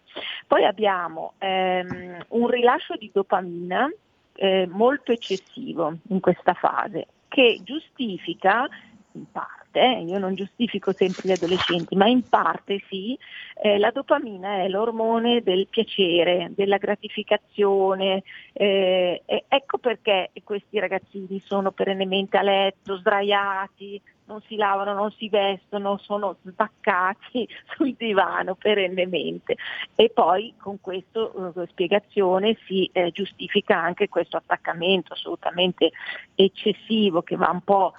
Poi 0.47 0.65
abbiamo 0.65 1.35
ehm, 1.39 2.25
un 2.29 2.49
rilascio 2.49 2.97
di 2.97 3.11
dopamina 3.13 3.91
eh, 4.35 4.67
molto 4.71 5.13
eccessivo 5.13 5.97
in 6.09 6.21
questa 6.21 6.55
fase 6.55 7.07
che 7.29 7.61
giustifica 7.65 8.69
in 9.13 9.31
parte, 9.31 9.81
eh, 9.81 10.03
io 10.03 10.19
non 10.19 10.35
giustifico 10.35 10.93
sempre 10.93 11.29
gli 11.29 11.33
adolescenti, 11.33 11.97
ma 11.97 12.07
in 12.07 12.29
parte 12.29 12.83
sì, 12.89 13.19
eh, 13.63 13.79
la 13.79 13.91
dopamina 13.91 14.63
è 14.63 14.69
l'ormone 14.69 15.43
del 15.43 15.67
piacere, 15.69 16.51
della 16.55 16.79
gratificazione, 16.79 18.23
eh, 18.53 19.23
ecco 19.49 19.79
perché 19.79 20.31
questi 20.45 20.79
ragazzini 20.79 21.41
sono 21.45 21.73
perennemente 21.73 22.37
a 22.37 22.43
letto, 22.43 22.97
sdraiati, 22.97 24.01
non 24.33 24.41
si 24.47 24.57
lavano, 24.57 24.95
non 24.95 25.11
si 25.13 25.29
vestono, 25.29 25.99
sono 25.99 26.37
sbaccati 26.45 27.47
sul 27.75 27.95
divano 27.95 28.55
perennemente. 28.55 29.57
E 29.95 30.11
poi 30.11 30.55
con 30.57 30.81
questa 30.81 31.21
uh, 31.21 31.67
spiegazione 31.67 32.57
si 32.67 32.89
eh, 32.93 33.11
giustifica 33.11 33.77
anche 33.77 34.09
questo 34.09 34.37
attaccamento 34.37 35.13
assolutamente 35.13 35.91
eccessivo 36.35 37.23
che 37.23 37.37
va 37.37 37.51
un 37.51 37.63
po' 37.63 37.93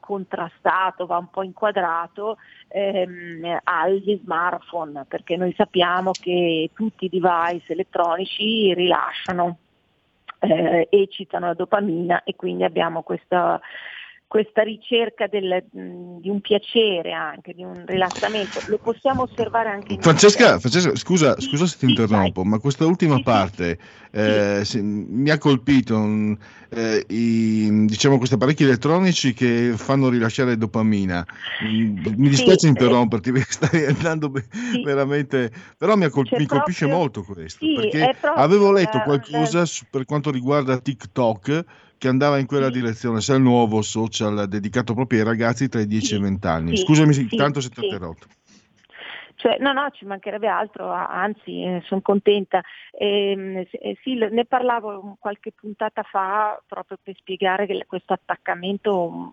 contrastato, 0.00 1.06
va 1.06 1.18
un 1.18 1.30
po' 1.30 1.42
inquadrato 1.42 2.38
ehm, 2.68 3.60
agli 3.62 4.20
smartphone, 4.22 5.04
perché 5.06 5.36
noi 5.36 5.52
sappiamo 5.56 6.10
che 6.12 6.70
tutti 6.74 7.06
i 7.06 7.08
device 7.08 7.72
elettronici 7.72 8.74
rilasciano, 8.74 9.58
eh, 10.40 10.88
eccitano 10.90 11.46
la 11.46 11.54
dopamina 11.54 12.22
e 12.22 12.36
quindi 12.36 12.64
abbiamo 12.64 13.02
questa 13.02 13.60
questa 14.26 14.62
ricerca 14.62 15.26
del, 15.26 15.64
di 15.70 16.28
un 16.28 16.40
piacere 16.40 17.12
anche, 17.12 17.52
di 17.54 17.62
un 17.62 17.84
rilassamento, 17.86 18.62
lo 18.66 18.78
possiamo 18.78 19.22
osservare 19.22 19.68
anche 19.68 19.92
in 19.92 20.00
Francesca, 20.00 20.58
Francesca 20.58 20.96
scusa, 20.96 21.38
sì, 21.38 21.48
scusa 21.48 21.66
se 21.66 21.76
ti 21.78 21.84
sì, 21.86 21.90
interrompo, 21.92 22.40
sai. 22.40 22.50
ma 22.50 22.58
questa 22.58 22.84
ultima 22.86 23.16
sì, 23.16 23.22
parte 23.22 23.78
eh, 24.10 24.62
mi 24.82 25.30
ha 25.30 25.38
colpito 25.38 26.36
eh, 26.70 27.04
i, 27.08 27.84
diciamo 27.86 28.16
questi 28.16 28.34
apparecchi 28.34 28.64
elettronici 28.64 29.34
che 29.34 29.74
fanno 29.76 30.08
rilasciare 30.08 30.56
dopamina. 30.56 31.24
Mm, 31.64 32.04
mi 32.16 32.28
dispiace 32.28 32.66
interromperti 32.66 33.30
perché 33.30 33.52
stai 33.52 33.86
andando 33.86 34.32
veramente, 34.82 35.52
però 35.78 35.94
mi, 35.96 36.08
colp- 36.08 36.36
mi 36.36 36.46
colpisce 36.46 36.86
proprio, 36.86 36.98
molto 36.98 37.22
questo, 37.22 37.64
perché 37.74 38.16
avevo 38.34 38.72
letto 38.72 39.00
qualcosa 39.00 39.60
la... 39.60 39.66
per 39.90 40.04
quanto 40.06 40.30
riguarda 40.30 40.78
TikTok 40.78 41.64
che 42.04 42.10
andava 42.10 42.36
in 42.36 42.44
quella 42.44 42.66
sì. 42.66 42.72
direzione, 42.72 43.22
se 43.22 43.32
è 43.32 43.36
il 43.36 43.42
nuovo 43.42 43.80
social 43.80 44.46
dedicato 44.46 44.92
proprio 44.92 45.20
ai 45.20 45.24
ragazzi 45.24 45.70
tra 45.70 45.80
i 45.80 45.86
10 45.86 46.04
sì. 46.04 46.12
e 46.12 46.16
i 46.18 46.20
20 46.20 46.46
anni. 46.46 46.76
Scusami 46.76 47.14
sì. 47.14 47.26
tanto 47.28 47.62
se 47.62 47.70
ti 47.70 47.80
ho 47.80 47.84
interrotto. 47.84 48.26
Cioè, 49.36 49.56
no, 49.58 49.72
no, 49.72 49.88
ci 49.90 50.04
mancherebbe 50.04 50.46
altro, 50.46 50.90
anzi 50.90 51.62
eh, 51.62 51.82
sono 51.86 52.02
contenta. 52.02 52.62
Eh, 52.92 53.66
sì, 54.02 54.14
ne 54.16 54.44
parlavo 54.44 55.16
qualche 55.18 55.52
puntata 55.52 56.02
fa 56.02 56.62
proprio 56.66 56.98
per 57.02 57.16
spiegare 57.16 57.66
questo 57.86 58.12
attaccamento 58.12 59.32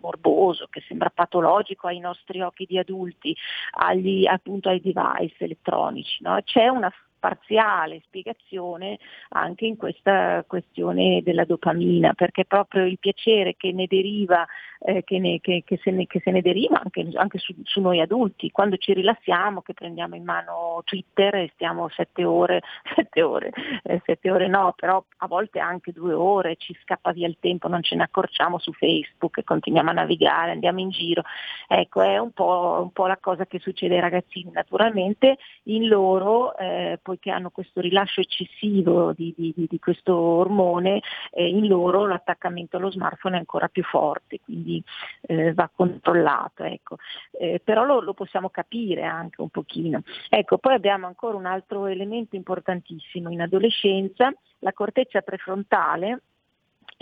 morboso 0.00 0.68
che 0.70 0.82
sembra 0.88 1.10
patologico 1.10 1.86
ai 1.86 1.98
nostri 1.98 2.40
occhi 2.40 2.64
di 2.64 2.78
adulti, 2.78 3.36
agli, 3.72 4.26
appunto 4.26 4.70
ai 4.70 4.80
device 4.80 5.44
elettronici. 5.44 6.22
No? 6.22 6.38
C'è 6.42 6.68
una 6.68 6.90
parziale 7.18 8.00
spiegazione 8.04 8.98
anche 9.30 9.66
in 9.66 9.76
questa 9.76 10.44
questione 10.46 11.22
della 11.22 11.44
dopamina, 11.44 12.14
perché 12.14 12.44
proprio 12.44 12.84
il 12.84 12.98
piacere 12.98 13.54
che 13.56 13.72
ne 13.72 13.86
deriva, 13.86 14.46
eh, 14.80 15.02
che, 15.04 15.18
ne, 15.18 15.40
che, 15.40 15.62
che, 15.64 15.78
se 15.82 15.90
ne, 15.90 16.06
che, 16.06 16.20
se 16.22 16.30
ne, 16.30 16.42
deriva 16.42 16.80
anche, 16.82 17.08
anche 17.14 17.38
su, 17.38 17.54
su, 17.62 17.80
noi 17.80 18.00
adulti, 18.00 18.50
quando 18.50 18.76
ci 18.76 18.92
rilassiamo, 18.92 19.62
che 19.62 19.74
prendiamo 19.74 20.14
in 20.14 20.24
mano 20.24 20.82
Twitter 20.84 21.34
e 21.36 21.50
stiamo 21.54 21.88
sette 21.88 22.24
ore, 22.24 22.62
sette 22.94 23.22
ore, 23.22 23.52
eh, 23.82 24.00
sette 24.04 24.30
ore 24.30 24.48
no, 24.48 24.74
però 24.76 25.02
a 25.18 25.26
volte 25.26 25.58
anche 25.58 25.92
due 25.92 26.12
ore, 26.12 26.56
ci 26.56 26.76
scappa 26.82 27.12
via 27.12 27.26
il 27.26 27.38
tempo, 27.40 27.68
non 27.68 27.82
ce 27.82 27.96
ne 27.96 28.04
accorciamo 28.04 28.58
su 28.58 28.72
Facebook 28.72 29.38
e 29.38 29.44
continuiamo 29.44 29.90
a 29.90 29.94
navigare, 29.94 30.52
andiamo 30.52 30.80
in 30.80 30.90
giro. 30.90 31.22
Ecco, 31.68 32.02
è 32.02 32.18
un 32.18 32.32
po', 32.32 32.80
un 32.82 32.92
po 32.92 33.06
la 33.06 33.18
cosa 33.18 33.46
che 33.46 33.58
succede 33.58 33.94
ai 33.94 34.00
ragazzini. 34.00 34.50
Naturalmente 34.52 35.38
in 35.64 35.88
loro 35.88 36.56
eh, 36.56 36.98
poiché 37.16 37.30
hanno 37.30 37.50
questo 37.50 37.80
rilascio 37.80 38.20
eccessivo 38.20 39.12
di, 39.12 39.34
di, 39.36 39.52
di 39.56 39.78
questo 39.78 40.14
ormone, 40.14 41.00
eh, 41.32 41.48
in 41.48 41.66
loro 41.66 42.06
l'attaccamento 42.06 42.76
allo 42.76 42.90
smartphone 42.90 43.36
è 43.36 43.38
ancora 43.38 43.68
più 43.68 43.82
forte, 43.82 44.40
quindi 44.44 44.82
eh, 45.22 45.54
va 45.54 45.70
controllato. 45.74 46.62
Ecco. 46.62 46.98
Eh, 47.32 47.60
però 47.64 47.84
lo, 47.84 48.00
lo, 48.00 48.12
possiamo 48.12 48.50
capire 48.50 49.04
anche 49.04 49.40
un 49.40 49.48
pochino. 49.48 50.02
Ecco, 50.28 50.58
poi 50.58 50.74
abbiamo 50.74 51.06
ancora 51.06 51.36
un 51.36 51.46
altro 51.46 51.86
elemento 51.86 52.36
importantissimo 52.36 53.30
in 53.30 53.40
adolescenza, 53.40 54.32
la 54.60 54.72
corteccia 54.72 55.22
prefrontale 55.22 56.20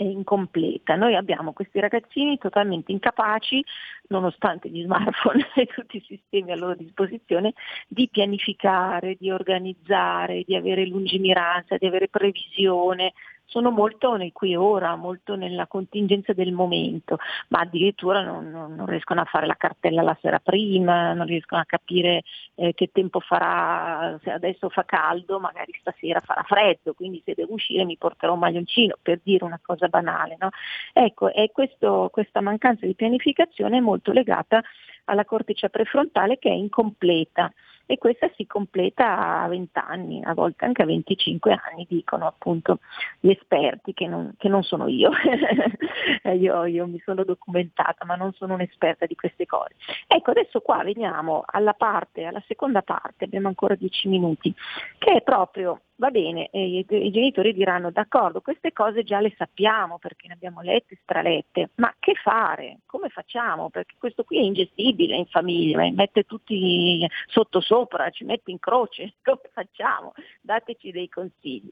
incompleta. 0.03 0.95
Noi 0.95 1.15
abbiamo 1.15 1.53
questi 1.53 1.79
ragazzini 1.79 2.37
totalmente 2.37 2.91
incapaci, 2.91 3.63
nonostante 4.07 4.69
gli 4.69 4.83
smartphone 4.83 5.47
e 5.55 5.65
tutti 5.67 5.97
i 5.97 6.05
sistemi 6.05 6.51
a 6.51 6.55
loro 6.55 6.75
disposizione, 6.75 7.53
di 7.87 8.09
pianificare, 8.09 9.15
di 9.17 9.31
organizzare, 9.31 10.43
di 10.45 10.55
avere 10.55 10.85
lungimiranza, 10.85 11.77
di 11.77 11.85
avere 11.85 12.07
previsione, 12.07 13.13
sono 13.45 13.71
molto 13.71 14.15
nel 14.15 14.31
qui 14.33 14.51
e 14.51 14.57
ora, 14.57 14.95
molto 14.95 15.35
nella 15.35 15.67
contingenza 15.67 16.33
del 16.33 16.51
momento, 16.51 17.17
ma 17.49 17.59
addirittura 17.59 18.21
non, 18.21 18.49
non, 18.49 18.75
non, 18.75 18.85
riescono 18.85 19.21
a 19.21 19.25
fare 19.25 19.45
la 19.45 19.55
cartella 19.55 20.01
la 20.01 20.17
sera 20.21 20.39
prima, 20.39 21.13
non 21.13 21.25
riescono 21.25 21.61
a 21.61 21.65
capire 21.65 22.23
eh, 22.55 22.73
che 22.73 22.89
tempo 22.91 23.19
farà, 23.19 24.19
se 24.23 24.31
adesso 24.31 24.69
fa 24.69 24.83
caldo, 24.83 25.39
magari 25.39 25.71
stasera 25.79 26.19
farà 26.19 26.43
freddo, 26.43 26.93
quindi 26.93 27.21
se 27.23 27.33
devo 27.35 27.53
uscire 27.53 27.85
mi 27.85 27.97
porterò 27.97 28.33
un 28.33 28.39
maglioncino, 28.39 28.95
per 29.01 29.19
dire 29.23 29.43
una 29.45 29.59
cosa 29.61 29.87
banale. 29.87 30.35
No? 30.39 30.49
Ecco, 30.93 31.31
e 31.31 31.51
questo, 31.51 32.09
questa 32.11 32.41
mancanza 32.41 32.85
di 32.85 32.95
pianificazione 32.95 33.77
è 33.77 33.81
molto 33.81 34.11
legata 34.11 34.61
alla 35.05 35.25
corteccia 35.25 35.69
prefrontale 35.69 36.39
che 36.39 36.49
è 36.49 36.53
incompleta 36.53 37.51
e 37.85 37.97
questa 37.97 38.29
si 38.35 38.45
completa 38.45 39.41
a 39.41 39.47
20 39.47 39.79
anni, 39.79 40.23
a 40.23 40.33
volte 40.33 40.65
anche 40.65 40.81
a 40.81 40.85
25 40.85 41.51
anni, 41.51 41.85
dicono 41.89 42.27
appunto 42.27 42.79
gli 43.19 43.29
esperti 43.29 43.93
che 43.93 44.07
non, 44.07 44.33
che 44.37 44.49
non 44.49 44.63
sono 44.63 44.87
io. 44.87 45.11
io. 46.33 46.65
io. 46.65 46.87
mi 46.87 47.01
sono 47.03 47.23
documentata 47.23 48.05
ma 48.05 48.15
non 48.15 48.33
sono 48.33 48.53
un'esperta 48.53 49.05
di 49.05 49.15
queste 49.15 49.45
cose. 49.45 49.75
Ecco, 50.07 50.31
adesso 50.31 50.61
qua 50.61 50.83
veniamo 50.83 51.43
alla 51.45 51.73
parte, 51.73 52.25
alla 52.25 52.43
seconda 52.47 52.81
parte, 52.81 53.25
abbiamo 53.25 53.47
ancora 53.47 53.75
10 53.75 54.07
minuti, 54.07 54.53
che 54.97 55.13
è 55.13 55.21
proprio 55.21 55.81
va 55.97 56.09
bene, 56.09 56.49
i, 56.51 56.85
i, 56.87 57.11
genitori 57.11 57.53
diranno 57.53 57.91
d'accordo, 57.91 58.41
queste 58.41 58.73
cose 58.73 59.03
già 59.03 59.19
le 59.19 59.33
sappiamo 59.37 59.97
perché 59.97 60.27
ne 60.27 60.33
abbiamo 60.33 60.61
lette, 60.61 60.97
stralette, 61.01 61.69
ma 61.75 61.93
che 61.99 62.13
fare? 62.15 62.79
Come 62.85 63.09
facciamo? 63.09 63.69
Perché 63.69 63.95
questo 63.97 64.23
qui 64.23 64.37
è 64.37 64.41
ingestibile 64.41 65.15
in 65.15 65.25
famiglia, 65.25 65.89
mette 65.91 66.23
tutti 66.23 67.07
sotto 67.27 67.61
sopra, 67.61 68.09
ci 68.09 68.25
mette 68.25 68.51
in 68.51 68.59
croce, 68.59 69.13
come 69.23 69.39
facciamo? 69.51 70.13
Dateci 70.41 70.91
dei 70.91 71.09
consigli. 71.09 71.69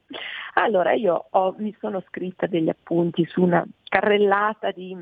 Allora 0.54 0.92
io 0.92 1.26
ho, 1.30 1.54
mi 1.58 1.74
sono 1.78 2.02
scritta 2.08 2.46
degli 2.46 2.68
appunti 2.68 3.24
su 3.26 3.42
una 3.42 3.66
carrellata 3.88 4.70
di 4.70 4.96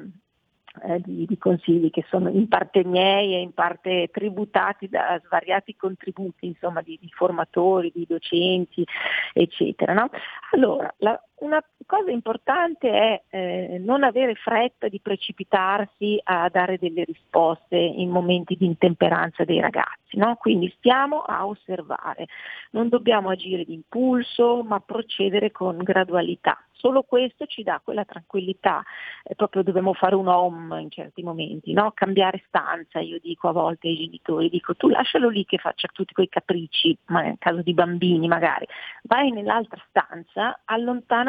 eh, 0.85 1.01
di, 1.01 1.27
di, 1.27 1.36
consigli 1.39 1.90
che 1.90 2.05
sono 2.09 2.31
in 2.31 2.49
parte 2.49 2.85
miei 2.85 3.35
e 3.35 3.40
in 3.40 3.53
parte 3.53 4.09
tributati 4.11 4.89
da 4.89 5.20
svariati 5.24 5.77
contributi 5.77 6.47
insomma, 6.47 6.81
di, 6.81 6.99
di 7.01 7.09
formatori, 7.11 7.93
di 7.94 8.07
docenti, 8.09 8.85
eccetera. 9.32 9.93
No? 9.93 10.11
Allora, 10.53 10.93
la, 10.99 11.20
una 11.43 11.62
cosa 11.86 12.10
importante 12.10 12.90
è 12.90 13.23
eh, 13.28 13.78
non 13.81 14.05
avere 14.05 14.35
fretta 14.35 14.89
di 14.89 15.01
precipitarsi 15.01 16.19
a 16.23 16.48
dare 16.48 16.78
delle 16.78 17.05
risposte 17.05 17.77
in 17.77 18.10
momenti 18.10 18.56
di 18.56 18.66
intemperanza 18.66 19.44
dei 19.44 19.60
ragazzi, 19.60 20.16
no? 20.16 20.36
quindi 20.36 20.73
stiamo 20.78 21.20
a 21.20 21.47
osservare, 21.47 22.27
non 22.70 22.89
dobbiamo 22.89 23.28
agire 23.28 23.64
d'impulso 23.64 24.62
ma 24.62 24.81
procedere 24.81 25.51
con 25.51 25.78
gradualità. 25.78 26.59
Solo 26.82 27.02
questo 27.02 27.47
ci 27.47 27.62
dà 27.62 27.81
quella 27.82 28.05
tranquillità, 28.05 28.82
eh, 29.23 29.36
proprio 29.36 29.62
dobbiamo 29.62 29.93
fare 29.93 30.16
un 30.16 30.27
home 30.27 30.81
in 30.81 30.90
certi 30.90 31.23
momenti, 31.23 31.73
no? 31.73 31.93
cambiare 31.94 32.43
stanza, 32.48 32.98
io 32.98 33.20
dico 33.23 33.48
a 33.48 33.52
volte 33.52 33.86
ai 33.86 33.97
genitori, 33.97 34.48
dico 34.48 34.74
tu 34.74 34.89
lascialo 34.89 35.28
lì 35.28 35.44
che 35.44 35.59
faccia 35.59 35.86
tutti 35.93 36.12
quei 36.12 36.28
capricci, 36.28 36.98
ma 37.06 37.23
nel 37.23 37.36
caso 37.39 37.62
di 37.62 37.73
bambini 37.73 38.27
magari, 38.27 38.66
vai 39.05 39.31
nell'altra 39.31 39.81
stanza, 39.89 40.60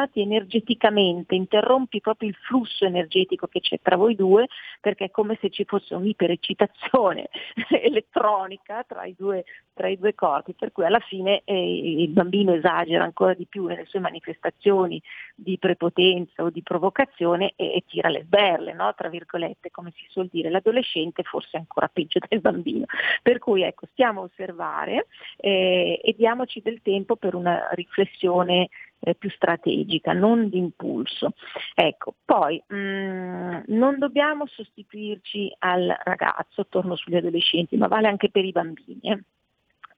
allontanati 0.04 0.20
energeticamente, 0.20 1.34
interrompi 1.34 2.00
proprio 2.00 2.28
il 2.28 2.36
flusso 2.36 2.84
energetico 2.84 3.46
che 3.46 3.60
c'è 3.60 3.78
tra 3.82 3.96
voi 3.96 4.14
due, 4.14 4.46
perché 4.80 5.06
è 5.06 5.10
come 5.10 5.38
se 5.40 5.50
ci 5.50 5.64
fosse 5.64 5.94
un'ipereccitazione 5.94 7.28
elettronica 7.82 8.84
tra 8.86 9.04
i, 9.04 9.14
due, 9.16 9.44
tra 9.72 9.88
i 9.88 9.98
due 9.98 10.14
corpi, 10.14 10.54
per 10.54 10.72
cui 10.72 10.84
alla 10.84 11.00
fine 11.00 11.42
eh, 11.44 12.02
il 12.02 12.10
bambino 12.10 12.52
esagera 12.52 13.04
ancora 13.04 13.34
di 13.34 13.46
più 13.46 13.66
nelle 13.66 13.86
sue 13.86 14.00
manifestazioni 14.00 15.00
di 15.34 15.58
prepotenza 15.58 16.42
o 16.42 16.50
di 16.50 16.62
provocazione 16.62 17.52
e, 17.56 17.74
e 17.74 17.84
tira 17.86 18.08
le 18.08 18.22
sberle, 18.22 18.72
no? 18.72 18.92
tra 18.94 19.08
virgolette, 19.08 19.70
come 19.70 19.92
si 19.96 20.04
suol 20.08 20.28
dire. 20.30 20.50
L'adolescente 20.50 21.22
forse 21.22 21.50
è 21.52 21.58
ancora 21.58 21.88
peggio 21.88 22.20
del 22.28 22.40
bambino. 22.40 22.84
Per 23.22 23.38
cui 23.38 23.62
ecco, 23.62 23.86
stiamo 23.92 24.20
a 24.20 24.24
osservare 24.24 25.06
eh, 25.36 26.00
e 26.02 26.14
diamoci 26.16 26.60
del 26.60 26.80
tempo 26.82 27.16
per 27.16 27.34
una 27.34 27.68
riflessione 27.72 28.68
eh, 29.04 29.14
più 29.14 29.30
strategica, 29.30 30.12
non 30.12 30.48
di 30.48 30.58
impulso. 30.58 31.34
Ecco, 31.74 32.14
poi 32.24 32.62
mh, 32.66 32.76
mm, 32.76 33.56
non 33.68 33.98
dobbiamo 33.98 34.46
sostituirci 34.46 35.54
al 35.58 35.94
ragazzo, 36.02 36.66
torno 36.68 36.96
sugli 36.96 37.16
adolescenti, 37.16 37.76
ma 37.76 37.86
vale 37.86 38.08
anche 38.08 38.30
per 38.30 38.44
i 38.44 38.52
bambini. 38.52 39.00
Eh 39.02 39.20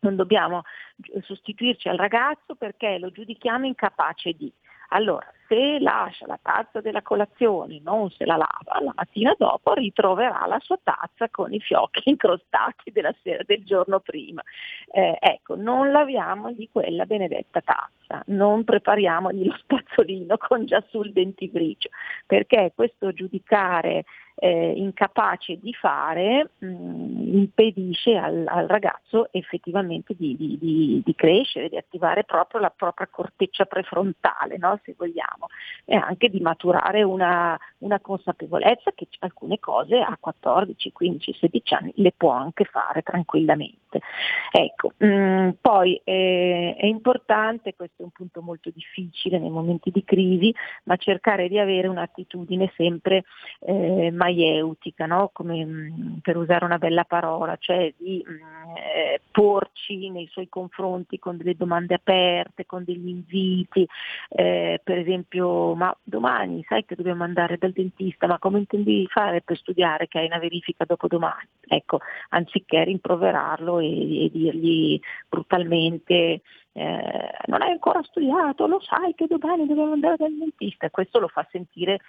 non 0.01 0.15
dobbiamo 0.15 0.63
sostituirci 1.23 1.89
al 1.89 1.97
ragazzo 1.97 2.55
perché 2.55 2.99
lo 2.99 3.11
giudichiamo 3.11 3.67
incapace 3.67 4.33
di. 4.33 4.53
Allora, 4.89 5.27
se 5.49 5.79
lascia 5.79 6.27
la 6.27 6.39
tazza 6.41 6.81
della 6.81 7.03
colazione, 7.03 7.81
non 7.83 8.11
se 8.11 8.25
la 8.25 8.37
lava, 8.37 8.81
la 8.85 8.93
mattina 8.95 9.35
dopo 9.39 9.75
ritroverà 9.75 10.45
la 10.47 10.59
sua 10.61 10.79
tazza 10.83 11.29
con 11.31 11.53
i 11.53 11.61
fiocchi 11.61 12.03
incrostati 12.11 12.91
della 12.91 13.15
sera 13.23 13.43
del 13.45 13.65
giorno 13.65 14.01
prima. 14.01 14.43
Eh, 14.93 15.17
ecco, 15.21 15.57
non 15.57 15.91
laviamogli 15.91 16.69
quella 16.71 17.05
benedetta 17.05 17.61
tazza, 17.61 18.23
non 18.27 18.65
prepariamogli 18.65 19.47
lo 19.47 19.57
spazzolino 19.57 20.37
con 20.39 20.67
già 20.67 20.83
sul 20.89 21.13
dentifricio, 21.13 21.91
perché 22.27 22.73
questo 22.75 23.13
giudicare 23.13 24.05
eh, 24.39 24.73
incapace 24.77 25.59
di 25.59 25.73
fare 25.73 26.51
mh, 26.59 27.37
impedisce 27.37 28.17
al, 28.17 28.45
al, 28.47 28.67
ragazzo 28.67 29.29
effettivamente 29.33 30.15
di, 30.17 30.37
di, 30.37 30.59
di, 30.59 31.03
di, 31.05 31.15
crescere, 31.15 31.69
di 31.69 31.77
attivare 31.77 32.25
proprio 32.25 32.61
la 32.61 32.71
propria 32.71 33.09
corteccia 33.11 33.65
prefrontale, 33.65 34.59
no? 34.59 34.79
se 34.85 34.95
vogliamo, 34.97 35.47
e 35.85 35.97
anche 35.97 36.29
di 36.29 36.41
maturare 36.41 37.03
una, 37.03 37.59
una 37.79 38.01
consapevolezza 38.01 38.93
che 38.95 39.09
alcune 39.21 39.59
cose 39.59 39.99
a 40.01 40.17
14, 40.21 40.93
15, 40.93 41.33
16 41.33 41.75
anni 41.75 41.93
le 41.97 42.13
può 42.15 42.31
anche 42.31 42.65
fare 42.65 43.03
tranquillamente. 43.03 44.01
Ecco, 44.51 44.93
mh, 44.99 45.51
poi 45.61 46.01
eh, 46.05 46.75
è 46.77 46.87
importante, 46.87 47.75
questo 47.75 48.03
è 48.03 48.05
un 48.05 48.11
punto 48.11 48.43
molto 48.43 48.71
difficile 48.71 49.39
nei 49.39 49.51
momenti 49.51 49.91
di 49.91 50.05
crisi, 50.05 50.55
ma 50.85 50.97
cercare 50.97 51.49
di 51.49 51.59
avere 51.59 51.89
un'attitudine 51.89 52.71
sempre 52.77 53.25
eh, 53.61 54.11
maieutica, 54.27 55.07
no? 55.07 55.31
Come, 55.33 55.65
mh, 55.65 56.19
per 56.23 56.37
usare 56.37 56.65
una 56.65 56.79
bella 56.79 57.05
parola, 57.05 57.57
cioè 57.59 57.93
di 57.97 58.23
mh, 58.25 58.77
eh, 58.77 59.21
porci 59.31 60.11
nei 60.11 60.27
suoi 60.31 60.49
confronti 60.49 61.19
con 61.19 61.37
delle 61.37 61.57
domande 61.57 61.95
aperte, 61.95 62.67
con 62.67 62.85
degli 62.85 63.09
inviti, 63.09 63.87
eh, 64.29 64.81
per 64.83 64.99
esempio, 64.99 65.75
ma 65.75 65.97
domani 66.03 66.65
sai 66.69 66.85
che 66.85 66.97
dobbiamo 66.97 67.25
andare 67.25 67.57
dal 67.59 67.73
dentista, 67.73 68.27
ma 68.27 68.39
come 68.39 68.59
intendi 68.59 69.07
fare 69.09 69.43
per 69.43 69.57
studiare 69.57 70.09
che 70.09 70.19
hai 70.19 70.27
una 70.27 70.39
verifica 70.39 70.85
dopo 70.85 71.07
domani? 71.07 71.47
Ecco, 71.69 72.01
anziché 72.31 72.85
rimproverarlo 72.85 73.79
e, 73.79 74.27
e 74.27 74.31
dirgli 74.31 75.01
brutalmente 75.29 76.43
eh, 76.77 77.31
non 77.47 77.63
hai 77.63 77.71
ancora 77.71 78.03
studiato, 78.03 78.67
lo 78.67 78.81
sai 78.81 79.15
che 79.15 79.27
domani 79.27 79.67
dobbiamo 79.67 79.95
andare 79.95 80.17
dal 80.19 80.37
dentista, 80.37 80.91
questo 80.91 81.19
lo 81.19 81.29
fa 81.29 81.47
sentire 81.51 82.01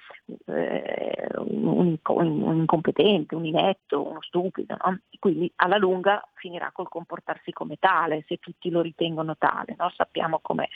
eh, 0.48 1.30
un, 1.38 1.98
un, 2.06 2.58
incompetente, 2.58 3.34
un 3.36 3.46
inetto, 3.46 4.06
uno 4.06 4.22
stupido, 4.22 4.76
no? 4.84 5.00
quindi 5.20 5.50
alla 5.56 5.78
lunga 5.78 6.22
finirà 6.34 6.72
col 6.74 6.90
comportarsi 6.90 7.54
come 7.54 7.78
tale, 7.80 8.26
se 8.28 8.40
tutti 8.40 8.70
lo 8.70 8.82
ritengono 8.82 9.38
tale, 9.38 9.74
no? 9.78 9.90
sappiamo 9.96 10.40
com'è. 10.42 10.68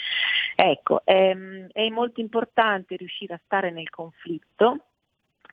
Ecco, 0.55 1.01
ehm, 1.03 1.67
è 1.73 1.89
molto 1.89 2.21
importante 2.21 2.95
riuscire 2.95 3.33
a 3.33 3.41
stare 3.43 3.71
nel 3.71 3.89
conflitto, 3.89 4.85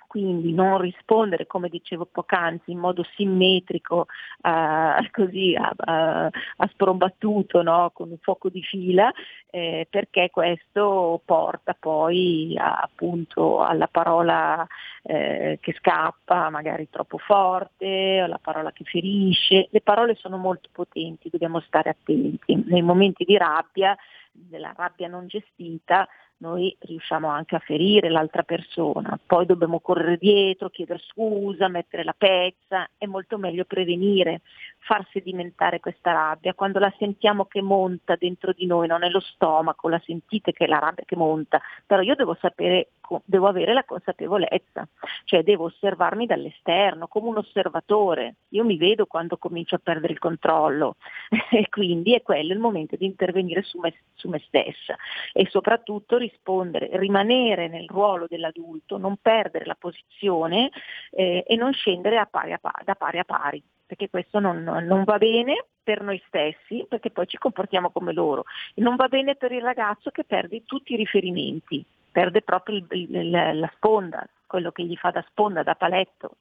quindi 0.08 0.52
non 0.52 0.80
rispondere, 0.80 1.46
come 1.46 1.68
dicevo 1.68 2.06
poc'anzi, 2.06 2.72
in 2.72 2.78
modo 2.78 3.04
simmetrico, 3.14 4.06
uh, 4.42 5.06
così 5.12 5.54
a, 5.54 5.72
a, 5.76 6.24
a 6.24 6.68
sprombattuto, 6.72 7.62
no? 7.62 7.90
con 7.94 8.10
un 8.10 8.16
fuoco 8.18 8.48
di 8.48 8.62
fila, 8.62 9.12
eh, 9.50 9.86
perché 9.88 10.30
questo 10.30 11.20
porta 11.24 11.76
poi 11.78 12.56
a, 12.58 12.78
appunto 12.78 13.60
alla 13.60 13.86
parola 13.86 14.66
eh, 15.02 15.58
che 15.60 15.74
scappa, 15.74 16.48
magari 16.50 16.88
troppo 16.90 17.18
forte, 17.18 18.18
alla 18.18 18.40
parola 18.42 18.72
che 18.72 18.84
ferisce. 18.84 19.68
Le 19.70 19.82
parole 19.82 20.14
sono 20.14 20.38
molto 20.38 20.70
potenti, 20.72 21.28
dobbiamo 21.30 21.60
stare 21.60 21.90
attenti. 21.90 22.64
Nei 22.66 22.82
momenti 22.82 23.24
di 23.24 23.36
rabbia, 23.36 23.96
della 24.32 24.72
rabbia 24.74 25.08
non 25.08 25.26
gestita, 25.26 26.08
noi 26.38 26.74
riusciamo 26.80 27.28
anche 27.28 27.56
a 27.56 27.60
ferire 27.60 28.08
l'altra 28.10 28.42
persona, 28.42 29.18
poi 29.24 29.46
dobbiamo 29.46 29.80
correre 29.80 30.16
dietro, 30.18 30.70
chiedere 30.70 31.00
scusa, 31.08 31.68
mettere 31.68 32.04
la 32.04 32.14
pezza, 32.16 32.88
è 32.96 33.06
molto 33.06 33.38
meglio 33.38 33.64
prevenire, 33.64 34.42
far 34.80 35.06
sedimentare 35.12 35.80
questa 35.80 36.12
rabbia, 36.12 36.54
quando 36.54 36.78
la 36.78 36.92
sentiamo 36.98 37.44
che 37.44 37.60
monta 37.60 38.16
dentro 38.16 38.52
di 38.52 38.66
noi, 38.66 38.86
non 38.86 39.02
è 39.04 39.08
lo 39.08 39.20
stomaco, 39.20 39.88
la 39.88 40.00
sentite 40.04 40.52
che 40.52 40.64
è 40.64 40.68
la 40.68 40.78
rabbia 40.78 41.04
che 41.04 41.16
monta, 41.16 41.60
però 41.86 42.02
io 42.02 42.14
devo 42.14 42.36
sapere, 42.40 42.90
devo 43.24 43.48
avere 43.48 43.72
la 43.72 43.84
consapevolezza, 43.84 44.88
cioè 45.24 45.42
devo 45.42 45.64
osservarmi 45.64 46.26
dall'esterno 46.26 47.08
come 47.08 47.28
un 47.28 47.38
osservatore, 47.38 48.36
io 48.50 48.64
mi 48.64 48.76
vedo 48.76 49.06
quando 49.06 49.36
comincio 49.36 49.74
a 49.74 49.80
perdere 49.82 50.12
il 50.12 50.18
controllo. 50.18 50.96
E 51.50 51.68
quindi 51.70 52.14
è 52.14 52.22
quello 52.22 52.52
il 52.52 52.58
momento 52.58 52.94
di 52.94 53.06
intervenire 53.06 53.62
su 53.62 53.78
me, 53.78 53.94
su 54.14 54.28
me 54.28 54.40
stessa 54.46 54.96
e 55.32 55.46
soprattutto 55.50 56.16
rispondere, 56.18 56.90
rimanere 56.92 57.68
nel 57.68 57.86
ruolo 57.88 58.26
dell'adulto, 58.28 58.98
non 58.98 59.16
perdere 59.20 59.64
la 59.64 59.76
posizione 59.76 60.70
eh, 61.10 61.44
e 61.46 61.56
non 61.56 61.72
scendere 61.72 62.18
pari 62.30 62.52
a 62.52 62.58
pari, 62.58 62.84
da 62.84 62.94
pari 62.94 63.18
a 63.18 63.24
pari, 63.24 63.62
perché 63.88 64.10
questo 64.10 64.38
non, 64.38 64.62
non 64.62 65.04
va 65.04 65.16
bene 65.16 65.64
per 65.82 66.02
noi 66.02 66.22
stessi, 66.26 66.84
perché 66.86 67.10
poi 67.10 67.26
ci 67.26 67.38
comportiamo 67.38 67.90
come 67.90 68.12
loro, 68.12 68.44
e 68.74 68.82
non 68.82 68.96
va 68.96 69.08
bene 69.08 69.34
per 69.34 69.50
il 69.52 69.62
ragazzo 69.62 70.10
che 70.10 70.24
perde 70.24 70.64
tutti 70.66 70.92
i 70.92 70.96
riferimenti, 70.96 71.82
perde 72.12 72.42
proprio 72.42 72.76
il, 72.76 72.86
il, 72.90 73.30
la 73.30 73.72
sponda, 73.74 74.28
quello 74.46 74.70
che 74.72 74.84
gli 74.84 74.96
fa 74.96 75.10
da 75.10 75.24
sponda, 75.30 75.62
da 75.62 75.74
paletto. 75.74 76.32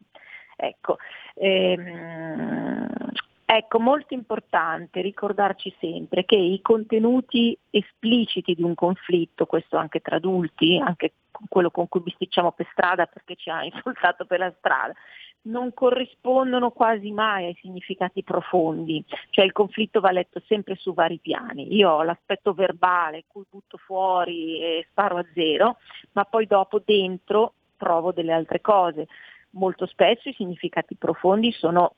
Ecco, 0.57 0.97
ehm, 1.35 2.87
Ecco, 3.49 3.79
molto 3.79 4.13
importante 4.13 4.99
ricordarci 4.99 5.73
sempre 5.79 6.25
che 6.25 6.35
i 6.35 6.59
contenuti 6.61 7.57
espliciti 7.69 8.53
di 8.53 8.61
un 8.61 8.75
conflitto, 8.75 9.45
questo 9.45 9.77
anche 9.77 10.01
tra 10.01 10.17
adulti, 10.17 10.77
anche 10.77 11.13
quello 11.47 11.71
con 11.71 11.87
cui 11.87 12.01
bisticciamo 12.01 12.51
per 12.51 12.67
strada 12.73 13.05
perché 13.05 13.37
ci 13.37 13.49
ha 13.49 13.63
insultato 13.63 14.25
per 14.25 14.39
la 14.39 14.53
strada, 14.57 14.93
non 15.47 15.73
corrispondono 15.73 16.71
quasi 16.71 17.11
mai 17.11 17.45
ai 17.45 17.57
significati 17.61 18.23
profondi, 18.23 19.03
cioè 19.29 19.45
il 19.45 19.51
conflitto 19.51 19.99
va 19.99 20.11
letto 20.11 20.41
sempre 20.45 20.75
su 20.75 20.93
vari 20.93 21.19
piani. 21.19 21.73
Io 21.75 21.89
ho 21.89 22.03
l'aspetto 22.03 22.53
verbale, 22.53 23.25
cui 23.27 23.43
butto 23.49 23.77
fuori 23.77 24.61
e 24.61 24.87
sparo 24.89 25.17
a 25.17 25.25
zero, 25.33 25.77
ma 26.13 26.25
poi 26.25 26.45
dopo 26.45 26.81
dentro 26.83 27.53
trovo 27.77 28.11
delle 28.11 28.33
altre 28.33 28.61
cose. 28.61 29.07
Molto 29.51 29.85
spesso 29.85 30.29
i 30.29 30.33
significati 30.33 30.95
profondi 30.95 31.51
sono 31.51 31.95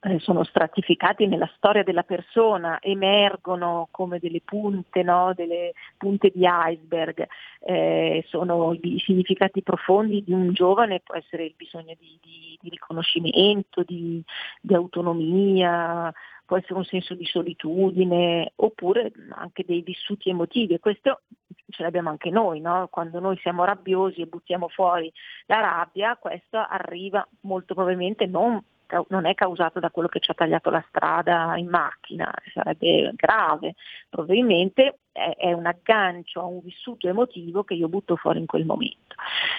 eh, 0.00 0.18
sono 0.20 0.44
stratificati 0.44 1.26
nella 1.26 1.50
storia 1.56 1.82
della 1.82 2.02
persona, 2.02 2.80
emergono 2.80 3.88
come 3.90 4.18
delle 4.18 4.40
punte, 4.44 5.02
no? 5.02 5.32
delle 5.34 5.72
punte 5.96 6.30
di 6.34 6.42
iceberg, 6.44 7.26
eh, 7.60 8.24
sono 8.28 8.72
i 8.80 8.98
significati 9.04 9.62
profondi 9.62 10.22
di 10.22 10.32
un 10.32 10.52
giovane, 10.52 11.00
può 11.00 11.14
essere 11.16 11.44
il 11.44 11.54
bisogno 11.56 11.94
di, 11.98 12.18
di, 12.22 12.58
di 12.60 12.68
riconoscimento, 12.68 13.82
di, 13.82 14.22
di 14.60 14.74
autonomia, 14.74 16.12
può 16.44 16.56
essere 16.56 16.74
un 16.74 16.84
senso 16.84 17.14
di 17.14 17.24
solitudine 17.24 18.52
oppure 18.56 19.12
anche 19.30 19.64
dei 19.66 19.82
vissuti 19.82 20.30
emotivi 20.30 20.74
e 20.74 20.78
questo 20.78 21.22
ce 21.68 21.82
l'abbiamo 21.82 22.10
anche 22.10 22.30
noi, 22.30 22.60
no? 22.60 22.86
quando 22.88 23.18
noi 23.18 23.36
siamo 23.38 23.64
rabbiosi 23.64 24.20
e 24.20 24.26
buttiamo 24.26 24.68
fuori 24.68 25.12
la 25.46 25.60
rabbia, 25.60 26.16
questo 26.16 26.58
arriva 26.58 27.26
molto 27.40 27.74
probabilmente 27.74 28.26
non 28.26 28.62
non 29.08 29.26
è 29.26 29.34
causato 29.34 29.80
da 29.80 29.90
quello 29.90 30.08
che 30.08 30.20
ci 30.20 30.30
ha 30.30 30.34
tagliato 30.34 30.70
la 30.70 30.84
strada 30.88 31.56
in 31.56 31.68
macchina, 31.68 32.32
sarebbe 32.52 33.12
grave, 33.14 33.74
probabilmente 34.08 34.98
è, 35.12 35.52
un 35.52 35.66
aggancio 35.66 36.40
a 36.40 36.44
un 36.44 36.60
vissuto 36.62 37.08
emotivo 37.08 37.64
che 37.64 37.74
io 37.74 37.88
butto 37.88 38.16
fuori 38.16 38.38
in 38.38 38.46
quel 38.46 38.64
momento. 38.64 39.14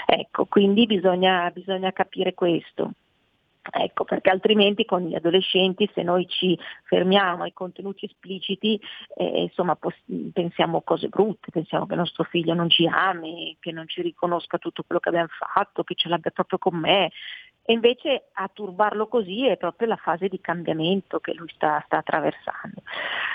Ecco, 0.05 0.45
quindi 0.45 0.85
bisogna, 0.85 1.49
bisogna 1.51 1.91
capire 1.91 2.33
questo. 2.33 2.91
Ecco, 3.69 4.05
perché 4.05 4.29
altrimenti 4.29 4.85
con 4.85 5.03
gli 5.03 5.15
adolescenti 5.15 5.89
se 5.93 6.01
noi 6.01 6.25
ci 6.27 6.57
fermiamo 6.83 7.43
ai 7.43 7.51
contenuti 7.51 8.05
espliciti, 8.05 8.79
eh, 9.15 9.41
insomma, 9.41 9.75
pos- 9.75 10.01
pensiamo 10.31 10.81
cose 10.81 11.09
brutte, 11.09 11.51
pensiamo 11.51 11.85
che 11.85 11.95
nostro 11.95 12.23
figlio 12.23 12.53
non 12.53 12.69
ci 12.69 12.87
ami, 12.87 13.57
che 13.59 13.71
non 13.71 13.87
ci 13.87 14.01
riconosca 14.01 14.57
tutto 14.57 14.83
quello 14.83 15.01
che 15.01 15.09
abbiamo 15.09 15.27
fatto, 15.27 15.83
che 15.83 15.95
ce 15.95 16.07
l'abbia 16.07 16.31
proprio 16.31 16.59
con 16.59 16.77
me, 16.77 17.11
e 17.69 17.73
invece 17.73 18.29
a 18.31 18.49
turbarlo 18.51 19.07
così 19.07 19.45
è 19.45 19.57
proprio 19.57 19.89
la 19.89 19.97
fase 19.97 20.29
di 20.29 20.39
cambiamento 20.39 21.19
che 21.19 21.33
lui 21.33 21.49
sta, 21.53 21.83
sta 21.85 21.97
attraversando. 21.97 22.81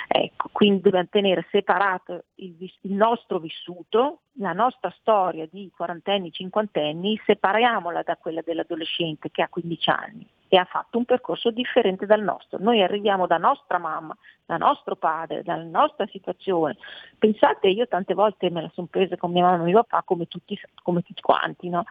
Ecco, 0.08 0.48
quindi 0.52 0.80
dobbiamo 0.80 1.08
tenere 1.10 1.46
separato 1.50 2.24
il, 2.36 2.56
il, 2.58 2.92
nostro 2.94 3.38
vissuto, 3.38 4.20
la 4.38 4.54
nostra 4.54 4.90
storia 4.98 5.46
di 5.50 5.70
quarantenni, 5.76 6.32
cinquantenni, 6.32 7.20
separiamola 7.26 8.02
da 8.04 8.16
quella 8.16 8.40
dell'adolescente 8.42 9.30
che 9.30 9.42
ha 9.42 9.48
15 9.50 9.90
anni 9.90 10.26
e 10.48 10.56
ha 10.56 10.64
fatto 10.64 10.96
un 10.96 11.04
percorso 11.04 11.50
differente 11.50 12.06
dal 12.06 12.22
nostro. 12.22 12.56
Noi 12.58 12.82
arriviamo 12.82 13.26
da 13.26 13.36
nostra 13.36 13.76
mamma, 13.76 14.16
da 14.46 14.56
nostro 14.56 14.96
padre, 14.96 15.42
dalla 15.42 15.62
nostra 15.62 16.06
situazione. 16.06 16.78
Pensate, 17.18 17.68
io 17.68 17.86
tante 17.86 18.14
volte 18.14 18.48
me 18.48 18.62
la 18.62 18.70
sono 18.72 18.86
presa 18.90 19.18
con 19.18 19.30
mia 19.30 19.42
mamma 19.42 19.62
e 19.62 19.66
mio 19.66 19.84
papà 19.84 20.04
come 20.04 20.26
tutti, 20.26 20.58
come 20.82 21.02
tutti 21.02 21.20
quanti, 21.20 21.68
no? 21.68 21.84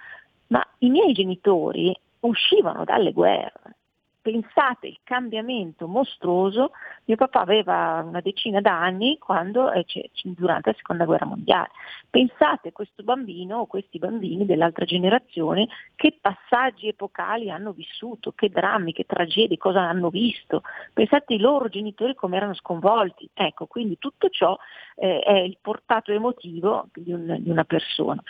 ma 0.52 0.66
i 0.80 0.90
miei 0.90 1.14
genitori 1.14 1.96
uscivano 2.22 2.84
dalle 2.84 3.12
guerre. 3.12 3.76
Pensate 4.22 4.86
il 4.86 5.00
cambiamento 5.04 5.88
mostruoso, 5.88 6.74
mio 7.06 7.18
papà 7.18 7.42
aveva 7.42 8.04
una 8.06 8.22
decina 8.22 8.62
d'anni 8.62 9.18
quando, 9.18 9.72
eh, 9.72 9.84
durante 10.22 10.70
la 10.70 10.76
seconda 10.78 11.06
guerra 11.06 11.26
mondiale. 11.26 11.70
Pensate 12.08 12.72
questo 12.72 13.02
bambino 13.02 13.58
o 13.58 13.66
questi 13.66 13.98
bambini 13.98 14.46
dell'altra 14.46 14.86
generazione 14.86 15.68
che 15.96 16.20
passaggi 16.22 16.88
epocali 16.88 17.50
hanno 17.50 17.72
vissuto, 17.72 18.34
che 18.34 18.50
drammi, 18.50 18.94
che 18.94 19.08
tragedie, 19.08 19.58
cosa 19.58 19.82
hanno 19.82 20.12
visto. 20.12 20.62
Pensate 20.94 21.34
i 21.34 21.40
loro 21.40 21.68
genitori 21.68 22.14
come 22.14 22.38
erano 22.38 22.54
sconvolti. 22.54 23.28
Ecco, 23.34 23.66
quindi 23.66 23.98
tutto 23.98 24.30
ciò 24.30 24.56
eh, 24.98 25.20
è 25.22 25.40
il 25.40 25.58
portato 25.60 26.12
emotivo 26.12 26.90
di, 26.94 27.12
un, 27.12 27.38
di 27.40 27.50
una 27.50 27.64
persona. 27.64 28.22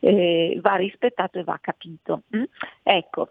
Eh, 0.00 0.58
va 0.60 0.74
rispettato 0.76 1.38
e 1.38 1.44
va 1.44 1.58
capito. 1.58 2.24
Mm? 2.36 2.44
Ecco, 2.82 3.30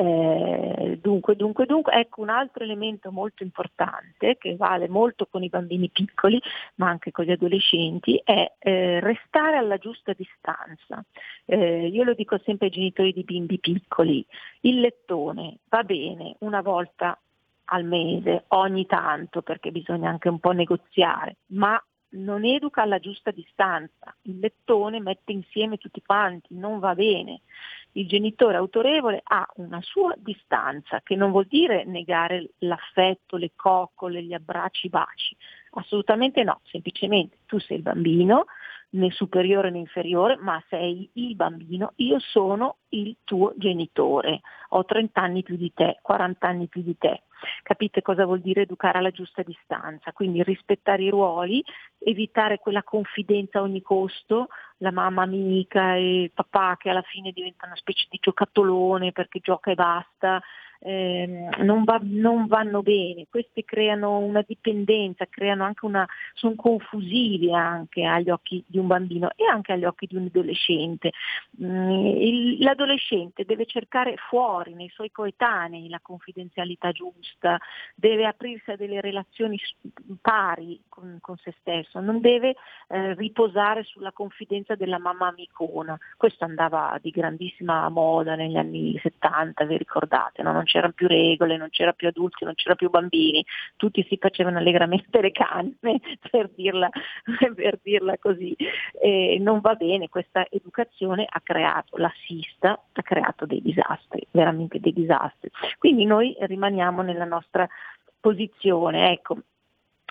eh, 0.00 0.98
dunque, 1.02 1.34
dunque, 1.34 1.66
dunque, 1.66 1.92
ecco 1.94 2.20
un 2.20 2.28
altro 2.28 2.62
elemento 2.62 3.10
molto 3.10 3.42
importante 3.42 4.36
che 4.38 4.54
vale 4.54 4.88
molto 4.88 5.26
con 5.26 5.42
i 5.42 5.48
bambini 5.48 5.90
piccoli, 5.90 6.40
ma 6.76 6.88
anche 6.88 7.10
con 7.10 7.24
gli 7.24 7.32
adolescenti, 7.32 8.20
è 8.22 8.52
eh, 8.60 9.00
restare 9.00 9.56
alla 9.56 9.76
giusta 9.76 10.12
distanza. 10.12 11.04
Eh, 11.44 11.88
io 11.88 12.04
lo 12.04 12.14
dico 12.14 12.38
sempre 12.44 12.66
ai 12.66 12.72
genitori 12.72 13.12
di 13.12 13.24
bimbi 13.24 13.58
piccoli, 13.58 14.24
il 14.60 14.78
lettone 14.78 15.58
va 15.68 15.82
bene 15.82 16.36
una 16.40 16.60
volta 16.60 17.18
al 17.70 17.84
mese, 17.84 18.44
ogni 18.48 18.86
tanto, 18.86 19.42
perché 19.42 19.72
bisogna 19.72 20.10
anche 20.10 20.28
un 20.28 20.38
po' 20.38 20.52
negoziare, 20.52 21.38
ma 21.46 21.82
non 22.10 22.44
educa 22.44 22.82
alla 22.82 22.98
giusta 22.98 23.30
distanza, 23.30 24.14
il 24.22 24.38
lettone 24.38 25.00
mette 25.00 25.32
insieme 25.32 25.76
tutti 25.76 26.02
quanti, 26.04 26.54
non 26.54 26.78
va 26.78 26.94
bene 26.94 27.42
il 27.92 28.06
genitore 28.06 28.56
autorevole 28.56 29.20
ha 29.24 29.46
una 29.56 29.80
sua 29.82 30.14
distanza, 30.16 31.00
che 31.02 31.16
non 31.16 31.30
vuol 31.30 31.46
dire 31.46 31.84
negare 31.84 32.50
l'affetto, 32.58 33.36
le 33.36 33.52
coccole, 33.56 34.22
gli 34.22 34.32
abbracci, 34.32 34.86
i 34.86 34.90
baci. 34.90 35.36
Assolutamente 35.72 36.42
no, 36.44 36.60
semplicemente 36.64 37.38
tu 37.46 37.58
sei 37.58 37.78
il 37.78 37.82
bambino, 37.82 38.46
né 38.90 39.10
superiore 39.10 39.70
né 39.70 39.78
inferiore, 39.78 40.36
ma 40.36 40.62
sei 40.68 41.10
il 41.14 41.34
bambino, 41.34 41.92
io 41.96 42.18
sono 42.18 42.78
il 42.90 43.16
tuo 43.24 43.52
genitore, 43.56 44.40
ho 44.70 44.84
30 44.84 45.20
anni 45.20 45.42
più 45.42 45.56
di 45.56 45.72
te, 45.74 45.98
40 46.00 46.46
anni 46.46 46.68
più 46.68 46.82
di 46.82 46.96
te. 46.96 47.22
Capite 47.62 48.02
cosa 48.02 48.24
vuol 48.24 48.40
dire 48.40 48.62
educare 48.62 48.98
alla 48.98 49.10
giusta 49.10 49.42
distanza? 49.42 50.12
Quindi 50.12 50.42
rispettare 50.42 51.04
i 51.04 51.10
ruoli, 51.10 51.62
evitare 51.98 52.58
quella 52.58 52.82
confidenza 52.82 53.60
a 53.60 53.62
ogni 53.62 53.80
costo, 53.80 54.48
la 54.78 54.90
mamma 54.90 55.22
amica 55.22 55.94
e 55.94 56.22
il 56.22 56.32
papà 56.32 56.76
che 56.76 56.90
alla 56.90 57.02
fine 57.02 57.30
diventa 57.30 57.66
una 57.66 57.76
specie 57.76 58.06
di 58.10 58.18
giocattolone 58.20 59.12
perché 59.12 59.38
gioca 59.40 59.70
e 59.70 59.74
basta, 59.74 60.42
eh, 60.80 61.48
non, 61.58 61.84
va, 61.84 61.98
non, 62.02 62.46
vanno 62.46 62.82
bene, 62.82 63.26
questi 63.28 63.64
creano 63.64 64.18
una 64.18 64.44
dipendenza, 64.46 65.26
creano 65.28 65.64
anche 65.64 65.84
una, 65.84 66.06
sono 66.34 66.54
confusivi 66.54 67.52
anche 67.52 68.04
agli 68.04 68.30
occhi 68.30 68.62
di 68.66 68.78
un 68.78 68.86
bambino 68.86 69.30
e 69.34 69.44
anche 69.44 69.72
agli 69.72 69.84
occhi 69.84 70.06
di 70.06 70.16
un 70.16 70.26
adolescente. 70.26 71.12
Mm, 71.62 72.60
l'adolescente 72.60 73.44
deve 73.44 73.66
cercare 73.66 74.14
fuori, 74.28 74.74
nei 74.74 74.88
suoi 74.90 75.10
coetanei, 75.10 75.88
la 75.88 76.00
confidenzialità 76.00 76.92
giusta, 76.92 77.58
deve 77.94 78.26
aprirsi 78.26 78.70
a 78.70 78.76
delle 78.76 79.00
relazioni 79.00 79.58
pari 80.20 80.80
con, 80.88 81.18
con 81.20 81.36
se 81.38 81.54
stesso, 81.60 82.00
non 82.00 82.20
deve 82.20 82.54
eh, 82.88 83.14
riposare 83.14 83.82
sulla 83.82 84.12
confidenza 84.12 84.76
della 84.76 84.98
mamma 84.98 85.28
amicona. 85.28 85.98
Questo 86.16 86.44
andava 86.44 86.96
di 87.00 87.10
grandissima 87.10 87.88
moda 87.88 88.36
negli 88.36 88.56
anni 88.56 88.96
70, 89.02 89.64
vi 89.64 89.76
ricordate? 89.76 90.42
No? 90.42 90.52
Non 90.52 90.66
c'erano 90.68 90.92
più 90.92 91.08
regole, 91.08 91.56
non 91.56 91.70
c'era 91.70 91.92
più 91.92 92.08
adulti, 92.08 92.44
non 92.44 92.54
c'era 92.54 92.74
più 92.74 92.90
bambini, 92.90 93.44
tutti 93.76 94.04
si 94.08 94.16
facevano 94.18 94.58
allegramente 94.58 95.20
le 95.20 95.32
canne, 95.32 95.74
per 96.30 96.50
dirla, 96.54 96.88
per 97.54 97.78
dirla 97.82 98.16
così. 98.18 98.54
E 99.00 99.38
non 99.40 99.60
va 99.60 99.74
bene, 99.74 100.08
questa 100.08 100.46
educazione 100.50 101.26
ha 101.28 101.40
creato, 101.40 101.96
l'assista 101.96 102.80
ha 102.92 103.02
creato 103.02 103.46
dei 103.46 103.62
disastri, 103.62 104.26
veramente 104.30 104.78
dei 104.80 104.92
disastri. 104.92 105.50
Quindi 105.78 106.04
noi 106.04 106.36
rimaniamo 106.38 107.02
nella 107.02 107.24
nostra 107.24 107.68
posizione. 108.20 109.12
Ecco, 109.12 109.38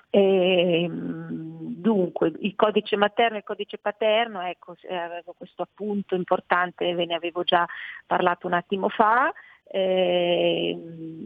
e, 0.09 0.87
dunque, 0.89 2.31
il 2.39 2.55
codice 2.55 2.95
materno 2.95 3.35
e 3.35 3.39
il 3.39 3.43
codice 3.43 3.77
paterno, 3.77 4.41
ecco, 4.41 4.75
avevo 4.89 5.33
questo 5.37 5.63
appunto 5.63 6.15
importante, 6.15 6.93
ve 6.93 7.05
ne 7.05 7.15
avevo 7.15 7.43
già 7.43 7.67
parlato 8.05 8.47
un 8.47 8.53
attimo 8.53 8.89
fa, 8.89 9.31
eh, 9.69 10.77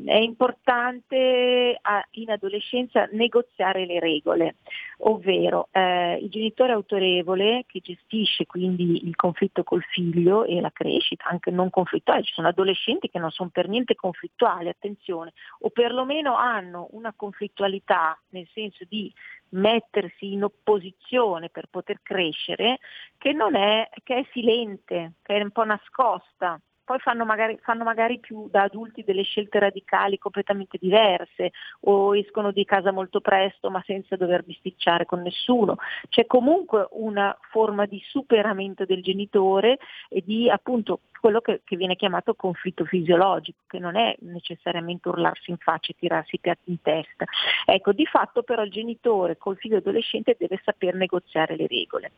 è 0.06 0.18
importante 0.18 1.78
a, 1.80 2.06
in 2.12 2.32
adolescenza 2.32 3.08
negoziare 3.12 3.86
le 3.86 4.00
regole, 4.00 4.56
ovvero 5.00 5.68
eh, 5.72 6.18
il 6.22 6.30
genitore 6.30 6.74
autorevole 6.74 7.66
che 7.68 7.80
gestisce 7.80 8.46
quindi 8.46 9.06
il 9.06 9.16
conflitto 9.16 9.64
col 9.64 9.84
figlio 9.84 10.44
e 10.44 10.60
la 10.60 10.72
crescita, 10.72 11.26
anche 11.26 11.52
non 11.52 11.70
conflittuale, 11.70 12.24
ci 12.24 12.34
sono 12.34 12.48
adolescenti 12.48 13.10
che 13.10 13.20
non 13.20 13.32
sono 13.32 13.50
per 13.50 13.68
niente 13.68 13.96
conflittuali, 13.96 14.70
attenzione, 14.70 15.34
o 15.60 15.70
perlomeno 15.70 16.36
hanno 16.36 16.88
una 16.92 17.14
conflittualità 17.16 18.20
nel 18.30 18.48
senso 18.54 18.86
di 18.88 19.14
mettersi 19.50 20.34
in 20.34 20.44
opposizione 20.44 21.50
per 21.50 21.68
poter 21.70 22.00
crescere, 22.02 22.80
che 23.18 23.34
non 23.34 23.56
è, 23.56 23.90
che 24.04 24.16
è 24.16 24.26
silente, 24.32 25.14
che 25.22 25.36
è 25.36 25.42
un 25.42 25.52
po' 25.52 25.66
nascosta 25.66 26.60
poi 26.92 27.00
fanno 27.00 27.24
magari, 27.24 27.58
fanno 27.62 27.86
magari 27.86 28.20
più 28.20 28.50
da 28.50 28.64
adulti 28.64 29.06
delle 29.06 29.24
scelte 29.24 29.60
radicali 29.60 30.18
completamente 30.18 30.78
diverse 30.78 31.52
o 31.82 32.18
escono 32.18 32.52
di 32.52 32.66
casa 32.66 32.92
molto 32.92 33.22
presto 33.22 33.70
ma 33.70 33.82
senza 33.86 34.18
dover 34.18 34.44
bisticciare 34.44 35.06
con 35.06 35.22
nessuno. 35.22 35.78
C'è 36.10 36.26
comunque 36.26 36.90
una 36.92 37.38
forma 37.50 37.86
di 37.86 38.02
superamento 38.10 38.84
del 38.84 39.02
genitore 39.02 39.78
e 40.10 40.22
di 40.26 40.50
appunto 40.50 41.00
quello 41.18 41.40
che, 41.40 41.62
che, 41.64 41.78
viene 41.78 41.96
chiamato 41.96 42.34
conflitto 42.34 42.84
fisiologico, 42.84 43.60
che 43.68 43.80
non 43.80 43.96
è 43.96 44.14
necessariamente 44.22 45.08
urlarsi 45.08 45.52
in 45.52 45.58
faccia 45.58 45.94
e 45.94 45.96
tirarsi 45.98 46.36
i 46.36 46.40
piatti 46.40 46.72
in 46.72 46.82
testa. 46.82 47.24
Ecco, 47.66 47.94
di 47.94 48.06
fatto 48.06 48.44
però 48.44 48.64
il 48.64 48.72
genitore 48.72 49.38
col 49.38 49.56
figlio 49.56 49.78
adolescente 49.78 50.36
deve 50.38 50.60
saper 50.62 50.96
negoziare 50.96 51.56
le 51.56 51.68
regole 51.68 52.12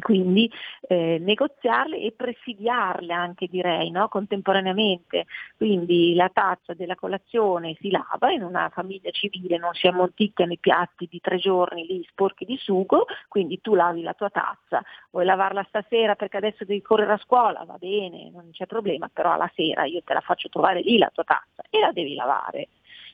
quindi 0.00 0.50
eh, 0.88 1.18
negoziarle 1.20 1.98
e 1.98 2.12
presidiarle 2.12 3.12
anche 3.12 3.46
direi 3.46 3.90
no? 3.90 4.08
contemporaneamente, 4.08 5.26
quindi 5.56 6.14
la 6.14 6.30
tazza 6.32 6.74
della 6.74 6.94
colazione 6.94 7.76
si 7.80 7.90
lava 7.90 8.30
in 8.30 8.42
una 8.42 8.68
famiglia 8.68 9.10
civile, 9.10 9.58
non 9.58 9.72
si 9.74 9.86
ammonticchiano 9.86 10.52
i 10.52 10.58
piatti 10.58 11.08
di 11.10 11.20
tre 11.20 11.38
giorni 11.38 11.86
lì 11.86 12.06
sporchi 12.10 12.44
di 12.44 12.56
sugo, 12.58 13.06
quindi 13.28 13.60
tu 13.60 13.74
lavi 13.74 14.02
la 14.02 14.14
tua 14.14 14.30
tazza, 14.30 14.82
vuoi 15.10 15.24
lavarla 15.24 15.64
stasera 15.68 16.14
perché 16.14 16.36
adesso 16.36 16.64
devi 16.64 16.82
correre 16.82 17.14
a 17.14 17.18
scuola, 17.18 17.64
va 17.64 17.76
bene, 17.78 18.30
non 18.30 18.50
c'è 18.52 18.66
problema, 18.66 19.08
però 19.12 19.32
alla 19.32 19.50
sera 19.54 19.84
io 19.84 20.02
te 20.04 20.12
la 20.12 20.20
faccio 20.20 20.48
trovare 20.48 20.80
lì 20.80 20.98
la 20.98 21.10
tua 21.12 21.24
tazza 21.24 21.62
e 21.70 21.80
la 21.80 21.92
devi 21.92 22.14
lavare 22.14 22.68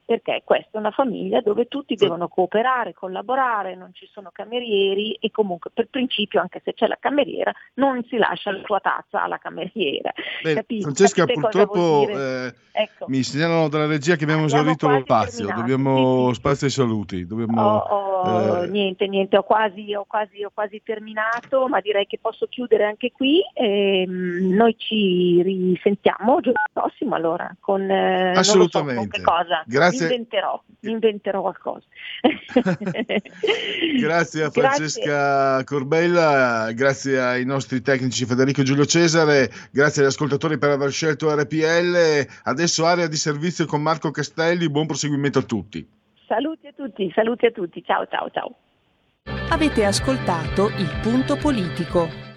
perché 0.04 0.42
questa 0.44 0.70
è 0.72 0.76
una 0.78 0.90
famiglia 0.90 1.40
dove 1.40 1.66
tutti 1.66 1.94
devono 1.94 2.28
cooperare, 2.28 2.92
collaborare, 2.94 3.74
non 3.74 3.90
ci 3.92 4.08
sono 4.12 4.30
camerieri 4.32 5.12
e 5.20 5.30
comunque 5.30 5.70
per 5.72 5.86
principio 5.90 6.40
anche 6.40 6.60
se 6.64 6.74
c'è 6.74 6.86
la 6.86 6.98
cameriera 7.00 7.52
non 7.74 8.04
si 8.08 8.16
lascia 8.16 8.50
la 8.52 8.60
sua 8.64 8.80
tazza 8.80 9.22
alla 9.22 9.38
cameriera. 9.38 10.12
Beh, 10.42 10.54
Capite? 10.54 10.82
Francesca, 10.82 11.24
Capite 11.24 11.40
purtroppo 11.40 12.08
eh, 12.08 12.54
Ecco. 12.72 13.04
mi 13.08 13.22
segnalano 13.22 13.68
dalla 13.68 13.86
regia 13.86 14.16
che 14.16 14.24
abbiamo 14.24 14.46
esaurito 14.46 14.88
lo 14.88 15.00
spazio, 15.00 15.46
terminato. 15.46 15.60
dobbiamo 15.60 16.32
spazio 16.32 16.66
ai 16.66 16.72
saluti. 16.72 17.26
Dobbiamo, 17.26 17.62
Ho- 17.62 17.78
ho- 17.78 18.62
eh, 18.62 18.68
Niente, 18.68 19.06
niente, 19.06 19.36
ho 19.36 19.42
quasi, 19.42 19.94
ho, 19.94 20.04
quasi, 20.06 20.42
ho 20.44 20.50
quasi 20.54 20.80
terminato, 20.82 21.68
ma 21.68 21.80
direi 21.80 22.06
che 22.06 22.18
posso 22.20 22.46
chiudere 22.46 22.84
anche 22.84 23.12
qui. 23.12 23.40
Ehm, 23.54 24.54
noi 24.54 24.74
ci 24.78 25.42
risentiamo 25.42 26.40
giovedì 26.40 26.60
prossimo 26.72 27.14
allora 27.14 27.54
con 27.60 27.82
eh, 27.82 28.32
non 28.32 28.32
lo 28.34 28.42
so, 28.42 28.52
con 28.52 28.60
Assolutamente. 28.70 29.16
che 29.18 29.22
cosa. 29.22 29.62
Grazie. 29.66 29.91
Inventerò, 30.00 30.62
inventerò 30.80 31.40
qualcosa. 31.40 31.86
Grazie 33.98 34.44
a 34.44 34.50
Francesca 34.50 35.62
Corbella, 35.64 36.72
grazie 36.72 37.20
ai 37.20 37.44
nostri 37.44 37.80
tecnici 37.80 38.24
Federico 38.24 38.60
e 38.60 38.64
Giulio 38.64 38.84
Cesare, 38.84 39.50
grazie 39.70 40.02
agli 40.02 40.08
ascoltatori 40.08 40.58
per 40.58 40.70
aver 40.70 40.90
scelto 40.90 41.34
RPL. 41.34 42.26
Adesso 42.44 42.84
area 42.84 43.06
di 43.06 43.16
servizio 43.16 43.66
con 43.66 43.82
Marco 43.82 44.10
Castelli, 44.10 44.70
buon 44.70 44.86
proseguimento 44.86 45.38
a 45.40 45.42
tutti. 45.42 45.86
Saluti 46.26 46.66
a 46.66 46.72
tutti, 46.74 47.10
saluti 47.14 47.46
a 47.46 47.50
tutti, 47.50 47.82
ciao 47.84 48.06
ciao 48.06 48.30
ciao. 48.30 48.54
Avete 49.50 49.84
ascoltato 49.84 50.68
Il 50.78 50.90
Punto 51.02 51.36
Politico. 51.36 52.31